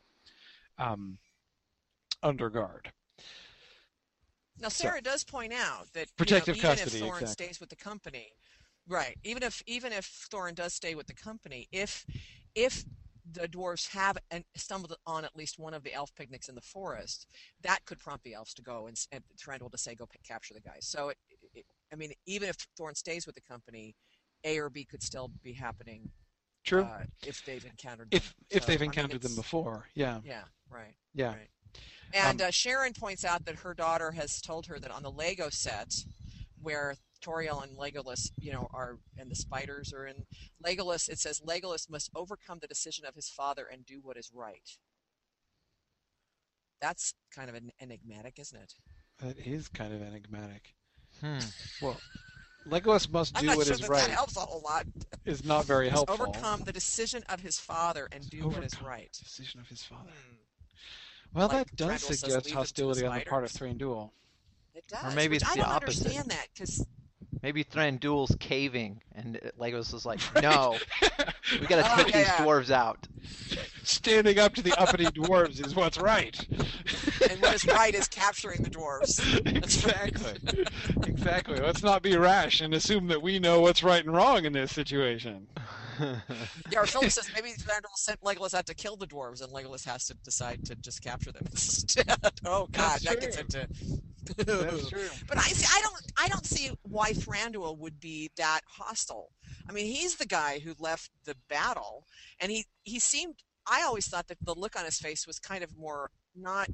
um, 0.78 1.18
under 2.22 2.52
guard. 2.52 2.92
Now, 4.60 4.70
Sarah 4.70 4.98
so, 4.98 5.02
does 5.02 5.24
point 5.24 5.54
out 5.54 5.92
that 5.94 6.16
protective 6.16 6.56
you 6.56 6.64
know, 6.64 6.70
even 6.70 6.78
custody, 6.78 7.04
if 7.04 7.04
Thorin 7.04 7.22
exactly. 7.22 7.46
stays 7.46 7.60
with 7.60 7.70
the 7.70 7.76
company, 7.76 8.34
right? 8.88 9.18
Even 9.24 9.44
if 9.44 9.62
even 9.66 9.92
if 9.92 10.06
Thorin 10.32 10.56
does 10.56 10.74
stay 10.74 10.96
with 10.96 11.08
the 11.08 11.14
company, 11.14 11.68
if 11.72 12.06
if 12.56 12.86
the 13.32 13.48
dwarves 13.48 13.90
have 13.90 14.18
stumbled 14.56 14.96
on 15.08 15.26
at 15.26 15.36
least 15.36 15.58
one 15.58 15.74
of 15.74 15.84
the 15.84 15.94
elf 15.94 16.14
picnics 16.16 16.50
in 16.50 16.56
the 16.56 16.62
forest, 16.62 17.26
that 17.62 17.84
could 17.86 18.00
prompt 18.00 18.24
the 18.24 18.34
elves 18.34 18.54
to 18.54 18.62
go 18.62 18.88
and, 18.88 18.98
try 19.38 19.56
and 19.56 19.62
Thranduil 19.62 19.72
to 19.72 19.78
say, 19.78 19.96
"Go 19.96 20.06
p- 20.06 20.20
capture 20.28 20.54
the 20.54 20.62
guys." 20.62 20.86
So, 20.86 21.10
it, 21.10 21.18
it, 21.54 21.66
I 21.92 21.96
mean, 21.96 22.12
even 22.26 22.50
if 22.50 22.58
Thorin 22.80 22.96
stays 22.96 23.26
with 23.26 23.36
the 23.36 23.42
company, 23.42 23.96
A 24.44 24.60
or 24.60 24.70
B 24.70 24.86
could 24.86 25.02
still 25.02 25.32
be 25.42 25.54
happening. 25.54 26.10
True. 26.64 26.84
Uh, 26.84 27.04
if 27.26 27.44
they've 27.44 27.66
encountered 27.66 28.08
if 28.12 28.24
them. 28.24 28.46
if 28.50 28.64
so, 28.64 28.68
they've 28.68 28.82
encountered 28.82 29.22
them 29.22 29.36
before, 29.36 29.88
yeah. 29.96 30.20
Yeah. 30.24 30.44
Right. 30.70 30.96
Yeah. 31.14 31.30
Right. 31.30 31.50
And 32.14 32.42
um, 32.42 32.48
uh, 32.48 32.52
Sharon 32.52 32.94
points 32.94 33.26
out 33.26 33.46
that 33.46 33.56
her 33.58 33.74
daughter 33.74 34.12
has 34.12 34.40
told 34.42 34.68
her 34.68 34.80
that 34.80 34.92
on 34.92 35.04
the 35.04 35.12
Lego 35.12 35.50
set, 35.50 35.94
where 36.62 36.96
Tauriel 37.24 37.64
and 37.64 37.78
Legolas, 37.78 38.32
you 38.40 38.52
know, 38.52 38.68
are 38.74 38.98
and 39.18 39.32
the 39.32 39.36
spiders 39.36 39.94
are 39.94 40.06
in 40.06 40.26
Legolas. 40.64 41.10
It 41.10 41.20
says 41.20 41.42
Legolas 41.42 41.90
must 41.90 42.12
overcome 42.16 42.60
the 42.60 42.68
decision 42.68 43.06
of 43.06 43.16
his 43.16 43.30
father 43.30 43.66
and 43.72 43.86
do 43.86 44.00
what 44.02 44.18
is 44.18 44.32
right. 44.34 44.78
That's 46.82 47.14
kind 47.34 47.50
of 47.50 47.56
an 47.56 47.72
enigmatic, 47.80 48.40
isn't 48.40 48.60
it? 48.60 48.74
That 49.20 49.38
is 49.38 49.70
kind 49.70 49.94
of 49.94 50.02
enigmatic. 50.02 50.76
Hmm. 51.22 51.40
Well, 51.82 52.00
Legolas 52.68 53.10
must 53.10 53.36
do 53.36 53.48
what 53.48 53.66
sure 53.66 53.74
is 53.74 53.80
that 53.80 53.90
right. 53.90 54.02
That 54.02 54.12
helps 54.12 54.36
a 54.36 54.42
whole 54.42 54.62
lot. 54.62 54.86
Is 55.26 55.46
not 55.46 55.66
very 55.66 55.88
helpful. 55.90 56.26
Overcome 56.28 56.64
the 56.66 56.74
decision 56.74 57.24
of 57.30 57.40
his 57.40 57.58
father 57.58 58.10
and 58.12 58.30
do 58.30 58.40
overcome 58.40 58.62
what 58.62 58.66
is 58.66 58.82
right. 58.82 59.18
Decision 59.24 59.62
of 59.62 59.68
his 59.68 59.84
father. 59.84 60.10
Hmm. 60.10 60.36
Well, 61.34 61.48
like 61.48 61.68
that 61.68 61.76
does 61.76 62.04
suggest 62.04 62.52
hostility 62.52 63.06
on 63.06 63.18
the 63.18 63.26
part 63.26 63.44
of 63.44 63.52
Thranduil. 63.52 64.12
It 64.76 64.88
does. 64.88 65.14
Or 65.14 65.16
maybe 65.16 65.36
it's 65.36 65.46
I 65.46 65.56
the 65.56 65.62
don't 65.62 65.70
opposite. 65.70 66.06
understand 66.08 66.32
that 66.32 66.48
because 66.54 66.86
Maybe 67.44 67.66
Thranduil's 67.66 68.34
caving, 68.40 69.02
and 69.14 69.38
Legolas 69.60 69.94
is 69.94 70.06
like, 70.06 70.20
"No, 70.42 70.78
we 71.60 71.68
gotta 71.68 71.84
Oh, 71.92 71.98
take 71.98 72.14
yeah, 72.14 72.18
these 72.20 72.28
yeah. 72.28 72.38
dwarves 72.38 72.72
out." 72.72 73.06
Standing 73.84 74.40
up 74.40 74.54
to 74.56 74.62
the 74.62 74.72
uppity 74.80 75.04
dwarves 75.08 75.66
is 75.66 75.76
what's 75.76 75.98
right. 75.98 76.40
and 77.30 77.42
what 77.42 77.54
is 77.54 77.66
right 77.68 77.94
is 77.94 78.08
capturing 78.08 78.64
the 78.64 78.70
dwarves. 78.70 79.20
exactly. 79.46 80.40
exactly. 81.06 81.60
Let's 81.60 81.84
not 81.84 82.02
be 82.02 82.16
rash 82.16 82.62
and 82.62 82.74
assume 82.74 83.08
that 83.08 83.22
we 83.22 83.40
know 83.40 83.60
what's 83.60 83.84
right 83.84 84.04
and 84.06 84.16
wrong 84.16 84.46
in 84.46 84.54
this 84.54 84.72
situation. 84.72 85.48
Yeah, 86.72 86.80
or 86.80 86.86
Philip 86.86 87.12
says 87.12 87.30
maybe 87.34 87.50
Thranduil 87.50 87.96
sent 87.96 88.22
Legolas 88.22 88.54
out 88.54 88.66
to 88.68 88.74
kill 88.74 88.96
the 88.96 89.08
dwarves, 89.08 89.44
and 89.44 89.52
Legolas 89.54 89.86
has 89.86 90.08
to 90.08 90.16
decide 90.16 90.66
to 90.66 90.76
just 90.76 91.02
capture 91.02 91.32
them 91.32 91.44
instead. 91.52 92.18
oh 92.46 92.68
God, 92.72 93.00
That's 93.02 93.04
that 93.04 93.20
gets 93.22 93.38
into. 93.38 93.68
That's 94.38 94.90
true. 94.90 95.10
But 95.28 95.38
I 95.38 95.42
see. 95.42 95.68
I 95.72 95.82
don't. 95.82 96.12
I 96.18 96.28
don't 96.28 96.46
see 96.46 96.72
why 96.84 97.12
Thranduil 97.12 97.78
would 97.78 98.00
be 98.00 98.32
that 98.38 98.62
hostile. 98.68 99.32
I 99.70 99.74
mean, 99.74 99.86
he's 99.86 100.16
the 100.16 100.26
guy 100.26 100.60
who 100.60 100.74
left 100.80 101.10
the 101.26 101.36
battle, 101.50 102.06
and 102.40 102.52
he 102.52 102.66
he 102.84 103.00
seemed. 103.00 103.36
I 103.66 103.84
always 103.84 104.08
thought 104.08 104.28
that 104.28 104.38
the 104.44 104.54
look 104.54 104.78
on 104.78 104.84
his 104.86 105.00
face 105.00 105.26
was 105.26 105.40
kind 105.40 105.64
of 105.64 105.78
more 105.78 106.12
not. 106.36 106.70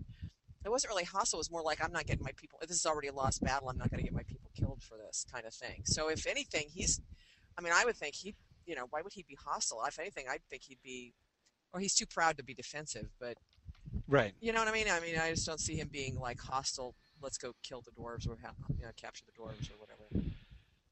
It 0.65 0.69
wasn't 0.69 0.91
really 0.91 1.05
hostile. 1.05 1.37
It 1.37 1.41
was 1.41 1.51
more 1.51 1.61
like 1.61 1.83
I'm 1.83 1.91
not 1.91 2.05
getting 2.05 2.23
my 2.23 2.33
people. 2.35 2.59
This 2.61 2.77
is 2.77 2.85
already 2.85 3.07
a 3.07 3.13
lost 3.13 3.41
battle. 3.41 3.69
I'm 3.69 3.77
not 3.77 3.89
going 3.89 3.99
to 3.99 4.03
get 4.03 4.13
my 4.13 4.23
people 4.23 4.51
killed 4.59 4.83
for 4.83 4.97
this 4.97 5.25
kind 5.31 5.45
of 5.45 5.53
thing. 5.53 5.83
So 5.85 6.09
if 6.09 6.27
anything, 6.27 6.65
he's. 6.73 6.99
I 7.57 7.61
mean, 7.61 7.73
I 7.75 7.85
would 7.85 7.95
think 7.95 8.15
he. 8.15 8.35
You 8.69 8.75
know, 8.75 8.85
why 8.91 9.01
would 9.01 9.13
he 9.13 9.23
be 9.27 9.35
hostile? 9.43 9.83
If 9.87 9.97
anything, 9.97 10.25
I'd 10.29 10.43
think 10.47 10.61
he'd 10.61 10.77
be. 10.83 11.15
Or 11.73 11.79
he's 11.79 11.95
too 11.95 12.05
proud 12.05 12.37
to 12.37 12.43
be 12.43 12.53
defensive. 12.53 13.09
But 13.19 13.37
Right. 14.07 14.33
you 14.39 14.53
know 14.53 14.59
what 14.59 14.67
I 14.67 14.71
mean? 14.71 14.87
I 14.89 14.99
mean, 14.99 15.17
I 15.17 15.31
just 15.31 15.47
don't 15.47 15.59
see 15.59 15.75
him 15.77 15.87
being 15.91 16.19
like 16.19 16.39
hostile. 16.39 16.93
Let's 17.19 17.39
go 17.39 17.55
kill 17.63 17.81
the 17.81 17.89
dwarves 17.91 18.27
or 18.27 18.37
you 18.77 18.85
know, 18.85 18.91
capture 18.95 19.25
the 19.25 19.31
dwarves 19.31 19.71
or 19.71 19.77
whatever. 19.79 20.03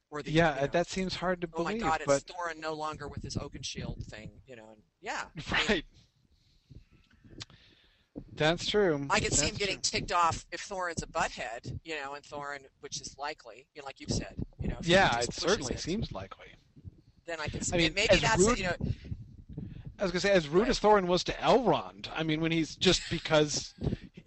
Or 0.10 0.24
the, 0.24 0.32
Yeah, 0.32 0.56
you 0.56 0.62
know, 0.62 0.68
that 0.68 0.88
seems 0.88 1.16
hard 1.16 1.41
to 1.41 1.49
oh 1.54 1.64
my 1.64 1.72
believe, 1.74 1.84
God, 1.84 2.02
it's 2.02 2.24
Thorin 2.24 2.60
no 2.60 2.74
longer 2.74 3.08
with 3.08 3.22
his 3.22 3.38
Oaken 3.38 3.62
Shield 3.62 4.04
thing, 4.10 4.32
you 4.48 4.56
know. 4.56 4.70
And 4.72 4.82
yeah, 5.02 5.26
I 5.52 5.58
mean, 5.58 5.68
right. 5.70 5.86
That's 8.34 8.66
true. 8.68 9.06
I 9.10 9.20
could 9.20 9.34
see 9.34 9.45
him 9.45 9.49
That's 9.49 9.58
getting 9.60 9.76
true. 9.76 9.99
ticked 9.99 10.12
off 10.12 10.45
if 10.52 10.68
Thorin's 10.68 11.04
a 11.04 11.08
butthead, 11.08 11.80
you 11.84 11.95
know, 11.95 12.14
and 12.14 12.24
Thorin, 12.24 12.66
which 12.82 13.02
is 13.02 13.16
likely, 13.18 13.68
you 13.74 13.82
know, 13.82 13.86
like 13.86 13.99
you've 13.99 14.12
said, 14.12 14.36
you 14.60 14.68
know. 14.68 14.78
Yeah, 14.84 15.20
it 15.20 15.34
certainly 15.34 15.74
it, 15.76 15.80
seems 15.80 16.12
likely. 16.12 16.48
Then 17.28 17.40
I 17.40 17.48
could 17.48 17.66
see. 17.66 17.76
I 17.76 17.78
mean, 17.78 17.94
maybe 17.94 18.16
that's 18.16 18.41
rude- 18.41 18.58
you 18.58 18.64
know. 18.66 18.76
I 19.99 20.04
was 20.04 20.12
gonna 20.12 20.22
say, 20.22 20.32
as 20.32 20.48
rude 20.48 20.62
Right. 20.62 20.70
as 20.70 20.80
Thorin 20.80 21.06
was 21.08 21.24
to 21.26 21.34
Elrond, 21.34 22.08
I 22.16 22.24
mean, 22.24 22.40
when 22.40 22.52
he's 22.52 22.76
just 22.76 23.02
because, 23.10 23.74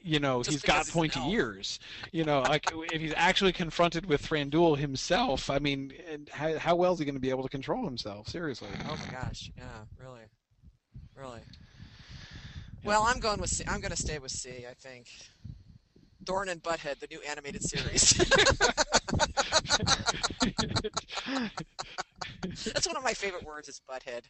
you 0.02 0.18
know, 0.18 0.42
Just 0.42 0.50
he's 0.50 0.62
got 0.62 0.84
he's 0.84 0.90
pointy 0.90 1.20
ears, 1.30 1.78
you 2.12 2.24
know, 2.24 2.40
like 2.42 2.70
if 2.92 3.00
he's 3.00 3.14
actually 3.16 3.52
confronted 3.52 4.06
with 4.06 4.20
Thranduil 4.20 4.76
himself, 4.78 5.48
I 5.48 5.60
mean, 5.60 5.92
and 6.10 6.28
how, 6.28 6.58
how 6.58 6.74
well 6.74 6.92
is 6.92 6.98
he 6.98 7.04
going 7.04 7.14
to 7.14 7.20
be 7.20 7.30
able 7.30 7.44
to 7.44 7.48
control 7.48 7.84
himself? 7.84 8.28
Seriously. 8.28 8.68
Oh 8.88 8.96
my 8.96 9.12
gosh, 9.12 9.50
yeah, 9.56 9.64
really, 9.98 10.22
really. 11.14 11.40
Well, 12.82 13.04
I'm 13.04 13.20
going 13.20 13.40
with 13.40 13.50
C. 13.50 13.62
I'm 13.68 13.80
going 13.80 13.90
to 13.92 13.96
stay 13.96 14.18
with 14.18 14.32
C. 14.32 14.64
I 14.68 14.74
think. 14.74 15.06
Thorin 16.24 16.50
and 16.50 16.62
Butthead, 16.62 16.98
the 16.98 17.06
new 17.10 17.20
animated 17.20 17.62
series. 17.62 18.12
That's 22.64 22.86
one 22.86 22.96
of 22.96 23.02
my 23.02 23.14
favorite 23.14 23.44
words. 23.44 23.68
Is 23.68 23.80
butthead. 23.88 24.22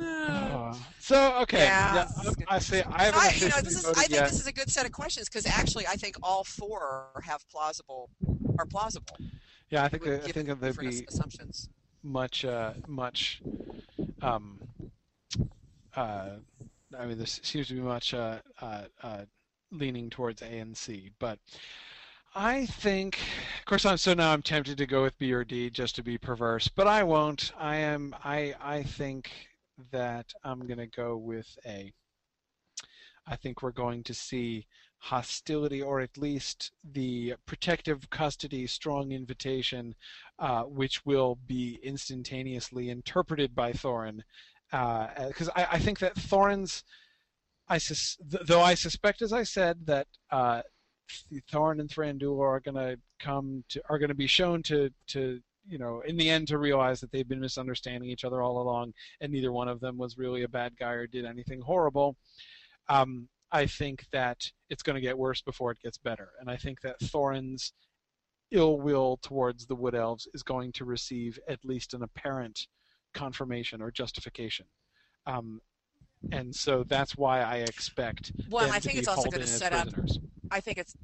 Oh. 0.00 0.78
so 0.98 1.38
okay, 1.42 1.64
Yeah, 1.64 1.94
yeah, 1.94 2.04
this. 2.22 2.34
I 2.48 2.58
say 2.58 2.82
I 2.90 3.04
haven't 3.04 3.20
I, 3.20 3.32
you 3.36 3.48
know, 3.48 3.60
this 3.62 3.78
is. 3.78 3.86
I 3.86 3.92
think 3.94 4.10
yet. 4.10 4.30
this 4.30 4.40
is 4.40 4.46
a 4.46 4.52
good 4.52 4.70
set 4.70 4.86
of 4.86 4.92
questions 4.92 5.28
because 5.28 5.46
actually, 5.46 5.86
I 5.86 5.94
think 5.96 6.16
all 6.22 6.44
four 6.44 7.06
have 7.22 7.44
plausible, 7.50 8.10
are 8.58 8.66
plausible. 8.66 9.16
Yeah, 9.70 9.84
I 9.84 9.88
think 9.88 10.04
with 10.04 10.24
I 10.24 10.32
think 10.32 10.60
there'd 10.60 10.76
be 10.78 11.04
assumptions. 11.08 11.68
much 12.02 12.44
uh, 12.44 12.74
much 12.86 13.42
um, 14.22 14.58
uh, 15.96 16.30
I 16.98 17.06
mean 17.06 17.18
this 17.18 17.40
seems 17.42 17.68
to 17.68 17.74
be 17.74 17.80
much 17.80 18.14
uh, 18.14 18.38
uh, 18.60 18.82
uh, 19.02 19.24
leaning 19.70 20.10
towards 20.10 20.42
A 20.42 20.58
and 20.58 20.76
C, 20.76 21.10
but 21.18 21.38
I 22.34 22.66
think 22.66 23.18
of 23.60 23.64
course 23.66 23.84
I'm 23.84 23.96
so 23.96 24.14
now 24.14 24.32
I'm 24.32 24.42
tempted 24.42 24.78
to 24.78 24.86
go 24.86 25.02
with 25.02 25.18
B 25.18 25.32
or 25.32 25.44
D 25.44 25.70
just 25.70 25.94
to 25.96 26.02
be 26.02 26.18
perverse, 26.18 26.68
but 26.68 26.86
I 26.86 27.02
won't. 27.02 27.52
I 27.58 27.76
am 27.76 28.14
I 28.24 28.54
I 28.60 28.82
think 28.82 29.30
that 29.90 30.32
I'm 30.42 30.66
going 30.66 30.78
to 30.78 30.86
go 30.86 31.16
with 31.16 31.58
A. 31.66 31.92
I 33.26 33.36
think 33.36 33.62
we're 33.62 33.72
going 33.72 34.02
to 34.04 34.14
see 34.14 34.66
hostility 34.98 35.82
or 35.82 36.00
at 36.00 36.16
least 36.16 36.72
the 36.92 37.34
protective 37.44 38.08
custody 38.08 38.66
strong 38.66 39.12
invitation 39.12 39.94
uh, 40.38 40.62
which 40.62 41.04
will 41.04 41.38
be 41.46 41.78
instantaneously 41.82 42.88
interpreted 42.88 43.54
by 43.54 43.70
Thorin. 43.70 44.22
Because 44.70 45.48
I, 45.54 45.66
I 45.72 45.78
think 45.78 45.98
that 46.00 46.16
Thorin's, 46.16 46.84
I 47.68 47.78
sus- 47.78 48.18
th- 48.30 48.46
though 48.46 48.60
I 48.60 48.74
suspect, 48.74 49.22
as 49.22 49.32
I 49.32 49.42
said, 49.44 49.86
that 49.86 50.06
uh, 50.30 50.62
Thorin 51.50 51.80
and 51.80 51.88
Thranduil 51.88 52.40
are 52.40 52.60
going 52.60 52.74
to 52.74 52.98
come 53.18 53.64
to, 53.70 53.82
are 53.88 53.98
going 53.98 54.08
to 54.08 54.14
be 54.14 54.26
shown 54.26 54.62
to, 54.64 54.90
to, 55.08 55.40
you 55.66 55.78
know, 55.78 56.02
in 56.06 56.16
the 56.16 56.28
end, 56.28 56.48
to 56.48 56.58
realize 56.58 57.00
that 57.00 57.12
they've 57.12 57.28
been 57.28 57.40
misunderstanding 57.40 58.10
each 58.10 58.24
other 58.24 58.42
all 58.42 58.60
along, 58.60 58.92
and 59.20 59.32
neither 59.32 59.52
one 59.52 59.68
of 59.68 59.80
them 59.80 59.96
was 59.96 60.18
really 60.18 60.42
a 60.42 60.48
bad 60.48 60.76
guy 60.76 60.92
or 60.92 61.06
did 61.06 61.24
anything 61.24 61.60
horrible. 61.60 62.16
Um, 62.88 63.28
I 63.52 63.66
think 63.66 64.04
that 64.12 64.50
it's 64.68 64.82
going 64.82 64.96
to 64.96 65.00
get 65.00 65.16
worse 65.16 65.40
before 65.40 65.70
it 65.70 65.80
gets 65.80 65.98
better, 65.98 66.30
and 66.40 66.50
I 66.50 66.56
think 66.56 66.80
that 66.80 66.98
Thorin's 67.00 67.72
ill 68.50 68.78
will 68.78 69.18
towards 69.22 69.66
the 69.66 69.74
Wood 69.74 69.94
Elves 69.94 70.28
is 70.34 70.42
going 70.42 70.72
to 70.72 70.84
receive 70.84 71.38
at 71.48 71.64
least 71.64 71.94
an 71.94 72.02
apparent 72.02 72.66
confirmation 73.14 73.80
or 73.80 73.90
justification. 73.90 74.66
Um, 75.26 75.60
and 76.32 76.54
so 76.54 76.84
that's 76.84 77.16
why 77.16 77.40
I 77.40 77.56
expect 77.56 78.32
Well, 78.48 78.70
I 78.72 78.80
think 78.80 78.98
it's 78.98 79.08
also 79.08 79.30
going 79.30 79.42
to 79.42 79.46
set 79.46 79.72
up. 79.72 79.92
prisoners. 79.92 80.18
I 80.50 80.60
think 80.60 80.78
it's 80.78 80.94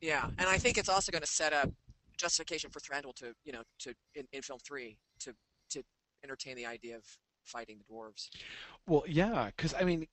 yeah, 0.00 0.28
and 0.38 0.48
I 0.48 0.58
think 0.58 0.76
it's 0.76 0.88
also 0.88 1.10
going 1.10 1.22
to 1.22 1.28
set 1.28 1.52
up 1.52 1.70
justification 2.16 2.70
for 2.70 2.80
Thranduil 2.80 3.14
to 3.16 3.34
you 3.44 3.52
know 3.52 3.62
to 3.80 3.94
in, 4.14 4.26
in 4.32 4.42
film 4.42 4.58
three 4.60 4.96
to 5.20 5.34
to 5.70 5.82
entertain 6.22 6.56
the 6.56 6.66
idea 6.66 6.96
of 6.96 7.04
fighting 7.44 7.78
the 7.78 7.84
dwarves. 7.92 8.28
Well, 8.86 9.04
yeah, 9.06 9.50
because 9.56 9.74
I 9.74 9.84
mean, 9.84 10.06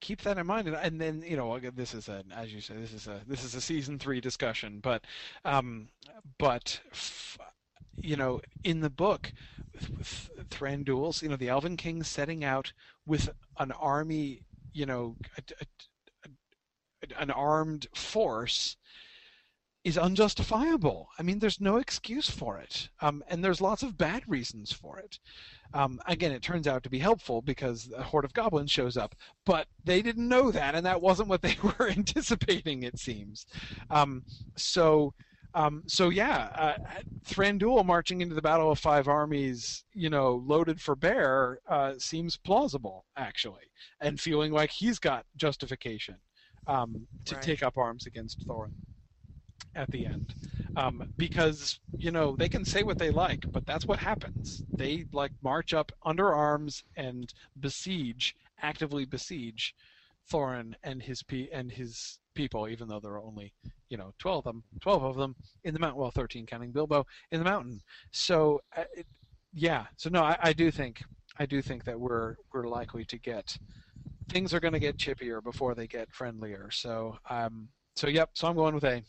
keep 0.00 0.22
that 0.22 0.38
in 0.38 0.46
mind, 0.46 0.68
and, 0.68 0.76
and 0.76 1.00
then 1.00 1.22
you 1.26 1.36
know, 1.36 1.58
this 1.58 1.94
is 1.94 2.08
a, 2.08 2.22
as 2.34 2.52
you 2.52 2.60
say, 2.60 2.74
this 2.74 2.92
is 2.92 3.06
a 3.06 3.20
this 3.26 3.44
is 3.44 3.54
a 3.54 3.60
season 3.60 3.98
three 3.98 4.20
discussion, 4.20 4.80
but, 4.82 5.04
um, 5.44 5.88
but, 6.38 6.80
f- 6.92 7.38
you 8.02 8.16
know, 8.16 8.40
in 8.64 8.80
the 8.80 8.90
book, 8.90 9.32
with 9.96 10.30
Thranduil's, 10.50 11.22
you 11.22 11.28
know, 11.28 11.36
the 11.36 11.48
Elven 11.48 11.76
King 11.76 12.02
setting 12.02 12.44
out 12.44 12.72
with 13.06 13.28
an 13.58 13.72
army, 13.72 14.42
you 14.72 14.86
know, 14.86 15.16
a, 15.36 15.42
a, 15.60 16.28
a, 17.10 17.20
an 17.20 17.30
armed 17.30 17.86
force. 17.94 18.76
Is 19.84 19.96
unjustifiable. 19.96 21.10
I 21.16 21.22
mean, 21.22 21.38
there's 21.38 21.60
no 21.60 21.76
excuse 21.76 22.28
for 22.28 22.58
it, 22.58 22.88
um, 23.00 23.22
and 23.28 23.44
there's 23.44 23.60
lots 23.60 23.84
of 23.84 23.96
bad 23.96 24.24
reasons 24.26 24.72
for 24.72 24.98
it. 24.98 25.20
Um, 25.74 26.00
again, 26.06 26.32
it 26.32 26.42
turns 26.42 26.66
out 26.66 26.82
to 26.82 26.90
be 26.90 26.98
helpful 26.98 27.40
because 27.40 27.88
a 27.96 28.02
horde 28.02 28.24
of 28.24 28.32
goblins 28.32 28.72
shows 28.72 28.96
up, 28.96 29.14
but 29.44 29.68
they 29.84 30.02
didn't 30.02 30.28
know 30.28 30.50
that, 30.50 30.74
and 30.74 30.84
that 30.86 31.00
wasn't 31.00 31.28
what 31.28 31.40
they 31.42 31.56
were 31.62 31.88
anticipating. 31.88 32.82
It 32.82 32.98
seems. 32.98 33.46
Um, 33.88 34.24
so, 34.56 35.14
um, 35.54 35.82
so 35.86 36.10
yeah, 36.10 36.50
uh, 36.56 36.74
Thranduil 37.26 37.84
marching 37.84 38.20
into 38.20 38.34
the 38.34 38.42
Battle 38.42 38.70
of 38.70 38.78
Five 38.78 39.08
Armies, 39.08 39.84
you 39.92 40.10
know, 40.10 40.34
loaded 40.46 40.80
for 40.80 40.94
bear, 40.94 41.58
uh, 41.68 41.94
seems 41.98 42.36
plausible 42.36 43.06
actually, 43.16 43.64
and 44.00 44.20
feeling 44.20 44.52
like 44.52 44.70
he's 44.70 44.98
got 44.98 45.26
justification 45.36 46.16
um, 46.66 47.06
to 47.24 47.34
Right. 47.34 47.44
take 47.46 47.62
up 47.62 47.76
arms 47.78 48.06
against 48.06 48.44
Thorin 48.48 48.72
at 49.74 49.90
the 49.90 50.06
end 50.06 50.34
um, 50.76 51.02
because 51.18 51.80
you 51.98 52.10
know 52.10 52.36
they 52.36 52.48
can 52.48 52.64
say 52.64 52.82
what 52.82 52.98
they 52.98 53.10
like, 53.10 53.46
but 53.52 53.64
that's 53.66 53.86
what 53.88 53.98
happens. 53.98 54.64
They 54.76 55.06
like 55.12 55.32
march 55.42 55.72
up 55.74 55.92
under 56.04 56.32
arms 56.32 56.84
and 56.96 57.32
besiege, 57.58 58.34
actively 58.60 59.04
besiege 59.04 59.74
Thorin 60.30 60.74
and 60.82 61.02
his 61.02 61.22
pe- 61.22 61.48
and 61.52 61.70
his 61.70 62.18
people, 62.34 62.68
even 62.68 62.88
though 62.88 63.00
there 63.00 63.12
are 63.12 63.22
only 63.22 63.52
you 63.88 63.96
know 63.96 64.12
twelve 64.18 64.46
of 64.46 64.54
them, 64.54 64.62
twelve 64.80 65.02
of 65.02 65.16
them 65.16 65.34
in 65.64 65.74
the 65.74 65.80
mountain. 65.80 66.00
Well, 66.00 66.10
thirteen 66.10 66.46
counting 66.46 66.72
Bilbo 66.72 67.06
in 67.30 67.38
the 67.38 67.44
mountain. 67.44 67.80
So 68.10 68.60
uh, 68.76 68.84
it, 68.94 69.06
yeah, 69.52 69.86
so 69.96 70.10
no, 70.10 70.22
I, 70.22 70.36
I 70.42 70.52
do 70.52 70.70
think 70.70 71.02
I 71.38 71.46
do 71.46 71.62
think 71.62 71.84
that 71.84 71.98
we're 71.98 72.36
we're 72.52 72.68
likely 72.68 73.04
to 73.06 73.18
get 73.18 73.56
things 74.28 74.52
are 74.52 74.60
going 74.60 74.72
to 74.72 74.80
get 74.80 74.98
chippier 74.98 75.42
before 75.42 75.74
they 75.74 75.86
get 75.86 76.12
friendlier. 76.12 76.70
So 76.70 77.16
um, 77.30 77.68
so 77.94 78.08
yep, 78.08 78.30
so 78.34 78.48
I'm 78.48 78.56
going 78.56 78.74
with 78.74 78.84
A. 78.84 79.02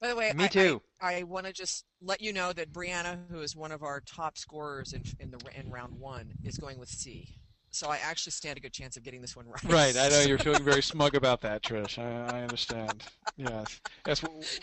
By 0.00 0.08
the 0.08 0.16
way, 0.16 0.32
Me 0.34 0.44
I, 0.44 0.48
too. 0.48 0.82
I, 1.00 1.14
I 1.16 1.22
want 1.22 1.46
to 1.46 1.52
just 1.52 1.84
let 2.00 2.20
you 2.20 2.32
know 2.32 2.52
that 2.52 2.72
Brianna, 2.72 3.18
who 3.30 3.40
is 3.40 3.56
one 3.56 3.72
of 3.72 3.82
our 3.82 4.00
top 4.00 4.38
scorers 4.38 4.92
in 4.92 5.02
in 5.20 5.30
the 5.30 5.38
in 5.58 5.70
round 5.70 5.98
one, 5.98 6.32
is 6.44 6.58
going 6.58 6.78
with 6.78 6.88
C. 6.88 7.36
So 7.74 7.88
I 7.88 7.96
actually 7.96 8.30
stand 8.30 8.56
a 8.56 8.60
good 8.60 8.72
chance 8.72 8.96
of 8.96 9.02
getting 9.02 9.20
this 9.20 9.34
one 9.34 9.46
right. 9.64 9.64
Right, 9.64 9.96
I 9.96 10.08
know 10.08 10.20
you're 10.20 10.38
feeling 10.38 10.62
very 10.62 10.82
smug 10.94 11.16
about 11.16 11.40
that, 11.40 11.62
Trish. 11.62 11.98
I, 11.98 12.38
I 12.38 12.42
understand. 12.42 13.02
Yes, 13.36 13.80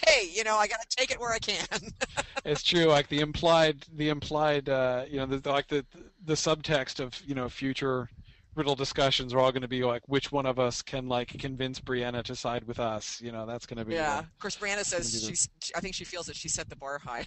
Hey, 0.08 0.30
you 0.34 0.46
know 0.46 0.56
I 0.56 0.66
got 0.68 0.80
to 0.80 0.96
take 0.96 1.12
it 1.12 1.20
where 1.20 1.34
I 1.34 1.40
can. 1.40 1.66
it's 2.46 2.64
true. 2.64 2.86
Like 2.86 3.10
the 3.10 3.20
implied, 3.20 3.86
the 3.98 4.08
implied, 4.08 4.70
uh, 4.70 5.04
you 5.10 5.18
know, 5.18 5.26
the, 5.26 5.50
like 5.50 5.68
the 5.68 5.86
the 6.24 6.36
subtext 6.36 7.02
of 7.02 7.20
you 7.26 7.36
know 7.36 7.50
future 7.50 8.10
riddle 8.56 8.76
discussions 8.76 9.34
are 9.34 9.40
all 9.40 9.52
going 9.52 9.62
to 9.62 9.68
be 9.68 9.84
like 9.84 10.02
which 10.08 10.32
one 10.32 10.46
of 10.46 10.58
us 10.58 10.82
can 10.82 11.10
like 11.10 11.28
convince 11.40 11.82
Brianna 11.82 12.24
to 12.24 12.36
side 12.36 12.64
with 12.64 12.80
us. 12.80 13.20
You 13.20 13.34
know, 13.34 13.46
that's 13.46 13.66
going 13.66 13.80
to 13.80 13.86
be 13.86 13.96
Yeah. 13.96 14.14
the- 14.14 14.20
Of 14.20 14.40
course, 14.40 14.56
Brianna 14.56 14.86
says 14.86 15.26
she's. 15.28 15.50
I 15.76 15.82
think 15.82 15.94
she 15.96 16.06
feels 16.06 16.28
that 16.28 16.38
she 16.38 16.48
set 16.48 16.70
the 16.70 16.78
bar 16.78 16.98
high. 17.00 17.26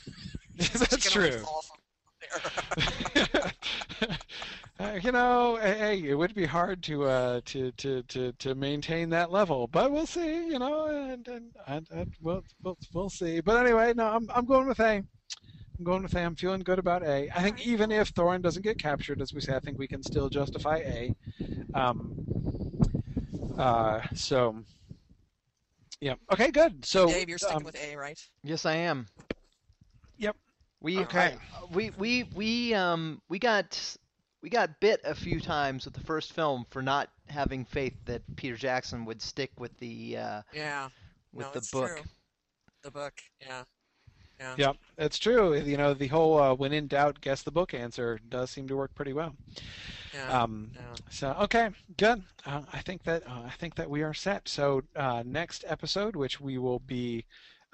that's 0.56 1.04
She 1.04 1.10
can 1.10 1.20
only 1.20 1.30
true. 1.30 1.44
Fall 4.78 4.86
from 4.86 4.86
there. 4.86 4.94
Uh, 4.94 5.00
you 5.02 5.12
know, 5.12 5.56
hey, 5.56 5.78
hey, 5.78 6.08
it 6.08 6.14
would 6.14 6.34
be 6.34 6.46
hard 6.46 6.82
to 6.84 7.04
uh, 7.04 7.40
to, 7.46 7.72
to 7.72 8.02
to 8.04 8.32
to 8.32 8.54
maintain 8.54 9.10
that 9.10 9.30
level, 9.30 9.66
but 9.66 9.90
we'll 9.90 10.06
see. 10.06 10.46
You 10.48 10.58
know, 10.58 10.86
and 10.86 11.26
and, 11.28 11.50
and, 11.66 11.88
and 11.90 12.14
we'll, 12.20 12.44
we'll 12.62 12.78
we'll 12.92 13.10
see. 13.10 13.40
But 13.40 13.64
anyway, 13.64 13.92
no, 13.94 14.06
I'm 14.06 14.28
I'm 14.34 14.46
going 14.46 14.66
with 14.66 14.80
A. 14.80 15.02
I'm 15.78 15.84
going 15.84 16.02
with 16.04 16.14
A. 16.14 16.20
I'm 16.20 16.36
feeling 16.36 16.60
good 16.60 16.78
about 16.78 17.02
A. 17.02 17.28
I 17.34 17.42
think 17.42 17.66
even 17.66 17.90
if 17.90 18.14
Thorin 18.14 18.42
doesn't 18.42 18.62
get 18.62 18.78
captured, 18.78 19.20
as 19.20 19.34
we 19.34 19.40
say, 19.40 19.56
I 19.56 19.60
think 19.60 19.78
we 19.78 19.88
can 19.88 20.02
still 20.02 20.28
justify 20.28 20.78
A. 20.78 21.14
Um, 21.74 22.24
uh, 23.58 24.00
so, 24.14 24.62
yeah. 26.00 26.14
Okay, 26.32 26.52
good. 26.52 26.84
So, 26.84 27.08
Dave, 27.08 27.28
you're 27.28 27.38
sticking 27.38 27.56
um, 27.58 27.64
with 27.64 27.76
A, 27.76 27.96
right? 27.96 28.20
Yes, 28.44 28.66
I 28.66 28.76
am. 28.76 29.08
Yep. 30.18 30.36
We 30.80 31.00
Okay. 31.00 31.18
I- 31.18 31.64
we 31.72 31.90
we 31.90 32.24
we 32.34 32.74
um 32.74 33.20
we 33.28 33.38
got 33.38 33.96
we 34.44 34.50
got 34.50 34.78
bit 34.78 35.00
a 35.04 35.14
few 35.14 35.40
times 35.40 35.86
with 35.86 35.94
the 35.94 36.00
first 36.04 36.34
film 36.34 36.66
for 36.68 36.82
not 36.82 37.08
having 37.28 37.64
faith 37.64 37.94
that 38.04 38.20
Peter 38.36 38.56
Jackson 38.56 39.06
would 39.06 39.22
stick 39.22 39.50
with 39.58 39.74
the 39.78 40.18
uh, 40.18 40.42
Yeah. 40.52 40.90
with 41.32 41.46
no, 41.46 41.52
the 41.60 41.68
book. 41.72 41.88
True. 41.96 42.04
The 42.82 42.90
book. 42.90 43.14
Yeah. 43.40 43.64
Yeah. 44.38 44.54
Yep, 44.58 44.76
it's 44.98 45.18
true. 45.18 45.54
You 45.56 45.78
know, 45.78 45.94
the 45.94 46.08
whole 46.08 46.38
uh, 46.38 46.54
"when 46.54 46.74
in 46.74 46.88
doubt, 46.88 47.22
guess 47.22 47.42
the 47.42 47.52
book" 47.52 47.72
answer 47.72 48.20
does 48.28 48.50
seem 48.50 48.68
to 48.68 48.76
work 48.76 48.94
pretty 48.94 49.14
well. 49.14 49.34
Yeah. 50.12 50.42
Um, 50.42 50.72
yeah. 50.74 50.82
so 51.08 51.36
okay, 51.44 51.70
good. 51.96 52.22
Uh, 52.44 52.62
I 52.70 52.80
think 52.80 53.04
that 53.04 53.26
uh, 53.26 53.44
I 53.46 53.50
think 53.58 53.76
that 53.76 53.88
we 53.88 54.02
are 54.02 54.12
set. 54.12 54.46
So 54.48 54.82
uh, 54.94 55.22
next 55.24 55.64
episode, 55.66 56.16
which 56.16 56.38
we 56.38 56.58
will 56.58 56.80
be 56.80 57.24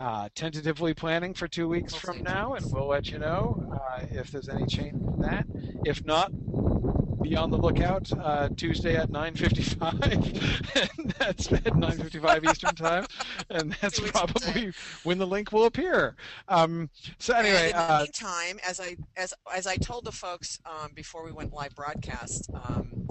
uh, 0.01 0.28
tentatively 0.35 0.93
planning 0.94 1.35
for 1.35 1.47
two 1.47 1.68
weeks 1.68 1.94
from 1.94 2.22
now, 2.22 2.55
and 2.55 2.64
we'll 2.72 2.89
let 2.89 3.10
you 3.10 3.18
know 3.18 3.62
uh, 3.72 4.01
if 4.10 4.31
there's 4.31 4.48
any 4.48 4.64
change 4.66 4.94
in 4.94 5.20
that. 5.20 5.44
If 5.85 6.06
not, 6.06 6.32
be 7.22 7.36
on 7.36 7.51
the 7.51 7.59
lookout 7.59 8.10
uh, 8.18 8.48
Tuesday 8.56 8.97
at 8.97 9.10
9:55, 9.10 11.14
that's 11.18 11.52
at 11.52 11.64
9:55 11.64 12.51
Eastern 12.51 12.74
time, 12.74 13.05
and 13.51 13.72
that's 13.81 13.97
See 13.97 14.05
what 14.05 14.06
you 14.06 14.12
probably 14.12 14.72
when 15.05 15.18
the 15.18 15.27
link 15.27 15.52
will 15.52 15.66
appear. 15.66 16.16
Um, 16.48 16.89
so 17.18 17.35
anyway, 17.35 17.72
and 17.72 17.72
in 17.72 17.77
the 17.77 17.93
uh, 17.93 17.98
meantime, 17.98 18.59
as 18.66 18.81
I 18.81 18.97
as 19.18 19.35
as 19.55 19.66
I 19.66 19.77
told 19.77 20.06
the 20.06 20.12
folks 20.12 20.59
um, 20.64 20.93
before 20.94 21.22
we 21.24 21.32
went 21.32 21.52
live 21.52 21.74
broadcast, 21.74 22.48
um, 22.55 23.06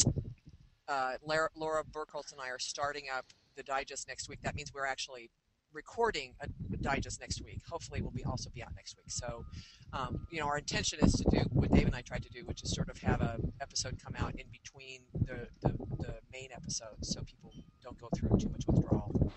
uh, 0.87 1.17
Laura, 1.23 1.49
Laura 1.55 1.83
Burkholz 1.83 2.31
and 2.31 2.41
I 2.41 2.49
are 2.49 2.57
starting 2.57 3.03
up 3.15 3.27
the 3.55 3.61
digest 3.61 4.07
next 4.07 4.27
week. 4.27 4.41
That 4.41 4.55
means 4.55 4.73
we're 4.73 4.87
actually 4.87 5.29
recording 5.73 6.33
a, 6.41 6.47
digest 6.81 7.19
next 7.19 7.41
week. 7.43 7.61
Hopefully, 7.69 8.01
we'll 8.01 8.11
be 8.11 8.23
also 8.23 8.49
be 8.49 8.63
out 8.63 8.73
next 8.75 8.95
week. 8.97 9.11
So, 9.11 9.45
um, 9.91 10.25
you 10.31 10.39
know, 10.39 10.47
our 10.47 10.57
intention 10.57 10.99
is 11.01 11.13
to 11.13 11.23
do 11.29 11.41
what 11.51 11.71
Dave 11.71 11.87
and 11.87 11.95
I 11.95 12.01
tried 12.01 12.23
to 12.23 12.29
do, 12.29 12.41
which 12.45 12.63
is 12.63 12.73
sort 12.73 12.89
of 12.89 12.97
have 12.99 13.21
a 13.21 13.37
episode 13.61 13.97
come 14.03 14.15
out 14.17 14.35
in 14.35 14.45
between 14.51 15.01
the 15.13 15.47
the, 15.61 15.73
the 15.99 16.15
main 16.31 16.49
episodes, 16.53 17.09
so 17.13 17.21
people 17.21 17.53
don't 17.83 17.99
go 17.99 18.09
through 18.15 18.37
too 18.37 18.49
much 18.49 18.65
withdrawal. 18.67 19.31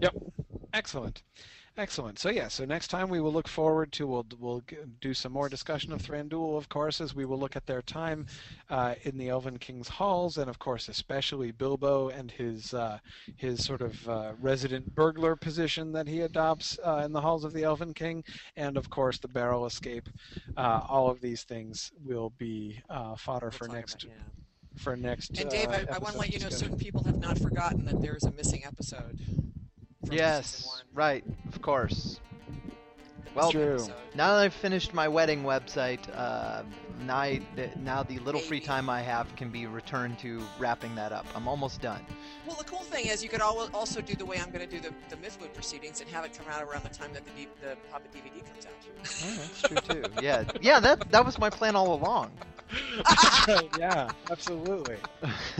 Yep. 0.00 0.14
Excellent, 0.74 1.22
excellent. 1.76 2.18
So 2.18 2.28
yeah, 2.30 2.48
so 2.48 2.64
next 2.64 2.88
time 2.88 3.08
we 3.08 3.20
will 3.20 3.32
look 3.32 3.48
forward 3.48 3.92
to 3.92 4.06
we'll 4.06 4.26
we'll 4.38 4.62
do 5.00 5.14
some 5.14 5.32
more 5.32 5.48
discussion 5.48 5.92
of 5.92 6.02
Thranduil, 6.02 6.56
of 6.56 6.68
course, 6.68 7.00
as 7.00 7.14
we 7.14 7.24
will 7.24 7.38
look 7.38 7.56
at 7.56 7.66
their 7.66 7.82
time 7.82 8.26
uh, 8.70 8.94
in 9.02 9.16
the 9.18 9.28
Elven 9.28 9.58
King's 9.58 9.88
halls, 9.88 10.38
and 10.38 10.48
of 10.48 10.58
course 10.58 10.88
especially 10.88 11.50
Bilbo 11.50 12.08
and 12.08 12.30
his 12.30 12.74
uh, 12.74 12.98
his 13.36 13.64
sort 13.64 13.80
of 13.82 14.08
uh, 14.08 14.32
resident 14.40 14.94
burglar 14.94 15.36
position 15.36 15.92
that 15.92 16.06
he 16.08 16.20
adopts 16.20 16.78
uh, 16.84 17.02
in 17.04 17.12
the 17.12 17.20
halls 17.20 17.44
of 17.44 17.52
the 17.52 17.64
Elven 17.64 17.94
King, 17.94 18.24
and 18.56 18.76
of 18.76 18.90
course 18.90 19.18
the 19.18 19.28
barrel 19.28 19.66
escape. 19.66 20.08
Uh, 20.56 20.80
all 20.88 21.10
of 21.10 21.20
these 21.20 21.42
things 21.44 21.92
will 22.04 22.30
be 22.38 22.80
uh, 22.90 23.16
fodder 23.16 23.46
We'll 23.46 23.68
for 23.68 23.68
next 23.68 24.04
about- 24.04 24.16
yeah. 24.16 24.82
for 24.82 24.96
next. 24.96 25.38
And 25.38 25.50
Dave, 25.50 25.68
uh, 25.68 25.84
I, 25.90 25.94
I 25.94 25.98
want 25.98 26.14
to 26.14 26.18
let 26.20 26.32
you 26.32 26.38
know 26.40 26.48
certain 26.50 26.76
people 26.78 27.02
have 27.04 27.18
not 27.18 27.38
forgotten 27.38 27.84
that 27.86 28.00
there's 28.00 28.24
a 28.24 28.30
missing 28.32 28.62
episode. 28.64 29.18
From 30.02 30.10
season 30.10 30.18
Yes, 30.18 30.66
one. 30.66 30.82
right, 30.94 31.24
of 31.52 31.62
course. 31.62 32.20
Well, 33.34 33.50
True. 33.50 33.78
Now 34.14 34.34
that 34.34 34.42
I've 34.42 34.52
finished 34.52 34.92
my 34.92 35.08
wedding 35.08 35.42
website, 35.42 36.00
uh, 36.14 36.64
now, 37.06 37.16
I, 37.16 37.40
now 37.80 38.02
the 38.02 38.18
little 38.18 38.42
free 38.42 38.60
time 38.60 38.90
I 38.90 39.00
have 39.00 39.34
can 39.36 39.48
be 39.48 39.66
returned 39.66 40.18
to 40.18 40.42
wrapping 40.58 40.94
that 40.96 41.12
up. 41.12 41.24
I'm 41.34 41.48
almost 41.48 41.80
done. 41.80 42.04
well, 42.46 42.56
the 42.56 42.64
cool 42.64 42.80
thing 42.80 43.06
is 43.06 43.22
you 43.22 43.30
could 43.30 43.40
al- 43.40 43.70
also 43.72 44.02
do 44.02 44.14
the 44.14 44.26
way 44.26 44.38
I'm 44.38 44.50
going 44.50 44.68
to 44.68 44.70
do 44.76 44.80
the, 44.86 44.92
the 45.08 45.16
Mythmoot 45.16 45.54
proceedings 45.54 46.02
and 46.02 46.10
have 46.10 46.26
it 46.26 46.36
come 46.36 46.46
out 46.52 46.62
around 46.62 46.82
the 46.84 46.90
time 46.90 47.14
that 47.14 47.24
the, 47.24 47.30
D- 47.30 47.48
the 47.62 47.74
Hobbit 47.90 48.12
DVD 48.12 48.44
comes 48.46 48.66
out. 48.66 48.72
Oh, 49.24 49.36
that's 49.36 49.62
true 49.62 50.02
too. 50.02 50.10
Yeah, 50.22 50.44
yeah. 50.60 50.78
That 50.78 51.10
that 51.10 51.24
was 51.24 51.38
my 51.38 51.48
plan 51.48 51.74
all 51.74 51.94
along. 51.94 52.30
Yeah, 53.78 54.10
absolutely. 54.30 54.96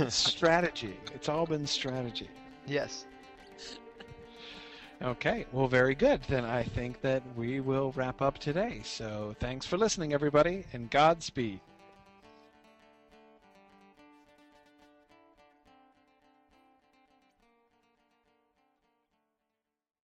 strategy. 0.09 0.97
It's 1.15 1.29
all 1.29 1.47
been 1.47 1.67
strategy. 1.67 2.29
yes. 2.67 3.07
Okay, 5.03 5.47
well, 5.51 5.67
very 5.67 5.97
good. 5.97 6.23
Then 6.29 6.45
I 6.45 6.63
think 6.63 7.01
that 7.01 7.23
we 7.37 7.59
will 7.59 7.91
wrap 7.97 8.23
up 8.23 8.39
today. 8.39 8.83
So 8.85 9.35
thanks 9.41 9.67
for 9.67 9.77
listening, 9.77 10.13
everybody, 10.13 10.65
and 10.73 10.89
Godspeed. 10.91 11.59